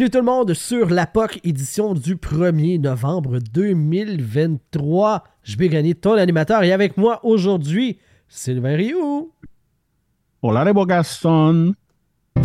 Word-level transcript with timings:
Bienvenue 0.00 0.12
tout 0.12 0.26
le 0.26 0.32
monde 0.32 0.54
sur 0.54 0.88
la 0.88 1.06
POC 1.06 1.40
édition 1.44 1.92
du 1.92 2.16
1er 2.16 2.80
novembre 2.80 3.38
2023. 3.52 5.24
Je 5.42 5.58
vais 5.58 5.68
gagner 5.68 5.94
ton 5.94 6.14
animateur 6.14 6.62
et 6.62 6.72
avec 6.72 6.96
moi 6.96 7.20
aujourd'hui, 7.22 7.98
Sylvain 8.26 8.76
Rioux. 8.76 9.30
Hola 10.40 10.64
les 10.64 10.72
beaux 10.72 10.86
Gaston. 10.86 11.74
Je 12.34 12.40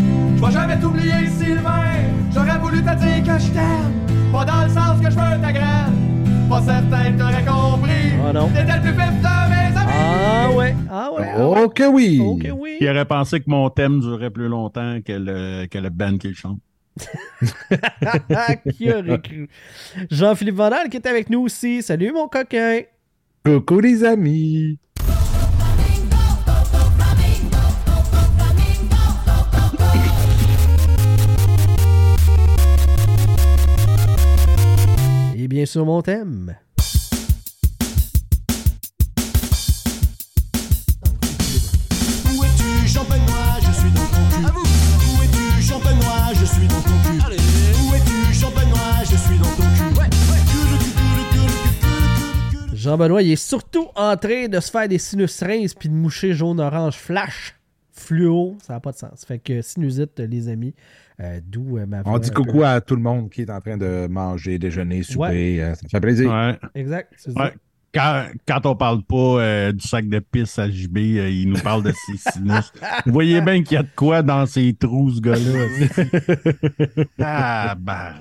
vais 0.46 0.52
jamais 0.52 0.78
t'oublier, 0.82 1.30
Sylvain. 1.30 1.86
J'aurais 2.34 2.58
voulu 2.58 2.80
te 2.80 2.94
dire 2.94 3.24
que 3.24 3.40
je 3.40 3.52
t'aime. 3.54 4.34
Pas 4.34 4.44
dans 4.44 4.64
le 4.64 4.70
sens 4.70 5.00
que 5.02 5.10
je 5.10 5.16
veux 5.16 5.42
ta 5.42 5.54
graine. 5.54 6.48
Pas 6.50 6.62
certain 6.62 7.14
que 7.14 7.18
t'aurais 7.18 7.46
compris. 7.46 8.12
Oh 8.20 8.34
non. 8.34 8.50
T'étais 8.50 8.76
le 8.76 8.82
plus 8.82 8.92
vif 8.92 8.98
de 8.98 9.50
mes 9.50 9.78
amis. 9.80 9.94
Ah 9.94 10.52
ouais, 10.52 10.76
ah 10.92 11.14
ouais. 11.14 11.34
ah 11.38 11.48
ouais. 11.48 11.62
Oh 11.64 11.70
que 11.70 11.88
oui! 11.88 12.20
Ok, 12.20 12.50
oui. 12.60 12.76
Qui 12.80 12.90
aurait 12.90 13.06
pensé 13.06 13.40
que 13.40 13.50
mon 13.50 13.70
thème 13.70 14.02
durait 14.02 14.30
plus 14.30 14.50
longtemps 14.50 15.00
que 15.06 15.14
le, 15.14 15.68
que 15.68 15.78
le 15.78 15.90
band 15.90 16.18
qui 16.18 16.28
le 16.28 16.34
chante. 16.34 16.60
qui 18.72 18.92
aurait 18.92 19.22
cru? 19.22 19.50
Jean-Philippe 20.10 20.56
Vandal 20.56 20.90
qui 20.90 20.98
est 20.98 21.08
avec 21.08 21.30
nous 21.30 21.42
aussi. 21.42 21.82
Salut 21.82 22.12
mon 22.12 22.28
coquin. 22.28 22.82
Coucou 23.46 23.80
les 23.80 24.04
amis! 24.04 24.80
Et 35.38 35.48
bien 35.48 35.66
sûr 35.66 35.86
mon 35.86 36.02
thème. 36.02 36.56
Jean-Benoît, 52.86 53.22
il 53.22 53.32
est 53.32 53.36
surtout 53.36 53.88
en 53.96 54.16
train 54.16 54.48
de 54.48 54.60
se 54.60 54.70
faire 54.72 54.88
des 54.88 54.98
sinus 54.98 55.42
rinces 55.44 55.74
puis 55.74 55.90
de 55.90 55.94
moucher 55.94 56.34
jaune-orange 56.34 56.96
flash 56.96 57.56
fluo. 57.92 58.58
Ça 58.62 58.74
n'a 58.74 58.80
pas 58.80 58.92
de 58.92 58.98
sens. 58.98 59.26
Fait 59.26 59.40
que 59.40 59.62
sinusite, 59.62 60.20
les 60.20 60.48
amis, 60.50 60.74
euh, 61.20 61.40
d'où 61.46 61.78
euh, 61.78 61.86
ma 61.86 62.02
voix 62.02 62.14
On 62.14 62.18
dit 62.20 62.30
coucou 62.32 62.60
peu- 62.60 62.66
à 62.66 62.82
tout 62.82 62.96
le 62.96 63.02
monde 63.02 63.30
qui 63.30 63.42
est 63.42 63.50
en 63.50 63.60
train 63.62 63.78
de 63.78 64.08
manger, 64.08 64.58
déjeuner, 64.60 65.02
souper. 65.04 65.62
euh, 65.62 65.74
Ça 65.76 65.82
me 65.84 65.90
fait 65.90 66.00
plaisir. 66.02 66.30
Ouais. 66.32 66.58
Exact, 66.76 67.14
c'est 67.18 67.32
ça. 67.32 67.44
Ouais. 67.44 67.54
Quand, 67.94 68.26
quand 68.46 68.66
on 68.66 68.76
parle 68.76 69.04
pas 69.04 69.16
euh, 69.42 69.72
du 69.72 69.88
sac 69.88 70.10
de 70.10 70.20
pisse 70.20 70.60
à 70.60 70.70
JB, 70.70 70.98
euh, 70.98 71.30
il 71.30 71.48
nous 71.48 71.62
parle 71.62 71.82
de 71.84 71.94
ses 71.94 72.18
sinus. 72.34 72.74
Vous 73.06 73.14
voyez 73.14 73.40
bien 73.40 73.64
qu'il 73.64 73.76
y 73.76 73.78
a 73.78 73.84
de 73.84 73.88
quoi 73.96 74.22
dans 74.22 74.46
ses 74.46 74.74
trous, 74.74 75.12
ce 75.12 75.22
gars-là. 75.22 77.06
ah, 77.22 77.76
ben, 77.80 78.16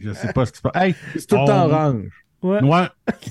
je 0.00 0.12
sais 0.12 0.32
pas 0.32 0.46
ce 0.46 0.52
qui 0.52 0.58
se 0.58 0.62
passe. 0.62 0.72
Hey, 0.82 0.94
C'est 1.16 1.26
tout 1.26 1.34
le 1.36 1.46
temps 1.46 1.66
on- 1.66 1.70
orange. 1.72 2.24
Ouais. 2.42 2.62
Ouais. 2.62 2.86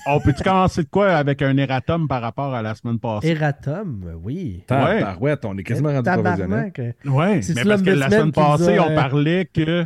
On 0.08 0.20
peut-tu 0.20 0.44
commencer 0.44 0.84
de 0.84 0.90
quoi 0.90 1.12
avec 1.12 1.42
un 1.42 1.56
erratum 1.58 2.08
par 2.08 2.22
rapport 2.22 2.54
à 2.54 2.62
la 2.62 2.76
semaine 2.76 3.00
passée? 3.00 3.30
Eratum, 3.30 4.04
oui. 4.24 4.64
Tabarouette, 4.68 5.46
on 5.46 5.58
est 5.58 5.64
quasiment 5.64 5.94
rendu 5.94 6.10
professionnel. 6.10 6.72
C'est 7.42 7.56
mais 7.56 7.64
parce 7.64 7.82
que 7.82 7.90
la 7.92 8.10
semaine 8.10 8.32
passée, 8.32 8.80
on 8.80 8.90
euh, 8.92 8.96
parlait 8.96 9.50
que 9.54 9.86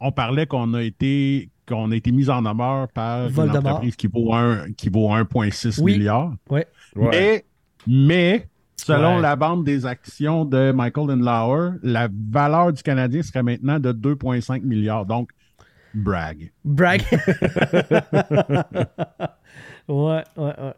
on 0.00 0.12
parlait 0.12 0.46
qu'on 0.46 0.72
a 0.74 0.82
été 0.82 1.50
qu'on 1.68 1.90
a 1.90 1.96
été 1.96 2.10
mis 2.12 2.28
en 2.28 2.42
demeure 2.42 2.88
par 2.88 3.28
Voldemort. 3.28 3.60
une 3.60 3.66
entreprise 3.68 3.96
qui 3.96 4.06
vaut 4.06 4.34
un 4.34 4.72
qui 4.76 4.88
vaut 4.88 5.08
1,6 5.10 5.80
Oui. 5.82 5.98
milliard. 5.98 6.32
Ouais. 6.50 6.66
Mais 6.96 7.44
mais 7.86 8.48
selon 8.76 9.16
Ouais. 9.16 9.22
la 9.22 9.34
vente 9.36 9.64
des 9.64 9.86
actions 9.86 10.44
de 10.44 10.72
Michael 10.72 11.18
Lauer, 11.18 11.70
la 11.82 12.08
valeur 12.30 12.72
du 12.72 12.82
Canadien 12.82 13.22
serait 13.22 13.42
maintenant 13.42 13.78
de 13.78 13.92
2,5 13.92 14.62
milliards. 14.62 15.06
Donc 15.06 15.30
brag. 15.94 16.52
Brag. 16.64 17.02
ouais, 19.88 20.24
ouais, 20.36 20.44
ouais. 20.58 20.74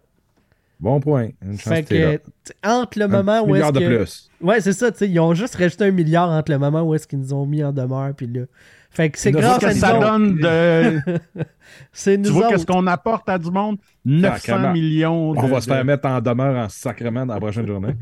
Bon 0.78 1.00
point. 1.00 1.30
Une 1.42 1.58
chance 1.58 1.72
Fait 1.72 1.82
que 1.82 2.20
entre 2.62 2.98
le 2.98 3.06
Un 3.06 3.08
moment 3.08 3.42
petit 3.42 3.50
où 3.50 3.56
est-ce 3.56 3.64
milliard 3.64 3.72
de 3.72 3.80
que... 3.80 3.96
plus. 3.96 4.30
Ouais, 4.40 4.60
c'est 4.60 4.72
ça, 4.72 4.92
tu 4.92 4.98
sais, 4.98 5.08
ils 5.08 5.18
ont 5.18 5.32
juste 5.34 5.54
rajouté 5.54 5.84
un 5.84 5.90
milliard 5.90 6.28
entre 6.30 6.52
le 6.52 6.58
moment 6.58 6.82
où 6.82 6.94
est-ce 6.94 7.06
qu'ils 7.06 7.18
nous 7.18 7.32
ont 7.32 7.46
mis 7.46 7.64
en 7.64 7.72
demeure, 7.72 8.14
puis 8.14 8.26
là... 8.26 8.42
Fait 8.90 9.10
que 9.10 9.18
c'est 9.18 9.30
grâce 9.30 9.62
à 9.62 9.72
ça 9.72 9.98
donne 9.98 10.36
de 10.36 11.02
C'est 11.92 12.16
nous 12.16 12.24
tu 12.24 12.30
vois 12.30 12.48
qu'est-ce 12.48 12.64
qu'on 12.64 12.86
apporte 12.86 13.28
à 13.28 13.36
du 13.38 13.50
monde? 13.50 13.76
900 14.06 14.36
Sacrément. 14.36 14.72
millions 14.72 15.34
de, 15.34 15.38
On 15.38 15.48
va 15.48 15.60
se 15.60 15.66
faire 15.66 15.84
mettre 15.84 16.08
en 16.08 16.18
demeure 16.22 16.56
en 16.64 16.68
sacrement 16.70 17.26
dans 17.26 17.34
la 17.34 17.40
prochaine 17.40 17.66
journée. 17.66 17.94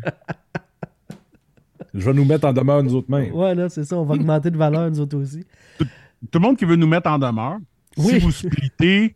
Je 1.94 2.04
vais 2.04 2.12
nous 2.12 2.24
mettre 2.24 2.46
en 2.46 2.52
demeure 2.52 2.80
nous 2.84 2.94
autres 2.94 3.10
mêmes. 3.10 3.32
Ouais, 3.32 3.56
là, 3.56 3.68
c'est 3.68 3.82
ça, 3.82 3.96
on 3.96 4.04
va 4.04 4.14
augmenter 4.14 4.52
de 4.52 4.56
valeur, 4.56 4.88
nous 4.88 5.00
autres 5.00 5.16
aussi. 5.16 5.44
Tout 6.30 6.38
le 6.38 6.46
monde 6.46 6.56
qui 6.56 6.64
veut 6.64 6.76
nous 6.76 6.86
mettre 6.86 7.10
en 7.10 7.18
demeure, 7.18 7.58
Oui. 7.96 8.14
si 8.14 8.18
vous 8.18 8.32
splittez, 8.32 9.14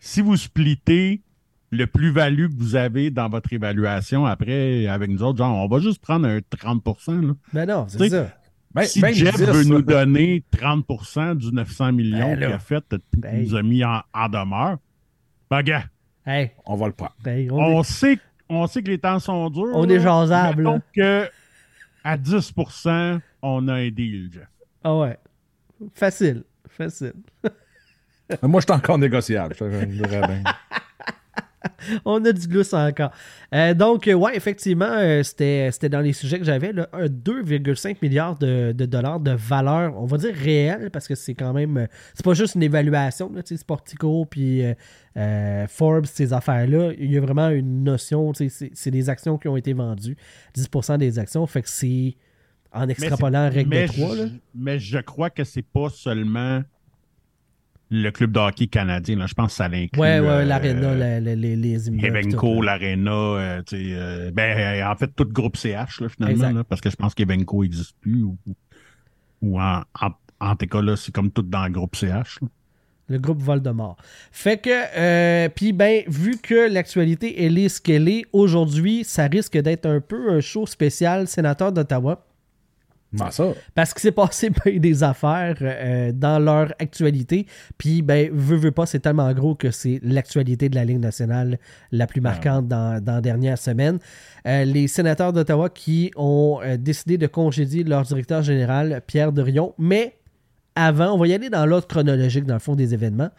si 0.00 0.20
vous 0.20 0.36
splittez 0.36 1.22
le 1.70 1.86
plus-value 1.86 2.46
que 2.48 2.54
vous 2.56 2.76
avez 2.76 3.10
dans 3.10 3.28
votre 3.28 3.52
évaluation 3.52 4.24
après 4.26 4.86
avec 4.86 5.10
nous 5.10 5.22
autres, 5.22 5.38
genre, 5.38 5.56
on 5.56 5.68
va 5.68 5.80
juste 5.80 6.00
prendre 6.00 6.26
un 6.28 6.38
30 6.40 6.82
là. 7.08 7.32
Ben 7.52 7.66
non, 7.66 7.86
c'est 7.88 8.08
ça. 8.08 8.28
Ben, 8.74 8.84
si 8.84 9.00
ben, 9.00 9.12
Jeff 9.14 9.36
10, 9.36 9.44
veut 9.44 9.64
nous 9.64 9.80
donner 9.82 10.44
30% 10.52 11.34
du 11.36 11.50
900 11.50 11.92
millions 11.92 12.34
Ben 12.34 12.36
qu'il 12.36 12.52
a 12.52 12.58
fait, 12.58 12.84
Ben. 13.16 13.42
nous 13.42 13.54
a 13.54 13.62
mis 13.62 13.82
en, 13.82 14.02
en 14.12 14.28
demeure, 14.28 14.76
ben 15.50 15.62
gars, 15.62 15.84
Hey, 16.26 16.50
On 16.66 16.74
va 16.74 16.86
le 16.88 16.92
prendre. 16.92 17.14
on, 17.24 17.76
on, 17.76 17.80
est... 17.80 17.84
sait, 17.84 18.18
on 18.48 18.66
sait 18.66 18.82
que 18.82 18.88
les 18.88 18.98
temps 18.98 19.18
sont 19.20 19.48
durs. 19.48 19.70
On 19.74 19.84
là. 19.84 19.94
est 19.94 20.00
jasable, 20.00 20.82
que 20.92 21.28
à 22.04 22.16
10% 22.18 23.20
on 23.42 23.68
a 23.68 23.74
un 23.74 23.88
deal, 23.90 24.28
Jeff. 24.32 24.48
Ah 24.84 24.96
ouais. 24.96 25.16
Facile, 25.94 26.42
facile. 26.68 27.12
Moi, 28.42 28.60
je 28.60 28.66
suis 28.66 28.76
encore 28.76 28.98
négociable. 28.98 29.54
On 32.04 32.24
a 32.24 32.32
du 32.32 32.48
lousse 32.48 32.74
encore. 32.74 33.10
Euh, 33.54 33.74
donc, 33.74 34.08
euh, 34.08 34.14
ouais, 34.14 34.36
effectivement, 34.36 34.90
euh, 34.90 35.22
c'était 35.22 35.70
c'était 35.72 35.88
dans 35.88 36.00
les 36.00 36.12
sujets 36.12 36.38
que 36.38 36.44
j'avais, 36.44 36.72
là, 36.72 36.88
un 36.92 37.06
2,5 37.06 37.96
milliards 38.02 38.38
de, 38.38 38.72
de 38.72 38.86
dollars 38.86 39.20
de 39.20 39.32
valeur, 39.32 39.94
on 39.96 40.06
va 40.06 40.16
dire 40.16 40.34
réelle, 40.34 40.90
parce 40.90 41.06
que 41.06 41.14
c'est 41.14 41.34
quand 41.34 41.52
même. 41.52 41.76
euh, 41.76 41.86
c'est 42.14 42.24
pas 42.24 42.34
juste 42.34 42.54
une 42.54 42.62
évaluation, 42.62 43.30
là, 43.32 43.42
Sportico, 43.44 44.26
puis 44.26 44.62
Forbes, 45.68 46.06
ces 46.06 46.32
affaires-là. 46.32 46.92
Il 46.98 47.12
y 47.12 47.18
a 47.18 47.20
vraiment 47.20 47.50
une 47.50 47.84
notion, 47.84 48.32
c'est 48.34 48.48
c'est 48.48 48.90
des 48.90 49.08
actions 49.08 49.38
qui 49.38 49.48
ont 49.48 49.56
été 49.56 49.72
vendues, 49.72 50.16
10% 50.56 50.98
des 50.98 51.18
actions, 51.18 51.46
fait 51.46 51.62
que 51.62 51.68
c'est 51.68 52.14
en 52.76 52.88
extrapolant 52.88 53.50
règle 53.50 53.70
mais 53.70 53.86
de 53.86 53.92
3. 53.92 54.16
je, 54.16 54.22
Là. 54.22 54.28
mais 54.54 54.78
je 54.78 54.98
crois 54.98 55.30
que 55.30 55.44
c'est 55.44 55.62
pas 55.62 55.88
seulement 55.90 56.62
le 57.90 58.10
club 58.10 58.32
de 58.32 58.38
hockey 58.40 58.66
canadien. 58.66 59.16
Là. 59.16 59.26
Je 59.26 59.34
pense 59.34 59.52
que 59.52 59.56
ça 59.56 59.68
l'inclut. 59.68 60.00
Ouais, 60.00 60.20
ouais, 60.20 60.26
euh, 60.28 60.44
l'aréna, 60.44 61.20
les, 61.20 61.36
les 61.36 61.78
là. 61.78 62.62
l'aréna, 62.62 63.10
euh, 63.10 63.62
euh, 63.72 64.30
ben, 64.32 64.86
en 64.86 64.96
fait, 64.96 65.10
tout 65.14 65.24
groupe 65.24 65.56
CH, 65.56 66.00
là, 66.00 66.08
finalement, 66.08 66.50
là, 66.50 66.64
parce 66.64 66.80
que 66.80 66.90
je 66.90 66.96
pense 66.96 67.14
qu'Evenco 67.14 67.62
n'existe 67.62 67.94
plus. 68.00 68.22
Ou, 68.22 68.36
ou 69.42 69.60
en, 69.60 69.82
en, 70.40 70.56
cas, 70.56 70.82
là, 70.82 70.96
c'est 70.96 71.12
comme 71.12 71.30
tout 71.30 71.42
dans 71.42 71.64
le 71.64 71.70
groupe 71.70 71.94
CH. 71.94 72.40
là. 72.42 72.48
Le 73.08 73.18
groupe 73.18 73.40
Voldemort. 73.40 73.96
Fait 74.32 74.58
que, 74.58 75.46
puis 75.48 75.72
ben, 75.72 76.02
vu 76.08 76.38
que 76.42 76.68
l'actualité, 76.68 77.44
elle 77.44 77.56
est 77.56 77.68
ce 77.68 77.80
qu'elle 77.80 78.08
est, 78.08 78.24
aujourd'hui, 78.32 79.04
ça 79.04 79.28
risque 79.28 79.56
d'être 79.56 79.86
un 79.86 80.00
peu 80.00 80.32
un 80.32 80.40
show 80.40 80.66
spécial 80.66 81.28
sénateur 81.28 81.70
d'Ottawa. 81.70 82.26
Ça? 83.30 83.52
Parce 83.74 83.92
qu'il 83.92 84.02
s'est 84.02 84.12
passé 84.12 84.50
ben 84.64 84.78
des 84.78 85.02
affaires 85.02 85.56
euh, 85.60 86.12
dans 86.12 86.38
leur 86.38 86.74
actualité. 86.78 87.46
Puis, 87.78 88.02
ben, 88.02 88.30
veut, 88.32 88.56
veut 88.56 88.72
pas, 88.72 88.86
c'est 88.86 89.00
tellement 89.00 89.32
gros 89.32 89.54
que 89.54 89.70
c'est 89.70 90.00
l'actualité 90.02 90.68
de 90.68 90.74
la 90.74 90.84
Ligue 90.84 91.00
nationale 91.00 91.58
la 91.92 92.06
plus 92.06 92.20
marquante 92.20 92.68
dans, 92.68 93.02
dans 93.02 93.14
la 93.14 93.20
dernière 93.20 93.58
semaine. 93.58 93.98
Euh, 94.46 94.64
les 94.64 94.88
sénateurs 94.88 95.32
d'Ottawa 95.32 95.68
qui 95.70 96.10
ont 96.16 96.60
euh, 96.62 96.76
décidé 96.76 97.18
de 97.18 97.26
congédier 97.26 97.84
leur 97.84 98.02
directeur 98.02 98.42
général, 98.42 99.02
Pierre 99.06 99.32
Derion. 99.32 99.74
Mais 99.78 100.16
avant, 100.74 101.12
on 101.12 101.18
va 101.18 101.26
y 101.26 101.34
aller 101.34 101.48
dans 101.48 101.64
l'ordre 101.64 101.86
chronologique, 101.86 102.44
dans 102.44 102.54
le 102.54 102.60
fond, 102.60 102.74
des 102.74 102.92
événements. 102.92 103.30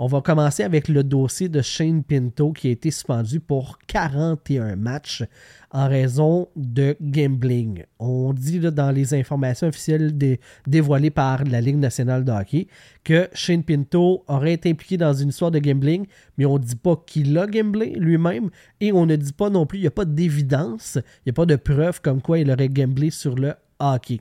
On 0.00 0.06
va 0.06 0.20
commencer 0.20 0.62
avec 0.62 0.86
le 0.86 1.02
dossier 1.02 1.48
de 1.48 1.60
Shane 1.60 2.04
Pinto 2.04 2.52
qui 2.52 2.68
a 2.68 2.70
été 2.70 2.92
suspendu 2.92 3.40
pour 3.40 3.80
41 3.88 4.76
matchs 4.76 5.24
en 5.72 5.88
raison 5.88 6.48
de 6.54 6.96
gambling. 7.00 7.82
On 7.98 8.32
dit 8.32 8.60
dans 8.60 8.92
les 8.92 9.12
informations 9.14 9.66
officielles 9.66 10.16
dé- 10.16 10.38
dévoilées 10.68 11.10
par 11.10 11.42
la 11.42 11.60
Ligue 11.60 11.78
nationale 11.78 12.24
de 12.24 12.30
hockey 12.30 12.68
que 13.02 13.28
Shane 13.32 13.64
Pinto 13.64 14.22
aurait 14.28 14.52
été 14.52 14.70
impliqué 14.70 14.96
dans 14.96 15.12
une 15.12 15.30
histoire 15.30 15.50
de 15.50 15.58
gambling, 15.58 16.06
mais 16.36 16.44
on 16.44 16.58
ne 16.60 16.64
dit 16.64 16.76
pas 16.76 16.94
qu'il 17.04 17.36
a 17.36 17.48
gamblé 17.48 17.90
lui-même 17.96 18.50
et 18.80 18.92
on 18.92 19.04
ne 19.04 19.16
dit 19.16 19.32
pas 19.32 19.50
non 19.50 19.66
plus, 19.66 19.78
il 19.78 19.82
n'y 19.82 19.88
a 19.88 19.90
pas 19.90 20.04
d'évidence, 20.04 20.96
il 20.96 21.22
n'y 21.26 21.30
a 21.30 21.34
pas 21.34 21.46
de 21.46 21.56
preuve 21.56 22.00
comme 22.00 22.22
quoi 22.22 22.38
il 22.38 22.48
aurait 22.52 22.68
gamblé 22.68 23.10
sur 23.10 23.34
le 23.34 23.54
hockey. 23.80 24.20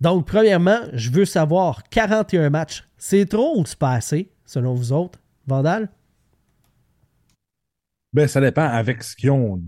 Donc, 0.00 0.26
premièrement, 0.26 0.78
je 0.92 1.10
veux 1.10 1.24
savoir 1.24 1.82
41 1.88 2.50
matchs, 2.50 2.84
c'est 2.96 3.26
trop 3.26 3.58
ou 3.58 3.66
c'est 3.66 3.78
pas 3.78 3.98
selon 4.44 4.74
vous 4.74 4.92
autres? 4.92 5.18
Vandal? 5.46 5.90
Ben, 8.12 8.28
ça 8.28 8.40
dépend 8.40 8.66
avec 8.66 9.02
ce 9.02 9.16
qu'ils 9.16 9.30
ont 9.30 9.60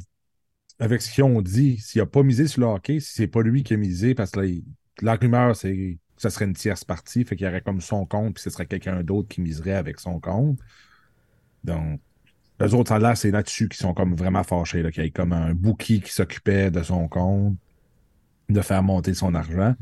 avec 0.78 1.02
ce 1.02 1.10
qu'ils 1.10 1.24
ont 1.24 1.42
dit. 1.42 1.78
S'il 1.78 2.00
n'a 2.00 2.06
pas 2.06 2.22
misé 2.22 2.46
sur 2.46 2.60
le 2.60 2.66
hockey, 2.66 3.00
si 3.00 3.12
c'est 3.14 3.26
pas 3.26 3.42
lui 3.42 3.62
qui 3.62 3.74
a 3.74 3.76
misé, 3.76 4.14
parce 4.14 4.30
que 4.30 4.40
la 5.02 5.16
rumeur, 5.16 5.56
c'est 5.56 5.74
que 5.74 5.98
ça 6.16 6.30
serait 6.30 6.44
une 6.46 6.54
tierce 6.54 6.84
partie, 6.84 7.24
fait 7.24 7.36
qu'il 7.36 7.46
y 7.46 7.48
aurait 7.48 7.60
comme 7.60 7.80
son 7.80 8.06
compte, 8.06 8.34
puis 8.34 8.42
ce 8.42 8.50
serait 8.50 8.66
quelqu'un 8.66 9.02
d'autre 9.02 9.28
qui 9.28 9.40
miserait 9.40 9.74
avec 9.74 10.00
son 10.00 10.20
compte. 10.20 10.58
Donc, 11.64 12.00
les 12.60 12.72
autres, 12.74 12.88
ça, 12.88 12.98
là, 12.98 13.14
c'est 13.14 13.30
là-dessus 13.30 13.68
qui 13.68 13.76
sont 13.76 13.92
comme 13.92 14.14
vraiment 14.14 14.42
fâchés, 14.42 14.82
qu'il 14.90 15.02
y 15.02 15.06
ait 15.06 15.10
comme 15.10 15.32
un 15.32 15.54
bookie 15.54 16.00
qui 16.00 16.12
s'occupait 16.12 16.70
de 16.70 16.82
son 16.82 17.08
compte, 17.08 17.56
de 18.48 18.60
faire 18.60 18.82
monter 18.82 19.12
son 19.12 19.34
argent. 19.34 19.74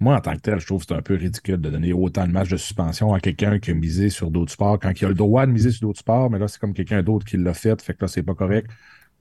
Moi, 0.00 0.16
en 0.16 0.20
tant 0.20 0.32
que 0.34 0.40
tel, 0.40 0.58
je 0.58 0.66
trouve 0.66 0.80
que 0.80 0.86
c'est 0.88 0.94
un 0.98 1.02
peu 1.02 1.14
ridicule 1.14 1.58
de 1.60 1.68
donner 1.70 1.92
autant 1.92 2.26
de 2.26 2.32
matchs 2.32 2.48
de 2.48 2.56
suspension 2.56 3.12
à 3.12 3.20
quelqu'un 3.20 3.58
qui 3.58 3.70
a 3.70 3.74
misé 3.74 4.08
sur 4.08 4.30
d'autres 4.30 4.52
sports 4.52 4.78
quand 4.80 4.98
il 4.98 5.04
a 5.04 5.08
le 5.08 5.14
droit 5.14 5.44
de 5.46 5.52
miser 5.52 5.70
sur 5.70 5.82
d'autres 5.88 5.98
sports, 6.00 6.30
mais 6.30 6.38
là, 6.38 6.48
c'est 6.48 6.58
comme 6.58 6.72
quelqu'un 6.72 7.02
d'autre 7.02 7.26
qui 7.26 7.36
l'a 7.36 7.52
fait, 7.54 7.80
fait 7.82 7.92
que 7.94 7.98
là, 8.04 8.08
c'est 8.08 8.22
pas 8.22 8.34
correct. 8.34 8.70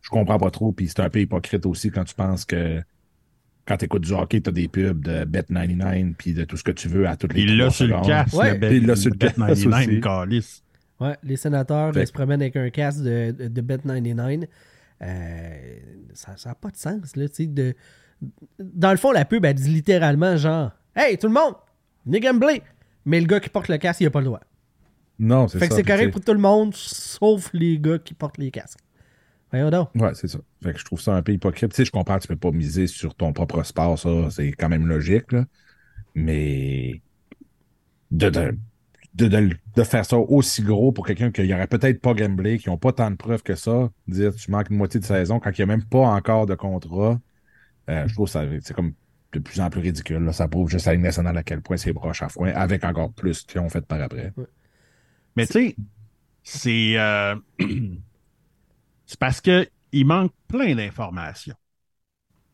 Je 0.02 0.10
comprends 0.10 0.38
pas 0.40 0.50
trop, 0.52 0.72
puis 0.72 0.88
c'est 0.88 1.02
un 1.02 1.10
peu 1.10 1.20
hypocrite 1.20 1.66
aussi 1.66 1.92
quand 1.92 2.06
tu 2.06 2.16
penses 2.16 2.46
que 2.46 2.82
quand 3.66 3.76
tu 3.78 3.86
écoutes 3.86 4.04
du 4.06 4.14
hockey, 4.14 4.40
tu 4.42 4.50
as 4.50 4.54
des 4.54 4.68
pubs 4.70 5.04
de 5.04 5.26
Bet99 5.26 6.14
puis 6.18 6.34
de 6.34 6.44
tout 6.46 6.56
ce 6.58 6.64
que 6.64 6.72
tu 6.72 6.88
veux 6.88 7.08
à 7.08 7.18
toutes 7.18 7.34
les 7.34 7.42
Il 7.42 7.58
l'a 7.58 7.70
sur 7.70 7.86
le 7.86 7.92
secondes. 7.92 8.08
casque, 8.08 8.34
Ouais. 8.38 8.54
le 8.54 8.58
Bet- 8.60 8.78
Il 8.78 8.88
l'a 8.88 8.96
sur 8.96 9.12
le 9.12 9.18
Bet 9.18 9.26
casque 9.28 9.38
99, 9.38 9.88
aussi. 9.90 10.00
calice. 10.02 10.64
Ouais, 11.02 11.16
les 11.24 11.36
sénateurs 11.36 11.94
Fait 11.94 12.04
ils 12.04 12.08
se 12.08 12.12
promènent 12.14 12.42
avec 12.42 12.56
un 12.56 12.70
casque 12.70 13.02
de, 13.04 13.32
de, 13.38 13.48
de 13.50 13.62
Bet99. 13.62 14.48
Euh, 15.02 15.78
ça 16.14 16.36
n'a 16.46 16.56
pas 16.56 16.70
de 16.72 16.78
sens, 16.78 17.16
là, 17.16 17.28
tu 17.30 17.36
sais, 17.36 17.46
de... 17.48 17.74
Dans 18.60 18.92
le 18.92 18.98
fond, 18.98 19.12
la 19.12 19.26
pub, 19.26 19.46
elle 19.46 19.54
dit 19.54 19.70
littéralement 19.70 20.36
genre 20.38 20.72
«Hey, 20.96 21.18
tout 21.18 21.28
le 21.28 21.34
monde, 21.34 21.54
venez 22.06 22.20
gambler!» 22.20 22.62
Mais 23.06 23.20
le 23.20 23.26
gars 23.26 23.40
qui 23.40 23.50
porte 23.50 23.70
le 23.70 23.78
casque, 23.78 24.02
il 24.02 24.08
a 24.08 24.12
pas 24.12 24.20
le 24.20 24.26
droit. 24.26 24.42
Non, 25.18 25.48
c'est 25.48 25.58
ça. 25.58 25.66
Fait 25.66 25.70
que 25.70 25.76
c'est 25.76 25.84
correct 25.84 26.12
pour 26.12 26.22
tout 26.22 26.34
le 26.34 26.40
monde, 26.40 26.74
sauf 26.76 27.50
les 27.54 27.80
gars 27.80 27.98
qui 28.00 28.14
portent 28.14 28.38
les 28.38 28.52
casques. 28.52 28.80
Voyons 29.52 29.70
donc. 29.70 29.90
Ouais, 29.96 30.12
c'est 30.14 30.28
ça. 30.28 30.40
Fait 30.62 30.74
que 30.74 30.80
je 30.80 30.86
trouve 30.86 31.02
ça 31.02 31.16
un 31.16 31.24
peu 31.24 31.32
hypocrite. 31.32 31.72
Tu 31.72 31.78
sais, 31.78 31.86
je 31.86 31.92
comprends 31.92 32.20
tu 32.20 32.28
peux 32.28 32.36
pas 32.36 32.52
miser 32.52 32.88
sur 32.88 33.16
ton 33.16 33.34
propre 33.34 33.64
sport, 33.64 33.98
ça, 33.98 34.30
c'est 34.30 34.52
quand 34.52 34.70
même 34.70 34.86
logique, 34.88 35.32
là. 35.32 35.46
Mais 36.14 37.02
de, 38.12 38.30
de, 38.30 38.58
de, 39.16 39.28
de, 39.28 39.50
de 39.76 39.84
faire 39.84 40.06
ça 40.06 40.18
aussi 40.18 40.62
gros 40.62 40.92
pour 40.92 41.06
quelqu'un 41.06 41.32
qui 41.32 41.54
aurait 41.54 41.68
peut-être 41.68 42.02
pas 42.02 42.14
gamblé, 42.14 42.60
qui 42.60 42.70
n'ont 42.70 42.78
pas 42.78 42.92
tant 42.92 43.10
de 43.10 43.16
preuves 43.16 43.44
que 43.44 43.56
ça, 43.56 43.90
dire 44.08 44.36
tu 44.36 44.52
manques 44.52 44.70
une 44.70 44.78
moitié 44.78 45.00
de 45.00 45.06
saison 45.06 45.40
quand 45.40 45.50
il 45.58 45.62
n'y 45.62 45.64
a 45.64 45.66
même 45.78 45.86
pas 45.86 46.00
encore 46.00 46.46
de 46.46 46.56
contrat, 46.56 47.20
euh, 47.90 48.08
je 48.08 48.14
trouve 48.14 48.28
que 48.28 48.32
ça 48.32 48.44
c'est 48.62 48.74
comme 48.74 48.94
de 49.34 49.40
plus 49.40 49.60
en 49.60 49.70
plus 49.70 49.82
ridicule. 49.82 50.24
là. 50.24 50.34
Ça 50.34 50.48
prouve 50.48 50.70
juste 50.70 50.88
à 50.88 50.92
la 50.92 50.96
Ligue 50.96 51.06
nationale 51.06 51.38
à 51.38 51.44
quel 51.44 51.62
point 51.62 51.78
c'est 51.78 51.94
broche 51.94 52.22
à 52.24 52.30
foin, 52.30 52.50
avec 52.50 52.84
encore 52.84 53.12
plus 53.14 53.44
qu'ils 53.44 53.62
ont 53.62 53.70
fait 53.70 53.86
par 53.86 54.02
après. 54.02 54.34
Mais 55.36 55.46
tu 55.46 55.54
sais, 55.54 55.76
c'est 56.44 56.98
euh, 56.98 57.36
c'est 59.06 59.20
parce 59.20 59.42
que 59.42 59.68
il 59.92 60.06
manque 60.06 60.32
plein 60.48 60.76
d'informations. 60.76 61.56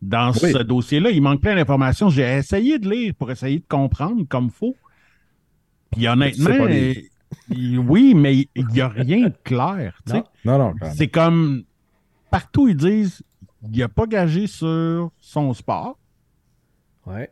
Dans 0.01 0.31
Oui. 0.31 0.51
ce 0.51 0.59
dossier-là, 0.63 1.09
il 1.09 1.21
manque 1.21 1.41
plein 1.41 1.55
d'informations. 1.55 2.09
J'ai 2.09 2.23
essayé 2.37 2.77
de 2.79 2.89
lire 2.89 3.13
pour 3.15 3.31
essayer 3.31 3.59
de 3.59 3.65
comprendre 3.67 4.23
comme 4.27 4.49
faut. 4.49 4.75
Puis 5.91 6.07
honnêtement, 6.07 6.67
oui, 7.49 8.13
mais 8.15 8.47
il 8.55 8.67
n'y 8.67 8.81
a 8.81 8.87
rien 8.87 9.27
de 9.27 9.33
clair. 9.43 9.99
tu 10.05 10.13
sais. 10.13 10.23
Non. 10.43 10.57
Non. 10.57 10.73
C'est 10.95 11.07
comme 11.07 11.63
partout 12.31 12.67
ils 12.67 12.75
disent 12.75 13.23
il 13.71 13.79
n'a 13.79 13.89
pas 13.89 14.05
gagé 14.07 14.47
sur 14.47 15.11
son 15.19 15.53
sport. 15.53 15.97
Ouais. 17.05 17.31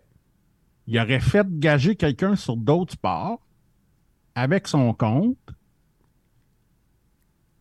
Il 0.88 1.00
aurait 1.00 1.19
fait 1.19 1.47
gager 1.59 1.95
quelqu'un 1.95 2.35
sur 2.35 2.57
d'autres 2.57 2.94
sports 2.94 3.39
avec 4.35 4.68
son 4.68 4.94
compte. 4.94 5.38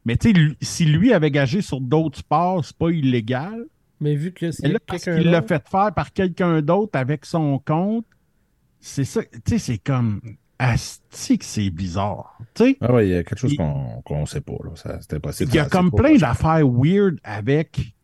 Mais 0.04 0.16
tu 0.16 0.32
sais, 0.34 0.56
si 0.60 0.84
lui 0.84 1.12
avait 1.12 1.30
gagé 1.30 1.62
sur 1.62 1.80
d'autres 1.80 2.18
sports, 2.18 2.64
c'est 2.64 2.76
pas 2.76 2.90
illégal. 2.90 3.66
Mais 4.00 4.16
vu 4.16 4.32
que 4.32 4.50
c'est 4.50 4.62
quelqu'un 4.88 4.98
qu'il 4.98 5.30
l'a 5.30 5.42
fait 5.42 5.66
faire 5.68 5.94
par 5.94 6.12
quelqu'un 6.12 6.60
d'autre 6.60 6.98
avec 6.98 7.24
son 7.24 7.60
compte, 7.60 8.04
c'est 8.80 9.04
ça. 9.04 9.22
Tu 9.22 9.38
sais, 9.46 9.58
c'est 9.58 9.78
comme. 9.78 10.20
Asti 10.58 11.38
que 11.38 11.44
c'est 11.44 11.70
bizarre. 11.70 12.38
Tu 12.54 12.64
sais, 12.64 12.76
Ah 12.80 12.92
ouais, 12.92 13.08
il 13.08 13.10
y 13.10 13.16
a 13.16 13.24
quelque 13.24 13.38
chose 13.38 13.56
qu'on 13.56 14.00
qu'on 14.04 14.26
sait 14.26 14.40
pas. 14.40 14.52
Là. 14.62 14.70
Ça, 14.76 15.00
C'était 15.00 15.18
possible. 15.18 15.50
il 15.52 15.56
y 15.56 15.58
a 15.58 15.68
comme 15.68 15.90
plein 15.90 16.16
d'affaires 16.16 16.66
weird 16.68 17.18
avec, 17.24 17.94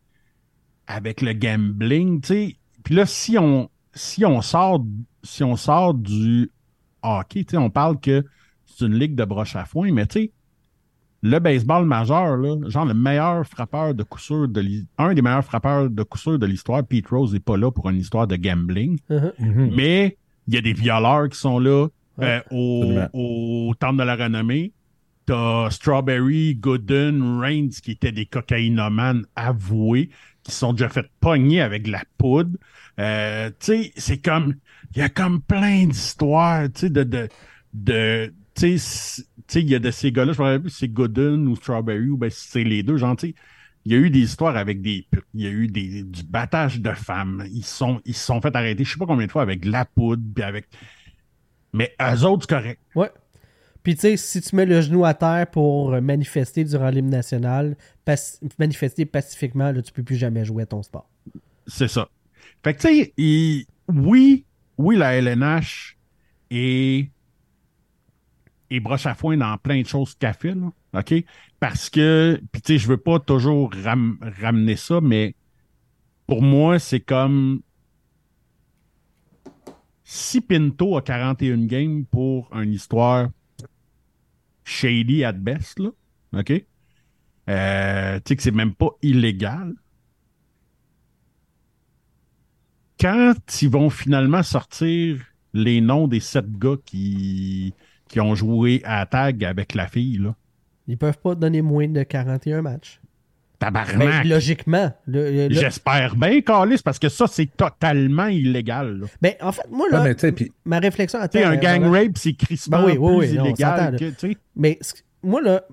avec 0.89 1.21
le 1.21 1.31
gambling. 1.31 2.19
Tu 2.19 2.27
sais. 2.27 2.55
Puis 2.83 2.95
là, 2.95 3.05
si 3.05 3.37
on, 3.37 3.69
si 3.93 4.25
on 4.25 4.41
sort, 4.41 4.83
si 5.23 5.43
on 5.45 5.55
sort 5.55 5.93
du 5.93 6.51
hockey, 7.01 7.45
tu 7.45 7.51
sais, 7.51 7.57
on 7.57 7.69
parle 7.69 7.97
que 8.01 8.25
c'est 8.65 8.85
une 8.85 8.95
ligue 8.99 9.15
de 9.15 9.23
broche 9.23 9.55
à 9.55 9.63
foin, 9.65 9.91
mais 9.93 10.05
tu 10.07 10.19
sais, 10.19 10.31
le 11.21 11.37
baseball 11.39 11.85
majeur, 11.85 12.37
là, 12.37 12.55
genre 12.69 12.85
le 12.85 12.93
meilleur 12.93 13.45
frappeur 13.45 13.93
de 13.93 14.03
coup 14.03 14.19
sûr 14.19 14.47
de 14.47 14.63
un 14.97 15.13
des 15.13 15.21
meilleurs 15.21 15.43
frappeurs 15.43 15.89
de 15.89 16.03
coup 16.03 16.17
sûr 16.17 16.39
de 16.39 16.45
l'histoire, 16.45 16.81
Pete 16.85 17.07
Rose 17.09 17.33
n'est 17.33 17.41
pas 17.41 17.57
là 17.57 17.71
pour 17.71 17.89
une 17.89 17.97
histoire 17.97 18.25
de 18.27 18.35
gambling, 18.37 18.97
Uh-huh. 19.09 19.33
Mhm. 19.39 19.71
mais 19.75 20.17
il 20.47 20.53
y 20.55 20.57
a 20.57 20.61
des 20.61 20.73
violeurs 20.73 21.27
qui 21.29 21.37
sont 21.37 21.59
là 21.59 21.87
Ouais. 22.17 22.41
euh, 22.51 23.07
au, 23.13 23.69
au 23.69 23.73
Temple 23.75 23.97
de 23.99 24.03
la 24.03 24.15
Renommée. 24.15 24.73
T'as 25.25 25.69
Strawberry, 25.69 26.55
Gooden, 26.55 27.39
Reigns 27.39 27.69
qui 27.83 27.91
étaient 27.91 28.11
des 28.11 28.25
cocaïnomanes 28.25 29.25
avoués, 29.35 30.09
qui 30.49 30.55
sont 30.55 30.73
déjà 30.73 30.89
fait 30.89 31.05
pogner 31.19 31.61
avec 31.61 31.87
la 31.87 32.03
poudre. 32.17 32.57
Euh, 32.99 33.49
tu 33.59 33.83
sais, 33.85 33.93
c'est 33.97 34.17
comme, 34.19 34.55
il 34.95 34.99
y 34.99 35.01
a 35.01 35.09
comme 35.09 35.41
plein 35.41 35.85
d'histoires, 35.85 36.63
tu 36.73 36.81
sais, 36.81 36.89
de, 36.89 37.03
de, 37.03 37.29
de 37.73 38.33
tu 38.55 38.77
sais, 38.77 39.23
il 39.55 39.69
y 39.69 39.75
a 39.75 39.79
de 39.79 39.91
ces 39.91 40.11
gars-là, 40.11 40.33
je 40.33 40.39
me 40.39 40.45
rappelle 40.45 40.61
plus 40.61 40.69
si 40.71 40.79
c'est 40.79 40.89
Gooden 40.89 41.47
ou 41.47 41.55
Strawberry 41.55 42.09
ou 42.09 42.17
ben 42.17 42.29
c'est 42.29 42.63
les 42.63 42.83
deux, 42.83 42.97
genre, 42.97 43.15
tu 43.15 43.29
sais, 43.29 43.35
il 43.85 43.93
y 43.93 43.95
a 43.95 43.99
eu 43.99 44.09
des 44.09 44.19
histoires 44.19 44.57
avec 44.57 44.81
des 44.81 45.07
il 45.33 45.41
y 45.41 45.47
a 45.47 45.49
eu 45.49 45.67
des, 45.67 46.03
du 46.03 46.23
battage 46.23 46.81
de 46.81 46.91
femmes, 46.91 47.45
ils 47.51 47.65
sont, 47.65 48.01
ils 48.05 48.15
se 48.15 48.25
sont 48.25 48.41
fait 48.41 48.55
arrêter, 48.55 48.83
je 48.83 48.91
sais 48.91 48.99
pas 48.99 49.05
combien 49.05 49.27
de 49.27 49.31
fois, 49.31 49.41
avec 49.43 49.65
la 49.65 49.85
poudre, 49.85 50.23
puis 50.35 50.43
avec, 50.43 50.67
mais 51.73 51.95
eux 52.01 52.25
autres, 52.25 52.45
c'est 52.49 52.55
correct. 52.55 52.81
Ouais. 52.95 53.11
Puis 53.89 53.95
tu 53.95 54.01
sais, 54.01 54.17
si 54.17 54.39
tu 54.39 54.55
mets 54.55 54.67
le 54.67 54.81
genou 54.81 55.03
à 55.03 55.15
terre 55.15 55.47
pour 55.49 55.99
manifester 55.99 56.63
durant 56.63 56.91
l'hymne 56.91 57.09
national, 57.09 57.75
manifester 58.59 59.03
pacifiquement, 59.07 59.71
là, 59.71 59.81
tu 59.81 59.91
peux 59.91 60.03
plus 60.03 60.15
jamais 60.15 60.45
jouer 60.45 60.61
à 60.61 60.65
ton 60.67 60.83
sport. 60.83 61.09
C'est 61.65 61.87
ça. 61.87 62.07
Fait 62.63 62.75
que, 62.75 62.81
tu 62.81 62.87
sais, 62.87 63.65
oui, 63.87 64.45
oui, 64.77 64.95
la 64.95 65.15
LNH 65.15 65.97
est, 66.51 67.09
est 68.69 68.79
broche 68.79 69.07
à 69.07 69.15
foin 69.15 69.35
dans 69.37 69.57
plein 69.57 69.81
de 69.81 69.87
choses 69.87 70.13
qu'elle 70.13 70.35
fait, 70.35 70.53
là, 70.53 70.71
OK? 70.93 71.25
Parce 71.59 71.89
que, 71.89 72.39
puis 72.51 72.61
tu 72.61 72.73
sais, 72.73 72.77
je 72.77 72.87
veux 72.87 72.97
pas 72.97 73.17
toujours 73.17 73.71
ram- 73.83 74.19
ramener 74.39 74.75
ça, 74.75 75.01
mais 75.01 75.33
pour 76.27 76.43
moi, 76.43 76.77
c'est 76.77 76.99
comme 76.99 77.61
si 80.03 80.41
Pinto 80.41 80.95
a 80.95 81.01
41 81.01 81.65
games 81.65 82.05
pour 82.05 82.55
une 82.55 82.73
histoire 82.73 83.29
shady 84.69 85.23
at 85.23 85.33
best, 85.33 85.79
là, 85.79 85.89
OK? 86.33 86.51
Euh, 87.49 88.15
tu 88.17 88.21
sais 88.25 88.35
que 88.35 88.43
c'est 88.43 88.51
même 88.51 88.75
pas 88.75 88.91
illégal. 89.01 89.73
quand 92.99 93.61
ils 93.61 93.69
vont 93.69 93.89
finalement 93.89 94.43
sortir 94.43 95.17
les 95.53 95.81
noms 95.81 96.07
des 96.07 96.19
sept 96.19 96.51
gars 96.51 96.75
qui, 96.85 97.73
ont 98.17 98.35
joué 98.35 98.81
à 98.83 99.05
tag 99.05 99.43
avec 99.43 99.73
la 99.73 99.87
fille, 99.87 100.17
là, 100.17 100.35
Ils 100.87 100.97
peuvent 100.97 101.19
pas 101.19 101.35
donner 101.35 101.61
moins 101.61 101.87
de 101.87 102.03
41 102.03 102.61
matchs. 102.61 102.99
Ben, 103.61 103.71
tabarnak, 103.73 104.25
logiquement. 104.25 104.91
le- 105.05 105.31
le- 105.31 105.47
le- 105.49 105.53
j'espère 105.53 106.15
bien, 106.15 106.39
Carlis, 106.41 106.81
parce 106.83 106.97
que 106.99 107.09
ça, 107.09 107.25
c'est 107.27 107.45
totalement 107.57 108.27
illégal. 108.27 108.99
là. 108.99 109.07
Ben, 109.21 109.33
en 109.41 109.51
fait, 109.51 109.63
moi, 109.69 109.87
Ouais, 109.91 109.97
là, 109.97 110.13
mais 110.25 110.47
ma 110.65 110.79
réflexion... 110.79 111.19
Tu 111.31 111.39
un 111.43 111.55
gang 111.57 111.83
rape, 111.91 112.17
c'est 112.17 112.33
crissement 112.33 112.77
Ben 112.79 112.85
oui, 112.85 112.97
oui, 112.97 113.27
plus 113.27 113.39
oui, 113.41 113.45
illégal 113.45 113.97
que. 113.97 114.27
Mais 114.55 114.79
moi, 115.23 115.41
là, 115.41 115.63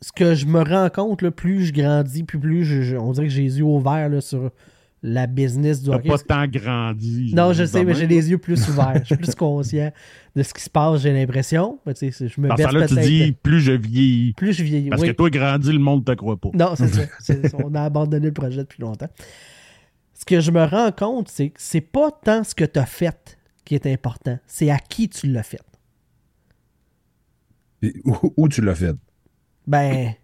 ce 0.00 0.10
que 0.12 0.34
je 0.34 0.46
me 0.46 0.62
rends 0.62 0.88
compte, 0.90 1.22
là, 1.22 1.30
plus 1.30 1.64
je 1.66 1.72
grandis, 1.72 2.22
plus, 2.22 2.38
plus 2.38 2.64
je- 2.64 2.82
je- 2.82 2.96
on 2.96 3.12
dirait 3.12 3.26
que 3.26 3.32
j'ai 3.32 3.42
les 3.42 3.58
yeux 3.58 3.64
ouverts 3.64 4.08
là, 4.08 4.20
sur 4.20 4.50
la 5.02 5.26
business 5.26 5.82
du 5.82 5.90
T'as 5.90 5.96
hockey. 5.96 6.08
pas 6.08 6.18
tant 6.18 6.46
grandi. 6.46 7.32
Non, 7.34 7.52
je 7.52 7.64
sais, 7.64 7.84
mais 7.84 7.94
j'ai 7.94 8.06
les 8.06 8.30
yeux 8.30 8.38
plus 8.38 8.68
ouverts. 8.68 9.00
Je 9.00 9.04
suis 9.04 9.16
plus 9.16 9.34
conscient 9.34 9.92
de 10.34 10.42
ce 10.42 10.52
qui 10.52 10.62
se 10.62 10.70
passe, 10.70 11.02
j'ai 11.02 11.12
l'impression. 11.12 11.78
Mais 11.86 11.94
tu 11.94 12.10
sais, 12.10 12.28
je 12.28 12.40
me 12.40 12.48
Dans 12.48 12.56
ce 12.56 12.62
berce 12.62 12.72
temps-là, 12.72 12.86
tu 12.88 13.00
dis 13.00 13.32
plus 13.42 13.60
je 13.60 13.72
vieillis. 13.72 14.32
Plus 14.34 14.52
je 14.52 14.64
vieillis. 14.64 14.90
Parce 14.90 15.02
oui. 15.02 15.08
que 15.08 15.12
toi, 15.12 15.30
grandi, 15.30 15.72
le 15.72 15.78
monde 15.78 16.04
te 16.04 16.12
croit 16.12 16.36
pas. 16.36 16.50
Non, 16.54 16.74
c'est 17.20 17.48
ça. 17.48 17.56
On 17.64 17.74
a 17.74 17.82
abandonné 17.82 18.26
le 18.26 18.32
projet 18.32 18.58
depuis 18.58 18.82
longtemps. 18.82 19.08
Ce 20.14 20.24
que 20.24 20.40
je 20.40 20.50
me 20.50 20.64
rends 20.64 20.90
compte, 20.90 21.28
c'est 21.28 21.50
que 21.50 21.60
c'est 21.60 21.80
pas 21.80 22.10
tant 22.10 22.42
ce 22.42 22.54
que 22.54 22.64
tu 22.64 22.78
as 22.78 22.86
fait 22.86 23.38
qui 23.64 23.74
est 23.74 23.86
important, 23.86 24.38
c'est 24.46 24.70
à 24.70 24.78
qui 24.78 25.08
tu 25.08 25.26
l'as 25.28 25.42
fait. 25.42 25.60
Puis 27.80 27.94
Où, 28.04 28.16
où 28.36 28.48
tu 28.48 28.62
l'as 28.62 28.74
fait? 28.74 28.96
Ben, 29.66 30.14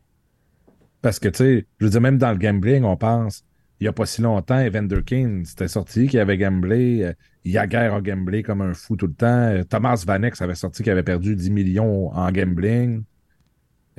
Parce 1.02 1.18
que, 1.18 1.28
tu 1.28 1.36
sais, 1.38 1.66
je 1.78 1.84
veux 1.84 1.90
dire, 1.90 2.00
même 2.00 2.16
dans 2.16 2.32
le 2.32 2.38
gambling, 2.38 2.82
on 2.84 2.96
pense, 2.96 3.44
il 3.80 3.84
n'y 3.84 3.88
a 3.88 3.92
pas 3.92 4.06
si 4.06 4.22
longtemps, 4.22 4.58
Evander 4.58 5.02
King, 5.04 5.44
c'était 5.44 5.68
sorti 5.68 6.06
qu'il 6.08 6.18
avait 6.20 6.38
gamblé. 6.38 7.02
euh, 7.02 7.12
Yaguer 7.44 7.76
a 7.92 8.00
gamblé 8.00 8.42
comme 8.42 8.62
un 8.62 8.74
fou 8.74 8.96
tout 8.96 9.06
le 9.06 9.14
temps. 9.14 9.26
euh, 9.26 9.64
Thomas 9.64 10.02
Vanex 10.06 10.40
avait 10.42 10.54
sorti 10.54 10.82
qu'il 10.82 10.92
avait 10.92 11.02
perdu 11.02 11.36
10 11.36 11.50
millions 11.50 12.10
en 12.14 12.30
gambling. 12.32 13.04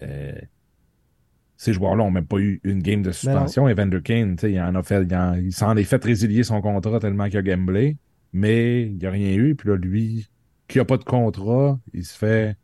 Euh, 0.02 0.34
ces 1.58 1.74
joueurs-là 1.74 2.04
n'ont 2.04 2.12
même 2.12 2.28
pas 2.28 2.38
eu 2.40 2.60
une 2.64 2.82
game 2.82 3.02
de 3.02 3.12
suspension. 3.12 3.68
Evander 3.70 4.02
Kane, 4.02 4.36
tu 4.36 4.42
sais, 4.42 4.52
il 4.54 4.60
en 4.62 4.76
a 4.76 4.84
fait, 4.84 5.04
il, 5.04 5.16
en- 5.16 5.36
il 5.36 5.54
s'en 5.54 5.76
est 5.78 5.84
fait 5.84 6.04
résilier 6.04 6.44
son 6.44 6.62
contrat 6.62 7.00
tellement 7.00 7.28
qu'il 7.30 7.38
a 7.38 7.42
gamblé, 7.42 7.98
mais 8.34 8.84
il 8.88 8.98
n'y 8.98 9.06
a 9.06 9.12
rien 9.12 9.34
eu. 9.36 9.56
Puis 9.56 9.70
là, 9.70 9.76
lui, 9.78 10.28
qui 10.68 10.80
n'a 10.80 10.86
pas 10.86 10.98
de 10.98 11.04
contrat, 11.06 11.80
il 11.94 12.04
se 12.06 12.18
fait 12.18 12.58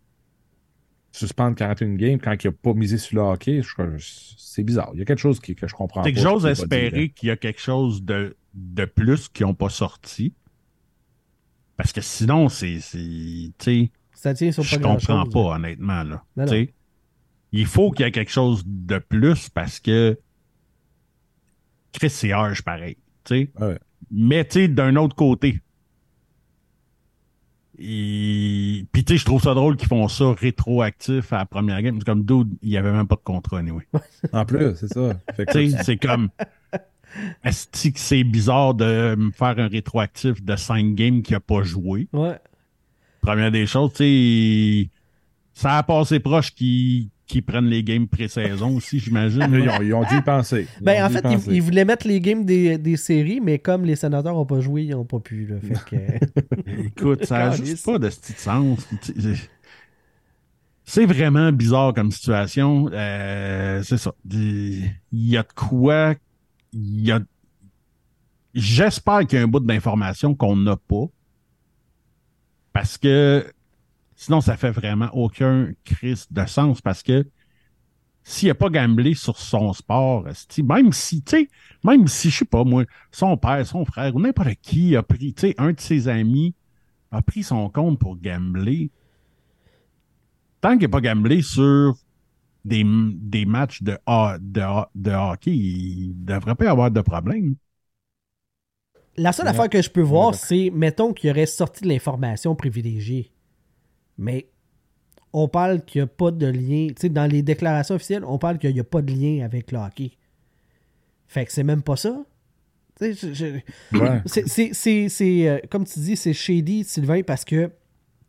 suspendre 1.12 1.56
41 1.56 1.96
games 1.96 2.20
quand 2.20 2.36
il 2.44 2.48
n'a 2.48 2.52
pas 2.54 2.74
misé 2.74 2.98
sur 2.98 3.16
le 3.18 3.22
hockey. 3.22 3.62
Je- 3.62 4.34
C'est 4.38 4.64
bizarre. 4.64 4.90
Il 4.94 5.00
y 5.00 5.02
a 5.02 5.06
quelque 5.06 5.20
chose 5.20 5.40
qui- 5.40 5.56
que 5.56 5.68
je 5.68 5.74
comprends 5.74 6.02
pas. 6.02 6.08
C'est 6.08 6.14
que 6.14 6.20
j'ose 6.20 6.46
espérer 6.46 7.10
qu'il 7.10 7.28
y 7.30 7.32
a 7.32 7.38
quelque 7.38 7.62
chose 7.62 8.04
de, 8.04 8.36
de 8.54 8.86
plus 8.86 9.30
qui 9.30 9.44
n'ont 9.44 9.54
pas 9.54 9.70
sorti. 9.70 10.34
Parce 11.78 11.92
que 11.94 12.02
sinon, 12.02 12.50
c'est. 12.50 12.80
c'est- 12.80 12.98
Tu 12.98 13.54
sais, 13.60 13.92
ça 14.14 14.34
tient 14.34 14.52
sur 14.52 14.64
je 14.64 14.78
comprends 14.78 15.26
pas, 15.26 15.56
honnêtement. 15.56 16.04
Là. 16.04 16.24
Non, 16.38 16.46
Tu 16.46 16.50
sais, 16.52 16.74
Il 17.54 17.66
faut 17.66 17.92
qu'il 17.92 18.06
y 18.06 18.08
ait 18.08 18.12
quelque 18.12 18.32
chose 18.32 18.64
de 18.66 18.98
plus 18.98 19.50
parce 19.50 19.80
que. 19.80 20.18
Chris, 21.94 22.10
c'est 22.10 22.32
pareil. 22.64 22.96
tu 23.26 23.36
sais. 23.36 23.52
Ouais. 23.60 23.78
Mais 24.10 24.46
tu 24.46 24.54
sais, 24.62 24.68
d'un 24.68 24.96
autre 24.96 25.16
côté. 25.16 25.60
Et... 27.82 28.86
Puis 28.92 29.04
tu 29.04 29.14
sais, 29.14 29.18
je 29.18 29.26
trouve 29.26 29.42
ça 29.42 29.54
drôle 29.54 29.76
qu'ils 29.76 29.88
font 29.88 30.08
ça 30.08 30.34
rétroactif 30.34 31.34
à 31.34 31.40
la 31.40 31.46
première 31.46 31.82
game. 31.82 31.98
C'est 32.00 32.06
comme 32.06 32.24
dude, 32.24 32.50
il 32.62 32.70
n'y 32.70 32.78
avait 32.78 32.92
même 32.92 33.08
pas 33.08 33.16
de 33.16 33.22
contrat, 33.22 33.60
anyway. 33.60 33.88
En 34.34 34.46
plus, 34.46 34.76
c'est 34.76 34.94
ça. 34.94 35.14
Tu 35.38 35.46
sais, 35.52 35.84
c'est 35.84 35.98
comme. 35.98 36.30
Est-ce 37.44 37.90
que 37.90 38.00
c'est 38.00 38.24
bizarre 38.24 38.74
de 38.74 39.16
me 39.18 39.32
faire 39.32 39.60
un 39.60 39.68
rétroactif 39.68 40.44
de 40.44 40.56
5 40.56 40.96
games 40.96 41.22
qu'il 41.22 41.34
n'a 41.34 41.40
pas 41.40 41.64
joué? 41.64 42.08
Ouais. 42.14 42.38
Première 43.22 43.52
des 43.52 43.68
choses, 43.68 43.92
tu 43.94 44.04
sais, 44.04 44.90
ça 45.54 45.78
a 45.78 45.84
passé 45.84 46.20
proche 46.20 46.52
qu'ils 46.52 47.10
qu'ils 47.32 47.44
prennent 47.44 47.66
les 47.66 47.84
games 47.84 48.08
pré-saison 48.08 48.76
aussi, 48.76 49.00
j'imagine. 49.00 49.48
ils, 49.52 49.70
ont, 49.70 49.82
ils 49.82 49.94
ont 49.94 50.04
dû 50.04 50.18
y 50.18 50.22
penser. 50.22 50.68
Ils 50.80 50.84
Ben, 50.84 51.06
en 51.06 51.10
fait, 51.10 51.20
ils, 51.20 51.38
penser. 51.38 51.52
ils 51.52 51.62
voulaient 51.62 51.86
mettre 51.86 52.08
les 52.08 52.20
games 52.20 52.46
des, 52.46 52.78
des 52.78 52.98
séries, 52.98 53.40
mais 53.42 53.58
comme 53.58 53.86
les 53.86 53.96
sénateurs 53.96 54.34
n'ont 54.34 54.46
pas 54.46 54.60
joué, 54.60 54.84
ils 54.84 54.92
n'ont 54.92 55.06
pas 55.06 55.20
pu. 55.20 55.48
Là, 55.48 55.56
fait 55.60 55.86
que... 55.90 56.82
Écoute, 56.88 57.26
ça 57.26 57.50
n'a 57.50 57.56
juste 57.56 57.86
pas 57.86 57.98
de 57.98 58.10
ce 58.10 58.20
petit 58.20 58.34
sens. 58.34 58.88
C'est 60.84 61.06
vraiment 61.06 61.52
bizarre 61.54 61.94
comme 61.94 62.12
situation. 62.12 62.90
Euh, 62.92 63.82
c'est 63.84 63.98
ça. 63.98 64.14
Il 64.30 64.92
y 65.14 65.38
a 65.38 65.44
de 65.44 65.54
quoi. 65.56 66.16
Il 66.74 67.06
y 67.06 67.12
a. 67.12 67.22
J'espère 68.54 69.26
qu'il 69.26 69.40
y 69.40 69.42
a 69.42 69.46
un 69.46 69.48
bout 69.48 69.62
d'information 69.62 70.36
qu'on 70.36 70.58
n'a 70.58 70.76
pas. 70.76 71.06
Parce 72.74 72.98
que 72.98 73.46
sinon, 74.24 74.42
ça 74.42 74.58
fait 74.58 74.72
vraiment 74.72 75.10
aucun 75.14 75.72
crise 75.86 76.28
de 76.32 76.46
sens. 76.46 76.82
Parce 76.82 77.04
que 77.04 77.28
s'il 78.24 78.50
n'a 78.50 78.56
pas 78.56 78.70
gamblé 78.70 79.14
sur 79.16 79.38
son 79.38 79.74
sport, 79.74 80.26
même 80.64 80.94
si, 80.94 81.24
tu 81.24 81.32
sais, 81.38 81.50
même 81.84 82.08
si, 82.08 82.30
je 82.30 82.40
sais 82.40 82.46
pas, 82.46 82.64
moi, 82.64 82.86
son 83.12 83.38
père, 83.38 83.66
son 83.66 83.86
frère 83.86 84.16
ou 84.16 84.22
n'importe 84.22 84.56
qui 84.62 84.96
a 84.96 85.04
pris, 85.04 85.34
tu 85.34 85.42
sais, 85.50 85.56
un 85.58 85.74
de 85.74 85.80
ses 85.80 86.08
amis 86.08 86.56
a 87.12 87.22
pris 87.22 87.44
son 87.44 87.70
compte 87.70 88.00
pour 88.00 88.18
gambler. 88.18 88.92
Tant 90.62 90.74
qu'il 90.74 90.84
n'a 90.84 90.90
pas 90.90 91.02
gamblé 91.02 91.42
sur 91.42 91.96
des, 92.66 92.84
des 92.86 93.46
matchs 93.46 93.84
de, 93.84 93.94
de, 93.94 94.62
ho- 94.62 94.86
de 94.96 95.12
hockey, 95.12 95.52
il 95.56 96.16
ne 96.20 96.26
devrait 96.26 96.56
pas 96.56 96.66
y 96.66 96.70
avoir 96.70 96.92
de 96.92 97.02
problème. 97.02 97.56
La 99.16 99.32
seule 99.32 99.48
Ouais. 99.48 99.48
affaire 99.48 99.70
que 99.70 99.82
je 99.82 99.90
peux 99.90 100.02
voir, 100.02 100.34
Ouais, 100.34 100.36
c'est, 100.36 100.70
mettons 100.70 101.14
qu'il 101.14 101.30
aurait 101.30 101.46
sorti 101.46 101.84
de 101.84 101.88
l'information 101.88 102.56
privilégiée. 102.58 103.32
Mais 104.18 104.48
on 105.34 105.48
parle 105.48 105.84
qu'il 105.86 106.02
n'y 106.02 106.04
a 106.04 106.08
pas 106.08 106.32
de 106.32 106.48
lien. 106.48 106.88
Tu 106.90 106.96
sais, 106.98 107.10
dans 107.10 107.26
les 107.30 107.42
déclarations 107.42 107.96
officielles, 107.96 108.24
on 108.26 108.38
parle 108.38 108.58
qu'il 108.60 108.74
n'y 108.74 108.80
a 108.80 108.84
pas 108.84 109.02
de 109.02 109.12
lien 109.12 109.44
avec 109.46 109.72
le 109.72 109.78
hockey. 109.80 110.12
Fait 111.28 111.46
que 111.46 111.52
c'est 111.52 111.64
même 111.64 111.82
pas 111.82 111.96
ça. 111.96 112.24
Tu 113.00 113.14
sais, 113.14 113.34
je- 113.34 113.62
je- 113.94 113.98
Ouais. 113.98 114.22
c'est, 115.08 115.48
euh, 115.48 115.60
comme 115.70 115.86
tu 115.86 116.00
dis, 116.00 116.16
c'est 116.18 116.34
shady, 116.34 116.84
Sylvain, 116.84 117.22
parce 117.24 117.46
que 117.46 117.72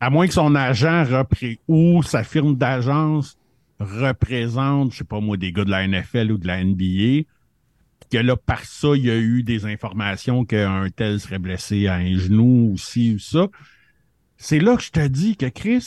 À 0.01 0.11
moins 0.11 0.27
que 0.27 0.33
son 0.35 0.55
agent 0.55 1.05
repré 1.05 1.61
ou 1.69 2.03
sa 2.03 2.25
firme 2.25 2.57
d'agence 2.57 3.37
représente, 3.79 4.93
je 4.93 4.99
sais 4.99 5.05
pas 5.05 5.21
moi, 5.21 5.37
des 5.37 5.53
gars 5.53 5.65
de 5.65 5.71
la 5.71 5.87
NFL 5.87 6.33
ou 6.33 6.39
de 6.39 6.47
la 6.47 6.63
NBA, 6.65 7.25
que 8.11 8.19
là, 8.19 8.37
par 8.37 8.65
ça, 8.65 8.89
il 8.95 9.05
y 9.07 9.11
a 9.11 9.17
eu 9.17 9.43
des 9.43 9.65
informations 9.65 10.45
qu'un 10.45 10.89
tel 10.95 11.19
serait 11.21 11.39
blessé 11.39 11.87
à 11.87 11.95
un 11.95 12.17
genou 12.17 12.73
ou 12.73 12.77
ci 12.79 13.15
ou 13.15 13.19
ça. 13.19 13.49
C'est 14.45 14.59
là 14.59 14.77
que 14.77 14.83
je 14.83 14.91
te 14.91 15.07
dis 15.07 15.37
que 15.37 15.47
Chris, 15.47 15.81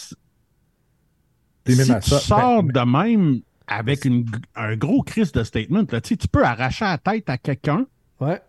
si 1.68 1.76
tu 1.76 1.84
ça. 1.84 2.00
sors 2.02 2.64
Ben, 2.64 2.72
de 2.86 2.90
même 2.90 3.42
avec 3.68 4.06
une, 4.06 4.26
un 4.56 4.78
gros 4.78 5.02
Chris 5.04 5.30
de 5.34 5.44
statement, 5.44 5.84
là, 5.92 6.00
tu 6.00 6.16
peux 6.32 6.46
arracher 6.46 6.86
la 6.86 6.98
tête 6.98 7.30
à 7.30 7.38
quelqu'un, 7.38 7.86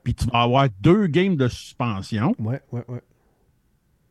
puis 0.05 0.15
tu 0.15 0.27
vas 0.27 0.43
avoir 0.43 0.69
deux 0.81 1.09
games 1.09 1.35
de 1.35 1.49
suspension. 1.49 2.37
ouais, 2.39 2.61
ouais, 2.71 2.85
ouais. 2.87 3.01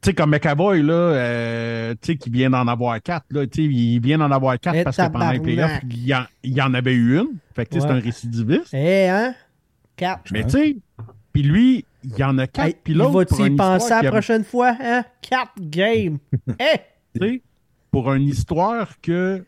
Tu 0.01 0.09
sais, 0.09 0.13
comme 0.13 0.31
McAvoy, 0.31 0.83
là, 0.83 0.93
euh, 0.93 1.95
tu 2.01 2.11
sais, 2.11 2.17
qui 2.17 2.29
vient 2.29 2.49
d'en 2.49 2.67
avoir 2.67 3.01
quatre, 3.01 3.25
là, 3.31 3.47
tu 3.47 3.63
sais, 3.63 3.73
il 3.73 3.99
vient 4.01 4.17
d'en 4.17 4.29
avoir 4.31 4.59
quatre 4.59 4.75
Eh, 4.75 4.83
parce 4.83 4.97
que 4.97 5.07
pendant 5.07 5.31
les 5.31 5.39
playoffs, 5.39 5.79
il 5.89 6.05
y, 6.07 6.13
en, 6.13 6.25
il 6.43 6.53
y 6.53 6.61
en 6.61 6.73
avait 6.73 6.93
eu 6.93 7.17
une. 7.17 7.37
Fait 7.55 7.65
que, 7.65 7.75
Ouais. 7.75 7.81
c'est 7.81 7.87
un 7.87 7.99
récidiviste. 7.99 8.73
Eh, 8.73 9.07
hein? 9.07 9.33
Quatre. 9.95 10.29
Mais, 10.33 10.43
tu 10.43 10.49
sais, 10.51 10.75
puis 11.31 11.41
lui, 11.41 11.85
il 12.05 12.17
y 12.17 12.23
en 12.23 12.37
a 12.37 12.47
quatre, 12.47 12.67
Hey, 12.67 12.75
puis 12.83 12.93
l'autre, 12.93 13.11
va-tu 13.35 13.51
y 13.53 13.55
penser 13.55 13.89
la 13.89 13.97
a- 13.99 14.03
prochaine 14.11 14.43
fois, 14.43 14.75
hein? 14.79 15.03
Quatre 15.21 15.53
games. 15.59 16.19
Sais, 17.19 17.41
pour 17.91 18.11
une 18.13 18.23
histoire 18.27 18.99
que, 19.01 19.43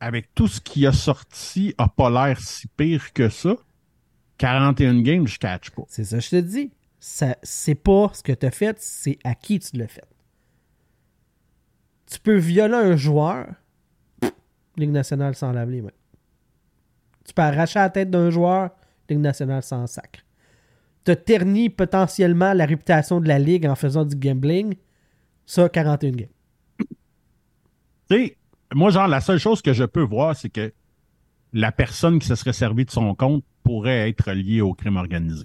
avec 0.00 0.34
tout 0.34 0.46
ce 0.48 0.60
qui 0.60 0.86
a 0.86 0.92
sorti, 0.92 1.74
a 1.78 1.88
pas 1.88 2.10
l'air 2.10 2.40
si 2.40 2.66
pire 2.68 3.12
que 3.12 3.28
ça. 3.28 3.56
41 4.38 5.00
games, 5.02 5.26
je 5.26 5.38
catch 5.38 5.70
pas. 5.70 5.84
C'est 5.88 6.04
ça, 6.04 6.18
je 6.18 6.28
te 6.30 6.36
dis. 6.40 6.70
Ça, 7.00 7.36
c'est 7.42 7.74
pas 7.74 8.10
ce 8.14 8.22
que 8.22 8.32
tu 8.32 8.46
as 8.46 8.50
fait, 8.50 8.76
c'est 8.80 9.18
à 9.24 9.34
qui 9.34 9.58
tu 9.58 9.76
l'as 9.76 9.88
fait. 9.88 10.04
Tu 12.10 12.18
peux 12.20 12.36
violer 12.36 12.74
un 12.74 12.96
joueur, 12.96 13.46
pff, 14.20 14.32
Ligue 14.76 14.90
nationale 14.90 15.34
sans 15.34 15.52
lave 15.52 15.70
les 15.70 15.82
mains. 15.82 15.90
Tu 17.24 17.32
peux 17.32 17.42
arracher 17.42 17.78
la 17.78 17.90
tête 17.90 18.10
d'un 18.10 18.30
joueur, 18.30 18.70
Ligue 19.08 19.20
nationale 19.20 19.62
sans 19.62 19.86
sacre. 19.86 20.20
Tu 21.04 21.10
as 21.10 21.16
terni 21.16 21.68
potentiellement 21.68 22.52
la 22.54 22.64
réputation 22.66 23.20
de 23.20 23.28
la 23.28 23.38
Ligue 23.38 23.66
en 23.66 23.74
faisant 23.74 24.04
du 24.04 24.16
gambling. 24.16 24.74
Ça, 25.46 25.68
41 25.68 26.10
games. 26.12 26.28
Tu 26.78 28.16
sais, 28.16 28.36
moi, 28.74 28.90
genre, 28.90 29.08
la 29.08 29.20
seule 29.20 29.38
chose 29.38 29.62
que 29.62 29.72
je 29.72 29.84
peux 29.84 30.02
voir, 30.02 30.36
c'est 30.36 30.48
que 30.50 30.72
la 31.52 31.72
personne 31.72 32.18
qui 32.18 32.26
se 32.26 32.34
serait 32.34 32.52
servie 32.52 32.84
de 32.84 32.90
son 32.90 33.14
compte 33.14 33.44
pourrait 33.62 34.08
être 34.08 34.32
liée 34.32 34.60
au 34.60 34.74
crime 34.74 34.96
organisé. 34.96 35.44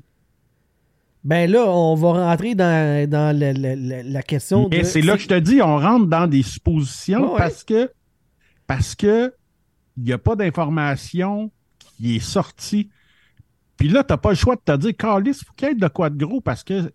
Ben 1.24 1.52
là, 1.52 1.66
on 1.70 1.96
va 1.96 2.14
rentrer 2.30 2.56
dans, 2.56 3.10
dans 3.10 3.38
le- 3.38 3.52
le- 3.52 3.76
le- 3.76 4.10
la 4.10 4.24
question 4.24 4.70
Mais 4.70 4.80
de... 4.80 4.84
c'est 4.86 5.02
là 5.02 5.18
que 5.18 5.24
je 5.24 5.28
te 5.28 5.38
dis, 5.40 5.62
on 5.62 5.78
rentre 5.78 6.08
dans 6.08 6.28
des 6.28 6.44
suppositions 6.44 7.34
ouais. 7.34 7.38
parce 7.38 7.64
que 7.66 7.92
parce 8.68 8.96
que 8.96 9.34
il 9.98 10.04
n'y 10.04 10.14
a 10.14 10.18
pas 10.18 10.38
d'information 10.38 11.52
qui 11.78 12.16
est 12.16 12.20
sortie. 12.22 12.90
Puis 13.80 13.88
là, 13.90 14.04
tu 14.04 14.14
n'as 14.14 14.18
pas 14.18 14.30
le 14.30 14.36
choix 14.36 14.56
de 14.56 14.62
te 14.62 14.78
dire, 14.78 14.96
Carlis, 14.98 15.30
il 15.32 15.46
faut 15.46 15.54
qu'il 15.56 15.68
y 15.70 15.72
ait 15.72 15.76
de 15.76 15.88
quoi 15.88 16.10
de 16.10 16.24
gros 16.24 16.42
parce 16.42 16.64
que 16.64 16.92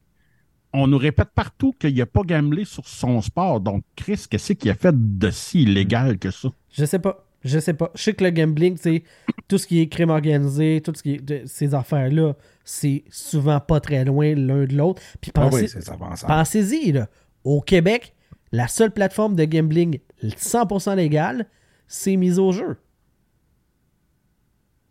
on 0.72 0.86
nous 0.88 0.98
répète 0.98 1.28
partout 1.34 1.72
qu'il 1.78 1.94
n'a 1.96 2.04
pas 2.06 2.22
gamblé 2.22 2.64
sur 2.64 2.86
son 2.86 3.20
sport. 3.20 3.60
Donc, 3.60 3.84
Chris, 3.96 4.24
qu'est-ce 4.28 4.52
qu'il 4.54 4.70
a 4.70 4.74
fait 4.74 4.94
de 4.94 5.30
si 5.30 5.62
illégal 5.62 6.18
que 6.18 6.30
ça? 6.30 6.48
Je 6.72 6.84
sais 6.84 6.98
pas. 6.98 7.24
Je 7.44 7.58
sais 7.58 7.74
pas. 7.74 7.90
Je 7.94 8.02
sais 8.02 8.14
que 8.14 8.24
le 8.24 8.30
gambling, 8.30 8.74
tu 8.76 8.82
sais, 8.82 9.04
tout 9.48 9.58
ce 9.58 9.66
qui 9.66 9.80
est 9.80 9.88
crime 9.88 10.10
organisé, 10.10 10.80
tout 10.84 10.92
ce 10.96 11.02
qui 11.02 11.12
est 11.14 11.22
de- 11.24 11.42
ces 11.46 11.74
affaires-là, 11.74 12.34
c'est 12.64 13.04
souvent 13.10 13.60
pas 13.60 13.80
très 13.80 14.04
loin 14.04 14.34
l'un 14.34 14.64
de 14.64 14.74
l'autre. 14.74 15.00
Puis 15.20 15.30
Ah 15.34 15.42
pensez, 15.42 15.62
oui, 15.62 15.68
c'est 15.68 15.86
va 15.88 16.06
ensemble. 16.06 16.32
pensez-y, 16.32 16.92
là. 16.92 17.08
Au 17.44 17.60
Québec, 17.60 18.14
la 18.50 18.66
seule 18.66 18.90
plateforme 18.92 19.36
de 19.36 19.44
gambling 19.44 19.98
100% 20.22 20.96
légale, 20.96 21.46
c'est 21.86 22.16
mise 22.16 22.38
au 22.38 22.50
jeu. 22.50 22.78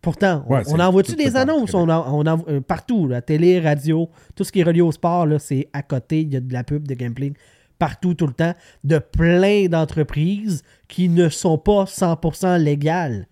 Pourtant, 0.04 0.44
on- 0.48 0.54
Ouais, 0.54 0.62
on, 0.68 0.76
c'est 0.76 0.82
envoie-tu 0.84 1.16
des 1.16 1.36
annonces? 1.38 1.74
On, 1.74 1.90
en- 1.90 2.14
on 2.14 2.26
envoie- 2.28 2.50
euh, 2.52 2.62
partout, 2.62 3.08
la 3.08 3.22
télé, 3.22 3.60
radio, 3.60 4.10
tout 4.36 4.44
ce 4.44 4.52
qui 4.52 4.60
est 4.60 4.64
relié 4.64 4.82
au 4.82 4.92
sport, 4.92 5.26
c'est 5.40 5.70
à 5.74 5.82
côté. 5.82 6.22
Il 6.22 6.34
y 6.34 6.36
a 6.36 6.42
de 6.42 6.54
la 6.54 6.64
pub, 6.66 6.86
de 6.88 6.94
gameplay, 6.94 7.34
partout, 7.80 8.14
tout 8.14 8.28
le 8.28 8.34
temps, 8.34 8.54
de 8.84 9.00
plein 9.00 9.68
d'entreprises 9.68 10.62
qui 10.90 11.08
ne 11.10 11.30
sont 11.30 11.58
pas 11.58 11.86
100% 11.86 12.58
légales. 12.58 13.28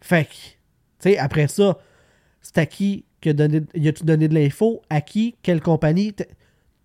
Fait 0.00 0.24
que, 0.26 0.30
tu 0.30 0.36
sais, 1.00 1.18
après 1.18 1.48
ça, 1.48 1.78
c'est 2.42 2.58
à 2.58 2.66
qui 2.66 3.04
que 3.20 3.30
donné, 3.30 3.62
y 3.74 3.88
a-tu 3.88 4.04
donné 4.04 4.28
de 4.28 4.34
l'info? 4.34 4.82
À 4.90 5.00
qui? 5.00 5.36
Quelle 5.42 5.60
compagnie? 5.62 6.12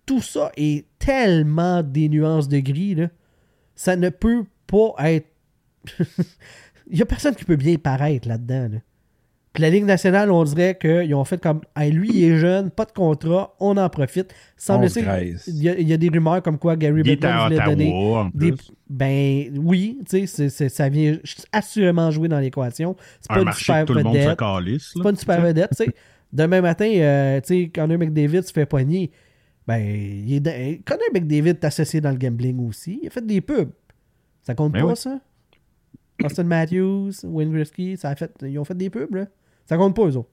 Tout 0.06 0.22
ça 0.22 0.50
est 0.56 0.86
tellement 0.98 1.82
des 1.82 2.08
nuances 2.08 2.48
de 2.48 2.60
gris, 2.60 2.94
là. 2.94 3.08
Ça 3.74 3.96
ne 3.96 4.08
peut 4.08 4.44
pas 4.66 4.94
être. 5.12 5.26
Il 6.90 6.96
n'y 6.96 7.02
a 7.02 7.06
personne 7.06 7.34
qui 7.34 7.44
peut 7.44 7.56
bien 7.56 7.76
paraître 7.76 8.26
là-dedans. 8.28 8.68
là. 8.72 8.78
Puis 9.54 9.62
la 9.62 9.70
Ligue 9.70 9.84
nationale, 9.84 10.30
on 10.30 10.44
dirait 10.44 10.76
qu'ils 10.80 11.14
ont 11.14 11.24
fait 11.24 11.40
comme 11.40 11.62
Hey, 11.74 11.90
lui, 11.90 12.10
il 12.12 12.24
est 12.24 12.36
jeune, 12.38 12.70
pas 12.70 12.84
de 12.84 12.92
contrat, 12.92 13.54
on 13.60 13.76
en 13.76 13.88
profite. 13.88 14.32
Semble 14.56 14.84
On 14.84 14.88
se 14.88 15.00
graisse. 15.00 15.46
il 15.48 15.62
y, 15.62 15.68
a, 15.68 15.78
il 15.78 15.88
y 15.88 15.92
a 15.92 15.96
des 15.96 16.08
rumeurs 16.10 16.42
comme 16.42 16.58
quoi 16.58 16.76
Gary 16.76 17.02
Bettman 17.02 17.44
voulait 17.48 17.64
donner. 17.64 17.88
Ottawa, 17.88 18.24
en 18.24 18.30
Des, 18.34 18.54
ben 18.88 19.58
oui, 19.58 19.98
tu 20.08 20.20
sais, 20.20 20.26
c'est- 20.26 20.48
c'est- 20.50 20.68
ça 20.68 20.88
vient 20.88 21.16
assurément 21.52 22.10
jouer 22.10 22.28
dans 22.28 22.38
l'équation. 22.38 22.94
C'est 23.20 23.28
pas 23.28 23.36
Un 23.36 23.38
une 23.40 23.44
marché 23.46 23.64
super 23.64 23.82
que 23.82 23.86
tout 23.86 23.94
le 23.94 24.02
monde 24.04 24.14
se 24.14 24.18
vedette. 24.20 24.38
C'est 24.94 25.02
pas 25.02 25.10
une 25.10 25.16
super 25.16 25.36
tu 25.36 25.42
sais. 25.42 25.48
vedette, 25.48 25.70
tu 25.70 25.84
sais. 25.84 25.94
Demain 26.32 26.60
matin, 26.60 26.90
euh, 26.94 27.40
tu 27.40 27.62
sais, 27.64 27.70
Connor 27.74 27.98
McDavid 27.98 28.42
se 28.42 28.52
fait 28.52 28.66
poigner. 28.66 29.10
Ben, 29.66 29.78
il 29.82 30.34
est 30.34 30.40
dans- 30.40 30.76
Connor 30.84 31.04
McDavid 31.14 31.50
est 31.50 31.64
associé 31.64 32.00
dans 32.00 32.10
le 32.10 32.18
gambling 32.18 32.66
aussi. 32.68 33.00
Il 33.02 33.06
a 33.08 33.10
fait 33.10 33.26
des 33.26 33.40
pubs. 33.40 33.70
Ça 34.42 34.54
compte 34.54 34.72
Ben 34.72 34.82
pas, 34.82 34.88
oui. 34.88 34.96
ça? 34.96 35.18
Austin 36.24 36.44
Matthews, 36.44 37.12
Wayne 37.24 37.52
Gretzky, 37.52 37.96
ça 37.96 38.10
a 38.10 38.16
fait... 38.16 38.32
ils 38.42 38.58
ont 38.58 38.64
fait 38.64 38.76
des 38.76 38.90
pubs, 38.90 39.14
là. 39.14 39.26
Ça 39.66 39.76
compte 39.76 39.94
pas, 39.94 40.06
eux 40.06 40.16
autres. 40.16 40.30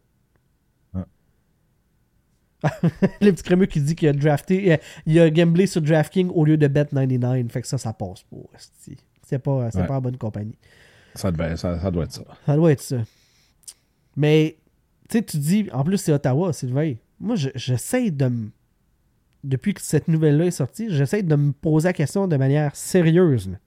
Le 3.21 3.31
petit 3.31 3.43
crémeux 3.43 3.65
qui 3.67 3.79
dit 3.81 3.95
qu'il 3.95 4.07
a 4.07 4.13
drafté, 4.13 4.73
euh, 4.73 4.77
il 5.05 5.19
a 5.19 5.29
gamblé 5.29 5.67
sur 5.67 5.81
DraftKings 5.81 6.29
au 6.29 6.45
lieu 6.45 6.57
de 6.57 6.67
Bet99. 6.67 7.49
Fait 7.49 7.61
que 7.61 7.67
ça, 7.67 7.77
ça 7.77 7.93
passe 7.93 8.23
pas. 8.23 8.37
C'est 9.21 9.39
pas, 9.39 9.69
c'est 9.71 9.81
Ouais. 9.81 9.87
pas 9.87 9.97
en 9.97 10.01
bonne 10.01 10.17
compagnie. 10.17 10.57
Ça, 11.13 11.31
devait- 11.31 11.57
ça, 11.57 11.79
ça 11.79 11.91
doit 11.91 12.05
être 12.05 12.11
ça. 12.11 12.23
Ça 12.45 12.55
doit 12.55 12.71
être 12.71 12.81
ça. 12.81 12.97
Mais, 14.15 14.57
tu 15.09 15.17
sais, 15.17 15.23
tu 15.23 15.37
dis, 15.37 15.69
en 15.73 15.83
plus, 15.83 15.97
c'est 15.97 16.11
Ottawa, 16.11 16.53
Sylvain. 16.53 16.95
Moi, 17.19 17.35
je- 17.35 17.49
j'essaie 17.55 18.09
de 18.11 18.25
me. 18.27 18.49
Depuis 19.43 19.75
que 19.75 19.81
cette 19.81 20.07
nouvelle-là 20.07 20.45
est 20.47 20.51
sortie, 20.51 20.87
j'essaie 20.89 21.21
de 21.21 21.35
me 21.35 21.51
poser 21.51 21.89
la 21.89 21.93
question 21.93 22.27
de 22.27 22.35
manière 22.35 22.75
sérieuse. 22.75 23.49
là. 23.49 23.57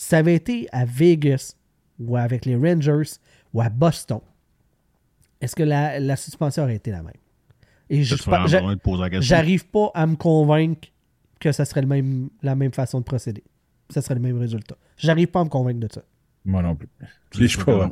Si 0.00 0.06
ça 0.06 0.16
avait 0.16 0.34
été 0.34 0.66
à 0.72 0.86
Vegas, 0.86 1.56
ou 1.98 2.16
avec 2.16 2.46
les 2.46 2.56
Rangers, 2.56 3.18
ou 3.52 3.60
à 3.60 3.68
Boston, 3.68 4.20
est-ce 5.42 5.54
que 5.54 5.62
la, 5.62 6.00
la 6.00 6.16
suspension 6.16 6.62
aurait 6.62 6.76
été 6.76 6.90
la 6.90 7.02
même? 7.02 7.12
Et 7.90 8.02
j'arrive 8.02 9.66
pas 9.66 9.90
à 9.92 10.06
me 10.06 10.16
convaincre 10.16 10.88
que 11.38 11.52
ça 11.52 11.66
serait 11.66 11.82
le 11.82 11.86
même, 11.86 12.30
la 12.40 12.54
même 12.54 12.72
façon 12.72 13.00
de 13.00 13.04
procéder. 13.04 13.44
Ça 13.90 14.00
serait 14.00 14.14
le 14.14 14.22
même 14.22 14.38
résultat. 14.38 14.74
J'arrive 14.96 15.28
pas 15.28 15.40
à 15.40 15.44
me 15.44 15.50
convaincre 15.50 15.80
de 15.80 15.92
ça. 15.92 16.00
Moi 16.46 16.62
non 16.62 16.74
plus. 16.74 16.88
Je 17.34 17.44
suis 17.44 17.62
pas, 17.62 17.90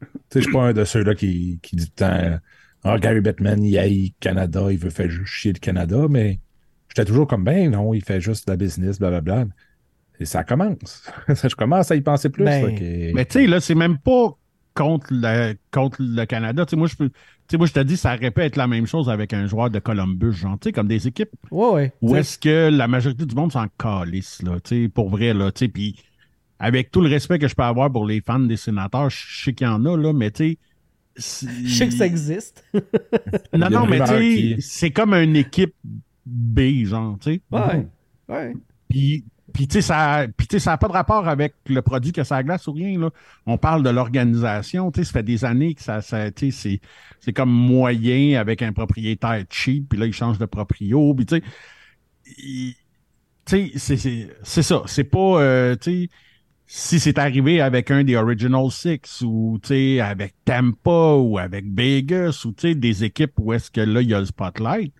tu 0.00 0.06
sais, 0.32 0.40
je 0.40 0.40
suis 0.40 0.52
pas 0.52 0.64
un 0.64 0.72
de 0.72 0.82
ceux-là 0.82 1.14
qui, 1.14 1.60
qui 1.62 1.76
dit 1.76 1.86
tout 1.86 2.02
le 2.02 2.08
temps 2.08 2.38
Ah, 2.82 2.98
Gary 2.98 3.20
Bettman, 3.20 3.62
il 3.62 3.78
haït 3.78 4.14
Canada, 4.18 4.66
il 4.72 4.78
veut 4.78 4.90
faire 4.90 5.08
juste 5.08 5.26
chier 5.26 5.52
le 5.52 5.60
Canada, 5.60 6.08
mais 6.10 6.40
j'étais 6.88 7.04
toujours 7.04 7.28
comme 7.28 7.44
ben 7.44 7.70
non, 7.70 7.94
il 7.94 8.02
fait 8.02 8.20
juste 8.20 8.48
de 8.48 8.52
la 8.52 8.56
business, 8.56 8.98
blablabla. 8.98 9.46
Et 10.20 10.26
ça 10.26 10.44
commence. 10.44 11.10
je 11.28 11.54
commence 11.56 11.90
à 11.90 11.96
y 11.96 12.02
penser 12.02 12.28
plus. 12.28 12.44
Ben, 12.44 13.12
Mais 13.14 13.24
tu 13.24 13.32
sais, 13.32 13.46
là, 13.46 13.58
c'est 13.60 13.74
même 13.74 13.98
pas 13.98 14.36
contre 14.74 15.08
le, 15.10 15.54
contre 15.72 15.96
le 16.00 16.24
Canada. 16.26 16.64
Tu 16.66 16.70
sais, 16.70 16.76
moi, 16.76 16.86
je 16.88 16.96
peux. 16.96 17.08
Tu 17.08 17.16
sais, 17.52 17.56
moi, 17.56 17.66
je 17.66 17.72
te 17.72 17.80
dis, 17.80 17.96
ça 17.96 18.14
aurait 18.14 18.30
pu 18.30 18.42
être 18.42 18.56
la 18.56 18.66
même 18.68 18.86
chose 18.86 19.08
avec 19.10 19.32
un 19.32 19.46
joueur 19.46 19.70
de 19.70 19.78
Columbus, 19.80 20.32
genre, 20.32 20.58
tu 20.60 20.68
sais, 20.68 20.72
comme 20.72 20.86
des 20.88 21.08
équipes 21.08 21.30
Ouais, 21.50 21.70
ouais. 21.70 21.92
où 22.02 22.10
T'sais, 22.10 22.20
est-ce 22.20 22.38
que 22.38 22.68
la 22.70 22.86
majorité 22.86 23.24
du 23.26 23.34
monde 23.34 23.50
s'en 23.50 23.66
calisse, 23.78 24.42
là, 24.42 24.60
tu 24.60 24.84
sais, 24.84 24.88
pour 24.88 25.08
vrai, 25.10 25.34
là, 25.34 25.50
tu 25.50 25.64
sais, 25.64 25.68
puis 25.68 25.96
avec 26.58 26.90
tout 26.90 27.00
le 27.00 27.08
respect 27.08 27.38
que 27.38 27.48
je 27.48 27.54
peux 27.54 27.62
avoir 27.62 27.90
pour 27.90 28.04
les 28.06 28.20
fans 28.20 28.38
des 28.38 28.56
sénateurs, 28.58 29.08
je 29.10 29.44
sais 29.44 29.52
qu'il 29.54 29.66
y 29.66 29.70
en 29.70 29.84
a, 29.86 29.96
là, 29.96 30.12
mais 30.12 30.30
tu 30.30 30.50
sais. 30.50 30.58
Je 31.64 31.74
sais 31.74 31.88
que 31.88 31.94
ça 31.94 32.06
existe. 32.06 32.64
Non, 33.52 33.68
non, 33.68 33.86
mais 33.86 33.98
tu 34.00 34.06
sais, 34.06 34.20
qui- 34.20 34.56
c'est 34.62 34.90
comme 34.90 35.12
une 35.14 35.34
équipe 35.36 35.74
B, 36.24 36.84
genre, 36.84 37.18
tu 37.20 37.34
sais. 37.34 37.40
Ouais. 37.50 37.86
Ouais. 38.28 38.52
Puis, 38.88 39.24
puis 39.52 39.66
tu 39.68 39.82
sais, 39.82 39.82
ça 39.82 40.26
n'a 40.66 40.78
pas 40.78 40.88
de 40.88 40.92
rapport 40.92 41.28
avec 41.28 41.54
le 41.66 41.82
produit 41.82 42.12
que 42.12 42.24
ça 42.24 42.42
glace 42.42 42.66
ou 42.66 42.72
rien. 42.72 42.98
Là. 42.98 43.10
On 43.46 43.58
parle 43.58 43.82
de 43.82 43.90
l'organisation. 43.90 44.90
tu 44.90 45.00
sais, 45.00 45.04
Ça 45.04 45.12
fait 45.12 45.22
des 45.22 45.44
années 45.44 45.74
que 45.74 45.82
ça, 45.82 46.00
tu 46.32 46.50
sais, 46.50 46.80
c'est, 47.20 47.32
comme 47.32 47.50
moyen 47.50 48.40
avec 48.40 48.62
un 48.62 48.72
propriétaire 48.72 49.44
cheap, 49.50 49.88
puis 49.90 49.98
là, 49.98 50.06
il 50.06 50.12
change 50.12 50.38
de 50.38 50.46
proprio. 50.46 51.14
Puis, 51.14 51.26
tu 51.26 51.42
sais, 53.46 54.30
c'est 54.42 54.62
ça. 54.62 54.82
C'est 54.86 55.04
pas, 55.04 55.40
euh, 55.40 55.76
tu 55.76 56.04
sais, 56.04 56.08
si 56.72 57.00
c'est 57.00 57.18
arrivé 57.18 57.60
avec 57.60 57.90
un 57.90 58.04
des 58.04 58.14
Original 58.14 58.70
Six 58.70 59.22
ou, 59.22 59.58
tu 59.60 59.68
sais, 59.68 60.00
avec 60.00 60.34
Tampa 60.44 61.16
ou 61.16 61.36
avec 61.36 61.64
Vegas 61.66 62.42
ou, 62.44 62.52
tu 62.52 62.68
sais, 62.68 62.74
des 62.76 63.02
équipes 63.02 63.32
où 63.38 63.52
est-ce 63.52 63.72
que 63.72 63.80
là, 63.80 64.02
il 64.02 64.08
y 64.08 64.14
a 64.14 64.20
le 64.20 64.26
spotlight, 64.26 64.92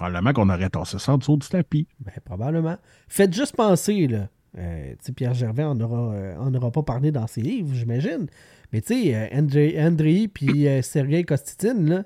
probablement 0.00 0.32
qu'on 0.32 0.48
aurait 0.48 0.70
tassé 0.70 0.98
ça 0.98 1.12
en 1.12 1.18
dessous 1.18 1.36
du 1.36 1.46
tapis. 1.46 1.86
Ben, 2.00 2.14
probablement. 2.24 2.76
Faites 3.06 3.34
juste 3.34 3.54
penser, 3.54 4.06
là. 4.06 4.28
Euh, 4.58 4.92
tu 4.92 4.96
sais, 5.02 5.12
Pierre 5.12 5.34
Gervais 5.34 5.62
en 5.62 5.78
aura, 5.78 6.14
euh, 6.14 6.36
en 6.38 6.52
aura 6.54 6.70
pas 6.72 6.82
parlé 6.82 7.12
dans 7.12 7.26
ses 7.26 7.42
livres, 7.42 7.68
j'imagine. 7.74 8.26
Mais 8.72 8.80
tu 8.80 8.94
sais, 8.94 9.14
euh, 9.14 9.38
André, 9.38 9.76
Andrei 9.78 10.26
puis 10.26 10.66
euh, 10.66 10.80
Sergei 10.80 11.22
Kostitine, 11.24 11.88
là, 11.88 12.04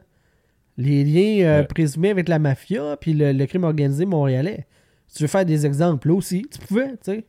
les 0.76 1.04
liens 1.04 1.46
euh, 1.46 1.62
présumés 1.62 2.10
avec 2.10 2.28
la 2.28 2.40
mafia 2.40 2.96
puis 3.00 3.14
le, 3.14 3.32
le 3.32 3.46
crime 3.46 3.64
organisé 3.64 4.06
montréalais. 4.06 4.66
Si 5.06 5.18
tu 5.18 5.22
veux 5.22 5.28
faire 5.28 5.46
des 5.46 5.64
exemples, 5.64 6.08
là 6.08 6.14
aussi, 6.14 6.44
tu 6.50 6.58
pouvais, 6.58 6.90
tu 6.92 6.96
sais. 7.02 7.26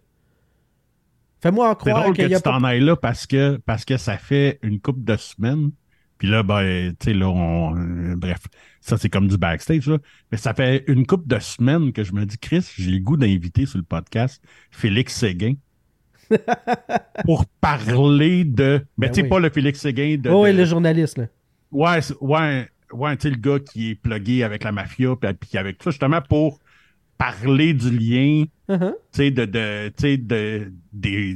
Fais-moi 1.42 1.78
C'est 1.80 1.92
croire 1.92 2.08
que 2.08 2.14
qu'il 2.14 2.30
y 2.30 2.34
a 2.34 2.38
tu 2.38 2.44
t'en 2.44 2.64
ailles 2.64 2.82
là 2.84 2.96
parce 2.96 3.28
que, 3.28 3.58
parce 3.68 3.86
que 3.86 3.98
ça 3.98 4.18
fait 4.18 4.58
une 4.64 4.80
couple 4.80 5.04
de 5.04 5.16
semaines. 5.16 5.70
Puis 6.18 6.30
là, 6.30 6.44
ben, 6.44 6.94
tu 7.00 7.06
sais, 7.06 7.14
là, 7.14 7.28
on, 7.30 7.76
euh, 7.78 8.16
bref, 8.16 8.40
ça, 8.80 8.98
c'est 8.98 9.10
comme 9.10 9.28
du 9.28 9.38
backstage, 9.38 9.88
là. 9.88 9.98
Mais 10.32 10.38
ça 10.38 10.54
fait 10.54 10.84
une 10.88 11.06
couple 11.06 11.28
de 11.28 11.40
semaines 11.40 11.92
que 11.92 12.04
je 12.04 12.14
me 12.14 12.26
dis, 12.26 12.38
Chris, 12.38 12.66
j'ai 12.78 12.92
le 12.92 13.00
goût 13.00 13.18
d'inviter 13.18 13.66
sur 13.66 13.78
le 13.78 13.84
podcast 13.84 14.42
Félix 14.72 15.14
Séguin 15.16 15.56
pour 17.26 17.46
parler 17.62 18.44
de. 18.46 18.86
Mais 18.98 19.08
Ben 19.08 19.14
tu 19.14 19.16
sais, 19.16 19.24
oui. 19.24 19.30
pas 19.30 19.40
le 19.40 19.50
Félix 19.50 19.80
Séguin 19.80 20.18
de. 20.18 20.30
Oh, 20.30 20.46
de- 20.46 20.52
le 20.52 20.66
journaliste, 20.66 21.18
là. 21.18 21.26
Ouais, 21.72 22.00
ouais, 22.22 22.68
ouais, 22.94 23.18
tu 23.18 23.24
sais, 23.24 23.30
le 23.30 23.38
gars 23.40 23.60
qui 23.60 23.92
est 23.92 23.96
plugué 23.96 24.44
avec 24.44 24.64
la 24.64 24.72
mafia, 24.72 25.16
puis, 25.16 25.58
avec 25.58 25.84
ça, 25.84 25.92
justement, 25.92 26.22
pour 26.22 26.60
parler 27.18 27.74
du 27.74 27.90
lien 27.92 28.46
Uh-huh. 28.68 28.94
tu 29.14 29.18
sais, 29.18 29.30
de, 29.30 29.46
de, 29.46 29.92
de, 30.18 30.72
des, 30.92 31.36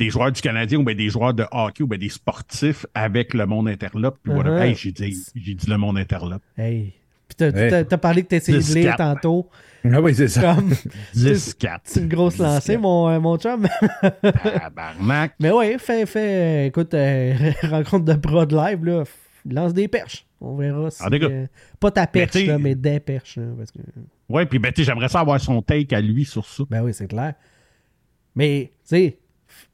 des 0.00 0.10
joueurs 0.10 0.32
du 0.32 0.40
Canadien 0.40 0.78
ou 0.78 0.84
bien 0.84 0.94
des 0.94 1.08
joueurs 1.10 1.34
de 1.34 1.44
hockey 1.52 1.82
ou 1.84 1.86
bien 1.86 1.98
des 1.98 2.08
sportifs 2.08 2.84
avec 2.94 3.34
le 3.34 3.46
monde 3.46 3.68
interlope. 3.68 4.18
Puis 4.22 4.32
voilà. 4.32 4.50
Uh-huh. 4.50 4.62
Hey, 4.68 4.74
j'ai 4.74 4.92
dit, 4.92 5.16
j'ai 5.36 5.54
dit 5.54 5.68
le 5.70 5.76
monde 5.76 5.98
interlope. 5.98 6.42
Hey. 6.58 6.94
Puis 7.28 7.36
t'as, 7.36 7.78
Hey. 7.78 7.84
parlé 8.00 8.22
que 8.24 8.28
t'essayais 8.28 8.58
de 8.58 8.74
lire 8.74 8.94
10-4. 8.94 8.96
tantôt. 8.96 9.48
Ah 9.84 10.00
oui, 10.00 10.14
c'est 10.14 10.28
ça. 10.28 10.54
Comme, 10.56 10.72
10-4. 11.14 11.78
c'est 11.84 12.00
une 12.00 12.08
grosse 12.08 12.38
lancée, 12.38 12.76
mon, 12.76 13.20
mon 13.20 13.36
chum. 13.38 13.66
Tabarnak. 14.34 15.34
Mais 15.40 15.50
ouais, 15.52 15.76
fais, 15.78 16.06
fais, 16.06 16.64
euh, 16.64 16.66
écoute, 16.66 16.92
euh, 16.94 17.34
rencontre 17.62 18.04
de 18.04 18.14
prod 18.14 18.50
live, 18.52 18.84
là, 18.84 19.04
lance 19.48 19.72
des 19.74 19.88
perches. 19.88 20.26
On 20.40 20.56
verra 20.56 20.90
si, 20.90 20.98
cas. 21.02 21.08
euh, 21.10 21.46
pas 21.78 21.90
ta 21.90 22.06
perche, 22.06 22.30
t'sais- 22.32 22.46
là, 22.46 22.58
mais 22.58 22.74
des 22.74 22.98
perches. 23.00 23.36
là, 23.36 23.44
parce 23.56 23.70
que, 23.70 23.78
Ouais, 24.28 24.46
puis 24.46 24.58
ben, 24.58 24.72
j'aimerais 24.76 25.08
ça 25.08 25.20
avoir 25.20 25.40
son 25.40 25.60
take 25.62 25.94
à 25.94 26.00
lui 26.00 26.24
sur 26.24 26.44
ça. 26.46 26.64
ben 26.70 26.82
oui, 26.82 26.94
c'est 26.94 27.08
clair. 27.08 27.34
Mais, 28.34 28.72
tu 28.82 28.96
sais, 28.96 29.18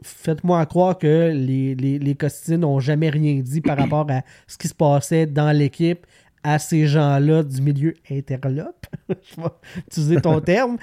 faites-moi 0.03 0.64
croire 0.66 0.99
que 0.99 1.31
les, 1.35 1.75
les, 1.75 1.99
les 1.99 2.14
Costines 2.14 2.57
n'ont 2.61 2.81
jamais 2.81 3.11
rien 3.11 3.40
dit 3.40 3.61
par 3.61 3.77
rapport 3.79 4.07
à 4.11 4.22
ce 4.46 4.57
qui 4.59 4.68
se 4.68 4.75
passait 4.75 5.27
dans 5.27 5.51
l'équipe 5.57 6.07
à 6.42 6.59
ces 6.59 6.87
gens-là 6.87 7.42
du 7.42 7.61
milieu 7.61 7.94
interlope. 8.11 8.87
Je 9.09 9.40
vais 9.40 9.49
utiliser 9.88 10.20
ton 10.20 10.40
terme. 10.40 10.77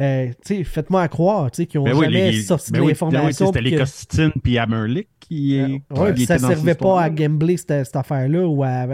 Euh, 0.00 0.28
tu 0.46 0.58
sais, 0.58 0.64
faites-moi 0.64 1.08
croire, 1.08 1.50
qu'ils 1.50 1.66
n'ont 1.74 1.82
Ben 1.84 2.00
jamais 2.00 2.30
les- 2.30 2.42
sorti 2.42 2.70
ben 2.70 2.78
de 2.80 2.84
oui, 2.84 2.92
ben 2.92 3.06
oui, 3.06 3.12
l'information. 3.12 3.46
C'était 3.46 3.58
puis 3.62 3.70
les 3.70 3.76
Costitines 3.78 4.32
puis 4.44 4.56
Hammerlick 4.58 5.08
qui, 5.18 5.60
Ouais, 5.60 5.82
qui 5.92 6.00
ouais, 6.00 6.12
puis 6.14 6.24
ça 6.24 6.38
cette 6.38 6.46
servait 6.46 6.74
pas 6.76 7.02
à 7.02 7.10
gambler 7.10 7.56
cette, 7.56 7.84
cette 7.84 7.96
affaire-là 7.96 8.46
ou 8.46 8.62
à, 8.62 8.86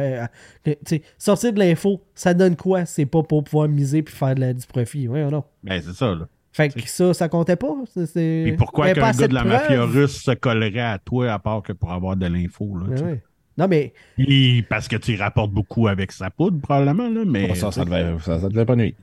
sais, 0.86 1.02
sortir 1.18 1.52
de 1.52 1.58
l'info, 1.58 2.00
ça 2.14 2.32
donne 2.32 2.56
quoi? 2.56 2.86
C'est 2.86 3.04
pas 3.04 3.22
pour 3.22 3.44
pouvoir 3.44 3.68
miser 3.68 4.02
puis 4.02 4.14
faire 4.14 4.34
de 4.34 4.40
la- 4.40 4.54
du 4.54 4.66
profit. 4.66 5.06
Oui 5.06 5.20
ou 5.22 5.30
non? 5.30 5.44
Ben, 5.62 5.82
c'est 5.84 5.92
ça, 5.92 6.06
là. 6.14 6.26
Fait 6.54 6.68
que 6.68 6.88
ça, 6.88 7.12
ça 7.12 7.28
comptait 7.28 7.56
pas. 7.56 7.74
C'est, 7.86 8.42
Puis 8.46 8.56
pourquoi 8.56 8.92
qu'un 8.94 9.10
gars 9.10 9.26
de 9.26 9.34
la 9.34 9.42
mafia 9.42 9.84
russe 9.84 10.22
se 10.22 10.30
collerait 10.30 10.80
à 10.80 10.98
toi 10.98 11.32
à 11.32 11.38
part 11.40 11.62
que 11.62 11.72
pour 11.72 11.92
avoir 11.92 12.14
de 12.16 12.26
l'info, 12.26 12.78
là, 12.78 12.94
ouais. 13.02 13.22
Non, 13.58 13.66
mais 13.66 13.92
Puis 14.16 14.62
parce 14.62 14.86
que 14.86 14.94
tu 14.94 15.16
rapportes 15.16 15.50
beaucoup 15.50 15.88
avec 15.88 16.12
sa 16.12 16.30
poudre, 16.30 16.60
probablement, 16.60 17.08
là, 17.08 17.24
mais... 17.26 17.54
Ça, 17.56 17.72
ça 17.72 17.84
devait, 17.84 18.18
ça, 18.20 18.38
ça 18.38 18.48
devait 18.48 18.64
pas 18.64 18.76
nuire. 18.76 18.94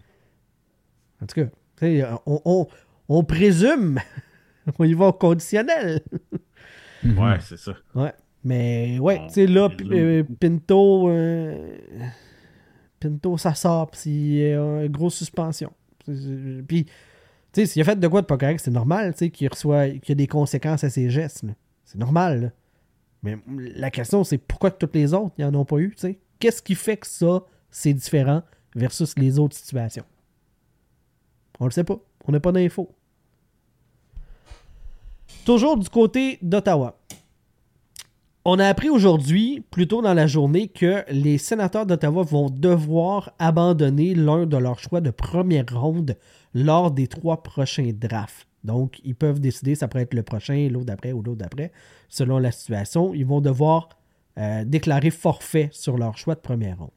en 1.22 1.26
tout 1.26 1.36
cas, 1.36 1.46
tu 1.46 1.52
sais, 1.80 2.06
on, 2.26 2.42
on, 2.46 2.68
on 3.10 3.24
présume. 3.26 4.00
on 4.80 4.86
y 4.86 4.94
va 4.94 5.08
au 5.08 5.14
conditionnel. 5.14 6.02
Ouais, 7.04 7.38
c'est 7.42 7.58
ça. 7.58 7.74
Ouais. 7.96 8.14
Mais 8.44 8.98
ouais, 9.00 9.28
tu 9.28 9.34
sais, 9.34 9.48
là, 9.48 9.70
euh. 9.92 10.24
Pinto, 10.40 11.10
euh, 11.10 11.78
Pinto, 13.00 13.38
ça 13.38 13.54
sort, 13.56 13.92
puis 13.92 14.10
il 14.10 14.38
y 14.38 14.54
a 14.54 14.84
une 14.84 14.92
grosse 14.92 15.16
suspension. 15.16 15.74
Puis, 16.68 16.88
sais, 17.54 17.66
s'il 17.66 17.82
a 17.82 17.86
fait 17.86 18.00
de 18.00 18.08
quoi 18.08 18.22
de 18.22 18.28
pas 18.28 18.38
correct, 18.38 18.62
c'est 18.64 18.72
normal, 18.72 19.14
qu'il 19.14 19.48
reçoit, 19.48 19.90
qu'il 19.90 20.10
y 20.10 20.12
a 20.12 20.16
des 20.16 20.28
conséquences 20.28 20.84
à 20.84 20.90
ses 20.90 21.10
gestes. 21.10 21.46
C'est 21.86 22.00
normal. 22.00 22.54
Mais 23.24 23.38
la 23.58 23.92
question, 23.92 24.24
c'est 24.24 24.38
pourquoi 24.38 24.72
toutes 24.72 24.96
les 24.96 25.14
autres, 25.14 25.34
ils 25.38 25.46
en 25.46 25.54
ont 25.54 25.66
pas 25.66 25.78
eu? 25.78 25.96
Qu'est-ce 26.40 26.62
qui 26.62 26.76
fait 26.76 26.98
que 26.98 27.08
ça, 27.08 27.44
c'est 27.70 27.94
différent 27.94 28.42
versus 28.76 29.18
les 29.18 29.38
autres 29.38 29.56
situations? 29.56 30.06
On 31.60 31.66
le 31.66 31.72
sait 31.72 31.84
pas. 31.84 32.00
On 32.28 32.32
n'a 32.32 32.40
pas 32.40 32.52
d'infos. 32.52 32.90
Toujours 35.46 35.78
du 35.78 35.90
côté 35.90 36.40
d'Ottawa. 36.42 36.98
On 38.44 38.58
a 38.58 38.66
appris 38.66 38.90
aujourd'hui, 38.90 39.64
plus 39.70 39.88
tôt 39.88 40.02
dans 40.02 40.16
la 40.16 40.26
journée, 40.26 40.68
que 40.68 41.04
les 41.12 41.38
sénateurs 41.38 41.86
d'Ottawa 41.86 42.24
vont 42.24 42.50
devoir 42.50 43.34
abandonner 43.38 44.16
l'un 44.16 44.48
de 44.48 44.58
leurs 44.58 44.80
choix 44.80 45.02
de 45.02 45.12
première 45.12 45.66
ronde 45.72 46.16
lors 46.54 46.92
des 46.92 47.08
trois 47.08 47.44
prochains 47.44 47.92
drafts. 47.94 48.48
Donc, 48.64 49.00
ils 49.04 49.16
peuvent 49.16 49.40
décider, 49.40 49.76
ça 49.76 49.88
pourrait 49.88 50.04
être 50.04 50.14
le 50.14 50.24
prochain, 50.24 50.68
l'autre 50.70 50.86
d'après 50.86 51.14
ou 51.14 51.22
l'autre 51.24 51.40
d'après, 51.40 51.72
selon 52.10 52.38
la 52.38 52.52
situation. 52.52 53.14
Ils 53.14 53.26
vont 53.26 53.42
devoir 53.42 53.90
euh, 54.38 54.64
déclarer 54.66 55.10
forfait 55.10 55.70
sur 55.72 55.98
leur 55.98 56.18
choix 56.18 56.36
de 56.36 56.42
première 56.42 56.78
ronde. 56.78 56.92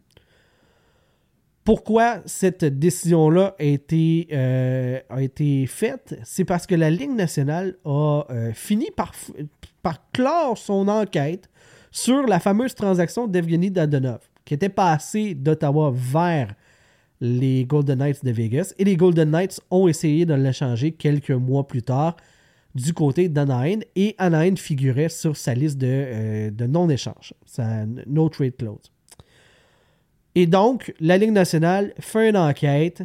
Pourquoi 1.65 2.19
cette 2.27 2.65
décision-là 2.65 3.57
a, 3.59 3.65
été, 3.65 4.29
euh, 4.33 5.01
été 5.19 5.67
faite? 5.67 6.21
C'est 6.23 6.45
parce 6.45 6.67
que 6.67 6.75
la 6.75 6.91
Ligue 6.91 7.15
nationale 7.15 7.77
a 7.87 8.25
euh, 8.29 8.53
fini 8.53 8.91
par, 8.95 9.13
par 9.83 10.11
clore 10.13 10.59
son 10.59 10.89
enquête 10.89 11.49
sur 11.91 12.27
la 12.27 12.39
fameuse 12.39 12.75
transaction 12.75 13.27
d'Evgeny 13.27 13.71
Dadonov, 13.71 14.21
qui 14.45 14.53
était 14.53 14.69
passé 14.69 15.35
d'Ottawa 15.35 15.91
vers 15.95 16.55
les 17.25 17.65
Golden 17.65 17.99
Knights 17.99 18.23
de 18.23 18.31
Vegas. 18.31 18.75
Et 18.79 18.85
les 18.85 18.97
Golden 18.97 19.31
Knights 19.31 19.61
ont 19.71 19.89
essayé 19.89 20.27
de 20.27 20.35
l'échanger 20.35 20.93
quelques 20.93 21.31
mois 21.31 21.67
plus 21.67 21.83
tard 21.83 22.17
du 22.75 22.93
côté 22.93 23.29
d'Anaheim. 23.31 23.81
Et 23.97 24.15
Anaheim 24.19 24.57
figurait 24.57 25.09
sur 25.09 25.37
sa 25.37 25.55
liste 25.55 25.79
de, 25.79 25.87
euh, 25.89 26.51
non-échange, 26.69 27.33
sa 27.47 27.87
no 27.87 28.29
trade 28.29 28.57
clause. 28.57 28.93
Et 30.35 30.47
donc, 30.47 30.93
la 31.01 31.17
Ligue 31.17 31.33
nationale 31.33 31.95
fait 31.99 32.29
une 32.29 32.37
enquête. 32.37 33.03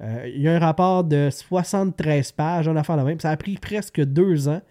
Euh, 0.00 0.30
il 0.34 0.40
y 0.40 0.48
a 0.48 0.54
un 0.54 0.60
rapport 0.60 1.04
de 1.04 1.28
73 1.30 2.32
pages, 2.32 2.68
on 2.68 2.76
a 2.76 2.96
la 2.96 3.04
même. 3.04 3.20
Ça 3.20 3.30
a 3.30 3.36
pris 3.36 3.56
presque 3.56 4.00
deux 4.00 4.48
ans. 4.48 4.62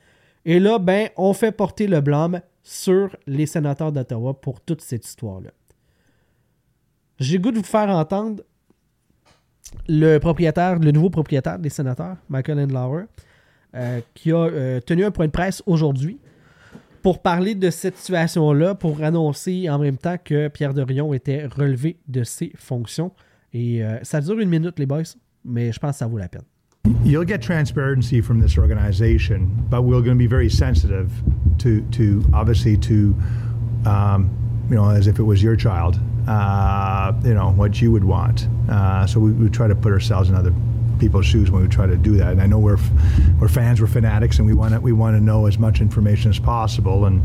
Et 0.45 0.59
là, 0.59 0.79
ben, 0.79 1.09
on 1.17 1.33
fait 1.33 1.51
porter 1.51 1.85
le 1.85 2.01
blâme 2.01 2.41
sur 2.63 3.15
les 3.27 3.45
sénateurs 3.45 3.91
d'Ottawa 3.91 4.33
pour 4.33 4.61
toute 4.61 4.81
cette 4.81 5.05
histoire-là. 5.05 5.51
J'ai 7.19 7.37
goût 7.37 7.51
de 7.51 7.57
vous 7.57 7.63
faire 7.63 7.89
entendre 7.89 8.43
le 9.87 10.91
nouveau 10.91 11.09
propriétaire 11.09 11.59
des 11.59 11.69
sénateurs, 11.69 12.17
Michael 12.29 12.59
Endlauer, 12.59 13.05
euh, 13.75 13.99
qui 14.13 14.31
a 14.31 14.37
euh, 14.37 14.79
tenu 14.79 15.03
un 15.03 15.11
point 15.11 15.25
de 15.25 15.31
presse 15.31 15.61
aujourd'hui 15.65 16.19
pour 17.03 17.21
parler 17.21 17.53
de 17.53 17.69
cette 17.69 17.97
situation-là, 17.97 18.75
pour 18.75 19.03
annoncer 19.03 19.69
en 19.69 19.77
même 19.77 19.97
temps 19.97 20.15
que 20.23 20.47
Pierre 20.47 20.73
Dorion 20.73 21.13
était 21.13 21.45
relevé 21.45 21.97
de 22.07 22.23
ses 22.23 22.51
fonctions. 22.55 23.11
Et 23.53 23.83
euh, 23.83 23.99
ça 24.03 24.21
dure 24.21 24.39
une 24.39 24.49
minute, 24.49 24.79
les 24.79 24.85
boys, 24.85 25.03
mais 25.45 25.71
je 25.71 25.79
pense 25.79 25.91
que 25.91 25.97
ça 25.97 26.07
vaut 26.07 26.17
la 26.17 26.27
peine. 26.27 26.43
You'll 27.03 27.27
get 27.27 27.39
transparency 27.39 28.21
from 28.21 28.41
this 28.41 28.57
organization, 28.57 29.49
but 29.69 29.83
we're 29.83 30.01
going 30.01 30.17
to 30.17 30.23
be 30.23 30.27
very 30.27 30.49
sensitive 30.49 31.09
um, 33.85 34.29
you 34.69 34.75
know, 34.75 34.89
as 34.89 35.07
if 35.07 35.19
it 35.19 35.23
was 35.23 35.41
your 35.41 35.55
child, 35.55 35.99
uh, 36.27 37.13
you 37.23 37.33
know, 37.33 37.51
what 37.51 37.81
you 37.81 37.91
would 37.91 38.03
want. 38.03 38.47
Uh, 38.69 39.07
so 39.07 39.19
we, 39.19 39.31
we 39.31 39.49
try 39.49 39.67
to 39.67 39.75
put 39.75 39.93
ourselves 39.93 40.29
in 40.29 40.35
other 40.35 40.53
people's 40.99 41.25
shoes 41.25 41.51
when 41.51 41.61
we 41.61 41.67
try 41.67 41.85
to 41.85 41.95
do 41.95 42.17
that. 42.17 42.31
And 42.31 42.41
I 42.41 42.47
know 42.47 42.59
we're 42.59 42.79
we're 43.39 43.47
fans, 43.47 43.79
we're 43.79 43.87
fanatics, 43.87 44.39
and 44.39 44.47
we 44.47 44.53
want 44.53 44.73
to 44.73 44.81
we 44.81 44.91
want 44.91 45.15
to 45.15 45.21
know 45.21 45.45
as 45.45 45.57
much 45.57 45.79
information 45.79 46.29
as 46.29 46.39
possible. 46.39 47.05
And 47.05 47.21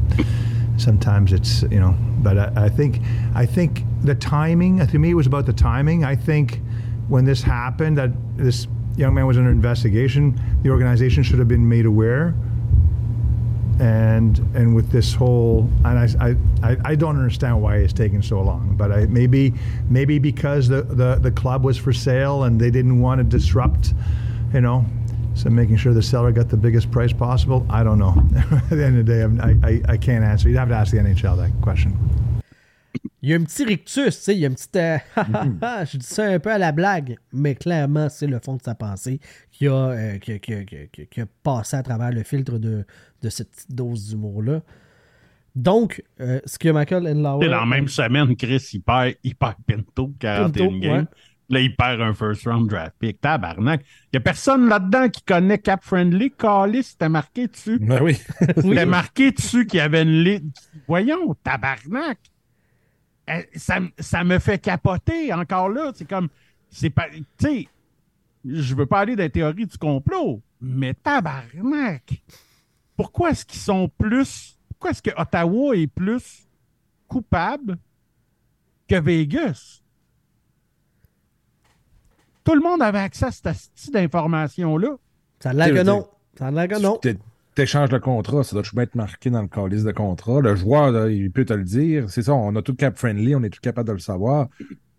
sometimes 0.77 1.33
it's 1.33 1.63
you 1.63 1.81
know, 1.81 1.97
but 2.23 2.39
I, 2.39 2.65
I 2.65 2.69
think 2.69 3.01
I 3.35 3.47
think 3.47 3.83
the 4.03 4.15
timing 4.15 4.87
to 4.87 4.99
me 4.99 5.11
it 5.11 5.15
was 5.15 5.27
about 5.27 5.47
the 5.47 5.53
timing. 5.53 6.05
I 6.05 6.15
think 6.15 6.61
when 7.09 7.25
this 7.25 7.43
happened 7.43 7.99
that 7.99 8.11
this 8.37 8.67
young 8.97 9.15
man 9.15 9.27
was 9.27 9.37
under 9.37 9.51
investigation, 9.51 10.41
the 10.63 10.71
organization 10.71 11.23
should 11.23 11.39
have 11.39 11.49
been 11.49 11.69
made 11.69 11.87
aware. 11.87 12.35
And 13.83 14.39
and 14.55 14.77
with 14.77 14.93
this 14.93 15.13
whole, 15.13 15.69
and 15.85 15.99
I, 15.99 16.37
I, 16.63 16.77
I, 16.85 16.95
don't 16.95 17.17
understand 17.17 17.61
why 17.61 17.79
it's 17.79 17.93
taking 17.93 18.23
so 18.23 18.41
long. 18.41 18.77
But 18.77 18.93
I, 18.93 19.07
maybe 19.07 19.55
maybe 19.91 20.21
because 20.21 20.69
the, 20.69 20.83
the, 20.83 21.17
the 21.17 21.33
club 21.33 21.65
was 21.65 21.77
for 21.77 21.93
sale 21.93 22.45
and 22.45 22.61
they 22.61 22.71
didn't 22.71 23.01
want 23.01 23.19
to 23.19 23.25
disrupt, 23.25 23.93
you 24.55 24.61
know, 24.61 24.87
so 25.35 25.51
making 25.51 25.79
sure 25.79 25.93
the 25.95 26.03
seller 26.03 26.31
got 26.31 26.49
the 26.49 26.57
biggest 26.57 26.93
price 26.93 27.13
possible. 27.13 27.67
I 27.69 27.83
don't 27.83 27.99
know. 27.99 28.15
At 28.53 28.71
the 28.71 28.85
end 28.85 29.01
of 29.01 29.07
the 29.07 29.13
day, 29.13 29.43
I, 29.43 29.69
I 29.69 29.95
I 29.95 29.97
can't 29.97 30.25
answer. 30.25 30.49
You'd 30.49 30.59
have 30.59 30.69
to 30.69 30.77
ask 30.77 30.93
the 30.93 30.99
NHL 30.99 31.37
that 31.39 31.51
question. 31.61 31.99
Il 33.23 33.31
y 33.31 33.35
a 33.35 33.37
un 33.37 33.45
petit 33.45 33.65
rictus, 33.65 34.05
tu 34.07 34.11
sais, 34.23 34.35
il 34.35 34.41
y 34.41 34.47
a 34.47 34.49
un 34.49 34.53
petit. 34.53 34.69
euh, 34.77 34.99
je 35.87 35.97
dis 35.97 36.05
ça 36.07 36.25
un 36.25 36.41
peu 36.41 36.51
à 36.51 36.59
la 36.59 36.73
blague, 36.73 37.17
mais 37.33 37.55
clairement, 37.55 38.09
c'est 38.09 38.27
le 38.27 38.41
fond 38.41 38.57
de 38.57 38.63
sa 38.63 38.75
pensée 38.75 39.21
qui 39.53 39.69
a, 39.69 39.73
euh, 39.73 40.19
qui, 40.19 40.33
a- 40.33 40.39
qui 40.41 40.55
a- 40.55 40.65
qui 40.65 40.77
a- 40.77 40.87
qui 40.87 41.03
a- 41.03 41.07
qui 41.07 41.21
a 41.21 41.27
passé 41.45 41.77
à 41.77 41.83
travers 41.85 42.11
le 42.11 42.25
filtre 42.25 42.59
de, 42.59 42.85
de 43.23 43.29
cette 43.29 43.51
petite 43.53 43.73
dose 43.73 44.09
d'humour-là. 44.11 44.63
Donc, 45.55 46.03
euh, 46.21 46.41
ce 46.47 46.59
que 46.59 46.69
Michael 46.71 47.07
Enlauer. 47.07 47.47
Dans 47.47 47.61
la 47.61 47.67
même 47.67 47.87
semaine, 47.89 48.35
Chris, 48.37 48.71
il 48.73 48.81
perd, 48.83 49.15
il 49.23 49.35
perd 49.37 49.55
Pinto, 49.67 50.13
41 50.19 50.51
Pinto, 50.51 50.79
games. 50.79 50.93
ouais. 51.01 51.05
Là, 51.51 51.61
il 51.61 51.77
perd 51.77 52.01
un 52.01 52.15
first 52.15 52.45
round 52.47 52.69
draft 52.71 52.95
pick. 52.99 53.21
Tabarnak. 53.21 53.83
Il 53.83 54.09
n'y 54.15 54.17
a 54.17 54.21
personne 54.21 54.69
là-dedans 54.69 55.11
qui 55.11 55.23
connaît 55.23 55.59
Cap 55.59 55.85
Friendly? 55.85 56.31
Callis, 56.31 56.85
c'était 56.85 57.11
marqué 57.11 57.47
dessus? 57.49 57.79
Ben 57.79 58.03
oui. 58.03 58.15
C'était 58.57 58.87
marqué 58.87 59.33
dessus 59.33 59.67
qu'il 59.67 59.77
y 59.79 59.81
avait 59.81 60.03
une 60.03 60.23
liste. 60.25 60.71
Voyons, 60.89 61.35
tabarnak. 61.45 62.19
Euh, 63.31 63.43
Ça, 63.55 63.79
ça 63.99 64.25
me 64.25 64.39
fait 64.39 64.59
capoter 64.59 65.33
encore 65.33 65.69
là. 65.69 65.93
C'est 65.95 66.09
comme. 66.09 66.29
C'est 66.71 66.91
pas. 66.91 67.09
Tu 67.11 67.25
sais, 67.39 67.69
je 68.45 68.75
veux 68.75 68.87
pas 68.87 69.01
aller 69.01 69.15
dans 69.17 69.23
les 69.23 69.31
théories 69.31 69.67
du 69.67 69.79
complot, 69.79 70.41
mais 70.61 70.95
tabarnak. 70.95 72.23
Pourquoi 72.97 73.31
est-ce 73.31 73.45
qu'ils 73.45 73.61
sont 73.61 73.89
plus. 73.89 74.59
Pourquoi 74.69 74.91
est-ce 74.91 75.03
que 75.03 75.11
Ottawa 75.21 75.77
est 75.77 75.87
plus 75.87 76.49
coupable 77.09 77.79
que 78.89 78.99
Vegas? 79.01 79.81
Tout 82.45 82.55
le 82.55 82.61
monde 82.61 82.83
avait 82.83 82.99
accès 82.99 83.27
à 83.27 83.31
cette 83.31 83.55
style 83.55 83.93
d'information-là. 83.93 84.97
Ça 85.39 85.51
a 85.51 85.53
l'air 85.53 85.69
que 85.69 85.83
non. 85.83 86.09
Ça 86.37 86.47
a 86.49 86.51
l'air 86.51 86.67
que 86.69 86.81
non. 86.83 86.99
Tu 87.55 87.63
échanges 87.63 87.91
le 87.91 88.01
contrat, 88.01 88.45
ça 88.45 88.55
doit 88.57 88.63
toujours 88.63 88.81
être 88.81 88.95
marqué 88.95 89.29
dans 89.31 89.43
le 89.43 89.49
calice 89.49 89.85
de 89.85 89.93
contrat. 89.93 90.41
Le 90.41 90.57
joueur, 90.57 90.91
là, 90.91 91.09
il 91.09 91.31
peut 91.31 91.45
te 91.45 91.53
le 91.53 91.65
dire. 91.65 92.09
C'est 92.09 92.23
ça, 92.23 92.33
on 92.35 92.57
a 92.57 92.63
tout 92.63 92.75
cap 92.75 92.97
friendly, 92.99 93.35
on 93.35 93.43
est 93.43 93.51
tout 93.51 93.61
capable 93.61 93.89
de 93.89 93.93
le 93.93 93.99
savoir. 93.99 94.49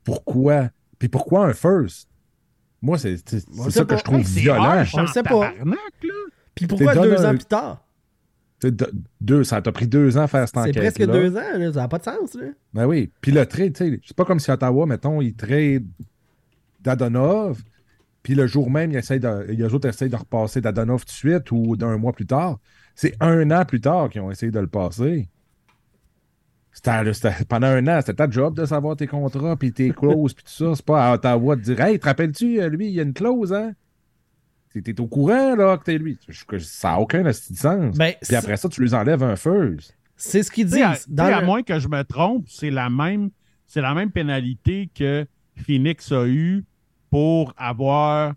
Pourquoi? 0.04 0.70
Puis 1.00 1.08
pourquoi 1.10 1.46
un 1.48 1.54
first? 1.54 2.08
Moi, 2.82 2.98
c'est 2.98 3.18
c'est- 3.28 3.46
c'est 3.50 3.72
ça 3.72 3.86
que 3.86 3.98
je 3.98 4.04
trouve 4.04 4.24
c'est 4.24 4.42
violent. 4.42 4.84
On 4.94 4.98
le 5.02 5.04
en 5.04 5.08
sait 5.08 5.24
pas. 5.24 5.52
Puis 6.54 6.68
pourquoi 6.68 6.94
deux 6.94 7.16
ans 7.26 7.30
un- 7.30 7.36
plus 7.36 7.46
tard? 7.46 7.80
Deux, 9.20 9.44
ça 9.44 9.62
t'a 9.62 9.72
pris 9.74 9.88
deux 9.88 10.18
ans 10.18 10.22
à 10.22 10.28
faire 10.28 10.48
cette 10.48 10.54
C'est 10.56 10.60
enquête. 10.70 10.76
presque 10.96 11.06
deux 11.12 11.36
ans, 11.36 11.58
là, 11.58 11.74
ça 11.74 11.80
n'a 11.82 11.88
pas 11.89 11.98
de 11.98 12.04
sens. 12.04 12.34
Là. 12.36 12.46
Ben 12.74 12.86
oui. 12.86 13.12
Puis 13.20 13.32
le 13.34 13.46
trade, 13.46 13.74
tu 13.74 13.84
sais, 13.89 14.00
c'est 14.06 14.16
pas 14.16 14.24
comme 14.26 14.39
si 14.39 14.52
Ottawa, 14.52 14.86
mettons, 14.86 15.20
ils 15.22 15.34
trade 15.34 15.86
Dadonov, 16.82 17.62
puis 18.24 18.36
le 18.36 18.48
jour 18.48 18.72
même, 18.72 18.92
ils 18.92 19.20
de, 19.20 19.46
les 19.52 19.74
autres 19.74 19.88
essayent 19.90 20.10
de 20.10 20.16
repasser 20.16 20.62
Dadonov 20.62 21.02
tout 21.02 21.08
de 21.08 21.12
suite 21.12 21.52
ou 21.52 21.76
d'un 21.76 21.98
mois 21.98 22.14
plus 22.14 22.26
tard. 22.26 22.58
C'est 22.96 23.16
un 23.20 23.52
an 23.52 23.66
plus 23.66 23.82
tard 23.82 24.10
qu'ils 24.10 24.22
ont 24.22 24.32
essayé 24.32 24.52
de 24.52 24.60
le 24.60 24.68
passer. 24.68 25.30
C'était, 26.72 27.14
c'était- 27.14 27.46
pendant 27.48 27.68
un 27.68 27.86
an, 27.88 28.00
c'était 28.00 28.16
ta 28.16 28.30
job 28.30 28.56
de 28.56 28.66
savoir 28.66 28.96
tes 28.96 29.06
contrats, 29.08 29.56
puis 29.58 29.72
tes 29.72 29.92
clauses, 29.92 30.34
puis 30.34 30.44
tout 30.44 30.52
ça. 30.52 30.74
C'est 30.76 30.86
pas 30.86 31.12
à 31.12 31.14
Ottawa 31.16 31.56
de 31.56 31.62
dire 31.62 31.80
Hey, 31.82 32.00
te 32.00 32.06
rappelles-tu, 32.06 32.60
euh, 32.62 32.70
lui, 32.70 32.88
il 32.88 32.94
y 32.94 33.00
a 33.00 33.04
une 33.04 33.14
clause, 33.14 33.54
hein? 33.54 33.74
T'es, 34.84 35.00
au 35.00 35.06
courant, 35.06 35.56
là, 35.56 35.78
que 35.78 35.84
t'es 35.84 36.00
lui. 36.00 36.18
Ça 36.60 36.90
n'a 36.94 37.00
aucun 37.00 37.32
sens. 37.32 37.96
Ben, 37.96 38.14
puis 38.24 38.36
après 38.36 38.58
ça, 38.58 38.68
tu 38.70 38.82
lui 38.82 38.92
enlèves 38.96 39.22
un 39.22 39.36
first. 39.36 39.96
C'est 40.16 40.42
ce 40.42 40.50
qu'ils 40.50 40.74
à, 40.82 40.94
disent. 40.94 41.06
Dans 41.10 41.26
à 41.26 41.42
le- 41.42 41.46
moins 41.46 41.62
que 41.62 41.78
je 41.78 41.88
me 41.88 42.02
trompe, 42.04 42.46
c'est 42.48 42.72
la 42.72 42.90
même, 42.90 43.30
c'est 43.68 43.82
la 43.82 43.94
même 43.94 44.10
pénalité 44.10 44.90
que 44.96 45.28
Phoenix 45.58 46.12
a 46.12 46.26
eu 46.26 46.66
pour 47.13 47.54
avoir 47.58 48.34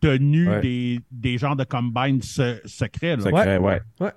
tenu 0.00 0.48
Ouais. 0.48 0.60
des, 0.62 1.00
des 1.10 1.36
genres 1.36 1.54
de 1.56 1.64
combine 1.64 2.22
se- 2.22 2.60
secrets. 2.64 3.16
là. 3.16 3.22
Secret, 3.22 3.58
ouais. 3.58 3.80
Ouais. 4.00 4.12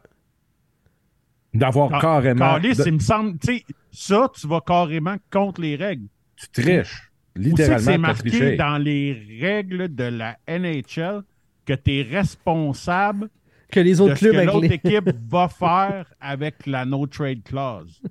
D'avoir 1.54 1.90
Ca- 1.90 2.00
carrément. 2.00 2.40
Carlis, 2.46 2.76
de- 2.76 2.84
il 2.86 2.94
me 2.94 3.00
semble, 3.00 3.38
tu 3.40 3.58
sais, 3.58 3.64
ça, 3.92 4.30
tu 4.34 4.48
vas 4.48 4.62
carrément 4.62 5.18
contre 5.32 5.60
les 5.62 5.76
règles. 5.76 6.08
tu 6.38 6.48
triches. 6.62 7.12
Littéralement, 7.36 7.80
c'est 7.80 7.98
marqué 7.98 8.30
triché. 8.30 8.56
dans 8.56 8.78
les 8.78 9.38
règles 9.42 9.94
de 9.94 10.04
la 10.06 10.38
NHL 10.48 11.24
que 11.66 11.74
tu 11.74 11.98
es 11.98 12.02
responsable 12.04 13.30
que 13.72 13.80
les 13.82 13.92
de 13.92 13.96
ce 13.96 14.14
clubs 14.14 14.34
que 14.36 14.42
l'autre 14.46 14.62
les... 14.62 14.74
équipe 14.76 15.10
va 15.30 15.48
faire 15.50 16.06
avec 16.22 16.66
la 16.68 16.86
no 16.86 17.06
trade 17.08 17.44
clause. 17.44 18.02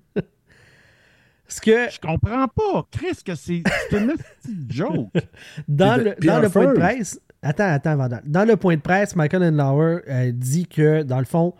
Ce 1.48 1.60
que 1.60 1.90
Je 1.90 1.98
comprends 1.98 2.46
pas. 2.48 2.86
Chris, 2.90 3.18
que 3.24 3.34
c'est 3.34 3.62
une 3.92 4.12
petite 4.16 4.70
joke. 4.72 5.08
dans 5.68 5.96
le, 5.96 6.14
dans 6.24 6.40
le 6.40 6.48
point 6.50 6.72
de 6.74 6.78
presse, 6.78 7.18
attends, 7.42 7.64
attends, 7.72 7.96
Vandal. 7.96 8.22
Dans 8.26 8.46
le 8.46 8.56
point 8.56 8.76
de 8.76 8.80
presse, 8.82 9.16
Michael 9.16 9.44
Enlauer 9.44 10.00
euh, 10.08 10.30
dit 10.32 10.66
que, 10.66 11.02
dans 11.02 11.18
le 11.18 11.24
fond, 11.24 11.54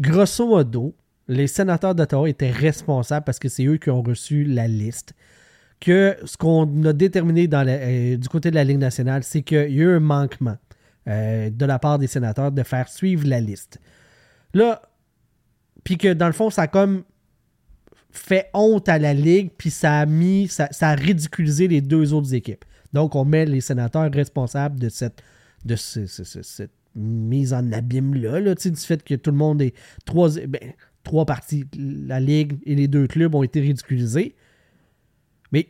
grosso 0.00 0.46
modo, 0.46 0.94
les 1.28 1.46
sénateurs 1.48 1.94
d'Ottawa 1.94 2.28
étaient 2.28 2.50
responsables 2.50 3.24
parce 3.24 3.38
que 3.38 3.48
c'est 3.48 3.64
eux 3.66 3.78
qui 3.78 3.90
ont 3.90 4.02
reçu 4.02 4.44
la 4.44 4.68
liste. 4.68 5.12
Que 5.80 6.16
ce 6.24 6.36
qu'on 6.36 6.84
a 6.84 6.92
déterminé 6.92 7.48
dans 7.48 7.62
la- 7.64 7.72
euh, 7.72 8.16
du 8.16 8.28
côté 8.28 8.50
de 8.50 8.54
la 8.54 8.62
Ligue 8.64 8.78
nationale, 8.78 9.24
c'est 9.24 9.42
qu'il 9.42 9.56
y 9.58 9.80
a 9.80 9.84
eu 9.84 9.96
un 9.96 10.00
manquement 10.00 10.56
euh, 11.08 11.50
de 11.50 11.64
la 11.66 11.80
part 11.80 11.98
des 11.98 12.06
sénateurs 12.06 12.52
de 12.52 12.62
faire 12.62 12.88
suivre 12.88 13.26
la 13.26 13.40
liste. 13.40 13.80
Là, 14.54 14.82
puis 15.82 15.98
que 15.98 16.12
dans 16.12 16.26
le 16.26 16.32
fond, 16.32 16.50
ça 16.50 16.62
a 16.62 16.66
comme 16.68 17.02
fait 18.12 18.48
honte 18.54 18.88
à 18.88 18.98
la 18.98 19.14
Ligue, 19.14 19.50
puis 19.56 19.70
ça 19.70 20.00
a 20.00 20.06
mis, 20.06 20.46
ça, 20.48 20.68
ça 20.70 20.90
a 20.90 20.94
ridiculisé 20.94 21.66
les 21.66 21.80
deux 21.80 22.12
autres 22.12 22.34
équipes. 22.34 22.64
Donc, 22.92 23.14
on 23.16 23.24
met 23.24 23.46
les 23.46 23.60
sénateurs 23.60 24.12
responsables 24.12 24.78
de 24.78 24.88
cette, 24.88 25.22
de 25.64 25.76
ce- 25.76 26.06
ce- 26.06 26.24
ce- 26.24 26.42
cette 26.42 26.72
mise 26.94 27.54
en 27.54 27.72
abîme-là, 27.72 28.38
là, 28.40 28.54
du 28.54 28.76
fait 28.76 29.02
que 29.02 29.14
tout 29.14 29.30
le 29.30 29.36
monde 29.38 29.62
est. 29.62 29.74
Trois, 30.04 30.28
ben, 30.46 30.60
trois 31.02 31.24
parties, 31.24 31.64
la 31.74 32.20
Ligue 32.20 32.58
et 32.66 32.74
les 32.74 32.86
deux 32.86 33.06
clubs 33.06 33.34
ont 33.34 33.42
été 33.42 33.60
ridiculisés. 33.60 34.34
Mais 35.52 35.66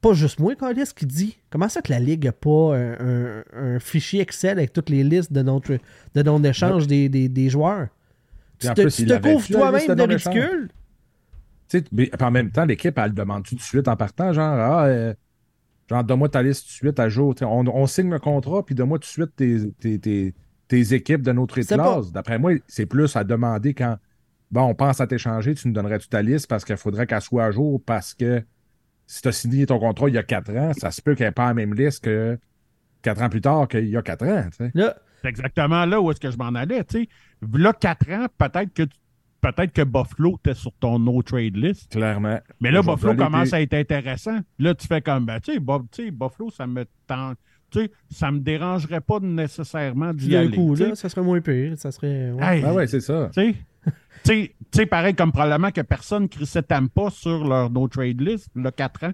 pas 0.00 0.12
juste 0.12 0.38
moi, 0.38 0.54
Carlis, 0.54 0.90
qui 0.94 1.06
dit 1.06 1.38
comment 1.48 1.68
ça 1.68 1.80
que 1.80 1.90
la 1.90 1.98
Ligue 1.98 2.24
n'a 2.26 2.32
pas 2.32 2.76
un, 2.76 2.92
un- 3.00 3.44
un 3.54 3.78
fichier 3.80 4.20
Excel 4.20 4.58
avec 4.58 4.72
toutes 4.74 4.90
les 4.90 5.02
listes 5.02 5.32
de 5.32 5.40
notre 5.40 5.78
de 6.14 6.22
non 6.22 6.40
d'échange 6.40 6.86
des, 6.86 7.08
des- 7.08 7.28
des 7.30 7.48
joueurs? 7.48 7.88
Tu 8.58 8.66
te, 8.74 8.82
plus, 8.82 8.96
tu 8.96 9.02
il 9.02 9.08
te 9.08 9.12
l'avait 9.12 9.32
couvres 9.34 9.46
toi-même 9.48 9.80
de 9.94 10.02
ridicule? 10.02 10.68
Tu 11.68 11.78
sais, 11.78 11.84
mais 11.92 12.10
en 12.22 12.30
même 12.30 12.50
temps, 12.50 12.64
l'équipe, 12.64 12.96
elle 12.98 13.04
le 13.06 13.10
demande 13.14 13.44
tout 13.44 13.54
de 13.54 13.60
suite 13.60 13.88
en 13.88 13.96
partant, 13.96 14.32
genre, 14.32 14.58
ah, 14.58 14.84
euh, 14.86 15.14
genre, 15.88 16.04
donne-moi 16.04 16.28
ta 16.28 16.42
liste 16.42 16.62
tout 16.64 16.68
de 16.68 16.72
suite 16.88 17.00
à 17.00 17.08
jour. 17.08 17.34
On, 17.42 17.66
on 17.66 17.86
signe 17.86 18.10
le 18.10 18.18
contrat, 18.18 18.64
puis 18.64 18.74
donne-moi 18.74 18.98
tout 18.98 19.02
de 19.06 19.06
suite 19.06 19.34
tes, 19.36 19.70
tes, 19.80 19.98
tes- 19.98 20.34
tes 20.68 20.94
équipes 20.94 21.22
de 21.22 21.32
notre 21.32 21.58
classe. 21.76 22.12
D'après 22.12 22.38
moi, 22.38 22.52
c'est 22.68 22.86
plus 22.86 23.16
à 23.16 23.24
demander 23.24 23.74
quand, 23.74 23.96
bon, 24.50 24.62
on 24.62 24.74
pense 24.74 25.00
à 25.00 25.06
t'échanger, 25.06 25.54
tu 25.54 25.68
nous 25.68 25.74
donnerais-tu 25.74 26.08
ta 26.08 26.22
liste 26.22 26.46
parce 26.48 26.64
qu'il 26.64 26.76
faudrait 26.76 27.06
qu'elle 27.06 27.20
soit 27.20 27.44
à 27.44 27.50
jour 27.50 27.82
parce 27.84 28.14
que 28.14 28.42
si 29.06 29.20
tu 29.20 29.28
as 29.28 29.32
signé 29.32 29.66
ton 29.66 29.78
contrat 29.78 30.08
il 30.08 30.14
y 30.14 30.18
a 30.18 30.22
quatre 30.22 30.54
ans, 30.56 30.72
ça 30.74 30.90
se 30.90 31.02
peut 31.02 31.14
qu'elle 31.14 31.28
n'ait 31.28 31.32
pas 31.32 31.48
la 31.48 31.54
même 31.54 31.74
liste 31.74 32.04
que 32.04 32.38
quatre 33.02 33.20
ans 33.22 33.28
plus 33.28 33.42
tard 33.42 33.68
qu'il 33.68 33.88
y 33.88 33.96
a 33.96 34.02
quatre 34.02 34.24
ans. 34.26 34.48
Là, 34.74 34.96
C'est 35.22 35.28
exactement 35.28 35.84
là 35.84 36.00
où 36.00 36.10
est-ce 36.10 36.20
que 36.20 36.30
je 36.30 36.38
m'en 36.38 36.54
allais. 36.54 36.82
tu 36.84 37.02
sais. 37.02 37.08
Là, 37.54 37.72
quatre 37.72 38.10
ans, 38.10 38.26
peut-être 38.38 38.72
que 38.72 38.82
tu- 38.84 38.96
peut-être 39.40 39.72
que 39.72 39.82
Buffalo 39.82 40.36
était 40.38 40.54
sur 40.54 40.72
ton 40.74 40.98
no 40.98 41.22
trade 41.22 41.56
list. 41.56 41.90
Clairement. 41.92 42.38
Mais 42.60 42.70
là, 42.70 42.80
Buffalo 42.82 43.12
commence 43.26 43.52
à 43.52 43.60
être 43.60 43.74
intéressant. 43.74 44.38
Là, 44.58 44.74
tu 44.74 44.86
fais 44.86 45.02
comme, 45.02 45.26
ben, 45.26 45.38
tu 45.40 45.52
sais, 45.54 46.10
Buffalo, 46.10 46.50
ça 46.50 46.66
me 46.66 46.84
tente. 47.06 47.38
Tu 47.70 47.80
sais, 47.80 47.90
ça 48.10 48.30
me 48.30 48.38
dérangerait 48.38 49.00
pas 49.00 49.18
nécessairement 49.20 50.14
d'y 50.14 50.30
aller. 50.36 50.56
coup, 50.56 50.74
là, 50.90 50.94
ça 50.94 51.08
serait 51.08 51.22
moins 51.22 51.40
pire. 51.40 51.76
Ça 51.76 51.90
serait. 51.90 52.30
ouais. 52.30 52.58
Hey, 52.58 52.62
Ah 52.64 52.72
ouais, 52.72 52.86
c'est 52.86 53.00
ça. 53.00 53.30
Tu 54.24 54.50
sais, 54.72 54.86
pareil 54.86 55.14
comme 55.14 55.32
probablement 55.32 55.70
que 55.70 55.80
personne 55.82 56.28
crissait 56.28 56.62
Tampa 56.62 57.10
sur 57.10 57.44
leur 57.46 57.68
no 57.70 57.86
trade 57.88 58.20
list, 58.20 58.48
le 58.54 58.70
4 58.70 59.04
ans. 59.04 59.12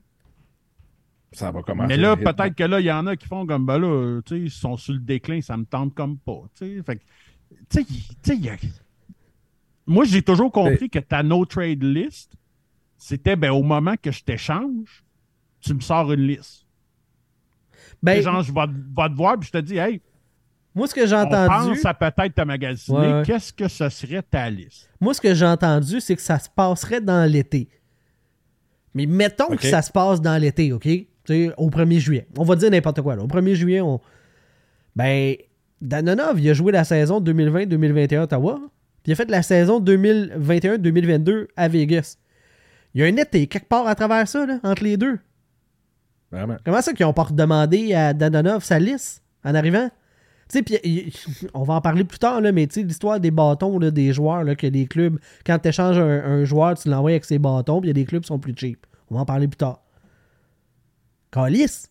Ça 1.32 1.50
va 1.52 1.62
commencer. 1.62 1.88
Mais 1.88 1.96
là, 1.96 2.16
peut-être 2.16 2.54
que 2.54 2.64
là, 2.64 2.80
il 2.80 2.86
y 2.86 2.92
en 2.92 3.06
a 3.06 3.16
qui 3.16 3.26
font 3.26 3.46
comme, 3.46 3.64
ben 3.64 3.78
là, 3.78 4.20
tu 4.26 4.34
sais, 4.36 4.40
ils 4.42 4.50
sont 4.50 4.76
sur 4.76 4.92
le 4.94 4.98
déclin, 5.00 5.40
ça 5.40 5.56
me 5.56 5.64
tente 5.64 5.94
comme 5.94 6.18
pas. 6.18 6.42
Tu 6.56 6.76
sais, 6.76 6.82
fait 6.82 6.96
que, 6.96 7.02
tu 7.68 7.78
sais, 7.80 7.84
tu 7.84 7.94
sais, 8.22 8.36
il 8.36 8.44
y 8.44 8.48
a- 8.48 8.56
Moi, 9.86 10.04
j'ai 10.04 10.22
toujours 10.22 10.52
compris 10.52 10.88
que 10.90 10.98
ta 11.00 11.22
no 11.22 11.44
trade 11.44 11.82
list, 11.82 12.32
c'était, 12.96 13.36
ben, 13.36 13.50
au 13.50 13.62
moment 13.62 13.94
que 14.00 14.10
je 14.12 14.22
t'échange, 14.22 15.02
tu 15.60 15.74
me 15.74 15.80
sors 15.80 16.12
une 16.12 16.20
liste. 16.26 16.66
Ben, 18.02 18.22
Genre, 18.22 18.42
je 18.42 18.52
vais, 18.52 18.66
vais 18.66 19.08
te 19.08 19.14
voir, 19.14 19.38
puis 19.38 19.48
je 19.48 19.52
te 19.52 19.58
dis, 19.64 19.76
hey, 19.76 20.00
moi, 20.74 20.86
ce 20.86 20.94
que 20.94 21.06
j'ai 21.06 21.16
on 21.16 21.20
entendu. 21.22 21.70
pense 21.72 21.84
à 21.84 21.94
peut-être 21.94 22.34
te 22.34 22.42
magasiner, 22.42 22.98
Ouais, 22.98 23.12
ouais. 23.14 23.22
qu'est-ce 23.26 23.52
que 23.52 23.66
ce 23.68 23.88
serait 23.88 24.22
ta 24.22 24.48
liste? 24.48 24.88
Moi, 25.00 25.12
ce 25.14 25.20
que 25.20 25.34
j'ai 25.34 25.46
entendu, 25.46 26.00
c'est 26.00 26.14
que 26.16 26.22
ça 26.22 26.38
se 26.38 26.48
passerait 26.48 27.00
dans 27.00 27.28
l'été. 27.30 27.68
Mais 28.94 29.06
mettons 29.06 29.56
que 29.56 29.66
ça 29.66 29.82
se 29.82 29.90
passe 29.90 30.20
dans 30.20 30.40
l'été, 30.40 30.72
OK? 30.72 30.82
Tu 30.84 31.06
sais, 31.26 31.52
au 31.56 31.68
1er 31.68 31.98
juillet. 31.98 32.26
On 32.38 32.44
va 32.44 32.56
dire 32.56 32.70
n'importe 32.70 33.02
quoi. 33.02 33.16
Là. 33.16 33.22
Au 33.22 33.26
1er 33.28 33.54
juillet, 33.54 33.80
on. 33.80 34.00
Ben, 34.96 35.36
Danonov, 35.80 36.38
il 36.40 36.50
a 36.50 36.54
joué 36.54 36.72
la 36.72 36.84
saison 36.84 37.20
2020-2021 37.20 38.18
à 38.18 38.22
Ottawa. 38.24 38.60
Puis 39.02 39.10
il 39.10 39.12
a 39.12 39.16
fait 39.16 39.30
la 39.30 39.42
saison 39.42 39.80
2021-2022 39.80 41.46
à 41.56 41.68
Vegas. 41.68 42.16
Il 42.94 43.00
y 43.00 43.04
a 43.04 43.06
un 43.06 43.16
été 43.16 43.46
quelque 43.46 43.68
part 43.68 43.86
à 43.86 43.94
travers 43.94 44.26
ça, 44.28 44.44
là, 44.46 44.58
entre 44.62 44.84
les 44.84 44.96
deux. 44.96 45.18
Vraiment. 46.30 46.56
Comment 46.64 46.82
ça 46.82 46.92
qu'ils 46.92 47.06
n'ont 47.06 47.12
pas 47.12 47.24
redemandé 47.24 47.94
à 47.94 48.12
Danonov 48.12 48.62
sa 48.62 48.78
liste 48.78 49.22
en 49.44 49.54
arrivant? 49.54 49.90
Tu 50.48 50.62
il- 50.84 51.12
on 51.54 51.62
va 51.62 51.74
en 51.74 51.80
parler 51.80 52.02
plus 52.04 52.18
tard, 52.18 52.40
là, 52.40 52.50
mais 52.52 52.68
l'histoire 52.76 53.20
des 53.20 53.30
bâtons 53.30 53.78
là, 53.78 53.90
des 53.92 54.12
joueurs, 54.12 54.42
là, 54.42 54.56
que 54.56 54.66
les 54.66 54.86
clubs, 54.86 55.18
quand 55.46 55.58
tu 55.60 55.68
échanges 55.68 55.98
un, 55.98 56.24
un 56.24 56.44
joueur, 56.44 56.76
tu 56.76 56.88
l'envoies 56.88 57.12
avec 57.12 57.24
ses 57.24 57.38
bâtons, 57.38 57.80
puis 57.80 57.88
il 57.88 57.96
y 57.96 57.98
a 57.98 58.02
des 58.02 58.04
clubs 58.04 58.22
qui 58.22 58.26
sont 58.28 58.38
plus 58.40 58.54
cheap. 58.56 58.84
On 59.10 59.14
va 59.14 59.20
en 59.20 59.24
parler 59.24 59.46
plus 59.46 59.56
tard. 59.56 59.80
Calice, 61.30 61.88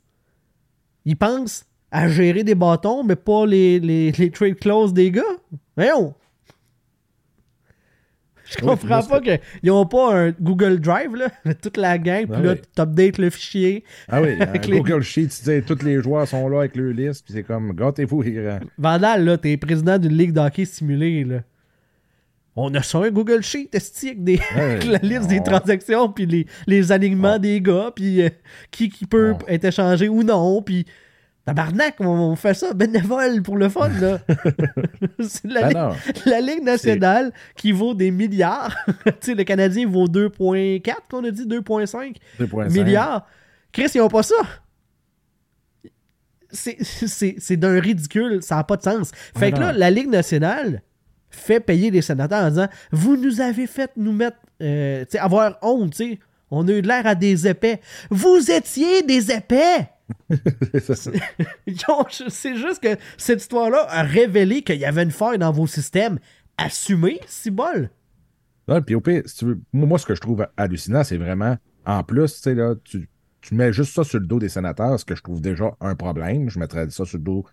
ils 1.05 1.15
pensent 1.15 1.65
à 1.91 2.07
gérer 2.07 2.43
des 2.43 2.55
bâtons, 2.55 3.03
mais 3.03 3.15
pas 3.15 3.45
les, 3.45 3.79
les, 3.79 4.11
les 4.11 4.29
trade 4.31 4.55
clauses 4.59 4.93
des 4.93 5.11
gars. 5.11 5.21
Voyons! 5.75 6.13
Je 8.45 8.55
Oui, 8.63 8.69
comprends 8.71 8.87
moi, 8.87 9.07
pas 9.07 9.21
qu'ils 9.21 9.39
n'ont 9.65 9.85
pas 9.85 10.15
un 10.15 10.31
Google 10.31 10.79
Drive, 10.79 11.15
là, 11.15 11.29
toute 11.61 11.77
la 11.77 11.99
gang, 11.99 12.25
puis 12.25 12.35
Ah 12.35 12.41
là, 12.41 12.53
oui. 12.53 12.61
tu 12.75 12.81
updates 12.81 13.17
le 13.19 13.29
fichier. 13.29 13.83
Ah 14.07 14.21
oui, 14.23 14.35
un 14.39 14.41
Avec 14.41 14.65
les- 14.65 14.79
Google 14.79 15.03
Sheet, 15.03 15.27
tu 15.27 15.43
dis, 15.43 15.61
tous 15.61 15.83
les 15.85 16.01
joueurs 16.01 16.27
sont 16.27 16.47
là 16.49 16.59
avec 16.61 16.75
leur 16.75 16.91
liste, 16.91 17.25
puis 17.25 17.33
c'est 17.35 17.43
comme, 17.43 17.73
gâtez-vous, 17.75 18.23
les 18.23 18.31
grands. 18.31 18.59
Vandal, 18.79 19.23
là, 19.23 19.37
t'es 19.37 19.55
président 19.57 19.99
d'une 19.99 20.17
ligue 20.17 20.33
d'hockey 20.33 20.65
simulée, 20.65 21.23
là. 21.25 21.41
On 22.55 22.73
a 22.73 22.81
ça 22.81 22.97
un 22.97 23.11
Google 23.11 23.43
Sheet, 23.43 23.69
avec, 23.73 24.23
des, 24.23 24.39
avec 24.55 24.83
la 24.85 24.97
liste 24.97 25.27
des 25.27 25.39
on- 25.39 25.43
transactions, 25.43 26.09
puis 26.11 26.25
les, 26.25 26.47
les 26.65 26.91
alignements 26.91 27.37
des 27.37 27.61
gars, 27.61 27.91
puis 27.95 28.23
euh, 28.23 28.29
qui, 28.71 28.89
qui 28.89 29.05
peut 29.05 29.35
être 29.47 29.65
échangé 29.65 30.09
ou 30.09 30.23
non, 30.23 30.61
puis 30.63 30.85
tabarnak, 31.55 31.95
on, 31.99 32.05
on 32.07 32.35
fait 32.35 32.53
ça 32.53 32.73
bénévole 32.73 33.41
pour 33.41 33.57
le 33.57 33.69
fun, 33.69 33.89
là. 33.99 34.19
C'est 35.19 35.45
la, 35.45 35.67
ligue, 35.67 35.77
non, 35.77 35.89
la 36.25 36.41
Ligue 36.41 36.63
nationale 36.63 37.31
qui 37.55 37.71
vaut 37.71 37.93
des 37.93 38.11
milliards. 38.11 38.75
tu 39.05 39.11
sais, 39.21 39.35
le 39.35 39.43
Canadien 39.43 39.87
vaut 39.87 40.07
2,4, 40.07 40.93
qu'on 41.09 41.23
a 41.23 41.31
dit, 41.31 41.45
2,5 41.45 42.15
2.5. 42.39 42.71
milliards. 42.71 43.27
Chris, 43.71 43.87
ils 43.95 44.01
ont 44.01 44.07
pas 44.09 44.23
ça. 44.23 44.35
C'est- 46.51 46.77
C'est 46.83 47.35
c'est 47.37 47.57
d'un 47.57 47.79
ridicule, 47.79 48.41
ça 48.41 48.55
n'a 48.55 48.63
pas 48.63 48.75
de 48.77 48.81
sens. 48.83 49.11
Fait 49.37 49.47
Ah 49.47 49.51
que 49.51 49.59
là, 49.59 49.71
la 49.73 49.91
Ligue 49.91 50.09
nationale 50.09 50.81
fait 51.29 51.59
payer 51.59 51.91
les 51.91 52.01
sénateurs 52.01 52.43
en 52.45 52.49
disant 52.49 52.67
Vous 52.91 53.15
nous 53.17 53.39
avez 53.41 53.67
fait 53.67 53.91
nous 53.95 54.13
mettre, 54.13 54.37
euh, 54.61 55.01
tu 55.05 55.11
sais, 55.11 55.19
avoir 55.19 55.57
honte, 55.61 55.91
tu 55.91 55.97
sais. 56.13 56.19
On 56.51 56.67
a 56.67 56.71
eu 56.71 56.81
de 56.81 56.87
l'air 56.87 57.05
à 57.05 57.13
des 57.13 57.47
épais. 57.47 57.79
Vous 58.09 58.49
étiez 58.49 59.03
des 59.03 59.31
épais! 59.31 59.87
C'est 62.29 62.55
juste 62.55 62.81
que 62.81 62.97
cette 63.17 63.41
histoire-là 63.41 63.85
a 63.89 64.03
révélé 64.03 64.61
qu'il 64.61 64.79
y 64.79 64.85
avait 64.85 65.03
une 65.03 65.11
faille 65.11 65.37
dans 65.37 65.51
vos 65.51 65.67
systèmes. 65.67 66.19
Assumez, 66.57 67.19
si 67.27 67.51
bol. 67.51 67.89
Ouais, 68.67 68.81
puis 68.81 68.95
au 68.95 69.01
pire, 69.01 69.23
si 69.25 69.37
tu 69.37 69.45
veux, 69.45 69.61
moi, 69.73 69.97
ce 69.97 70.05
que 70.05 70.15
je 70.15 70.21
trouve 70.21 70.45
hallucinant, 70.57 71.03
c'est 71.03 71.17
vraiment, 71.17 71.57
en 71.85 72.03
plus, 72.03 72.35
tu 72.35 72.41
sais, 72.41 72.55
là, 72.55 72.75
tu, 72.83 73.09
tu 73.41 73.55
mets 73.55 73.73
juste 73.73 73.95
ça 73.95 74.03
sur 74.03 74.19
le 74.19 74.27
dos 74.27 74.39
des 74.39 74.49
sénateurs, 74.49 74.99
ce 74.99 75.05
que 75.05 75.15
je 75.15 75.23
trouve 75.23 75.41
déjà 75.41 75.71
un 75.79 75.95
problème. 75.95 76.49
Je 76.49 76.59
mettrais 76.59 76.89
ça 76.89 77.05
sur 77.05 77.17
le 77.17 77.23
dos 77.23 77.45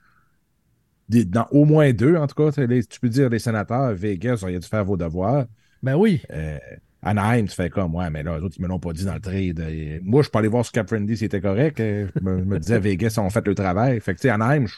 des- 1.08 1.24
dans 1.24 1.46
au 1.50 1.64
moins 1.64 1.92
deux, 1.92 2.16
en 2.16 2.26
tout 2.26 2.34
cas. 2.34 2.50
Tu 2.50 2.56
sais, 2.56 2.66
les- 2.66 2.84
tu 2.84 3.00
peux 3.00 3.08
dire 3.08 3.30
les 3.30 3.38
sénateurs, 3.38 3.94
Vegas, 3.94 4.36
vous 4.36 4.44
auriez 4.44 4.58
dû 4.58 4.66
faire 4.66 4.84
vos 4.84 4.96
devoirs. 4.96 5.46
Ben 5.82 5.94
oui. 5.94 6.20
Euh, 6.30 6.58
Anaheim, 7.06 7.46
tu 7.46 7.54
fais 7.54 7.70
comme, 7.70 7.94
ouais, 7.94 8.10
mais 8.10 8.24
là, 8.24 8.36
les 8.36 8.42
autres, 8.42 8.56
ils 8.58 8.62
me 8.62 8.66
l'ont 8.66 8.80
pas 8.80 8.92
dit 8.92 9.04
dans 9.04 9.14
le 9.14 9.20
trade. 9.20 9.64
Moi, 10.02 10.22
je 10.22 10.28
peux 10.28 10.38
aller 10.40 10.48
voir 10.48 10.64
sur 10.64 10.72
Cap 10.72 10.88
Friendly 10.88 11.16
si 11.16 11.20
c'était 11.20 11.40
correct. 11.40 11.78
Euh, 11.78 12.08
Je 12.16 12.20
me, 12.20 12.44
me 12.44 12.58
disais, 12.58 12.80
Vegas, 12.80 13.16
ont 13.18 13.30
fait 13.30 13.46
le 13.46 13.54
travail. 13.54 14.00
Fait 14.00 14.12
que, 14.12 14.18
tu 14.18 14.22
sais, 14.22 14.30
Anaheim, 14.30 14.66
je, 14.66 14.74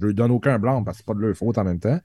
leur 0.00 0.12
donne 0.12 0.32
aucun 0.32 0.58
blanc 0.58 0.82
parce 0.82 0.96
que 0.96 1.04
c'est 1.04 1.06
pas 1.06 1.14
de 1.14 1.20
leur 1.20 1.36
faute 1.36 1.56
en 1.56 1.62
même 1.62 1.78
temps. 1.78 2.00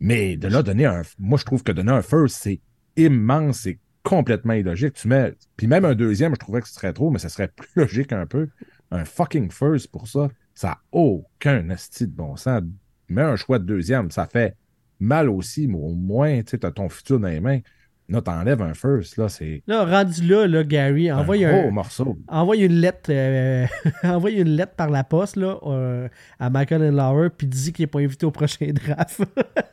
Mais 0.00 0.36
de 0.36 0.48
là, 0.48 0.64
donner 0.64 0.84
un. 0.84 1.02
Moi, 1.16 1.38
je 1.38 1.44
trouve 1.44 1.62
que 1.62 1.70
donner 1.70 1.92
un 1.92 2.02
first, 2.02 2.38
c'est 2.42 2.60
immense, 2.96 3.60
c'est 3.60 3.78
complètement 4.02 4.54
illogique. 4.54 4.94
Tu 4.94 5.06
mets. 5.06 5.34
Puis 5.56 5.68
même 5.68 5.84
un 5.84 5.94
deuxième, 5.94 6.34
je 6.34 6.40
trouverais 6.40 6.62
que 6.62 6.68
ce 6.68 6.74
serait 6.74 6.92
trop, 6.92 7.12
mais 7.12 7.20
ça 7.20 7.28
serait 7.28 7.48
plus 7.48 7.68
logique 7.76 8.12
un 8.12 8.26
peu. 8.26 8.48
Un 8.90 9.04
fucking 9.04 9.48
first 9.52 9.92
pour 9.92 10.08
ça, 10.08 10.28
ça 10.54 10.68
n'a 10.68 10.78
aucun 10.90 11.68
esti 11.70 12.08
de 12.08 12.12
bon 12.12 12.34
sens. 12.34 12.62
Mets 13.08 13.22
un 13.22 13.36
choix 13.36 13.60
de 13.60 13.64
deuxième, 13.64 14.10
ça 14.10 14.26
fait 14.26 14.56
mal 14.98 15.30
aussi, 15.30 15.68
mais 15.68 15.78
au 15.78 15.94
moins, 15.94 16.42
tu 16.42 16.58
as 16.60 16.70
ton 16.72 16.88
futur 16.88 17.20
dans 17.20 17.28
les 17.28 17.40
mains. 17.40 17.60
Là, 18.08 18.20
t'enlèves 18.20 18.62
un 18.62 18.72
first, 18.74 19.16
là, 19.16 19.28
c'est 19.28 19.62
Là, 19.66 19.84
rendu 19.84 20.22
là, 20.26 20.46
là 20.46 20.62
Gary, 20.62 21.10
un 21.10 21.18
envoie 21.18 21.38
gros 21.38 21.46
un, 21.46 21.70
morceau. 21.72 22.16
envoie 22.28 22.56
une 22.56 22.74
lettre 22.80 23.10
euh, 23.10 23.66
envoie 24.04 24.30
une 24.30 24.50
lettre 24.50 24.74
par 24.76 24.90
la 24.90 25.02
poste 25.02 25.34
là, 25.36 25.58
euh, 25.66 26.08
à 26.38 26.48
Michael 26.48 26.94
Lauer 26.94 27.30
puis 27.36 27.46
dis 27.48 27.72
qu'il 27.72 27.82
n'est 27.82 27.86
pas 27.88 27.98
invité 28.00 28.24
au 28.24 28.30
prochain 28.30 28.70
draft. 28.72 29.22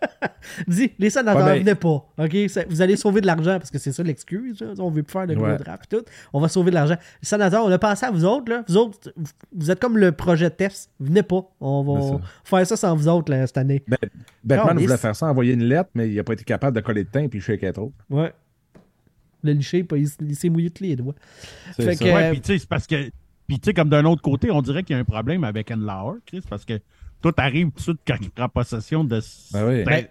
dis, 0.68 0.92
les 1.00 1.10
sénateurs, 1.10 1.46
Ouais, 1.46 1.60
venez 1.60 1.76
pas. 1.76 2.06
OK? 2.18 2.36
Vous 2.70 2.82
allez 2.82 2.96
sauver 2.96 3.22
de 3.22 3.28
l'argent 3.28 3.58
parce 3.58 3.70
que 3.72 3.78
c'est 3.78 3.92
ça 3.92 4.02
l'excuse. 4.04 4.64
On 4.80 4.90
veut 4.90 5.04
plus 5.04 5.12
faire 5.14 5.28
de 5.28 5.36
gros 5.36 5.46
Ouais. 5.46 5.58
draft 5.58 5.92
et 5.94 5.98
tout. 5.98 6.04
On 6.34 6.40
va 6.40 6.48
sauver 6.48 6.72
de 6.72 6.76
l'argent. 6.76 6.96
Les 7.22 7.28
sénateurs, 7.28 7.66
on 7.66 7.72
a 7.72 7.78
pensé 7.80 8.06
à 8.06 8.12
vous 8.12 8.26
autres. 8.26 8.52
Là. 8.52 8.64
Vous 8.68 8.78
autres, 8.78 9.14
vous- 9.54 9.70
êtes 9.72 9.80
comme 9.80 9.98
le 9.98 10.12
projet 10.12 10.50
test. 10.50 10.90
Venez 11.00 11.24
pas. 11.24 11.44
On 11.60 11.84
va 11.84 12.20
faire 12.44 12.66
ça 12.68 12.76
sans 12.78 12.96
vous 12.96 13.08
autres 13.08 13.32
là, 13.32 13.46
cette 13.48 13.58
année. 13.58 13.84
Ben, 13.88 13.98
Batman 14.44 14.78
voulait 14.80 14.98
faire 14.98 15.16
ça, 15.16 15.28
envoyer 15.28 15.54
une 15.54 15.64
lettre, 15.66 15.90
mais 15.96 16.10
il 16.10 16.16
n'a 16.16 16.24
pas 16.24 16.34
été 16.34 16.44
capable 16.44 16.76
de 16.76 16.82
coller 16.82 17.04
de 17.04 17.10
teint 17.10 17.28
puis 17.28 17.40
shaker 17.42 17.74
trop. 17.74 17.94
Ouais. 18.10 18.23
Le 19.44 19.52
liché, 19.54 19.84
pas- 19.84 19.98
il, 19.98 20.08
il 20.22 20.36
s'est 20.36 20.50
mouillé 20.50 20.70
tous 20.70 20.84
les 20.84 20.96
doigts. 20.96 21.16
C'est 21.78 22.00
que- 22.00 22.06
Ouais, 22.06 22.32
puis 22.32 22.42
tu 22.42 22.48
sais, 22.54 22.60
c'est 22.60 22.70
parce 22.70 22.88
que. 22.88 23.10
Puis 23.48 23.60
tu 23.60 23.66
sais, 23.66 23.74
comme 23.74 23.90
d'un 23.90 24.06
autre 24.06 24.22
côté, 24.22 24.50
on 24.52 24.62
dirait 24.62 24.84
qu'il 24.84 24.96
y 24.96 24.98
a 24.98 25.02
un 25.02 25.06
problème 25.06 25.44
avec 25.44 25.70
Enlauer, 25.70 26.20
Chris, 26.26 26.42
parce 26.50 26.64
que 26.66 26.80
toi, 27.22 27.34
t'arrives 27.34 27.68
tout 27.72 27.76
de 27.78 27.82
suite 27.82 28.00
quand 28.08 28.16
il 28.22 28.30
prend 28.30 28.48
possession 28.50 29.04
de. 29.04 29.20
Ben 29.52 29.68
oui. 29.68 29.84
ben, 29.84 29.86
Ben, 29.86 30.08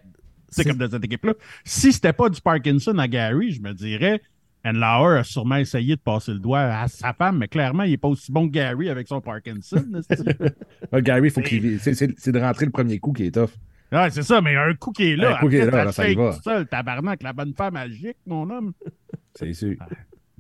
c'est- 0.51 0.65
comme 0.65 0.77
de 0.79 0.87
cette 0.89 1.05
équipe-là. 1.05 1.33
Si 1.65 1.93
c'était 1.93 2.13
pas 2.13 2.29
du 2.29 2.41
Parkinson 2.43 2.97
à 2.99 3.09
Gary, 3.09 3.53
je 3.53 3.61
me 3.63 3.73
dirais. 3.73 4.21
Enlauer 4.65 5.19
a 5.19 5.25
sûrement 5.25 5.57
essayé 5.57 5.97
de 5.97 6.01
passer 6.01 6.33
le 6.33 6.39
doigt 6.39 6.61
à 6.61 6.87
sa 6.87 7.13
femme, 7.15 7.39
mais 7.39 7.49
clairement, 7.49 7.83
il 7.83 7.95
est 7.95 7.97
pas 7.97 8.07
aussi 8.07 8.31
bon 8.31 8.47
que 8.49 8.53
Gary 8.53 8.91
avec 8.91 9.09
son 9.09 9.21
Parkinson. 9.21 9.83
Gary, 11.01 11.31
faut 11.31 11.41
qu'il 11.41 11.81
c'est- 11.81 11.95
c'est 11.95 12.15
c'est 12.17 12.31
de 12.33 12.39
rentrer 12.39 12.67
le 12.67 12.71
premier 12.71 12.99
coup 12.99 13.13
qui 13.13 13.25
est 13.27 13.31
tough. 13.35 13.51
Ouais, 13.93 14.11
c'est 14.11 14.23
ça, 14.23 14.41
mais 14.41 14.57
un 14.57 14.75
coup 14.75 14.93
qui 14.93 15.13
est 15.13 15.17
là. 15.17 15.37
Un 15.37 15.41
coup 15.41 15.49
qui 15.49 15.57
est 15.57 15.71
là, 15.71 15.85
là, 15.85 15.93
ça 15.93 16.09
y 16.09 16.15
va. 16.15 16.33
tout 16.35 16.43
seul, 16.43 16.67
tabarnak, 16.67 17.23
la 17.23 17.33
bonne 17.33 17.55
femme 17.55 17.75
magique, 17.75 18.17
mon 18.27 18.49
homme. 18.51 18.73
C'est 19.35 19.53
sûr. 19.55 19.77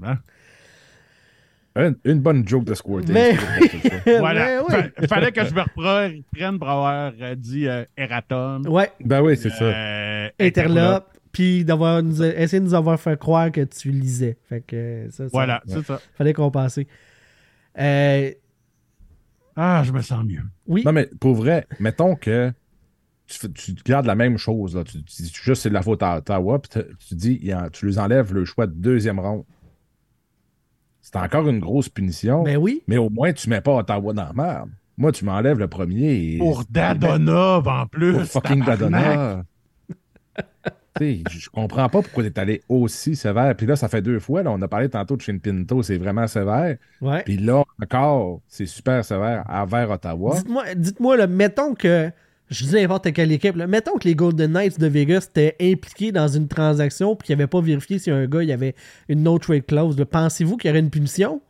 Hein? 0.02 0.18
Une, 1.74 1.96
une 2.04 2.18
bonne 2.20 2.46
joke 2.46 2.64
de 2.64 2.74
squirting. 2.74 3.14
Mais- 3.14 3.34
c'est 3.34 3.68
tout 3.68 3.88
ça. 4.04 4.18
Voilà. 4.18 4.62
Ouais. 4.64 4.92
Fa- 4.98 5.06
Fallait 5.06 5.32
que 5.32 5.42
je 5.44 5.54
me 5.54 5.60
reprenne 5.62 6.58
pour 6.58 6.68
avoir 6.68 7.12
euh, 7.20 7.34
dit 7.34 7.66
euh, 7.66 7.84
Eratom. 7.96 8.66
Ouais. 8.68 8.90
Ben 9.02 9.22
oui, 9.22 9.36
c'est 9.38 9.48
ça. 9.48 9.64
Euh, 9.64 10.28
Interlope, 10.38 11.06
puis 11.32 11.64
d'avoir 11.64 12.02
nous, 12.02 12.22
essayer 12.22 12.60
de 12.60 12.64
nous 12.66 12.74
avoir 12.74 13.00
fait 13.00 13.18
croire 13.18 13.50
que 13.50 13.62
tu 13.62 13.90
lisais. 13.90 14.36
Fait 14.50 14.60
que 14.60 15.06
ça, 15.10 15.24
ça 15.24 15.30
Voilà, 15.32 15.62
c'est 15.66 15.82
ça. 15.86 15.98
fallait 16.18 16.34
compenser. 16.34 16.86
Euh, 17.78 18.30
Ah, 19.56 19.82
je 19.84 19.92
me 19.92 20.02
sens 20.02 20.24
mieux. 20.26 20.42
oui, 20.66 20.82
Non, 20.84 20.92
mais 20.92 21.08
pour 21.20 21.34
vrai, 21.34 21.66
mettons 21.80 22.16
que 22.16 22.52
tu, 23.38 23.74
gardes 23.84 24.06
la 24.06 24.14
même 24.14 24.38
chose. 24.38 24.76
Là. 24.76 24.84
Tu, 24.84 25.02
tu 25.02 25.22
dis 25.22 25.32
juste 25.32 25.62
c'est 25.62 25.68
de 25.68 25.74
la 25.74 25.82
faute 25.82 26.02
à 26.02 26.18
Ottawa, 26.18 26.60
puis 26.60 26.82
tu 27.08 27.14
dis 27.14 27.50
tu 27.72 27.86
lui 27.86 27.98
enlèves 27.98 28.32
le 28.34 28.44
choix 28.44 28.66
de 28.66 28.72
deuxième 28.72 29.18
ronde. 29.18 29.44
C'est 31.00 31.16
encore 31.16 31.48
une 31.48 31.58
grosse 31.58 31.88
punition, 31.88 32.44
ben 32.44 32.56
oui. 32.56 32.82
mais 32.86 32.96
au 32.96 33.10
moins 33.10 33.32
tu 33.32 33.50
mets 33.50 33.60
pas 33.60 33.74
Ottawa 33.76 34.12
dans 34.12 34.24
la 34.24 34.32
merde. 34.32 34.70
Moi, 34.96 35.10
tu 35.10 35.24
m'enlèves 35.24 35.58
le 35.58 35.68
premier 35.68 36.34
et. 36.34 36.38
Pour 36.38 36.64
Dadonov, 36.68 37.66
en 37.66 37.86
plus. 37.86 38.12
Pour 38.12 38.24
fucking 38.24 38.64
tabarnak. 38.64 39.02
Dadona. 39.02 39.44
Tu 40.98 41.04
sais, 41.06 41.22
je 41.30 41.48
comprends 41.48 41.88
pas 41.88 42.02
pourquoi 42.02 42.22
t'es 42.22 42.38
allé 42.38 42.62
aussi 42.68 43.16
sévère. 43.16 43.56
Puis 43.56 43.66
là, 43.66 43.76
ça 43.76 43.88
fait 43.88 44.02
deux 44.02 44.18
fois. 44.18 44.42
Là, 44.42 44.50
on 44.50 44.60
a 44.60 44.68
parlé 44.68 44.90
tantôt 44.90 45.16
de 45.16 45.22
Shane 45.22 45.40
Pinto, 45.40 45.82
c'est 45.82 45.96
vraiment 45.96 46.26
sévère. 46.26 46.76
Ouais. 47.00 47.22
Puis 47.22 47.38
là, 47.38 47.64
encore, 47.82 48.42
c'est 48.46 48.66
super 48.66 49.02
sévère 49.02 49.42
envers 49.48 49.90
Ottawa. 49.90 50.36
Dites-moi, 50.36 50.74
dites-moi 50.74 51.16
là, 51.16 51.26
mettons 51.26 51.74
que, 51.74 52.10
je 52.52 52.64
dis 52.64 52.74
n'importe 52.74 53.12
quelle 53.12 53.32
équipe, 53.32 53.56
là, 53.56 53.66
mettons 53.66 53.98
que 53.98 54.06
les 54.06 54.14
Golden 54.14 54.52
Knights 54.52 54.78
de 54.78 54.86
Vegas 54.86 55.26
étaient 55.30 55.56
impliqués 55.60 56.12
dans 56.12 56.28
une 56.28 56.48
transaction 56.48 57.16
puis 57.16 57.26
qu'ils 57.26 57.36
n'avaient 57.36 57.48
pas 57.48 57.60
vérifié 57.60 57.98
si 57.98 58.10
un 58.10 58.26
gars 58.26 58.42
il 58.42 58.48
y 58.48 58.52
avait 58.52 58.74
une 59.08 59.22
no 59.22 59.38
trade 59.38 59.66
clause. 59.66 59.96
Pensez-vous 60.10 60.56
qu'il 60.56 60.68
y 60.68 60.70
aurait 60.70 60.80
une 60.80 60.90
punition? 60.90 61.40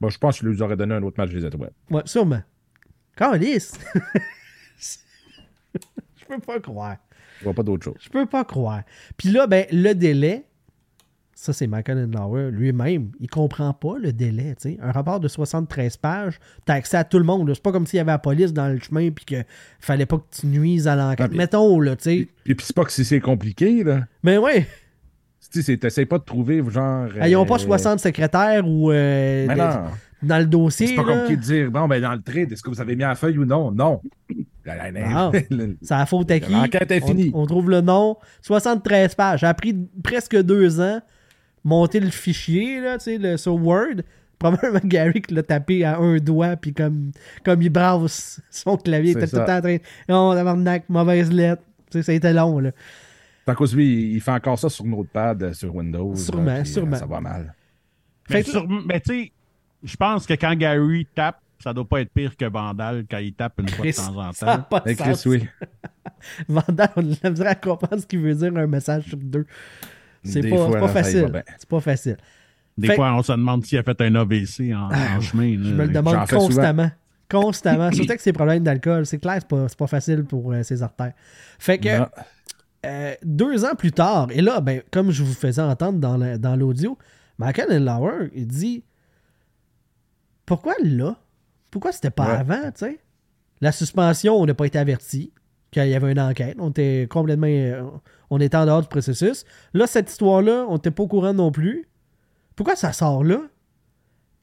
Bon, 0.00 0.08
je 0.08 0.18
pense 0.18 0.38
qu'il 0.38 0.48
lui 0.48 0.62
aurait 0.62 0.76
donné 0.76 0.94
un 0.94 1.02
autre 1.02 1.16
match 1.18 1.30
des 1.30 1.44
étoiles. 1.44 1.72
Ouais, 1.90 2.02
sûrement. 2.04 2.42
Calice! 3.16 3.72
Je 6.16 6.36
peux 6.36 6.40
pas 6.40 6.60
croire. 6.60 6.96
Je 7.40 7.44
vois 7.44 7.54
pas 7.54 7.62
d'autre 7.62 7.84
chose. 7.84 7.96
Je 8.00 8.08
peux 8.08 8.26
pas 8.26 8.44
croire. 8.44 8.82
Puis 9.16 9.30
là, 9.30 9.46
ben, 9.46 9.66
le 9.72 9.94
délai, 9.94 10.44
ça, 11.42 11.52
c'est 11.54 11.66
Michael 11.66 12.08
Enlauer 12.14 12.50
lui-même. 12.50 13.12
Il 13.18 13.28
comprend 13.28 13.72
pas 13.72 13.94
le 13.98 14.12
délai. 14.12 14.54
tu 14.60 14.72
sais. 14.72 14.78
Un 14.82 14.92
rapport 14.92 15.20
de 15.20 15.26
73 15.28 15.96
pages, 15.96 16.38
t'as 16.66 16.74
accès 16.74 16.98
à 16.98 17.04
tout 17.04 17.18
le 17.18 17.24
monde. 17.24 17.50
C'est 17.54 17.62
pas 17.62 17.72
comme 17.72 17.86
s'il 17.86 17.96
y 17.96 18.00
avait 18.00 18.12
la 18.12 18.18
police 18.18 18.52
dans 18.52 18.68
le 18.68 18.78
chemin 18.78 19.10
puis 19.10 19.24
qu'il 19.24 19.46
fallait 19.80 20.04
pas 20.04 20.18
que 20.18 20.24
tu 20.38 20.46
nuises 20.46 20.86
à 20.86 20.96
l'enquête. 20.96 21.30
Ah, 21.32 21.36
Mettons, 21.36 21.80
là, 21.80 21.96
tu 21.96 22.02
sais. 22.02 22.28
Puis, 22.44 22.54
puis 22.54 22.66
c'est 22.66 22.76
pas 22.76 22.84
que 22.84 22.92
si 22.92 23.04
c'est 23.06 23.20
compliqué, 23.20 23.82
là. 23.84 24.00
Mais 24.22 24.36
ouais, 24.36 24.66
Tu 25.50 25.62
sais, 25.62 25.76
t'essayes 25.78 26.04
pas 26.04 26.18
de 26.18 26.24
trouver, 26.24 26.62
genre. 26.68 27.08
ils 27.26 27.36
ont 27.36 27.46
pas 27.46 27.54
euh, 27.54 27.58
60 27.58 28.00
secrétaires 28.00 28.68
ou 28.68 28.90
euh, 28.92 29.46
Mais 29.48 29.56
non. 29.56 29.70
dans 30.22 30.38
le 30.38 30.46
dossier. 30.46 30.88
C'est 30.88 30.94
pas 30.94 31.04
là. 31.04 31.14
compliqué 31.20 31.36
de 31.36 31.42
dire, 31.42 31.70
bon, 31.70 31.88
ben, 31.88 32.02
dans 32.02 32.12
le 32.12 32.20
trade, 32.22 32.52
est-ce 32.52 32.62
que 32.62 32.68
vous 32.68 32.82
avez 32.82 32.94
mis 32.96 33.02
la 33.02 33.14
feuille 33.14 33.38
ou 33.38 33.46
non? 33.46 33.70
Non. 33.72 34.02
Non. 34.66 35.32
C'est 35.80 35.94
la 35.94 36.04
faute 36.06 36.30
à 36.30 36.38
qui? 36.38 36.52
L'enquête 36.52 36.90
est 36.90 37.02
On- 37.02 37.06
finie. 37.06 37.30
On, 37.34 37.46
trouve 37.46 37.70
le 37.70 37.80
nom. 37.80 38.16
73 38.42 39.14
pages. 39.14 39.40
Ça 39.40 39.48
a 39.48 39.54
pris 39.54 39.74
presque 40.04 40.36
deux 40.42 40.80
ans 40.80 41.00
monter 41.64 42.00
le 42.00 42.10
fichier 42.10 42.80
là, 42.80 42.98
tu 42.98 43.04
sais, 43.04 43.18
le, 43.18 43.36
sur 43.36 43.54
Word. 43.54 44.02
Probablement 44.38 44.80
Gary 44.84 45.20
qui 45.20 45.34
l'a 45.34 45.42
tapé 45.42 45.84
à 45.84 45.98
un 45.98 46.16
doigt, 46.16 46.56
puis 46.56 46.72
comme, 46.72 47.12
comme 47.44 47.60
il 47.60 47.68
brasse 47.68 48.40
son 48.50 48.76
clavier, 48.76 49.12
il 49.12 49.18
était 49.18 49.26
tout 49.26 49.36
le 49.36 49.44
temps 49.44 49.58
en 49.58 49.60
train 49.60 49.76
Non, 50.08 50.34
tabarnak, 50.34 50.88
mauvaise 50.88 51.30
lettre. 51.30 51.62
Tu 51.90 51.98
sais, 51.98 52.02
ça 52.02 52.12
a 52.12 52.14
été 52.14 52.32
long, 52.32 52.58
là. 52.58 52.70
À 53.46 53.54
cause 53.54 53.74
lui, 53.74 54.12
il 54.12 54.20
fait 54.20 54.30
encore 54.30 54.58
ça 54.58 54.68
sur 54.68 54.84
Notepad, 54.84 55.42
euh, 55.42 55.52
sur 55.52 55.74
Windows. 55.74 56.14
Sûrement, 56.14 56.44
là, 56.44 56.60
euh, 56.60 56.64
sûrement. 56.64 56.96
Ça 56.96 57.06
va 57.06 57.20
mal. 57.20 57.54
Mais, 58.28 58.44
tu 58.44 58.52
sais, 59.04 59.32
je 59.82 59.96
pense 59.96 60.24
que 60.24 60.34
quand 60.34 60.54
Gary 60.54 61.06
tape, 61.14 61.40
ça 61.58 61.72
doit 61.72 61.86
pas 61.86 62.00
être 62.00 62.12
pire 62.12 62.36
que 62.36 62.44
Vandal 62.44 63.04
quand 63.10 63.18
il 63.18 63.34
tape 63.34 63.60
une 63.60 63.68
fois 63.68 63.84
de 63.84 63.92
temps 63.92 64.16
en 64.16 64.32
temps. 64.32 64.62
pas 64.62 64.80
de 64.80 64.92
Chris, 64.92 65.16
sens. 65.16 65.26
oui. 65.26 65.48
Vandal, 66.48 66.90
on 66.96 67.40
a 67.40 67.48
à 67.48 67.54
comprendre 67.56 68.00
ce 68.00 68.06
qu'il 68.06 68.20
veut 68.20 68.34
dire 68.34 68.56
un 68.56 68.66
message 68.68 69.04
sur 69.06 69.18
deux. 69.18 69.46
C'est 70.22 70.42
pas, 70.48 70.56
fois, 70.56 70.88
facile. 70.88 71.42
C'est 71.58 71.68
pas 71.68 71.80
facile. 71.80 72.16
Des 72.76 72.88
Fait- 72.88 72.94
fois, 72.96 73.12
on 73.14 73.22
se 73.22 73.32
demande 73.32 73.64
s'il 73.64 73.78
a 73.78 73.82
fait 73.82 74.00
un 74.00 74.14
AVC 74.14 74.72
en, 74.74 74.88
en 74.90 75.20
chemin. 75.20 75.56
là. 75.56 75.68
Je 75.68 75.74
me 75.74 75.84
le 75.86 75.92
demande 75.92 76.28
constamment. 76.28 76.90
Constamment. 77.28 77.92
Surtout 77.92 78.10
avec 78.10 78.20
ses 78.20 78.32
problèmes 78.32 78.62
d'alcool. 78.62 79.06
C'est 79.06 79.18
clair, 79.18 79.36
c'est 79.40 79.48
pas, 79.48 79.68
c'est 79.68 79.78
pas 79.78 79.86
facile 79.86 80.24
pour 80.24 80.52
euh, 80.52 80.62
ses 80.62 80.82
artères. 80.82 81.12
Fait 81.58 81.78
que 81.78 81.88
euh, 82.86 83.14
deux 83.22 83.64
ans 83.64 83.74
plus 83.76 83.92
tard, 83.92 84.28
et 84.30 84.40
là, 84.42 84.60
ben, 84.60 84.82
comme 84.90 85.10
je 85.10 85.22
vous 85.22 85.32
faisais 85.34 85.60
entendre 85.62 85.98
dans 85.98 86.16
la- 86.16 86.38
dans 86.38 86.56
l'audio, 86.56 86.96
Michael 87.38 87.84
Lauer, 87.84 88.30
il 88.34 88.46
dit 88.46 88.82
Pourquoi 90.46 90.74
là? 90.82 91.16
Pourquoi 91.70 91.92
c'était 91.92 92.10
pas 92.10 92.26
Ouais. 92.26 92.36
avant, 92.38 92.62
tu 92.72 92.78
sais? 92.86 92.98
La 93.60 93.72
suspension, 93.72 94.34
on 94.36 94.46
n'a 94.46 94.54
pas 94.54 94.64
été 94.66 94.78
averti 94.78 95.32
qu'il 95.70 95.88
y 95.88 95.94
avait 95.94 96.12
une 96.12 96.20
enquête. 96.20 96.56
On 96.58 96.70
était 96.70 97.06
complètement. 97.08 97.46
euh, 97.46 97.82
on 98.30 98.40
était 98.40 98.56
en 98.56 98.66
dehors 98.66 98.82
du 98.82 98.88
processus. 98.88 99.44
Là, 99.74 99.86
cette 99.86 100.10
histoire-là, 100.10 100.66
on 100.68 100.74
n'était 100.74 100.90
pas 100.90 101.02
au 101.02 101.08
courant 101.08 101.34
non 101.34 101.50
plus. 101.50 101.88
Pourquoi 102.56 102.76
ça 102.76 102.92
sort 102.92 103.24
là? 103.24 103.40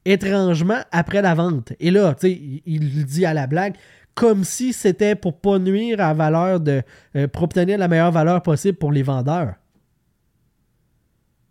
Étrangement 0.04 0.80
après 0.90 1.22
la 1.22 1.34
vente. 1.34 1.72
Et 1.80 1.90
là, 1.90 2.14
tu 2.14 2.28
sais, 2.28 2.60
il, 2.64 2.96
le 2.96 3.04
dit 3.04 3.26
à 3.26 3.34
la 3.34 3.46
blague, 3.46 3.76
comme 4.14 4.44
si 4.44 4.72
c'était 4.72 5.14
pour 5.14 5.38
pas 5.40 5.58
nuire 5.58 6.00
à 6.00 6.08
la 6.08 6.14
valeur 6.14 6.60
de. 6.60 6.82
euh, 7.16 7.28
pour 7.28 7.44
obtenir 7.44 7.78
la 7.78 7.88
meilleure 7.88 8.12
valeur 8.12 8.42
possible 8.42 8.78
pour 8.78 8.92
les 8.92 9.02
vendeurs. 9.02 9.54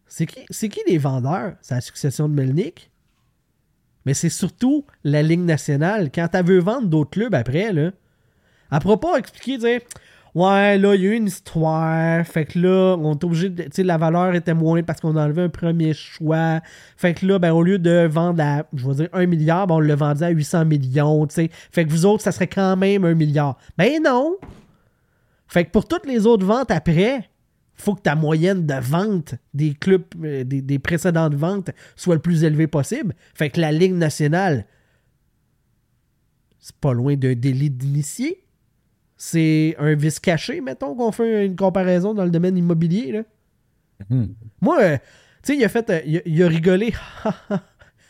C'est 0.08 0.26
qui, 0.26 0.70
qui 0.70 0.82
les 0.88 0.98
vendeurs? 0.98 1.56
C'est 1.62 1.76
la 1.76 1.82
succession 1.82 2.30
de 2.30 2.34
Melnick. 2.34 2.92
Mais 4.06 4.14
c'est 4.14 4.30
surtout 4.30 4.86
la 5.04 5.22
Ligue 5.22 5.42
nationale. 5.42 6.10
Quand 6.12 6.30
elle 6.34 6.46
veut 6.46 6.60
vendre 6.60 6.88
d'autres 6.88 7.10
clubs 7.10 7.36
après, 7.36 7.74
là, 7.74 7.92
elle 8.72 8.80
pourra 8.80 9.00
pas 9.00 9.18
expliquer, 9.18 9.58
dire 9.58 9.82
Ouais, 10.38 10.78
là, 10.78 10.94
il 10.94 11.02
y 11.02 11.08
a 11.08 11.10
eu 11.10 11.16
une 11.16 11.26
histoire. 11.26 12.24
Fait 12.24 12.46
que 12.46 12.60
là, 12.60 12.96
on 13.00 13.14
est 13.14 13.24
obligé 13.24 13.50
de. 13.50 13.64
Tu 13.64 13.70
sais, 13.74 13.84
la 13.84 13.98
valeur 13.98 14.36
était 14.36 14.54
moins 14.54 14.84
parce 14.84 15.02
qu'on 15.02 15.16
a 15.16 15.24
enlevé 15.24 15.42
un 15.42 15.50
premier 15.50 15.94
choix. 15.94 16.62
Fait 16.96 17.16
que 17.16 17.26
là, 17.26 17.40
ben, 17.40 17.54
au 17.54 17.64
lieu 17.64 17.80
de 17.80 18.06
vendre 18.06 18.44
à, 18.44 18.64
je 18.72 18.88
vais 18.88 18.94
dire, 18.94 19.10
1 19.14 19.26
milliard, 19.26 19.66
ben, 19.66 19.76
on 19.76 19.80
le 19.80 19.96
vendait 19.96 20.26
à 20.26 20.30
800 20.30 20.66
millions, 20.66 21.26
tu 21.26 21.34
sais. 21.34 21.50
Fait 21.72 21.86
que 21.86 21.90
vous 21.90 22.06
autres, 22.06 22.22
ça 22.22 22.32
serait 22.32 22.46
quand 22.46 22.78
même 22.78 23.04
1 23.04 23.16
milliard. 23.16 23.58
Ben 23.80 24.00
non! 24.04 24.36
Fait 25.48 25.66
que 25.66 25.72
pour 25.72 25.88
toutes 25.88 26.06
les 26.06 26.28
autres 26.28 26.46
ventes 26.46 26.70
après, 26.70 27.28
faut 27.74 27.96
que 27.96 28.02
ta 28.02 28.14
moyenne 28.14 28.68
de 28.68 28.76
vente 28.76 29.34
des 29.56 29.74
clubs, 29.74 30.04
euh, 30.24 30.44
des, 30.44 30.62
des 30.62 30.78
précédentes 30.78 31.34
ventes, 31.34 31.72
soit 31.96 32.14
le 32.14 32.22
plus 32.22 32.44
élevée 32.44 32.68
possible. 32.68 33.16
Fait 33.34 33.50
que 33.50 33.60
la 33.60 33.72
Ligue 33.72 33.94
nationale, 33.94 34.68
c'est 36.60 36.76
pas 36.76 36.94
loin 36.94 37.16
d'un 37.16 37.34
délit 37.34 37.72
d'initié. 37.72 38.44
C'est 39.18 39.76
un 39.80 39.96
vice 39.96 40.20
caché, 40.20 40.62
mettons, 40.62 40.96
qu'on 40.96 41.12
fait 41.12 41.46
une 41.48 41.56
comparaison 41.56 42.14
dans 42.14 42.24
le 42.24 42.30
domaine 42.30 42.56
immobilier. 42.58 43.12
Là. 43.12 43.24
Mhm. 44.10 44.36
Moi, 44.62 44.80
euh, 44.82 44.98
tu 45.44 45.54
sais, 45.54 45.58
il 45.58 45.64
a 45.66 45.70
fait. 45.70 45.90
euh, 45.90 46.02
il, 46.06 46.18
a, 46.18 46.22
il 46.26 46.44
a 46.44 46.48
rigolé. 46.48 46.94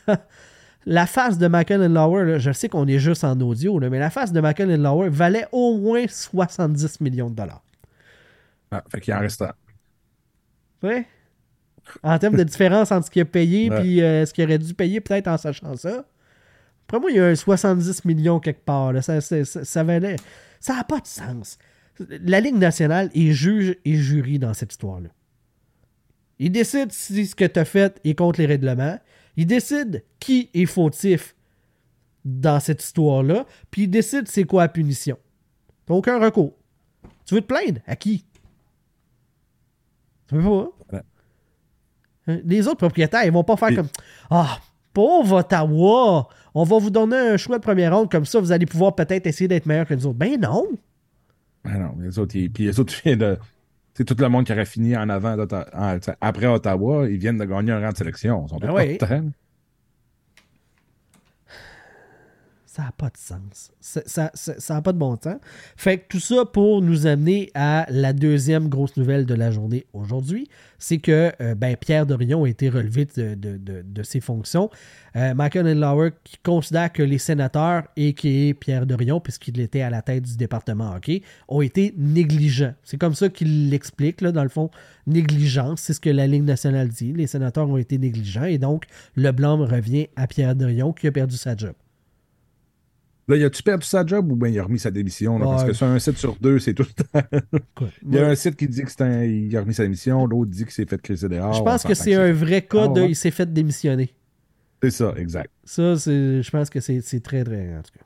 la 0.85 1.05
face 1.05 1.37
de 1.37 1.47
Michael 1.47 1.91
Lauer, 1.91 2.25
là, 2.25 2.39
je 2.39 2.51
sais 2.51 2.69
qu'on 2.69 2.87
est 2.87 2.99
juste 2.99 3.23
en 3.23 3.39
audio, 3.41 3.79
là, 3.79 3.89
mais 3.89 3.99
la 3.99 4.09
face 4.09 4.31
de 4.31 4.39
Michael 4.41 4.81
Lauer 4.81 5.09
valait 5.09 5.47
au 5.51 5.77
moins 5.77 6.05
70 6.07 7.01
millions 7.01 7.29
de 7.29 7.35
dollars. 7.35 7.63
Ah, 8.71 8.83
fait 8.89 8.99
qu'il 9.01 9.13
en 9.13 9.19
reste 9.19 9.41
un. 9.41 9.53
Ouais. 10.83 11.05
En 12.03 12.17
termes 12.19 12.35
de 12.35 12.43
différence 12.43 12.91
entre 12.91 13.05
ce 13.05 13.11
qu'il 13.11 13.21
a 13.21 13.25
payé 13.25 13.69
Ouais. 13.69 13.87
et 13.87 14.03
euh, 14.03 14.25
ce 14.25 14.33
qu'il 14.33 14.43
aurait 14.43 14.57
dû 14.57 14.73
payer 14.73 14.99
peut-être 14.99 15.27
en 15.27 15.37
sachant 15.37 15.75
ça. 15.77 16.05
Après 16.87 16.99
moi, 16.99 17.11
il 17.11 17.17
y 17.17 17.19
a 17.19 17.25
un 17.27 17.35
70 17.35 18.05
millions 18.05 18.39
quelque 18.39 18.63
part. 18.63 18.93
là. 18.93 19.01
Ça, 19.01 19.19
ça, 19.21 19.43
ça, 19.43 19.65
ça 19.65 19.83
valait. 19.83 20.15
Ça 20.59 20.75
n'a 20.75 20.83
pas 20.83 20.99
de 20.99 21.07
sens. 21.07 21.57
La 22.09 22.39
Ligue 22.39 22.55
nationale 22.55 23.09
est 23.13 23.31
juge 23.31 23.75
et 23.83 23.95
jury 23.95 24.39
dans 24.39 24.53
cette 24.53 24.71
histoire-là. 24.71 25.09
Il 26.39 26.51
décide 26.51 26.91
si 26.91 27.25
ce 27.25 27.35
que 27.35 27.45
tu 27.45 27.59
as 27.59 27.65
fait 27.65 27.99
est 28.03 28.15
contre 28.15 28.39
les 28.39 28.45
règlements. 28.45 28.99
Il 29.35 29.47
décide 29.47 30.03
qui 30.19 30.49
est 30.53 30.65
fautif 30.65 31.35
dans 32.23 32.59
cette 32.59 32.83
histoire-là. 32.83 33.45
Puis 33.71 33.83
il 33.83 33.87
décide 33.89 34.27
c'est 34.27 34.43
quoi 34.43 34.63
la 34.63 34.69
punition. 34.69 35.17
T'as 35.85 35.93
aucun 35.93 36.19
recours. 36.19 36.53
Tu 37.25 37.35
veux 37.35 37.41
te 37.41 37.47
plaindre? 37.47 37.81
À 37.85 37.95
qui? 37.95 38.23
Tu 40.29 40.35
veux 40.35 40.43
pas? 40.43 40.69
Ouais. 40.93 41.01
Hein? 42.27 42.39
Les 42.45 42.67
autres 42.67 42.77
propriétaires, 42.77 43.25
ils 43.25 43.31
vont 43.31 43.43
pas 43.43 43.57
faire 43.57 43.75
comme 43.75 43.87
Ah, 44.29 44.59
pauvre 44.93 45.39
Ottawa! 45.39 46.29
On 46.59 46.63
va 46.63 46.79
vous 46.79 46.89
donner 46.89 47.15
un 47.17 47.37
choix 47.37 47.57
de 47.59 47.63
première 47.63 47.95
ronde, 47.95 48.09
comme 48.09 48.25
ça, 48.25 48.39
vous 48.39 48.51
allez 48.51 48.65
pouvoir 48.65 48.95
peut-être 48.95 49.27
essayer 49.27 49.47
d'être 49.47 49.67
meilleur 49.67 49.85
que 49.85 49.93
nous 49.93 50.07
autres. 50.07 50.17
Ben 50.17 50.39
non! 50.41 50.65
Ah 51.63 51.77
non, 51.77 51.95
les 52.01 52.17
autres, 52.17 52.35
ils- 52.35 52.49
puis 52.49 52.63
les 52.63 52.79
autres 52.79 52.93
viennent 53.03 53.19
de. 53.19 53.37
C'est 53.93 54.05
tout 54.05 54.15
le 54.17 54.27
monde 54.27 54.43
qui 54.45 54.53
aurait 54.53 54.65
fini 54.65 54.97
en 54.97 55.07
avant, 55.09 55.37
en- 55.37 55.97
après 56.21 56.47
Ottawa, 56.47 57.07
ils 57.09 57.17
viennent 57.17 57.37
de 57.37 57.45
gagner 57.45 57.71
un 57.73 57.79
rang 57.79 57.91
de 57.91 57.97
sélection. 57.97 58.43
Ils 58.45 58.49
sont 58.49 58.59
tous 58.59 58.67
Ben 58.67 58.73
oui. 58.73 58.97
Ça 62.77 62.83
n'a 62.83 62.91
pas 62.91 63.09
de 63.09 63.17
sens. 63.17 63.71
Ça 63.81 64.73
n'a 64.75 64.81
pas 64.83 64.93
de 64.93 64.99
bon 64.99 65.17
temps. 65.17 65.39
Fait 65.77 65.97
que 65.97 66.03
tout 66.09 66.19
ça 66.19 66.45
pour 66.45 66.83
nous 66.83 67.07
amener 67.07 67.49
à 67.55 67.87
la 67.89 68.13
deuxième 68.13 68.69
grosse 68.69 68.97
nouvelle 68.97 69.25
de 69.25 69.33
la 69.33 69.49
journée 69.49 69.87
aujourd'hui, 69.93 70.47
c'est 70.77 70.99
que 70.99 71.31
euh, 71.41 71.55
ben, 71.55 71.75
Pierre 71.75 72.05
Dorion 72.05 72.43
a 72.43 72.49
été 72.49 72.69
relevé 72.69 73.05
de, 73.05 74.03
ses 74.03 74.19
fonctions. 74.19 74.69
Euh, 75.15 75.33
Michael 75.33 76.13
qui 76.23 76.37
considère 76.43 76.93
que 76.93 77.01
les 77.01 77.17
sénateurs 77.17 77.85
et 77.95 78.13
qui 78.13 78.49
est 78.49 78.53
Pierre 78.53 78.85
Dorion, 78.85 79.19
puisqu'il 79.19 79.59
était 79.59 79.81
à 79.81 79.89
la 79.89 80.03
tête 80.03 80.25
du 80.25 80.37
département 80.37 80.93
hockey, 80.93 81.23
ont 81.47 81.63
été 81.63 81.95
négligents. 81.97 82.75
C'est 82.83 82.99
comme 82.99 83.15
ça 83.15 83.29
qu'il 83.29 83.71
l'explique, 83.71 84.23
dans 84.23 84.43
le 84.43 84.49
fond. 84.49 84.69
Négligence, 85.07 85.81
c'est 85.81 85.93
ce 85.93 85.99
que 85.99 86.11
la 86.11 86.27
Ligue 86.27 86.43
nationale 86.43 86.89
dit. 86.89 87.11
Les 87.11 87.25
sénateurs 87.25 87.67
ont 87.67 87.77
été 87.77 87.97
négligents 87.97 88.45
et 88.45 88.59
donc 88.59 88.85
le 89.15 89.31
blâme 89.31 89.61
revient 89.61 90.09
à 90.15 90.27
Pierre 90.27 90.55
Dorion 90.55 90.93
qui 90.93 91.07
a 91.07 91.11
perdu 91.11 91.37
sa 91.37 91.55
job. 91.55 91.73
Là, 93.29 93.35
il 93.35 93.43
a-tu 93.43 93.61
perdu 93.61 93.85
sa 93.85 94.05
job 94.05 94.31
ou 94.31 94.35
bien 94.37 94.47
il 94.47 94.57
a 94.59 94.63
remis 94.63 94.79
sa 94.79 94.89
démission? 94.89 95.37
là? 95.37 95.45
Parce 95.45 95.65
que 95.65 95.73
sur 95.73 95.85
un 95.87 95.99
site 95.99 96.17
sur 96.17 96.37
deux, 96.39 96.59
c'est 96.59 96.73
tout 96.73 96.83
le 96.83 97.03
temps. 97.03 97.27
Il 98.07 98.13
y 98.15 98.19
a 98.19 98.27
un 98.27 98.35
site 98.35 98.55
qui 98.55 98.67
dit 98.69 98.83
qu'il 98.85 99.57
a 99.57 99.59
remis 99.61 99.73
sa 99.73 99.83
démission, 99.83 100.25
l'autre 100.25 100.49
dit 100.51 100.63
qu'il 100.63 100.71
s'est 100.71 100.85
fait 100.85 101.01
crisser 101.01 101.27
dehors. 101.27 101.51
Je 101.53 101.61
pense 101.61 101.83
que 101.83 101.93
c'est 101.93 102.13
un 102.15 102.31
vrai 102.31 102.61
cas 102.61 102.85
Ah, 102.85 102.87
de 102.87 103.01
il 103.01 103.15
s'est 103.15 103.31
fait 103.31 103.51
démissionner. 103.51 104.13
C'est 104.81 104.91
ça, 104.91 105.13
exact. 105.17 105.49
Ça, 105.65 105.97
c'est, 105.97 106.41
je 106.41 106.49
pense 106.51 106.69
que 106.69 106.79
c'est, 106.79 107.01
c'est 107.01 107.19
très, 107.19 107.43
très. 107.43 107.75
En 107.75 107.81
tout 107.81 107.91
cas. 107.97 108.05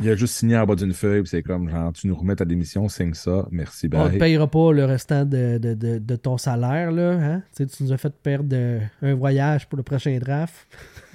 Il 0.00 0.08
a 0.10 0.16
juste 0.16 0.34
signé 0.34 0.56
en 0.58 0.66
bas 0.66 0.74
d'une 0.74 0.92
feuille, 0.92 1.24
c'est 1.26 1.42
comme 1.42 1.68
genre, 1.70 1.92
tu 1.92 2.08
nous 2.08 2.14
remets 2.16 2.34
ta 2.34 2.44
démission, 2.44 2.88
signe 2.88 3.14
ça, 3.14 3.46
merci, 3.52 3.88
On 3.92 3.98
ne 3.98 4.08
bye. 4.08 4.12
te 4.14 4.18
payera 4.18 4.50
pas 4.50 4.72
le 4.72 4.84
restant 4.84 5.24
de, 5.24 5.58
de- 5.58 5.74
de- 5.74 5.98
de 5.98 6.16
ton 6.16 6.38
salaire. 6.38 6.90
Là, 6.90 7.12
hein? 7.12 7.42
Tu 7.56 7.64
sais, 7.64 7.66
tu 7.66 7.82
nous 7.84 7.92
as 7.92 7.96
fait 7.98 8.12
perdre 8.12 8.56
un 9.00 9.14
voyage 9.14 9.68
pour 9.68 9.76
le 9.76 9.82
prochain 9.84 10.18
draft. 10.18 10.54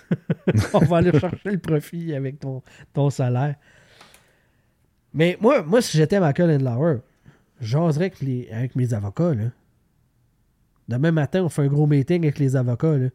On 0.74 0.80
va 0.80 0.98
aller 0.98 1.12
chercher 1.20 1.52
le 1.52 1.60
profit 1.60 2.14
avec 2.14 2.40
ton, 2.40 2.62
ton 2.94 3.10
salaire. 3.10 3.56
Mais 5.14 5.38
moi, 5.42 5.64
moi, 5.64 5.82
si 5.82 5.98
j'étais 5.98 6.20
Michael 6.20 6.52
Endlauer, 6.52 6.98
j'oserais 7.60 8.06
avec, 8.06 8.22
les- 8.22 8.50
avec 8.52 8.76
mes 8.76 8.94
avocats. 8.94 9.34
Là. 9.34 9.46
Demain 10.88 11.12
matin, 11.12 11.44
on 11.44 11.50
fait 11.50 11.64
un 11.64 11.68
gros 11.68 11.88
meeting 11.88 12.24
avec 12.24 12.40
les 12.40 12.56
avocats. 12.56 12.98
Là. 12.98 13.10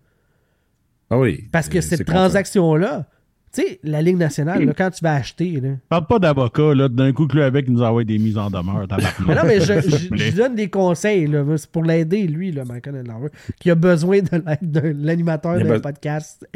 Ah 1.11 1.19
oui. 1.19 1.49
Parce 1.53 1.69
que 1.69 1.81
cette 1.81 2.05
transaction-là, 2.07 3.07
tu 3.53 3.61
sais, 3.63 3.81
la 3.85 4.01
Ligue 4.03 4.17
nationale, 4.17 4.65
là, 4.65 4.73
quand 4.77 4.91
tu 4.91 5.03
vas 5.05 5.15
acheter, 5.15 5.61
là, 5.61 5.71
Parle 5.89 6.07
pas 6.07 6.19
d'avocat, 6.19 6.75
là. 6.75 6.89
D'un 6.89 7.13
coup, 7.13 7.27
que 7.27 7.37
le 7.37 7.45
avec 7.45 7.69
nous 7.69 7.83
envoie 7.83 8.05
des 8.05 8.19
mises 8.19 8.39
en 8.39 8.49
demeure. 8.51 8.87
Mais 9.27 9.35
non, 9.35 9.43
mais 9.47 9.61
je, 9.61 9.81
je- 9.81 10.09
je 10.17 10.37
donne 10.37 10.55
des 10.55 10.69
conseils. 10.71 11.27
là. 11.27 11.45
C'est 11.57 11.71
pour 11.71 11.85
l'aider, 11.85 12.27
lui, 12.27 12.51
là, 12.53 12.65
Michael 12.65 13.05
Enlauer, 13.07 13.29
qui 13.61 13.71
a 13.71 13.75
besoin 13.75 14.21
de 14.21 14.29
l'aide 14.33 14.71
de 14.71 14.95
l'animateur 15.05 15.59
d'un 15.59 15.65
be- 15.77 15.81
podcast 15.81 16.47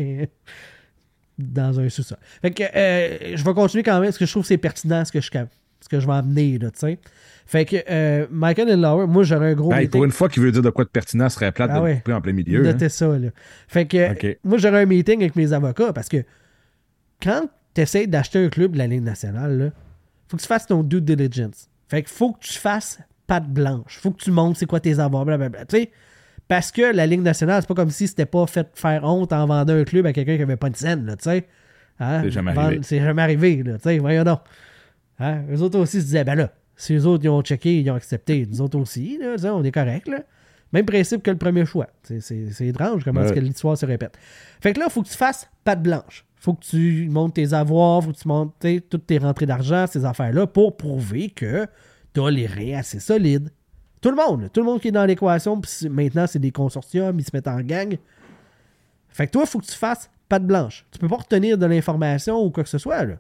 dans 1.39 1.79
un 1.81 1.89
sous-sol. 1.89 2.19
Fait 2.41 2.51
que 2.51 2.63
euh, 2.75 3.37
je 3.37 3.45
vais 3.45 3.53
continuer 3.55 3.83
quand 3.83 3.95
même 3.95 4.05
parce 4.09 4.19
que 4.19 4.25
je 4.27 4.31
trouve 4.31 4.43
que 4.45 4.49
c'est 4.49 4.57
pertinent 4.59 5.05
ce 5.05 5.13
que 5.13 5.21
je, 5.21 5.29
ce 5.31 5.89
que 5.89 6.01
je 6.01 6.07
vais 6.07 6.13
amener, 6.15 6.59
là, 6.59 6.71
tu 6.71 6.79
sais. 6.79 6.99
Fait 7.49 7.65
que 7.65 7.77
euh, 7.91 8.27
Michael 8.31 8.71
Enlauer, 8.73 9.07
moi, 9.07 9.23
j'aurais 9.23 9.51
un 9.51 9.55
gros 9.55 9.71
meeting. 9.73 9.91
pour 9.91 10.05
une 10.05 10.11
fois 10.11 10.29
qu'il 10.29 10.43
veut 10.43 10.51
dire 10.51 10.63
de 10.63 10.71
quoi 10.71 10.85
de 10.85 10.89
pertinent, 10.91 11.29
ce 11.29 11.37
serait 11.37 11.53
plate 11.53 11.71
Ah 11.73 11.79
de 11.79 11.85
ouais. 11.85 11.95
couper 11.97 12.13
en 12.15 12.21
plein 12.21 12.33
milieu. 12.33 12.61
hein. 12.61 12.73
Notez 12.73 12.89
ça, 12.89 13.07
là. 13.19 13.29
Fait 13.69 13.85
que 13.87 14.37
moi, 14.43 14.59
j'aurais 14.59 14.83
un 14.83 14.87
meeting 14.87 15.21
avec 15.21 15.37
mes 15.37 15.53
avocats 15.53 15.93
parce 15.93 16.09
que 16.09 16.25
quand 17.23 17.49
tu 17.75 17.81
essaies 17.81 18.07
d'acheter 18.07 18.45
un 18.45 18.49
club 18.49 18.73
de 18.73 18.79
la 18.79 18.87
Ligue 18.87 19.03
nationale, 19.03 19.59
là, 19.59 19.71
faut 20.29 20.37
que 20.37 20.43
tu 20.43 20.49
fasses 20.49 20.67
ton 20.67 20.83
due 20.83 21.01
diligence. 21.01 21.69
Fait 21.89 22.03
que 22.03 22.11
faut 22.11 22.33
que 22.33 22.41
tu 22.41 22.55
fasses 22.55 22.99
patte 23.27 23.49
blanche. 23.49 23.99
Faut 24.01 24.11
que 24.11 24.23
tu 24.23 24.31
montres 24.31 24.59
c'est 24.59 24.67
quoi 24.67 24.81
tes 24.81 24.99
avoirs, 24.99 25.25
blablabla. 25.25 25.65
Tu 25.67 25.77
sais, 25.77 25.91
parce 26.49 26.71
que 26.71 26.95
la 26.95 27.07
Ligue 27.07 27.23
nationale, 27.23 27.63
c'est 27.63 27.69
pas 27.69 27.75
comme 27.75 27.91
si 27.91 28.07
c'était 28.09 28.27
pas 28.27 28.47
fait 28.47 28.69
faire 28.75 29.05
honte 29.05 29.33
en 29.33 29.47
vendant 29.47 29.75
un 29.75 29.85
club 29.85 30.07
à 30.07 30.13
quelqu'un 30.13 30.37
qui 30.37 30.43
avait 30.43 30.57
pas 30.57 30.71
de 30.71 30.77
scène, 30.77 31.07
tu 31.19 31.25
sais. 31.31 31.47
Hein? 31.99 32.21
C'est 32.23 32.31
jamais 32.31 32.53
arrivé. 32.53 32.81
C'est 32.83 33.01
jamais 33.01 33.23
arrivé, 33.23 33.63
tu 33.65 33.71
sais, 33.83 33.99
voyons 33.99 34.25
donc. 34.25 34.41
Hein? 35.19 35.43
Eux 35.51 35.63
autres 35.63 35.79
aussi 35.79 36.01
se 36.01 36.05
disaient, 36.07 36.25
ben 36.25 36.35
là, 36.35 36.53
si 36.77 36.95
eux 36.95 37.07
autres 37.07 37.25
ils 37.25 37.29
ont 37.31 37.41
checké, 37.43 37.81
ils 37.81 37.91
ont 37.91 37.95
accepté, 37.95 38.47
nous 38.47 38.61
autres 38.61 38.79
aussi, 38.79 39.19
là, 39.19 39.55
on 39.55 39.65
est 39.65 39.73
correct, 39.73 40.09
là. 40.09 40.21
Même 40.73 40.85
principe 40.85 41.23
que 41.23 41.31
le 41.31 41.39
premier 41.39 41.65
choix. 41.65 41.87
C'est- 42.03 42.61
étrange 42.61 43.03
comment 43.05 43.23
est-ce 43.23 43.33
que 43.33 43.41
l'histoire 43.41 43.79
se 43.79 43.87
répète. 43.87 44.19
Fait 44.61 44.73
que 44.73 44.81
là, 44.81 44.87
il 44.89 44.93
faut 44.93 45.03
que 45.03 45.09
tu 45.09 45.17
fasses 45.17 45.49
patte 45.65 45.83
blanche. 45.83 46.26
Faut 46.37 46.55
que 46.55 46.65
tu 46.65 47.09
montes 47.09 47.35
tes 47.35 47.53
avoirs, 47.53 48.03
faut 48.05 48.13
que 48.13 48.19
tu 48.19 48.29
montes 48.29 48.55
toutes 48.91 49.07
tes 49.07 49.19
rentrées 49.19 49.47
d'argent, 49.47 49.87
ces 49.87 50.05
affaires-là, 50.05 50.47
pour 50.47 50.77
prouver 50.77 51.31
que 51.31 51.67
tu 52.15 52.21
as 52.21 52.31
les 52.31 52.47
reins 52.47 52.79
assez 52.79 53.01
solides. 53.01 53.51
Tout 54.01 54.11
le 54.11 54.17
monde, 54.17 54.51
tout 54.53 54.61
le 54.61 54.67
monde 54.67 54.81
qui 54.81 54.89
est 54.89 54.93
dans 54.93 55.07
l'équation, 55.07 55.61
puis 55.61 55.89
maintenant 55.89 56.27
c'est 56.27 56.39
des 56.39 56.53
consortiums, 56.53 57.19
ils 57.19 57.25
se 57.25 57.31
mettent 57.33 57.49
en 57.49 57.61
gang. 57.61 57.97
Fait 59.09 59.27
que 59.27 59.33
toi, 59.33 59.43
il 59.45 59.49
faut 59.49 59.59
que 59.59 59.67
tu 59.67 59.73
fasses 59.73 60.11
patte 60.29 60.45
blanche. 60.45 60.85
Tu 60.91 60.99
peux 60.99 61.09
pas 61.09 61.17
retenir 61.17 61.57
de 61.57 61.67
l'information 61.67 62.43
ou 62.45 62.51
quoi 62.51 62.63
que 62.63 62.69
ce 62.69 62.79
soit. 62.79 63.05
Là. 63.05 63.17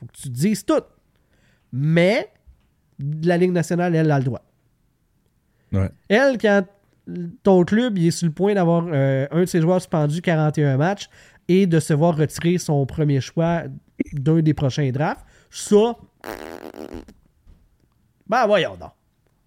faut 0.00 0.06
que 0.06 0.12
tu 0.12 0.22
te 0.22 0.34
dises 0.34 0.64
tout. 0.64 0.82
Mais 1.72 2.28
la 3.22 3.36
Ligue 3.36 3.52
nationale, 3.52 3.94
elle, 3.94 4.10
a 4.10 4.18
le 4.18 4.24
droit. 4.24 4.42
Ouais. 5.72 5.90
Elle, 6.08 6.38
quand 6.38 6.64
ton 7.42 7.64
club 7.64 7.96
il 7.98 8.08
est 8.08 8.10
sur 8.10 8.26
le 8.26 8.32
point 8.32 8.54
d'avoir 8.54 8.86
euh, 8.88 9.26
un 9.30 9.40
de 9.40 9.46
ses 9.46 9.60
joueurs 9.60 9.80
suspendu 9.80 10.20
41 10.20 10.76
matchs 10.76 11.08
et 11.48 11.66
de 11.66 11.80
se 11.80 11.94
voir 11.94 12.16
retirer 12.16 12.58
son 12.58 12.84
premier 12.86 13.20
choix 13.20 13.64
d'un 14.12 14.40
des 14.40 14.54
prochains 14.54 14.90
drafts, 14.90 15.24
ça. 15.50 15.96
Ben 18.26 18.46
voyons 18.46 18.76
donc. 18.76 18.92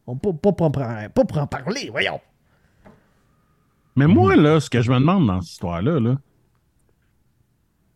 On 0.08 0.18
peut 0.18 0.34
pas, 0.34 0.52
pas 0.52 0.66
en 0.66 1.48
parler, 1.48 1.90
voyons. 1.90 2.20
Mais 3.96 4.08
moi, 4.08 4.36
là, 4.36 4.60
ce 4.60 4.70
que 4.70 4.82
je 4.82 4.92
me 4.92 5.00
demande 5.00 5.28
dans 5.28 5.42
cette 5.42 5.52
histoire-là, 5.52 6.00
là, 6.00 6.18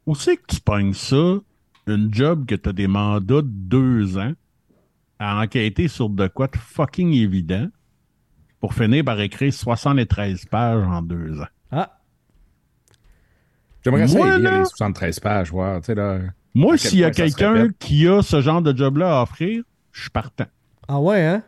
où 0.06 0.14
c'est 0.14 0.38
que 0.38 0.46
tu 0.48 0.62
pognes 0.62 0.94
ça, 0.94 1.40
une 1.88 2.14
job 2.14 2.46
que 2.46 2.56
tu 2.56 2.70
as 2.70 2.74
des 2.74 2.88
mandats 2.88 3.42
de 3.42 3.48
deux 3.48 4.18
ans, 4.18 4.34
à 5.18 5.42
enquêter 5.42 5.88
sur 5.88 6.10
de 6.10 6.28
quoi 6.28 6.48
de 6.48 6.58
fucking 6.58 7.14
évident, 7.14 7.68
pour 8.60 8.74
finir 8.74 9.04
par 9.04 9.20
écrire 9.20 9.54
73 9.54 10.46
pages 10.46 10.86
en 10.86 11.02
deux 11.02 11.42
ans? 11.42 11.48
Ah, 13.86 13.92
J'aimerais 13.92 14.08
ça 14.08 14.18
Moi, 14.18 14.38
lire 14.40 14.60
les 14.60 14.66
73 14.66 15.20
pages, 15.20 15.52
voir, 15.52 15.80
tu 15.82 15.86
sais, 15.88 15.96
là. 15.96 16.20
Moi, 16.54 16.78
s'il 16.78 17.00
y 17.00 17.04
a 17.04 17.12
quelqu'un 17.12 17.70
qui 17.80 18.08
a 18.08 18.22
ce 18.22 18.42
genre 18.42 18.62
de 18.62 18.76
job-là 18.76 19.20
à 19.20 19.24
offrir, 19.24 19.64
je 19.92 20.02
suis 20.02 20.10
partant. 20.10 20.46
ah 20.88 21.00
ouais, 21.00 21.24
hein? 21.24 21.44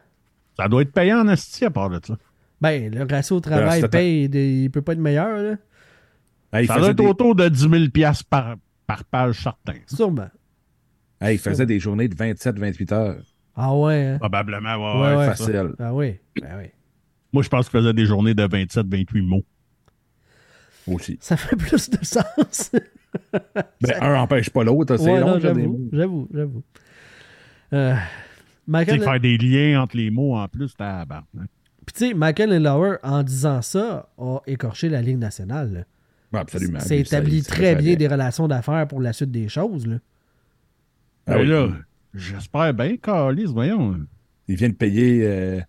Ça 0.59 0.67
doit 0.67 0.81
être 0.81 0.91
payant 0.91 1.19
en 1.19 1.27
asti 1.27 1.65
à 1.65 1.69
part 1.69 1.89
de 1.89 1.99
ça. 2.05 2.17
Ben, 2.59 2.91
le 2.93 3.05
ratio 3.09 3.39
travail 3.39 3.81
c'était- 3.81 3.97
paye, 3.97 4.23
il 4.25 4.35
il 4.35 4.71
peut 4.71 4.81
pas 4.81 4.93
être 4.93 4.99
meilleur, 4.99 5.37
là. 5.37 5.55
Il, 6.61 6.67
Ça 6.67 6.77
doit 6.79 6.89
être 6.89 6.97
des... 6.97 7.05
autour 7.05 7.35
de 7.35 7.47
10 7.47 7.59
000 7.69 7.73
piastres 7.93 8.25
par, 8.25 8.55
par 8.87 9.03
page 9.03 9.41
certain. 9.43 9.73
Sûrement. 9.85 10.29
hey, 11.21 11.35
il 11.35 11.39
faisait 11.39 11.65
des 11.65 11.79
journées 11.79 12.07
de 12.07 12.15
27-28 12.15 12.93
heures. 12.93 13.21
Ah 13.55 13.75
ouais, 13.75 14.05
hein? 14.05 14.17
Probablement, 14.19 14.75
ouais, 14.75 15.01
Ouais, 15.01 15.07
ouais, 15.09 15.17
ouais. 15.17 15.25
ça. 15.25 15.35
Facile. 15.35 15.73
Ah 15.79 15.93
oui, 15.93 16.15
ben 16.41 16.49
oui. 16.57 16.65
Moi, 17.33 17.43
je 17.43 17.49
pense 17.49 17.69
qu'il 17.69 17.79
faisait 17.79 17.93
des 17.93 18.05
journées 18.05 18.33
de 18.33 18.47
27-28 18.47 19.21
mots. 19.21 19.43
Aussi. 20.87 21.17
Ça 21.21 21.37
fait 21.37 21.55
plus 21.55 21.89
de 21.89 22.03
sens. 22.03 22.71
Ben, 23.81 23.93
un 24.01 24.21
empêche 24.21 24.49
pas 24.49 24.63
l'autre, 24.63 24.97
c'est 24.97 25.11
ouais, 25.11 25.19
long, 25.19 25.39
j'avoue, 25.39 25.89
j'avoue, 25.91 26.27
j'avoue. 26.31 26.63
Euh, 27.73 27.93
Tu 27.95 27.99
sais, 27.99 28.03
Michael, 28.67 29.01
faire 29.01 29.19
des 29.19 29.37
liens 29.37 29.81
entre 29.81 29.97
les 29.97 30.11
mots 30.11 30.35
en 30.35 30.47
plus, 30.47 30.73
t'as 30.77 31.01
hein. 31.01 31.23
puis 31.85 31.93
tu 31.95 32.07
sais, 32.09 32.13
Michael 32.13 32.53
Enlauer, 32.53 32.97
en 33.03 33.23
disant 33.23 33.61
ça, 33.61 34.09
a 34.17 34.39
écorché 34.45 34.89
la 34.89 35.01
Ligue 35.01 35.17
nationale. 35.17 35.71
là. 35.73 35.79
Ouais, 36.33 36.39
absolument. 36.41 36.79
C'est 36.79 37.03
ça, 37.05 37.17
établi 37.17 37.41
sait 37.41 37.49
très 37.49 37.75
pas 37.75 37.81
bien 37.81 37.95
des 37.95 38.07
relations 38.07 38.47
d'affaires 38.47 38.87
pour 38.87 39.01
la 39.01 39.13
suite 39.13 39.31
des 39.31 39.47
choses. 39.47 39.87
Là. 39.87 39.97
Ah 41.25 41.35
Ben 41.35 41.41
oui. 41.41 41.47
là, 41.47 41.69
j'espère 42.13 42.73
bien, 42.73 42.97
Carlis, 42.97 43.45
voyons. 43.45 43.97
Il 44.47 44.55
vient 44.57 44.69
de 44.69 44.73
payer. 44.75 45.21
euh, 45.25 45.61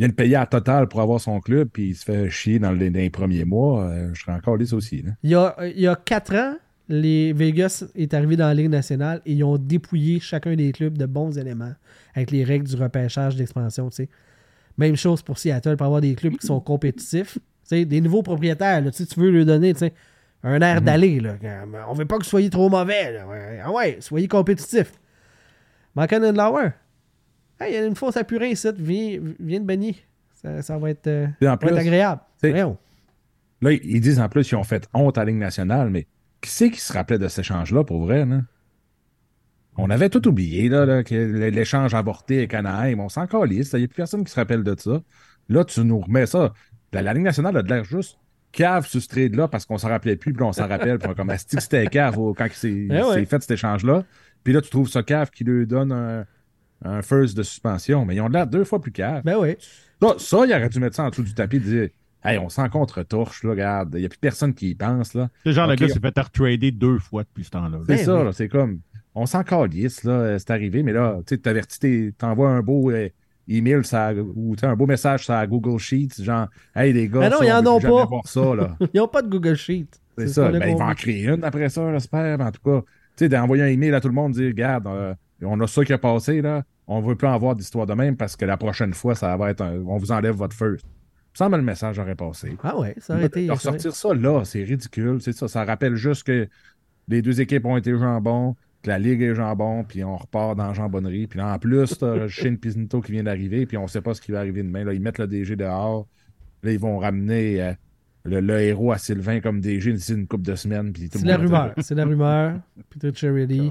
vient 0.00 0.08
de 0.08 0.14
payer 0.14 0.36
à 0.36 0.46
total 0.46 0.88
pour 0.88 1.02
avoir 1.02 1.20
son 1.20 1.40
club, 1.40 1.68
puis 1.70 1.90
il 1.90 1.94
se 1.94 2.04
fait 2.04 2.30
chier 2.30 2.58
dans 2.58 2.72
les, 2.72 2.88
dans 2.88 2.98
les 2.98 3.10
premiers 3.10 3.44
mois, 3.44 3.84
euh, 3.84 4.08
je 4.14 4.22
serais 4.22 4.32
encore 4.32 4.56
lisse 4.56 4.72
aussi. 4.72 5.02
Là. 5.02 5.12
Il 5.22 5.30
y 5.30 5.34
a, 5.34 5.54
il 5.74 5.80
y 5.80 5.86
a 5.86 5.94
4 5.94 6.34
ans, 6.36 6.54
les 6.88 7.34
Vegas 7.34 7.84
est 7.94 8.14
arrivé 8.14 8.36
dans 8.36 8.46
la 8.46 8.54
Ligue 8.54 8.70
nationale 8.70 9.20
et 9.26 9.34
ils 9.34 9.44
ont 9.44 9.58
dépouillé 9.58 10.18
chacun 10.18 10.56
des 10.56 10.72
clubs 10.72 10.96
de 10.96 11.04
bons 11.04 11.36
éléments 11.38 11.74
avec 12.14 12.30
les 12.30 12.44
règles 12.44 12.66
du 12.66 12.76
repêchage 12.76 13.36
d'expansion. 13.36 13.90
tu 13.90 13.96
sais. 13.96 14.08
Même 14.78 14.96
chose 14.96 15.20
pour 15.20 15.38
Seattle, 15.38 15.76
pour 15.76 15.86
avoir 15.86 16.00
des 16.00 16.14
clubs 16.14 16.36
qui 16.36 16.46
sont 16.46 16.60
compétitifs. 16.60 17.34
Tu 17.34 17.40
sais, 17.64 17.84
des 17.84 18.00
nouveaux 18.00 18.22
propriétaires, 18.22 18.80
là, 18.80 18.90
tu 18.90 19.04
sais, 19.04 19.06
tu 19.06 19.20
veux 19.20 19.30
leur 19.30 19.44
donner 19.44 19.74
tu 19.74 19.80
sais, 19.80 19.92
un 20.42 20.62
air 20.62 20.80
d'aller. 20.80 21.20
là. 21.20 21.34
On 21.88 21.92
veut 21.92 22.06
pas 22.06 22.16
que 22.16 22.24
vous 22.24 22.28
soyez 22.30 22.48
trop 22.48 22.70
mauvais. 22.70 23.12
là. 23.12 23.26
Ah 23.66 23.70
ouais, 23.70 23.98
soyez 24.00 24.28
compétitifs. 24.28 24.92
Marken 25.94 26.22
Lauer. 26.34 26.70
Hey, 27.60 27.72
il 27.72 27.74
y 27.74 27.78
a 27.78 27.84
une 27.84 27.96
fausse 27.96 28.16
à 28.16 28.24
purin 28.24 28.46
ici. 28.46 28.68
Viens, 28.78 29.20
viens 29.38 29.60
de 29.60 29.66
Benny. 29.66 30.02
Ça, 30.32 30.62
ça 30.62 30.78
va 30.78 30.90
être, 30.90 31.06
euh, 31.06 31.26
en 31.26 31.30
ça 31.40 31.46
va 31.46 31.52
être 31.52 31.60
plus, 31.60 31.76
agréable. 31.76 32.22
Là, 33.62 33.72
ils 33.72 34.00
disent 34.00 34.18
en 34.18 34.28
plus 34.30 34.48
qu'ils 34.48 34.56
ont 34.56 34.64
fait 34.64 34.88
honte 34.94 35.18
à 35.18 35.22
la 35.22 35.30
Ligue 35.30 35.40
nationale, 35.40 35.90
mais 35.90 36.06
qui 36.40 36.48
c'est 36.48 36.70
qui 36.70 36.80
se 36.80 36.92
rappelait 36.92 37.18
de 37.18 37.28
cet 37.28 37.40
échange-là 37.40 37.84
pour 37.84 38.06
vrai? 38.06 38.24
Là? 38.24 38.40
On 39.76 39.90
avait 39.90 40.08
tout 40.08 40.26
oublié, 40.26 40.70
là, 40.70 40.86
là, 40.86 41.04
que 41.04 41.14
l'échange 41.14 41.94
avorté 41.94 42.38
avec 42.38 42.54
Anaheim. 42.54 42.98
On 43.00 43.10
s'en 43.10 43.26
calisse. 43.26 43.72
Il 43.74 43.80
n'y 43.80 43.84
a 43.84 43.88
plus 43.88 43.96
personne 43.96 44.24
qui 44.24 44.32
se 44.32 44.40
rappelle 44.40 44.64
de 44.64 44.74
ça. 44.78 45.02
Là, 45.50 45.64
tu 45.64 45.80
nous 45.84 46.00
remets 46.00 46.26
ça. 46.26 46.54
La, 46.92 47.02
la 47.02 47.12
Ligue 47.12 47.24
nationale 47.24 47.56
a 47.58 47.62
de 47.62 47.68
l'air 47.68 47.84
juste 47.84 48.18
cave 48.52 48.86
sur 48.86 49.00
ce 49.00 49.08
trade-là 49.08 49.48
parce 49.48 49.66
qu'on 49.66 49.78
s'en 49.78 49.88
rappelait 49.88 50.16
plus, 50.16 50.32
puis 50.32 50.40
là, 50.40 50.48
on 50.48 50.52
s'en 50.52 50.66
rappelle. 50.66 50.98
Puis 50.98 51.14
comme 51.14 51.30
Asti 51.30 51.56
que 51.56 51.62
c'était 51.62 51.86
cave 51.86 52.14
quand 52.14 52.46
il 52.46 52.52
s'est 52.52 52.86
Eh 52.90 53.02
ouais. 53.02 53.14
s'est 53.14 53.26
fait 53.26 53.42
cet 53.42 53.50
échange-là? 53.50 54.04
Puis 54.42 54.54
là, 54.54 54.62
tu 54.62 54.70
trouves 54.70 54.88
ça 54.88 55.02
cave 55.02 55.30
qui 55.30 55.44
lui 55.44 55.66
donne 55.66 55.92
un, 55.92 56.24
un 56.84 57.02
first 57.02 57.36
de 57.36 57.42
suspension. 57.42 58.04
Mais 58.04 58.16
ils 58.16 58.20
ont 58.20 58.28
de 58.28 58.34
l'air 58.34 58.46
deux 58.46 58.64
fois 58.64 58.80
plus 58.80 58.92
cave. 58.92 59.22
Ben 59.24 59.36
oui. 59.38 59.56
Ça, 60.02 60.14
ça, 60.18 60.38
il 60.46 60.52
aurait 60.52 60.68
dû 60.68 60.80
mettre 60.80 60.96
ça 60.96 61.04
en 61.04 61.10
dessous 61.10 61.22
du 61.22 61.34
tapis 61.34 61.56
et 61.56 61.60
dire 61.60 61.88
Hey, 62.22 62.38
on 62.38 62.48
s'en 62.50 62.68
contre-torche, 62.68 63.44
là, 63.44 63.50
regarde. 63.50 63.90
Il 63.94 64.00
n'y 64.00 64.06
a 64.06 64.08
plus 64.10 64.18
personne 64.18 64.52
qui 64.52 64.70
y 64.70 64.74
pense, 64.74 65.14
là. 65.14 65.28
C'est 65.44 65.52
genre, 65.52 65.68
Ok. 65.68 65.80
le 65.80 65.86
gars 65.86 65.92
s'est 65.94 66.00
fait 66.00 66.18
retrader 66.18 66.70
deux 66.70 66.98
fois 66.98 67.22
depuis 67.22 67.44
ce 67.44 67.50
temps-là. 67.50 67.78
C'est 67.86 67.96
Ben 67.96 68.04
ça, 68.04 68.18
oui. 68.18 68.24
là, 68.24 68.32
c'est 68.32 68.48
comme. 68.48 68.80
On 69.14 69.26
s'en 69.26 69.42
calisse, 69.42 70.04
là, 70.04 70.12
euh, 70.12 70.38
c'est 70.38 70.50
arrivé, 70.50 70.82
mais 70.82 70.92
là, 70.92 71.16
tu 71.26 71.34
sais, 71.34 71.38
t'avertis, 71.38 72.14
t'envoies 72.16 72.48
un 72.50 72.60
beau 72.62 72.90
euh, 72.90 73.08
email 73.48 73.84
ça, 73.84 74.12
ou 74.14 74.54
un 74.62 74.76
beau 74.76 74.86
message 74.86 75.24
sur 75.24 75.46
Google 75.48 75.78
Sheets, 75.80 76.22
genre, 76.22 76.46
hey 76.76 76.92
les 76.92 77.08
gars, 77.08 77.28
non, 77.28 77.38
ça, 77.38 77.44
ils 77.44 77.50
on 77.52 77.56
en 77.56 77.66
ont 77.76 77.80
pas. 77.80 78.04
voir 78.04 78.26
ça, 78.28 78.54
là. 78.54 78.76
Ils 78.94 78.98
n'ont 78.98 79.08
pas 79.08 79.22
de 79.22 79.28
Google 79.28 79.56
Sheet. 79.56 79.88
C'est 80.16 80.28
ce 80.28 80.34
ça. 80.34 80.50
Ben, 80.52 80.62
ils 80.68 80.74
vont 80.76 80.82
en 80.84 80.94
créer 80.94 81.26
une 81.26 81.42
après 81.42 81.68
ça, 81.70 81.90
j'espère. 81.92 82.38
Mais 82.38 82.44
en 82.44 82.52
tout 82.52 82.60
cas, 82.64 82.82
tu 82.82 83.24
sais, 83.24 83.28
d'envoyer 83.28 83.62
un 83.64 83.66
email 83.68 83.94
à 83.94 84.00
tout 84.00 84.08
le 84.08 84.14
monde, 84.14 84.32
dire, 84.32 84.46
regarde, 84.48 84.86
euh, 84.86 85.14
on 85.42 85.60
a 85.60 85.66
ça 85.66 85.84
qui 85.84 85.92
a 85.92 85.98
passé, 85.98 86.42
là. 86.42 86.62
On 86.86 87.00
ne 87.00 87.06
veut 87.06 87.14
plus 87.14 87.28
en 87.28 87.32
avoir 87.34 87.54
d'histoire 87.54 87.86
de 87.86 87.94
même 87.94 88.16
parce 88.16 88.36
que 88.36 88.44
la 88.44 88.56
prochaine 88.56 88.92
fois, 88.94 89.14
ça 89.14 89.36
va 89.36 89.50
être 89.50 89.60
un- 89.60 89.80
on 89.86 89.96
vous 89.96 90.10
enlève 90.12 90.34
votre 90.34 90.56
first. 90.56 90.84
Il 91.38 91.46
me 91.48 91.56
le 91.56 91.62
message 91.62 91.98
aurait 92.00 92.16
passé. 92.16 92.56
Ah 92.64 92.76
ouais, 92.78 92.94
ça 92.98 93.14
aurait 93.14 93.26
été. 93.26 93.48
Ressortir 93.50 93.94
ça 93.94 94.12
là, 94.14 94.44
c'est 94.44 94.64
ridicule. 94.64 95.18
C'est 95.20 95.32
ça. 95.32 95.46
Ça 95.46 95.64
rappelle 95.64 95.94
juste 95.94 96.24
que 96.24 96.48
les 97.06 97.22
deux 97.22 97.40
équipes 97.40 97.64
ont 97.66 97.76
été 97.76 97.96
jambon, 97.96 98.56
que 98.82 98.88
la 98.88 98.98
Ligue 98.98 99.22
est 99.22 99.34
jambon, 99.36 99.84
puis 99.84 100.02
on 100.02 100.16
repart 100.16 100.56
dans 100.56 100.66
la 100.66 100.72
jambonnerie. 100.74 101.28
Puis 101.28 101.38
là, 101.38 101.54
en 101.54 101.58
plus, 101.60 101.96
t'as 101.98 102.26
Shane 102.28 102.58
Piznito 102.58 103.00
qui 103.00 103.12
vient 103.12 103.22
d'arriver, 103.22 103.64
puis 103.66 103.76
on 103.76 103.86
sait 103.86 104.00
pas 104.00 104.14
ce 104.14 104.20
qui 104.20 104.32
va 104.32 104.40
arriver 104.40 104.62
demain. 104.64 104.82
Là, 104.84 104.92
ils 104.92 105.00
mettent 105.00 105.18
le 105.18 105.28
DG 105.28 105.54
dehors. 105.54 106.06
Là, 106.64 106.72
ils 106.72 106.78
vont 106.80 106.98
ramener 106.98 107.62
euh, 107.62 107.72
le, 108.24 108.40
le 108.40 108.60
héros 108.60 108.90
à 108.92 108.98
Sylvain 108.98 109.40
comme 109.40 109.60
DG 109.60 109.92
d'ici 109.92 110.12
une 110.14 110.26
couple 110.26 110.44
de 110.44 110.56
semaines. 110.56 110.92
C'est 111.12 111.24
la 111.24 111.36
rumeur. 111.36 111.74
C'est 111.78 111.94
la 111.94 112.04
rumeur. 112.04 112.58
Peter 112.90 113.12
Charity. 113.14 113.70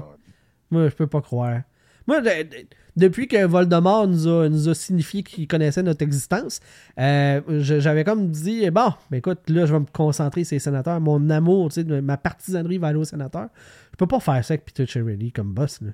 Moi, 0.70 0.88
je 0.88 0.94
peux 0.94 1.06
pas 1.06 1.20
croire. 1.20 1.62
Moi, 2.06 2.20
de- 2.20 2.42
de- 2.42 2.66
depuis 2.96 3.28
que 3.28 3.44
Voldemort 3.44 4.06
nous 4.08 4.26
a, 4.26 4.48
nous 4.48 4.68
a 4.68 4.74
signifié 4.74 5.22
qu'il 5.22 5.46
connaissait 5.46 5.82
notre 5.82 6.02
existence, 6.02 6.60
euh, 6.98 7.40
j'avais 7.60 8.04
comme 8.04 8.28
dit 8.30 8.68
bon, 8.70 8.92
ben 9.10 9.18
écoute, 9.18 9.48
là, 9.48 9.66
je 9.66 9.72
vais 9.72 9.80
me 9.80 9.86
concentrer 9.92 10.42
sur 10.44 10.54
les 10.56 10.58
sénateurs. 10.60 11.00
Mon 11.00 11.30
amour, 11.30 11.70
tu 11.70 11.82
sais, 11.82 12.00
ma 12.00 12.16
partisanerie 12.16 12.78
va 12.78 12.88
aller 12.88 12.98
aux 12.98 13.04
sénateurs. 13.04 13.48
Je 13.92 13.96
peux 13.96 14.06
pas 14.06 14.18
faire 14.20 14.44
ça 14.44 14.54
avec 14.54 14.64
Peter 14.64 14.86
Charity 14.86 15.30
comme 15.32 15.52
boss. 15.52 15.80
Là. 15.82 15.90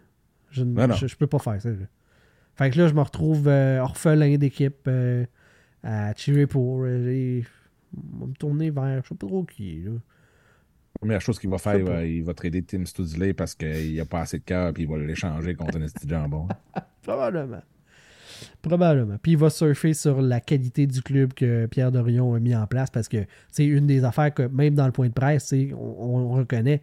Je, 0.50 0.62
ne- 0.64 0.74
Ben 0.74 0.86
je, 0.96 1.06
je 1.06 1.16
peux 1.16 1.26
pas 1.26 1.38
faire 1.38 1.60
ça. 1.60 1.68
là. 1.68 1.76
Fait 2.54 2.70
que 2.70 2.78
là, 2.78 2.88
je 2.88 2.94
me 2.94 3.02
retrouve 3.02 3.48
euh, 3.48 3.80
orphelin 3.80 4.36
d'équipe 4.38 4.86
euh, 4.88 5.26
à 5.82 6.14
cheerer 6.16 6.46
pour. 6.46 6.86
et- 6.86 7.44
on 8.16 8.20
va 8.20 8.26
me 8.26 8.34
tourner 8.34 8.70
vers. 8.70 9.02
Je 9.02 9.08
sais 9.08 9.14
pas 9.14 9.26
trop 9.26 9.44
qui. 9.44 9.82
Là. 9.84 9.90
Première 11.00 11.20
chose 11.20 11.38
qu'il 11.38 11.50
va 11.50 11.58
faire, 11.58 11.76
il 11.76 11.84
va, 11.84 12.04
il 12.04 12.24
va 12.24 12.34
trader 12.34 12.62
Tim 12.62 12.84
Studley 12.84 13.32
parce 13.34 13.54
qu'il 13.54 13.98
a 14.00 14.04
pas 14.04 14.20
assez 14.20 14.38
de 14.38 14.44
cœur, 14.44 14.72
puis 14.72 14.84
il 14.84 14.88
va 14.88 14.98
l'échanger 14.98 15.54
contre 15.54 15.76
un 15.76 15.80
de 15.80 15.90
jambon. 16.08 16.48
Probablement. 17.02 17.62
Probablement. 18.62 19.16
Puis 19.22 19.32
il 19.32 19.38
va 19.38 19.50
surfer 19.50 19.94
sur 19.94 20.20
la 20.20 20.40
qualité 20.40 20.86
du 20.86 21.00
club 21.02 21.32
que 21.32 21.66
Pierre 21.66 21.92
Dorion 21.92 22.34
a 22.34 22.40
mis 22.40 22.54
en 22.54 22.66
place 22.66 22.90
parce 22.90 23.08
que 23.08 23.24
c'est 23.50 23.64
une 23.64 23.86
des 23.86 24.04
affaires 24.04 24.32
que 24.34 24.42
même 24.42 24.74
dans 24.74 24.86
le 24.86 24.92
point 24.92 25.08
de 25.08 25.12
presse, 25.12 25.52
on, 25.72 25.76
on 25.76 26.28
reconnaît 26.32 26.82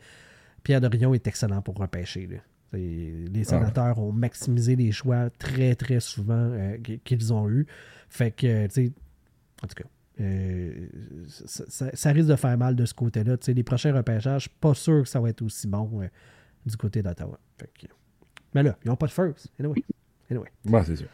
Pierre 0.64 0.82
Dorion 0.82 1.14
est 1.14 1.28
excellent 1.28 1.62
pour 1.62 1.76
repêcher. 1.76 2.28
là. 2.28 2.38
Les 2.74 3.44
sénateurs 3.44 4.00
ont 4.00 4.12
maximisé 4.12 4.76
les 4.76 4.92
choix 4.92 5.30
très 5.38 5.76
très 5.76 6.00
souvent 6.00 6.34
euh, 6.34 6.78
qu- 6.78 6.98
qu'ils 7.04 7.32
ont 7.32 7.48
eu. 7.50 7.68
Fait 8.10 8.32
que, 8.32 8.66
tu 8.68 8.72
sais, 8.74 8.92
en 9.64 9.68
tout 9.68 9.76
cas, 9.76 9.84
euh, 10.22 10.88
ça, 11.28 11.64
ça- 11.68 11.90
ça 11.96 12.12
risque 12.12 12.30
de 12.30 12.36
faire 12.36 12.58
mal 12.58 12.76
de 12.76 12.86
ce 12.86 12.94
côté-là. 12.94 13.36
Les 13.48 13.64
prochains 13.64 13.94
repêchages, 13.94 14.44
je 14.44 14.50
suis 14.50 14.58
pas 14.60 14.74
sûr 14.74 15.04
que 15.04 15.10
ça 15.10 15.20
va 15.20 15.30
être 15.30 15.42
aussi 15.42 15.68
bon 15.68 16.02
euh, 16.02 16.08
du 16.66 16.78
côté 16.78 17.02
d'Ottawa. 17.02 17.40
Que- 17.58 17.88
Mais 18.54 18.64
là, 18.64 18.78
ils 18.84 18.88
n'ont 18.90 18.96
pas 18.96 19.08
de 19.08 19.12
first. 19.12 19.48
Anyway. 19.60 19.84
Anyway. 20.30 20.50
Bon, 20.66 20.84
c'est 20.84 20.96
sûr. 20.96 21.08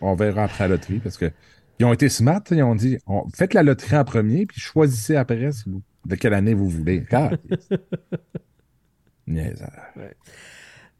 On 0.00 0.14
verra 0.14 0.44
après 0.44 0.64
la 0.68 0.74
loterie 0.76 1.00
parce 1.00 1.18
que 1.18 1.30
ils 1.78 1.84
ont 1.84 1.92
été 1.92 2.08
smart. 2.08 2.42
Ils 2.50 2.62
ont 2.62 2.74
dit 2.74 2.98
on- 3.06 3.28
faites 3.34 3.54
la 3.54 3.62
loterie 3.62 3.96
en 3.96 4.04
premier, 4.04 4.46
puis 4.46 4.60
choisissez 4.60 5.16
après 5.16 5.52
si 5.52 5.68
vous- 5.68 5.82
de 6.06 6.14
quelle 6.14 6.34
année 6.34 6.54
vous 6.54 6.68
voulez. 6.68 7.04
Car... 7.04 7.32
Niaiseur. 9.26 9.70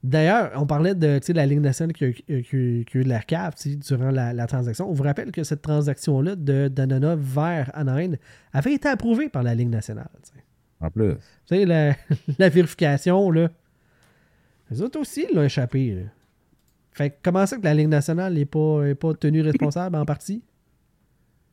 D'ailleurs, 0.05 0.53
on 0.55 0.64
parlait 0.66 0.94
de, 0.94 1.18
la 1.32 1.46
Ligue 1.46 1.61
nationale 1.61 1.92
qui 1.92 2.05
a, 2.05 2.12
qui 2.12 2.22
a- 2.32 2.42
qui 2.42 2.57
a- 2.57 2.84
qui 2.84 2.99
a 2.99 3.01
eu 3.01 3.05
de 3.05 3.09
l'air 3.09 3.26
cave 3.26 3.55
durant 3.64 4.11
la, 4.12 4.32
la 4.32 4.46
transaction. 4.46 4.88
On 4.88 4.92
vous 4.92 5.03
rappelle 5.03 5.32
que 5.32 5.42
cette 5.42 5.61
transaction-là 5.62 6.36
de 6.36 6.68
Danona 6.68 7.16
vers 7.16 7.70
Anaheim 7.74 8.14
avait 8.53 8.74
été 8.74 8.88
approuvée 8.88 9.28
par 9.28 9.42
la 9.42 9.55
Ligue 9.57 9.70
nationale. 9.70 10.09
En 10.80 10.90
plus. 10.90 11.14
Tu 11.14 11.57
sais, 11.57 11.64
la, 11.66 11.96
la 12.38 12.49
vérification, 12.49 13.28
là, 13.32 13.51
les 14.70 14.80
autres 14.82 15.01
aussi 15.01 15.26
l'ont 15.34 15.42
échappé. 15.42 15.94
là. 15.94 16.03
Fait 16.92 17.11
que 17.11 17.16
comment 17.22 17.44
ça 17.46 17.57
que 17.57 17.64
la 17.64 17.74
Ligue 17.74 17.88
nationale 17.88 18.34
n'est 18.34 18.44
pas, 18.44 18.84
est 18.84 18.94
pas 18.94 19.14
tenue 19.14 19.40
responsable 19.42 19.96
en 19.96 20.05
partie? 20.05 20.42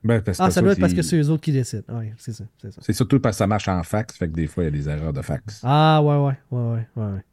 Ben, 0.03 0.21
parce 0.21 0.39
Ah, 0.39 0.51
ça 0.51 0.61
doit 0.61 0.73
être 0.73 0.79
parce 0.79 0.93
que 0.93 1.01
c'est 1.01 1.17
eux 1.17 1.29
autres 1.31 1.41
qui 1.41 1.51
décident. 1.51 1.83
Oui, 1.89 2.11
c'est 2.17 2.33
ça. 2.33 2.43
C'est 2.79 2.93
surtout 2.93 3.19
parce 3.19 3.37
que 3.37 3.39
ça 3.39 3.47
marche 3.47 3.67
en 3.67 3.81
fax, 3.81 4.15
fait 4.17 4.27
que 4.27 4.33
des 4.33 4.45
fois, 4.45 4.63
il 4.63 4.67
y 4.67 4.69
a 4.69 4.71
des 4.71 4.87
erreurs 4.87 5.13
de 5.13 5.21
fax. 5.23 5.61
Ah, 5.63 5.99
ouais, 6.03 6.15
ouais, 6.17 6.37
ouais, 6.51 6.85
ouais, 6.95 7.03
ouais. 7.03 7.23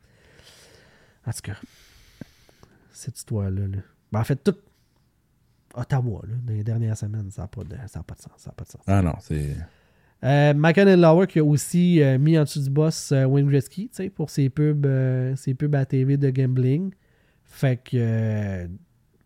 En 1.27 1.31
tout 1.33 1.41
cas, 1.43 1.55
cette 2.93 3.16
histoire-là. 3.18 3.66
Là. 3.68 3.79
Ben, 4.11 4.20
en 4.20 4.25
fait, 4.25 4.37
tout 4.43 4.57
Ottawa, 5.75 6.20
là, 6.29 6.35
dans 6.45 6.53
les 6.53 6.64
dernières 6.64 6.97
semaines, 6.97 7.31
ça 7.31 7.43
n'a 7.43 7.49
pas, 7.49 7.64
de- 7.64 7.77
ça 7.87 8.01
a 8.01 8.03
pas 8.03 8.14
de 8.14 8.20
sens. 8.20 8.33
Ça 8.37 8.51
a 8.51 8.53
pas 8.53 8.64
de 8.64 8.68
sens. 8.70 8.83
Ah 8.87 9.01
non, 9.03 9.14
c'est. 9.20 9.57
Euh, 10.25 10.55
Michael 10.55 11.01
Lauer 11.01 11.27
qui 11.27 11.39
a 11.41 11.45
aussi 11.45 12.01
euh, 12.03 12.18
mis 12.18 12.39
en 12.39 12.43
dessous 12.45 12.62
du 12.62 12.70
boss 12.70 13.11
euh, 13.11 13.25
Wayne 13.25 13.49
Gretzky, 13.49 13.89
tu 13.89 13.97
sais, 13.97 14.11
pour 14.11 14.31
ses 14.31 14.51
pubs, 14.51 14.85
euh, 14.87 15.35
ses 15.35 15.55
pubs 15.55 15.75
à 15.75 15.85
TV 15.85 16.16
de 16.16 16.31
gambling. 16.31 16.93
Fait 17.45 17.77
que 17.83 17.97
euh, 17.97 18.66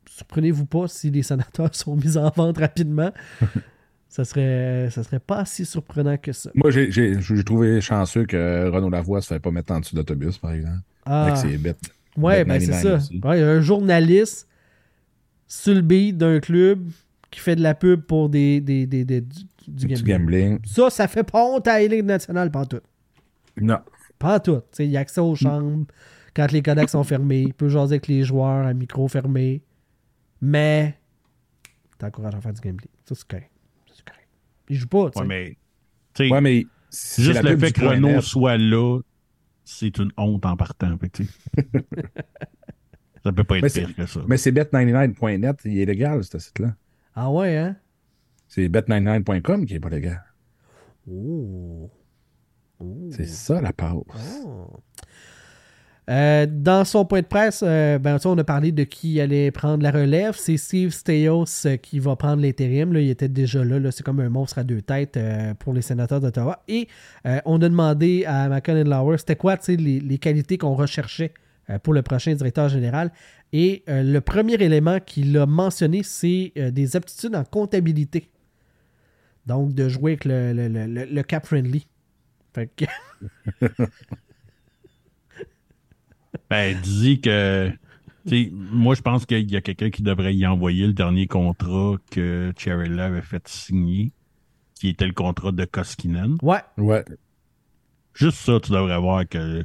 surprenez-vous 0.09 0.65
pas 0.67 0.89
si 0.89 1.11
les 1.11 1.23
sénateurs 1.23 1.71
sont 1.75 1.97
mis 1.97 2.17
en 2.17 2.31
vente 2.31 2.59
rapidement. 2.59 3.13
ça 4.09 4.25
serait 4.25 4.89
ça 4.91 5.03
serait 5.03 5.21
pas 5.21 5.45
si 5.45 5.67
surprenant 5.67 6.17
que 6.17 6.33
ça. 6.33 6.51
Moi, 6.55 6.71
j'ai 6.71 7.45
trouvé 7.45 7.81
chanceux 7.83 8.25
que 8.25 8.69
Renaud 8.71 8.89
Lavoie 8.91 9.21
se 9.21 9.27
fait 9.29 9.41
pas 9.41 9.51
mettre 9.51 9.73
en 9.75 9.81
dessous 9.81 9.97
d'autobus, 9.97 10.39
par 10.39 10.53
exemple. 10.53 10.81
Ah. 11.07 11.27
Avec 11.27 11.37
ses 11.39 11.57
bêtes. 11.59 11.79
Ouais, 12.17 12.45
ben 12.45 12.59
c'est 12.61 12.67
99 12.69 13.03
ça. 13.23 13.29
Ouais, 13.29 13.43
un 13.43 13.61
journaliste 13.61 14.49
sur 15.47 15.75
le 15.75 15.81
beat 15.83 16.17
d'un 16.17 16.41
club 16.41 16.89
qui 17.31 17.41
fait 17.41 17.57
de 17.57 17.63
la 17.63 17.75
pub 17.75 18.01
pour 18.03 18.29
des, 18.29 18.61
des, 18.61 18.87
des- 18.87 19.05
des- 19.05 19.21
du, 19.21 19.45
du 19.69 19.87
Du 19.87 20.03
gambling. 20.03 20.59
Ça, 20.65 20.91
ça 20.91 21.07
fait 21.09 21.23
pas 21.25 21.45
honte 21.45 21.67
à 21.69 21.79
la 21.79 21.87
Ligue 21.87 22.05
nationale, 22.05 22.51
pas 22.51 22.61
en 22.61 22.67
tout. 22.67 22.81
Non. 23.61 23.79
Pas 24.19 24.37
en 24.37 24.41
tout. 24.41 24.57
Tu 24.57 24.63
sais, 24.73 24.85
Il 24.87 24.91
y 24.91 24.97
a 24.97 25.01
accès 25.01 25.21
aux 25.21 25.35
chambres 25.35 25.87
quand 26.35 26.51
les 26.53 26.63
codecs 26.63 26.89
sont 26.89 27.05
fermés. 27.05 27.43
Il 27.43 27.55
peut 27.55 27.69
jaser 27.69 27.95
avec 27.95 28.07
les 28.09 28.23
joueurs 28.25 28.67
à 28.67 28.73
micro 28.75 29.07
fermé. 29.09 29.63
Mais 30.41 30.99
t'encourages 31.99 32.35
à 32.35 32.41
faire 32.41 32.53
du 32.55 32.61
gambling. 32.61 32.89
Ça, 33.05 33.15
c'est 33.15 33.27
correct. 33.29 33.51
Ça, 33.89 33.95
c'est 33.97 34.05
correct. 34.05 34.29
Il 34.69 34.77
joue 34.77 34.89
pas, 34.89 35.07
tu 35.11 35.13
sais. 35.15 35.21
Ouais, 35.21 35.27
mais. 35.27 35.57
tu 36.15 36.25
sais, 36.27 36.31
Ouais, 36.33 36.41
mais. 36.41 36.65
c'est 36.91 37.23
juste 37.23 37.43
le 37.43 37.59
fait 37.59 37.73
que 37.73 37.85
Renault 37.85 38.21
soit 38.23 38.57
là, 38.57 39.01
c'est 39.67 39.99
une 39.99 40.11
honte 40.17 40.47
en 40.47 40.57
partant. 40.57 40.97
Fait 40.99 41.09
que, 41.11 41.17
tu 41.23 41.25
sais. 41.27 41.33
ça 43.25 43.33
peut 43.33 43.45
pas 43.45 43.57
être 43.59 43.63
Mais 43.65 43.69
c'est- 43.69 43.85
pire 43.85 43.95
que 43.97 44.07
ça. 44.07 44.21
Mais 44.27 44.37
c'est 44.39 44.53
bet99.net, 44.53 45.61
il 45.65 45.79
est 45.81 45.85
légal, 45.85 46.25
ce 46.25 46.39
site-là. 46.39 46.75
Ah 47.15 47.31
ouais, 47.31 47.57
hein? 47.57 47.77
C'est 48.49 48.69
bet99.com 48.69 49.67
qui 49.67 49.75
est 49.75 49.81
pas 49.81 49.89
légal. 49.91 50.23
Oh. 51.11 51.91
Oh. 52.79 53.09
C'est 53.11 53.27
ça 53.27 53.61
la 53.61 53.73
pause. 53.73 54.05
Oh. 54.45 54.71
Euh, 56.09 56.47
dans 56.49 56.85
son 56.85 57.05
point 57.05 57.21
de 57.21 57.27
presse, 57.27 57.65
euh, 57.67 57.99
ben, 57.99 58.19
on 58.25 58.39
a 58.39 58.45
parlé 58.45 58.71
de 58.71 58.85
qui 58.85 59.21
allait 59.21 59.51
prendre 59.51 59.83
la 59.83 59.91
relève. 59.91 60.37
C'est 60.37 60.57
Steve 60.57 60.91
Steos 60.91 61.67
euh, 61.67 61.77
qui 61.77 61.99
va 61.99 62.15
prendre 62.15 62.43
l'intérim. 62.43 62.95
Il 62.95 63.11
était 63.11 63.29
déjà 63.29 63.65
là. 63.65 63.91
C'est 63.91 64.05
comme 64.05 64.21
un 64.21 64.29
monstre 64.29 64.59
à 64.59 64.65
deux 64.65 64.83
têtes 64.83 65.19
pour 65.59 65.73
les 65.73 65.83
sénateurs 65.83 66.21
d'Ottawa. 66.21 66.63
Et 66.69 66.89
on 67.45 67.61
a 67.61 67.69
demandé 67.69 68.25
à 68.25 68.49
McConnell 68.49 68.89
Lauer 68.89 69.19
c'était 69.19 69.37
quoi 69.37 69.57
les, 69.69 70.19
qualités 70.19 70.59
qu'on 70.59 70.75
recherchait 70.75 71.33
pour 71.83 71.93
le 71.93 72.03
prochain 72.03 72.35
directeur 72.35 72.69
général. 72.69 73.11
Et 73.53 73.83
le 73.89 74.21
premier 74.21 74.55
élément 74.55 75.01
qu'il 75.01 75.37
a 75.39 75.47
mentionné, 75.47 76.03
c'est 76.03 76.53
des 76.57 76.97
aptitudes 76.97 77.35
en 77.35 77.45
comptabilité. 77.45 78.31
Donc, 79.47 79.75
de 79.75 79.89
jouer 79.89 80.13
avec 80.13 80.25
le- 80.25 81.07
le 81.07 81.23
cap 81.23 81.47
friendly. 81.47 81.87
Fait 82.55 82.71
que- 82.75 82.85
Ben, 86.51 86.77
dis 86.83 87.21
que. 87.21 87.71
tu 88.27 88.45
sais, 88.45 88.51
moi, 88.53 88.95
je 88.95 89.03
pense 89.03 89.27
qu'il 89.27 89.51
y 89.51 89.57
a 89.57 89.61
quelqu'un 89.61 89.91
qui 89.91 90.03
devrait 90.03 90.35
y 90.35 90.47
envoyer 90.47 90.87
le 90.87 90.93
dernier 90.93 91.27
contrat 91.27 91.97
que 92.11 92.53
Cherella 92.57 93.07
avait 93.07 93.23
fait 93.23 93.47
signer, 93.49 94.13
qui 94.75 94.89
était 94.91 95.07
le 95.07 95.13
contrat 95.13 95.53
de 95.53 95.65
Koskinen. 95.65 96.37
ouais, 96.43 96.61
Ouais. 96.77 97.05
Juste 98.15 98.39
ça, 98.39 98.59
tu 98.61 98.73
devrais 98.73 98.99
voir 98.99 99.29
que. 99.29 99.65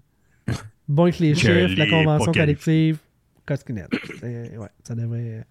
bon 0.87 1.03
avec 1.03 1.19
les 1.19 1.35
chiffres, 1.35 1.75
la 1.77 1.87
convention 1.87 2.31
collective, 2.33 2.97
Koskinen. 3.45 3.87
Ouais, 4.23 4.67
ça 4.83 4.95
devrait. 4.95 5.45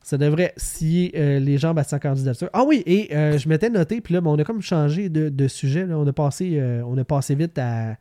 Ça 0.00 0.16
devrait 0.16 0.54
scier 0.56 1.12
euh, 1.16 1.38
les 1.38 1.58
jambes 1.58 1.78
à 1.78 1.84
sa 1.84 1.98
candidature. 1.98 2.48
Ah 2.54 2.64
oui, 2.66 2.82
et 2.86 3.14
euh, 3.14 3.36
je 3.36 3.46
m'étais 3.46 3.68
noté, 3.68 4.00
puis 4.00 4.14
là, 4.14 4.22
ben, 4.22 4.30
on 4.30 4.38
a 4.38 4.44
comme 4.44 4.62
changé 4.62 5.10
de, 5.10 5.28
de 5.28 5.48
sujet. 5.48 5.84
là. 5.84 5.98
On, 5.98 6.06
a 6.06 6.12
passé, 6.14 6.52
euh, 6.58 6.82
on 6.86 6.96
a 6.96 7.04
passé 7.04 7.34
vite 7.34 7.58
à 7.58 7.98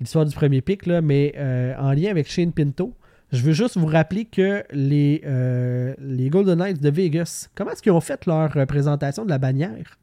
l'histoire 0.00 0.24
du 0.24 0.34
premier 0.34 0.60
pic, 0.60 0.86
là, 0.86 1.00
mais 1.00 1.32
euh, 1.36 1.74
en 1.78 1.92
lien 1.92 2.10
avec 2.10 2.28
Shane 2.30 2.52
Pinto, 2.52 2.94
je 3.32 3.42
veux 3.42 3.52
juste 3.52 3.76
vous 3.78 3.86
rappeler 3.86 4.24
que 4.26 4.62
les, 4.72 5.22
euh, 5.24 5.94
les 6.00 6.28
Golden 6.28 6.58
Knights 6.58 6.82
de 6.82 6.90
Vegas, 6.90 7.48
comment 7.54 7.70
est-ce 7.70 7.82
qu'ils 7.82 7.92
ont 7.92 8.00
fait 8.00 8.26
leur 8.26 8.54
euh, 8.56 8.66
présentation 8.66 9.24
de 9.24 9.30
la 9.30 9.38
bannière 9.38 9.98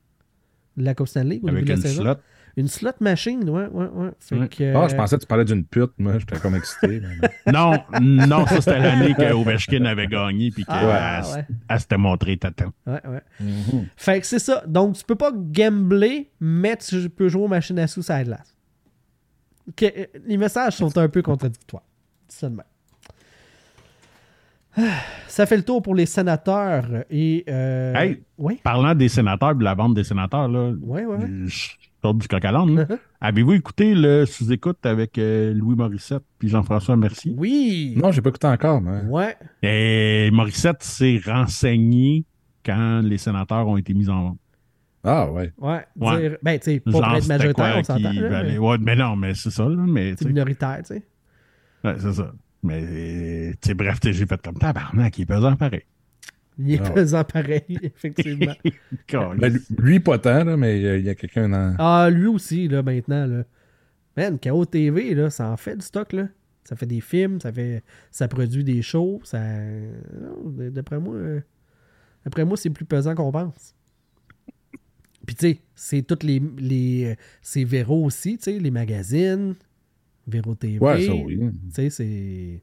de 0.77 0.83
la 0.83 0.95
Coupe 0.95 1.07
Stanley 1.09 1.39
au 1.43 1.49
Avec 1.49 1.65
début 1.65 1.73
de 1.73 1.77
une 1.77 1.83
la 1.83 1.89
saison? 1.89 2.01
slot. 2.03 2.15
Une 2.57 2.67
slot 2.67 2.91
machine, 2.99 3.47
ouais, 3.49 3.67
ouais, 3.67 3.85
ouais. 3.93 4.47
Que, 4.49 4.73
Ah, 4.75 4.87
je 4.89 4.95
pensais 4.95 5.15
que 5.15 5.21
tu 5.21 5.27
parlais 5.27 5.45
d'une 5.45 5.63
pute, 5.63 5.91
moi. 5.97 6.17
J'étais 6.17 6.37
comme 6.39 6.55
excité. 6.55 6.99
mais 6.99 7.51
non. 7.53 7.73
Non, 8.01 8.27
non, 8.27 8.45
ça, 8.47 8.59
c'était 8.59 8.79
l'année 8.79 9.13
que 9.13 9.31
Ovechkin 9.33 9.85
avait 9.85 10.07
gagné, 10.07 10.49
puis 10.49 10.65
qu'elle 10.65 10.75
Ah, 10.75 11.21
ouais. 11.69 11.77
s'était 11.77 11.97
montrée 11.97 12.35
tatan. 12.37 12.73
Ouais, 12.87 12.99
ouais. 13.07 13.21
Fait 13.95 14.19
que 14.19 14.25
c'est 14.25 14.39
ça. 14.39 14.63
Donc, 14.67 14.95
tu 14.97 15.03
peux 15.05 15.15
pas 15.15 15.31
gambler, 15.33 16.31
mais 16.41 16.75
tu 16.77 17.09
peux 17.09 17.29
jouer 17.29 17.43
aux 17.43 17.47
machines 17.47 17.79
à 17.79 17.87
sous 17.87 18.01
la 18.09 18.23
glace. 18.23 18.57
Que- 19.75 19.85
euh, 19.85 20.05
les 20.25 20.37
messages 20.37 20.77
sont 20.77 20.97
un 20.97 21.09
peu 21.09 21.21
contradictoires. 21.21 21.83
Dis 22.29 22.45
ça 25.27 25.45
fait 25.45 25.57
le 25.57 25.63
tour 25.63 25.81
pour 25.81 25.95
les 25.95 26.05
sénateurs 26.05 26.85
et. 27.09 27.43
Euh... 27.49 27.93
Hey. 27.95 28.23
Oui, 28.37 28.59
Parlant 28.63 28.95
des 28.95 29.09
sénateurs, 29.09 29.55
de 29.55 29.63
la 29.63 29.73
vente 29.73 29.93
des 29.93 30.03
sénateurs, 30.03 30.47
là, 30.47 30.71
oui, 30.81 31.01
oui. 31.05 31.17
oui. 31.19 31.47
je 31.47 31.69
sors 32.01 32.13
du 32.13 32.27
coq 32.27 32.45
à. 32.45 32.65
Avez-vous 33.21 33.53
écouté 33.53 33.93
le 33.95 34.25
sous-écoute 34.25 34.85
avec 34.85 35.17
euh, 35.17 35.53
Louis 35.53 35.75
Morissette 35.75 36.23
puis 36.37 36.47
Jean-François 36.47 36.95
Mercier? 36.95 37.33
Oui. 37.37 37.95
Non, 37.97 38.11
j'ai 38.11 38.21
pas 38.21 38.29
écouté 38.29 38.47
encore, 38.47 38.81
mais. 38.81 39.01
Ouais. 39.03 39.35
Et 39.61 40.29
Morissette 40.31 40.83
s'est 40.83 41.19
renseigné 41.25 42.23
quand 42.65 43.01
les 43.03 43.17
sénateurs 43.17 43.67
ont 43.67 43.77
été 43.77 43.93
mis 43.93 44.09
en 44.09 44.23
vente. 44.23 44.37
Ah, 45.09 45.31
ouais. 45.31 45.51
Ouais. 45.57 45.85
Ouais. 45.97 46.19
Dire- 46.29 46.37
ben, 46.43 46.59
tu 46.59 46.65
sais, 46.71 46.79
pas 46.79 46.91
Genre, 46.91 47.01
pour 47.03 47.15
être 47.15 47.27
majoritaire, 47.27 47.75
on 47.79 47.83
s'entend. 47.83 48.13
mais 48.13 48.57
Ouais, 48.57 48.77
mais 48.79 48.95
non, 48.95 49.15
mais 49.15 49.33
c'est 49.33 49.49
ça, 49.51 49.63
là, 49.63 49.75
mais 49.75 50.11
tu 50.11 50.17
C'est 50.17 50.23
sais, 50.25 50.29
minoritaire, 50.29 50.77
tu 50.79 50.93
sais. 50.95 51.03
ouais, 51.83 51.95
c'est 51.99 52.13
ça. 52.13 52.33
Mais, 52.61 52.83
euh, 52.83 53.51
tu 53.61 53.67
sais, 53.69 53.73
bref, 53.73 53.99
tu 53.99 54.09
sais, 54.09 54.13
j'ai 54.13 54.25
fait 54.25 54.41
comme 54.41 54.57
tabarnak, 54.57 55.17
il 55.17 55.21
est 55.21 55.25
pesant 55.25 55.55
pareil. 55.55 55.83
Il 56.57 56.73
est 56.73 56.81
Ah. 56.83 56.89
pesant 56.89 57.23
pareil, 57.23 57.63
effectivement. 57.83 58.53
Ben, 59.37 59.59
lui- 59.77 59.99
pas 60.01 60.19
tant, 60.19 60.43
là, 60.43 60.57
mais 60.57 60.83
euh, 60.83 60.97
il 60.97 61.05
y 61.05 61.09
a 61.09 61.15
quelqu'un 61.15 61.47
dans. 61.49 61.75
Ah, 61.79 62.09
lui 62.11 62.27
aussi, 62.27 62.67
là, 62.67 62.83
maintenant, 62.83 63.25
là. 63.25 63.43
Man, 64.17 64.37
KO 64.39 64.65
TV, 64.65 65.13
là, 65.15 65.29
ça 65.29 65.49
en 65.49 65.55
fait 65.57 65.75
du 65.77 65.85
stock, 65.85 66.11
là. 66.13 66.27
Ça 66.65 66.75
fait 66.75 66.85
des 66.85 66.99
films, 67.01 67.39
ça 67.39 67.51
fait. 67.53 67.81
Ça 68.11 68.27
produit 68.27 68.63
des 68.65 68.81
shows, 68.81 69.21
ça. 69.23 69.39
non, 69.39 70.49
d- 70.49 70.69
D'après 70.71 70.99
moi. 70.99 71.15
euh, 71.15 71.39
D'après 72.25 72.43
moi, 72.43 72.57
c'est 72.57 72.69
plus 72.69 72.83
pesant 72.85 73.15
qu'on 73.15 73.31
pense. 73.31 73.73
Puis 75.29 75.35
tu 75.35 75.47
sais, 75.53 75.59
c'est 75.75 76.01
toutes 76.01 76.23
les. 76.23 76.41
les 76.57 77.15
c'est 77.43 77.63
Véro 77.63 78.03
aussi, 78.03 78.37
tu 78.37 78.45
sais, 78.45 78.57
les 78.57 78.71
magazines. 78.71 79.53
Véro 80.25 80.55
TV. 80.55 80.79
Ouais, 80.79 81.05
ça, 81.05 81.13
oui. 81.13 81.37
Tu 81.37 81.51
sais, 81.71 81.89
c'est. 81.91 82.61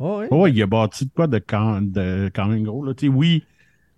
Oh, 0.00 0.18
ouais. 0.18 0.32
Ouais, 0.34 0.50
il 0.52 0.60
a 0.62 0.66
bâti 0.66 1.04
de 1.06 1.10
quoi 1.14 1.28
de 1.28 1.38
quand, 1.38 1.82
de 1.82 2.30
quand 2.34 2.46
même 2.46 2.64
gros. 2.64 2.84
Là. 2.84 2.94
Tu 2.94 3.06
sais, 3.06 3.12
Oui, 3.12 3.44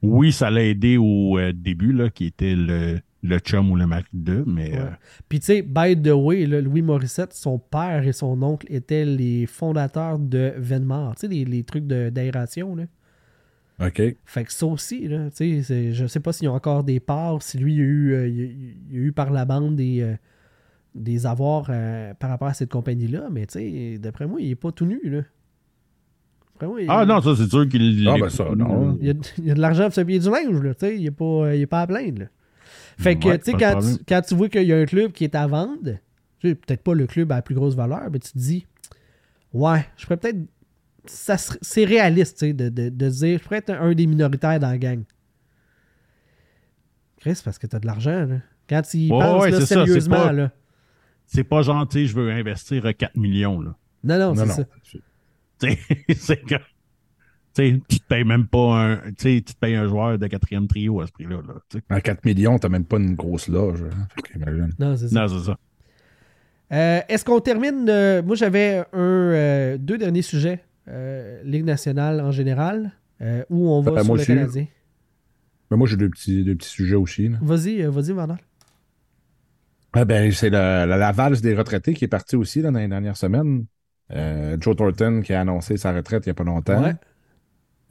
oui, 0.02 0.30
ça 0.30 0.50
l'a 0.50 0.64
aidé 0.64 0.96
au 0.98 1.38
euh, 1.38 1.52
début, 1.54 1.92
là, 1.92 2.10
qui 2.10 2.26
était 2.26 2.54
le, 2.54 3.00
le 3.22 3.38
chum 3.38 3.70
ou 3.70 3.76
le 3.76 3.86
mari 3.86 4.04
de, 4.12 4.44
mais 4.46 4.72
Ouais. 4.72 4.78
euh, 4.78 4.90
Puis 5.28 5.40
tu 5.40 5.46
sais, 5.46 5.62
by 5.62 5.94
the 6.00 6.08
way, 6.14 6.46
là, 6.46 6.60
Louis 6.60 6.82
Morissette, 6.82 7.32
son 7.34 7.58
père 7.58 8.06
et 8.06 8.12
son 8.12 8.42
oncle 8.42 8.66
étaient 8.70 9.04
les 9.04 9.46
fondateurs 9.46 10.18
de 10.18 10.54
Venmar, 10.58 11.14
tu 11.16 11.22
sais, 11.22 11.28
les, 11.28 11.44
les 11.44 11.64
trucs 11.64 11.86
de- 11.86 12.10
d'aération, 12.10 12.74
là. 12.74 12.84
OK. 13.80 14.02
Fait 14.24 14.44
que 14.44 14.52
ça 14.52 14.66
aussi, 14.66 15.08
là, 15.08 15.30
tu 15.30 15.36
sais, 15.36 15.62
c'est- 15.62 15.92
je 15.92 16.06
sais 16.06 16.20
pas 16.20 16.32
s'ils 16.32 16.48
ont 16.48 16.54
encore 16.54 16.84
des 16.84 17.00
parts, 17.00 17.42
si 17.42 17.58
lui, 17.58 17.74
il 17.76 17.80
a 17.80 17.84
eu, 17.84 18.12
euh, 18.12 18.28
il 18.28 18.42
a- 18.42 18.44
il 18.92 18.96
a 18.96 19.00
eu 19.00 19.12
par 19.12 19.30
la 19.30 19.44
bande 19.44 19.76
des, 19.76 20.00
euh, 20.02 20.14
des 20.94 21.24
avoirs 21.26 21.66
euh, 21.70 22.12
par 22.14 22.28
rapport 22.30 22.48
à 22.48 22.54
cette 22.54 22.70
compagnie-là, 22.70 23.28
mais 23.30 23.46
tu 23.46 23.52
sais, 23.58 23.98
d'après 23.98 24.26
moi, 24.26 24.40
il 24.40 24.50
est 24.50 24.54
pas 24.56 24.70
tout 24.72 24.84
nu, 24.86 25.00
là. 25.04 25.22
D'après 26.52 26.66
moi, 26.66 26.82
il- 26.82 26.86
Ah 26.90 27.06
non, 27.06 27.20
ça, 27.22 27.34
c'est 27.36 27.48
sûr 27.48 27.68
qu'il. 27.68 28.06
Ah, 28.08 28.16
ben 28.20 28.28
ça, 28.28 28.44
non. 28.54 28.98
il 29.00 29.06
y 29.06 29.10
a, 29.10 29.14
il 29.38 29.44
y 29.46 29.50
a 29.50 29.54
de 29.54 29.60
l'argent 29.60 29.84
pour 29.84 29.94
se 29.94 30.00
payer 30.02 30.18
du 30.18 30.28
linge, 30.30 30.60
là, 30.62 30.74
tu 30.74 30.80
sais, 30.86 30.98
il 30.98 31.06
est 31.06 31.10
pas, 31.10 31.54
il 31.54 31.62
est 31.62 31.66
pas 31.66 31.80
à 31.82 31.86
plaindre, 31.86 32.20
là. 32.20 32.26
Fait 32.98 33.16
que, 33.16 33.28
Ouais, 33.28 33.38
tu 33.38 33.44
sais, 33.46 33.52
quand, 33.58 33.80
quand 34.06 34.20
tu 34.20 34.34
vois 34.34 34.48
qu'il 34.50 34.64
y 34.64 34.72
a 34.74 34.76
un 34.78 34.84
club 34.84 35.12
qui 35.12 35.24
est 35.24 35.34
à 35.34 35.46
vendre, 35.46 35.92
tu 36.38 36.48
sais, 36.48 36.54
peut-être 36.54 36.82
pas 36.82 36.92
le 36.94 37.06
club 37.06 37.32
à 37.32 37.36
la 37.36 37.42
plus 37.42 37.54
grosse 37.54 37.74
valeur, 37.74 38.08
mais 38.12 38.18
tu 38.18 38.30
te 38.32 38.38
dis, 38.38 38.66
ouais, 39.54 39.86
je 39.96 40.04
pourrais 40.04 40.18
peut-être. 40.18 40.38
Ça 41.06 41.36
C'est 41.38 41.84
réaliste, 41.84 42.44
de, 42.44 42.68
de, 42.68 42.88
de 42.88 43.10
se 43.10 43.18
dire, 43.24 43.38
je 43.38 43.44
pourrais 43.44 43.58
être 43.58 43.70
un 43.70 43.92
des 43.94 44.06
minoritaires 44.06 44.58
dans 44.60 44.70
la 44.70 44.78
gang. 44.78 45.02
Chris, 47.20 47.40
parce 47.44 47.58
que 47.58 47.66
t'as 47.66 47.78
de 47.78 47.86
l'argent, 47.86 48.24
là. 48.26 48.36
Quand 48.68 48.82
tu 48.82 48.98
y 48.98 49.10
Ouais, 49.12 49.18
penses, 49.18 49.42
ouais, 49.42 49.50
là, 49.50 49.60
c'est 49.60 49.66
ça, 49.66 49.74
c'est 49.80 49.86
sérieusement, 49.86 50.16
pas- 50.26 50.32
là. 50.32 50.50
C'est 51.26 51.44
pas 51.44 51.62
gentil, 51.62 52.06
je 52.06 52.14
veux 52.14 52.30
investir 52.30 52.84
euh, 52.86 52.92
4 52.92 53.16
millions. 53.16 53.60
Là. 53.60 53.74
Non, 54.04 54.18
non, 54.18 54.34
Non, 54.34 54.34
c'est 54.34 54.46
non. 54.46 54.54
ça. 54.54 54.64
Tu 55.60 55.68
sais, 55.68 56.14
c'est 56.16 56.40
que. 56.42 56.54
Tu 57.52 57.78
te 57.82 58.04
payes 58.08 58.24
même 58.24 58.46
pas 58.46 58.80
un. 58.82 58.96
Tu 58.96 59.14
sais, 59.18 59.42
tu 59.46 59.52
te 59.52 59.58
payes 59.58 59.74
un 59.74 59.86
joueur 59.86 60.18
de 60.18 60.26
quatrième 60.26 60.66
trio 60.66 61.02
à 61.02 61.06
ce 61.06 61.12
prix-là. 61.12 61.42
Là. 61.46 61.80
À 61.90 62.00
4 62.00 62.24
millions, 62.24 62.58
t'as 62.58 62.70
même 62.70 62.86
pas 62.86 62.96
une 62.96 63.14
grosse 63.14 63.46
loge. 63.48 63.82
hein. 63.82 64.68
Non, 64.78 64.96
c'est 64.96 65.08
ça. 65.08 65.20
non, 65.20 65.28
c'est 65.28 65.44
ça. 65.46 65.58
Euh, 66.72 67.00
Est-ce 67.08 67.24
qu'on 67.26 67.40
termine 67.40 67.86
euh, 67.90 68.22
Moi, 68.22 68.36
j'avais 68.36 68.78
un, 68.94 68.98
euh, 68.98 69.76
deux 69.78 69.98
derniers 69.98 70.22
sujets. 70.22 70.64
Euh, 70.90 71.42
Ligue 71.44 71.64
nationale 71.64 72.20
en 72.20 72.30
général, 72.32 72.92
euh, 73.22 73.44
où 73.50 73.70
on 73.70 73.80
va 73.80 73.92
Ben, 73.92 74.04
sur 74.04 74.16
le. 74.16 74.24
Canadien? 74.24 74.66
Mais 75.70 75.76
moi, 75.76 75.86
j'ai 75.86 75.96
deux 75.96 76.10
petits, 76.10 76.42
deux 76.44 76.56
petits 76.56 76.68
sujets 76.68 76.96
aussi. 76.96 77.30
Vas-y, 77.40 77.82
euh, 77.82 77.90
vas-y, 77.90 78.12
Vandal. 78.12 78.38
Ah 79.92 80.04
ben, 80.04 80.30
c'est 80.32 80.50
la, 80.50 80.86
la, 80.86 80.96
la 80.96 81.12
valse 81.12 81.40
des 81.40 81.54
retraités 81.54 81.94
qui 81.94 82.04
est 82.04 82.08
partie 82.08 82.36
aussi 82.36 82.62
là, 82.62 82.70
dans 82.70 82.78
les 82.78 82.88
dernières 82.88 83.16
semaines. 83.16 83.66
Euh, 84.12 84.56
Joe 84.60 84.76
Thornton 84.76 85.20
qui 85.24 85.32
a 85.32 85.40
annoncé 85.40 85.76
sa 85.76 85.92
retraite 85.92 86.26
il 86.26 86.28
n'y 86.28 86.32
a 86.32 86.34
pas 86.34 86.44
longtemps. 86.44 86.82
Ouais. 86.82 86.94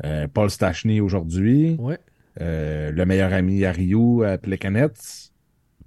Euh, 0.06 0.28
Paul 0.28 0.50
Stachny 0.50 1.02
aujourd'hui. 1.02 1.76
Ouais, 1.80 1.98
Euh, 2.42 2.92
le 2.92 3.06
meilleur 3.06 3.34
ami 3.34 3.66
à 3.66 3.72
Rio, 3.72 4.24
à 4.24 4.38
Plekanec. 4.38 4.92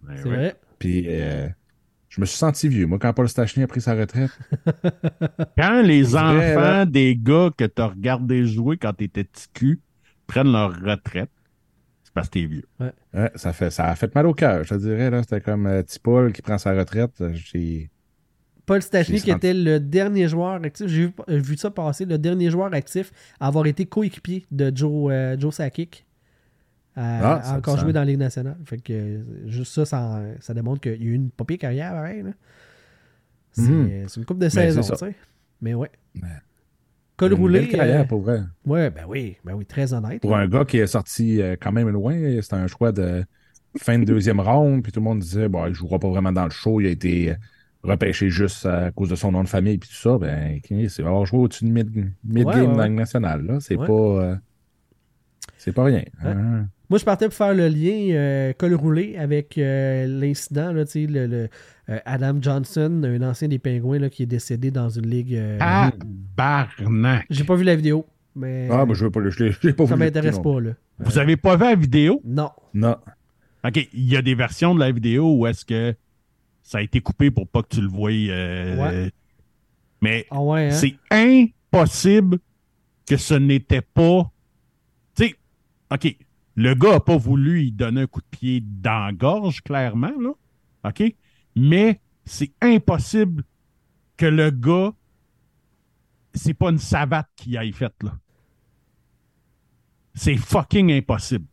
Ben 0.03 0.15
c'est 0.17 0.29
ouais. 0.29 0.37
vrai. 0.37 0.55
Puis 0.79 1.05
euh, 1.09 1.49
je 2.15 2.21
me 2.21 2.27
suis 2.27 2.37
senti 2.37 2.69
vieux, 2.69 2.87
moi, 2.87 2.99
quand 2.99 3.13
Paul 3.15 3.27
Stachny 3.27 3.63
a 3.63 3.67
pris 3.67 3.81
sa 3.81 3.95
retraite. 3.95 4.31
Quand 5.57 5.81
les 5.81 6.15
enfants 6.15 6.61
là. 6.61 6.85
des 6.85 7.17
gars 7.17 7.49
que 7.57 7.65
t'as 7.65 7.87
regardé 7.87 8.45
jouer 8.47 8.77
quand 8.77 8.93
t'étais 8.93 9.25
petit 9.25 9.47
cul 9.55 9.81
prennent 10.27 10.53
leur 10.53 10.79
retraite, 10.79 11.31
c'est 12.05 12.13
parce 12.13 12.29
que 12.29 12.35
t'es 12.35 12.45
vieux. 12.45 12.65
Ouais, 12.81 13.31
ça, 13.37 13.55
fait, 13.55 13.71
ça 13.71 13.87
a 13.87 13.95
fait 13.95 14.15
mal 14.15 14.27
au 14.27 14.35
cœur, 14.35 14.63
je 14.65 14.75
te 14.75 14.79
dirais. 14.79 15.09
là. 15.11 15.23
C'était 15.23 15.41
comme 15.41 15.67
euh, 15.67 15.83
petit 15.83 15.99
Paul 15.99 16.33
qui 16.35 16.43
prend 16.43 16.59
sa 16.59 16.75
retraite. 16.75 17.13
euh, 17.23 17.31
J'ai... 17.33 17.91
Paul 18.67 18.83
Stachny, 18.83 19.15
qui 19.21 19.31
senti- 19.31 19.37
était 19.49 19.55
le 19.55 19.81
dernier 19.81 20.29
joueur 20.29 20.63
actif, 20.63 20.87
j'ai 20.89 21.07
vu, 21.07 21.13
j'ai 21.29 21.39
vu 21.39 21.57
ça 21.57 21.71
passer, 21.71 22.05
le 22.05 22.19
dernier 22.19 22.51
joueur 22.51 22.75
actif 22.75 23.11
à 23.41 23.47
avoir 23.47 23.65
été 23.67 23.87
coéquipier 23.87 24.45
de 24.51 24.71
Joe, 24.75 25.11
euh, 25.13 25.37
Joe 25.39 25.55
Sakic, 25.55 26.05
à, 26.97 27.19
Ah, 27.21 27.37
à 27.39 27.43
ça 27.43 27.55
encore 27.57 27.79
semble. 27.79 27.93
dans 27.93 28.01
la 28.01 28.07
Ligue 28.07 28.19
nationale. 28.19 28.57
Fait 28.65 28.79
que 28.79 28.93
euh, 28.93 29.23
juste 29.47 29.73
ça, 29.73 29.85
ça, 29.85 30.21
ça 30.41 30.55
démontre 30.55 30.81
qu'il 30.81 30.93
y 31.03 31.07
a 31.07 31.09
eu 31.09 31.13
une 31.15 31.31
pas 31.31 31.45
pire 31.45 31.59
carrière, 31.59 31.93
pareil. 31.93 32.23
là. 32.23 32.31
C'est 33.53 34.17
une 34.17 34.25
coupe 34.25 34.39
de 34.39 34.45
Mais 34.47 34.51
saison, 34.51 34.81
tu 34.83 34.97
sais. 34.97 35.15
Mais 35.61 35.75
ouais. 35.75 35.91
Ouais. 36.17 36.29
Col 37.17 37.33
Une 37.33 37.39
roulé. 37.39 37.61
belle 37.61 37.69
carrière, 37.69 38.01
euh, 38.01 38.05
pour 38.05 38.23
vrai. 38.23 38.41
ouais, 38.67 38.91
ben 38.91 39.05
oui, 39.07 39.37
ben 39.45 39.55
oui, 39.55 39.67
très 39.67 39.93
honnête. 39.93 40.23
Pour 40.23 40.31
là. 40.33 40.39
un 40.39 40.49
gars 40.49 40.65
qui 40.65 40.79
est 40.79 40.87
sorti 40.87 41.41
euh, 41.43 41.57
quand 41.61 41.71
même 41.73 41.89
loin, 41.91 42.15
c'était 42.41 42.55
un 42.57 42.67
choix 42.67 42.91
de 42.93 43.25
fin 43.79 43.99
de 43.99 44.05
deuxième 44.05 44.41
round, 44.41 44.83
puis 44.83 44.91
tout 44.93 45.01
le 45.01 45.05
monde 45.05 45.21
disait 45.21 45.49
bon, 45.49 45.67
il 45.67 45.75
jouera 45.75 45.99
pas 45.99 46.09
vraiment 46.09 46.33
dans 46.33 46.45
le 46.45 46.51
show, 46.51 46.81
il 46.81 46.87
a 46.87 46.91
été 46.91 47.35
repêché 47.83 48.31
juste 48.31 48.65
à 48.67 48.91
cause 48.93 49.11
de 49.11 49.15
son 49.15 49.31
nom 49.33 49.43
de 49.45 49.49
famille 49.49 49.75
et 49.75 49.79
tout 49.79 49.93
ça, 49.93 50.17
ben, 50.19 50.59
c'est 50.89 51.01
avoir 51.03 51.27
joué 51.27 51.39
au-dessus 51.41 51.65
de 51.65 51.71
mid- 51.71 52.11
mid-game 52.25 52.47
Ouais, 52.47 52.61
ouais, 52.69 52.77
dans. 52.77 52.83
Ligue 52.85 52.93
nationale. 52.95 53.45
Là. 53.45 53.61
C'est 53.61 53.77
pas. 53.77 53.85
euh, 53.93 54.37
c'est 55.59 55.73
pas 55.73 55.85
rien. 55.85 56.03
hein. 56.25 56.67
Moi, 56.93 56.99
je 56.99 57.07
partais 57.07 57.25
pour 57.25 57.33
faire 57.35 57.55
le 57.55 57.69
lien 57.69 58.11
euh, 58.15 58.53
col 58.53 58.75
roulé 58.75 59.17
avec 59.17 59.57
euh, 59.57 60.07
l'incident, 60.07 60.73
là, 60.75 60.85
tu 60.85 60.91
sais, 60.91 61.07
le, 61.07 61.27
le, 61.27 61.49
euh, 61.89 61.99
Adam 62.05 62.37
Johnson, 62.39 63.01
un 63.03 63.23
ancien 63.23 63.49
des 63.49 63.59
Pingouins 63.59 63.99
là, 63.99 64.11
qui 64.11 64.25
est 64.25 64.27
décédé 64.27 64.71
dans 64.71 64.91
une 64.91 65.07
ligue. 65.07 65.35
euh, 65.35 65.57
Tabarnak. 66.37 67.25
J'ai 67.31 67.45
pas 67.45 67.55
vu 67.57 67.65
la 67.65 67.77
vidéo, 67.77 68.05
mais 68.37 68.69
Ah, 68.71 68.85
ben, 68.85 68.93
je 68.93 69.07
veux 69.07 69.11
pas 69.11 69.21
le. 69.21 69.31
Je 69.31 69.43
l'ai- 69.43 69.53
je 69.53 69.67
l'ai 69.67 69.73
pas 69.73 69.87
ça 69.87 69.97
m'intéresse 69.97 70.39
pas. 70.39 70.61
Là. 70.61 70.73
Vous 70.99 71.17
avez 71.19 71.39
pas 71.39 71.57
vu 71.57 71.63
la 71.65 71.75
vidéo? 71.77 72.21
Non. 72.27 72.51
Non. 72.75 72.97
OK, 73.65 73.89
il 73.95 74.13
y 74.13 74.17
a 74.19 74.21
des 74.21 74.35
versions 74.35 74.75
de 74.75 74.81
la 74.81 74.93
vidéo 74.93 75.35
où 75.39 75.47
est-ce 75.47 75.65
que 75.65 75.95
ça 76.63 76.77
a 76.77 76.83
été 76.83 77.01
coupé 77.01 77.31
pour 77.31 77.49
pas 77.49 77.63
que 77.63 77.69
tu 77.75 77.81
le 77.81 77.89
voies. 77.89 78.11
euh, 78.29 78.77
Ouais. 78.77 79.11
Mais 80.03 80.27
Ah 80.31 80.43
ouais, 80.43 80.67
hein? 80.67 80.71
c'est 80.73 80.95
impossible 81.11 82.39
que 83.07 83.17
ce 83.17 83.33
n'était 83.33 83.81
pas. 83.81 84.31
Tu 85.17 85.25
sais, 85.29 85.35
OK, 85.91 86.17
le 86.55 86.75
gars 86.75 86.97
a 86.97 87.01
pas 87.01 87.17
voulu 87.17 87.55
lui 87.55 87.73
donner 87.73 88.03
un 88.03 88.07
coup 88.07 88.21
de 88.21 88.27
pied 88.31 88.61
dans 88.61 89.07
la 89.07 89.13
gorge, 89.13 89.63
clairement, 89.63 90.13
là. 90.21 90.33
OK? 90.85 91.15
Mais 91.57 92.01
c'est 92.25 92.53
impossible 92.61 93.45
que 94.17 94.27
le 94.27 94.51
gars. 94.51 94.93
C'est 96.35 96.55
pas 96.55 96.71
une 96.71 96.79
savate 96.79 97.29
qui 97.37 97.57
aille 97.59 97.73
faite, 97.73 98.03
là. 98.03 98.13
C'est 100.15 100.37
fucking 100.37 100.91
impossible. 100.93 101.47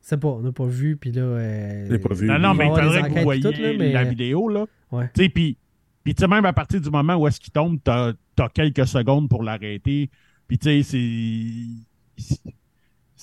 C'est 0.00 0.18
pas, 0.18 0.28
on 0.28 0.40
n'a 0.40 0.52
pas 0.52 0.66
vu, 0.66 0.96
puis 0.96 1.12
là. 1.12 1.22
euh, 1.22 1.98
pas 1.98 2.14
vu. 2.14 2.26
Non, 2.26 2.38
non, 2.38 2.54
mais 2.54 2.66
y 2.66 2.68
il 2.68 2.74
faudrait 2.74 3.02
que 3.08 3.14
vous 3.14 3.22
voyiez 3.22 3.42
pis 3.50 3.56
tout, 3.56 3.62
là, 3.62 3.72
mais- 3.78 3.92
la 3.92 4.04
vidéo, 4.04 4.48
là. 4.48 4.66
Ouais. 4.92 5.10
Tu 5.14 5.22
sais, 5.22 5.28
puis, 5.30 5.56
puis 6.02 6.14
tu 6.14 6.20
sais, 6.20 6.28
même 6.28 6.44
à 6.44 6.52
partir 6.52 6.80
du 6.80 6.90
moment 6.90 7.16
où 7.16 7.26
est-ce 7.26 7.40
qu'il 7.40 7.52
tombe, 7.52 7.78
t'as 7.82 8.12
as 8.38 8.48
quelques 8.50 8.86
secondes 8.86 9.28
pour 9.30 9.42
l'arrêter. 9.42 10.10
Puis, 10.46 10.58
tu 10.58 10.82
sais, 10.82 11.74
c'est... 12.16 12.36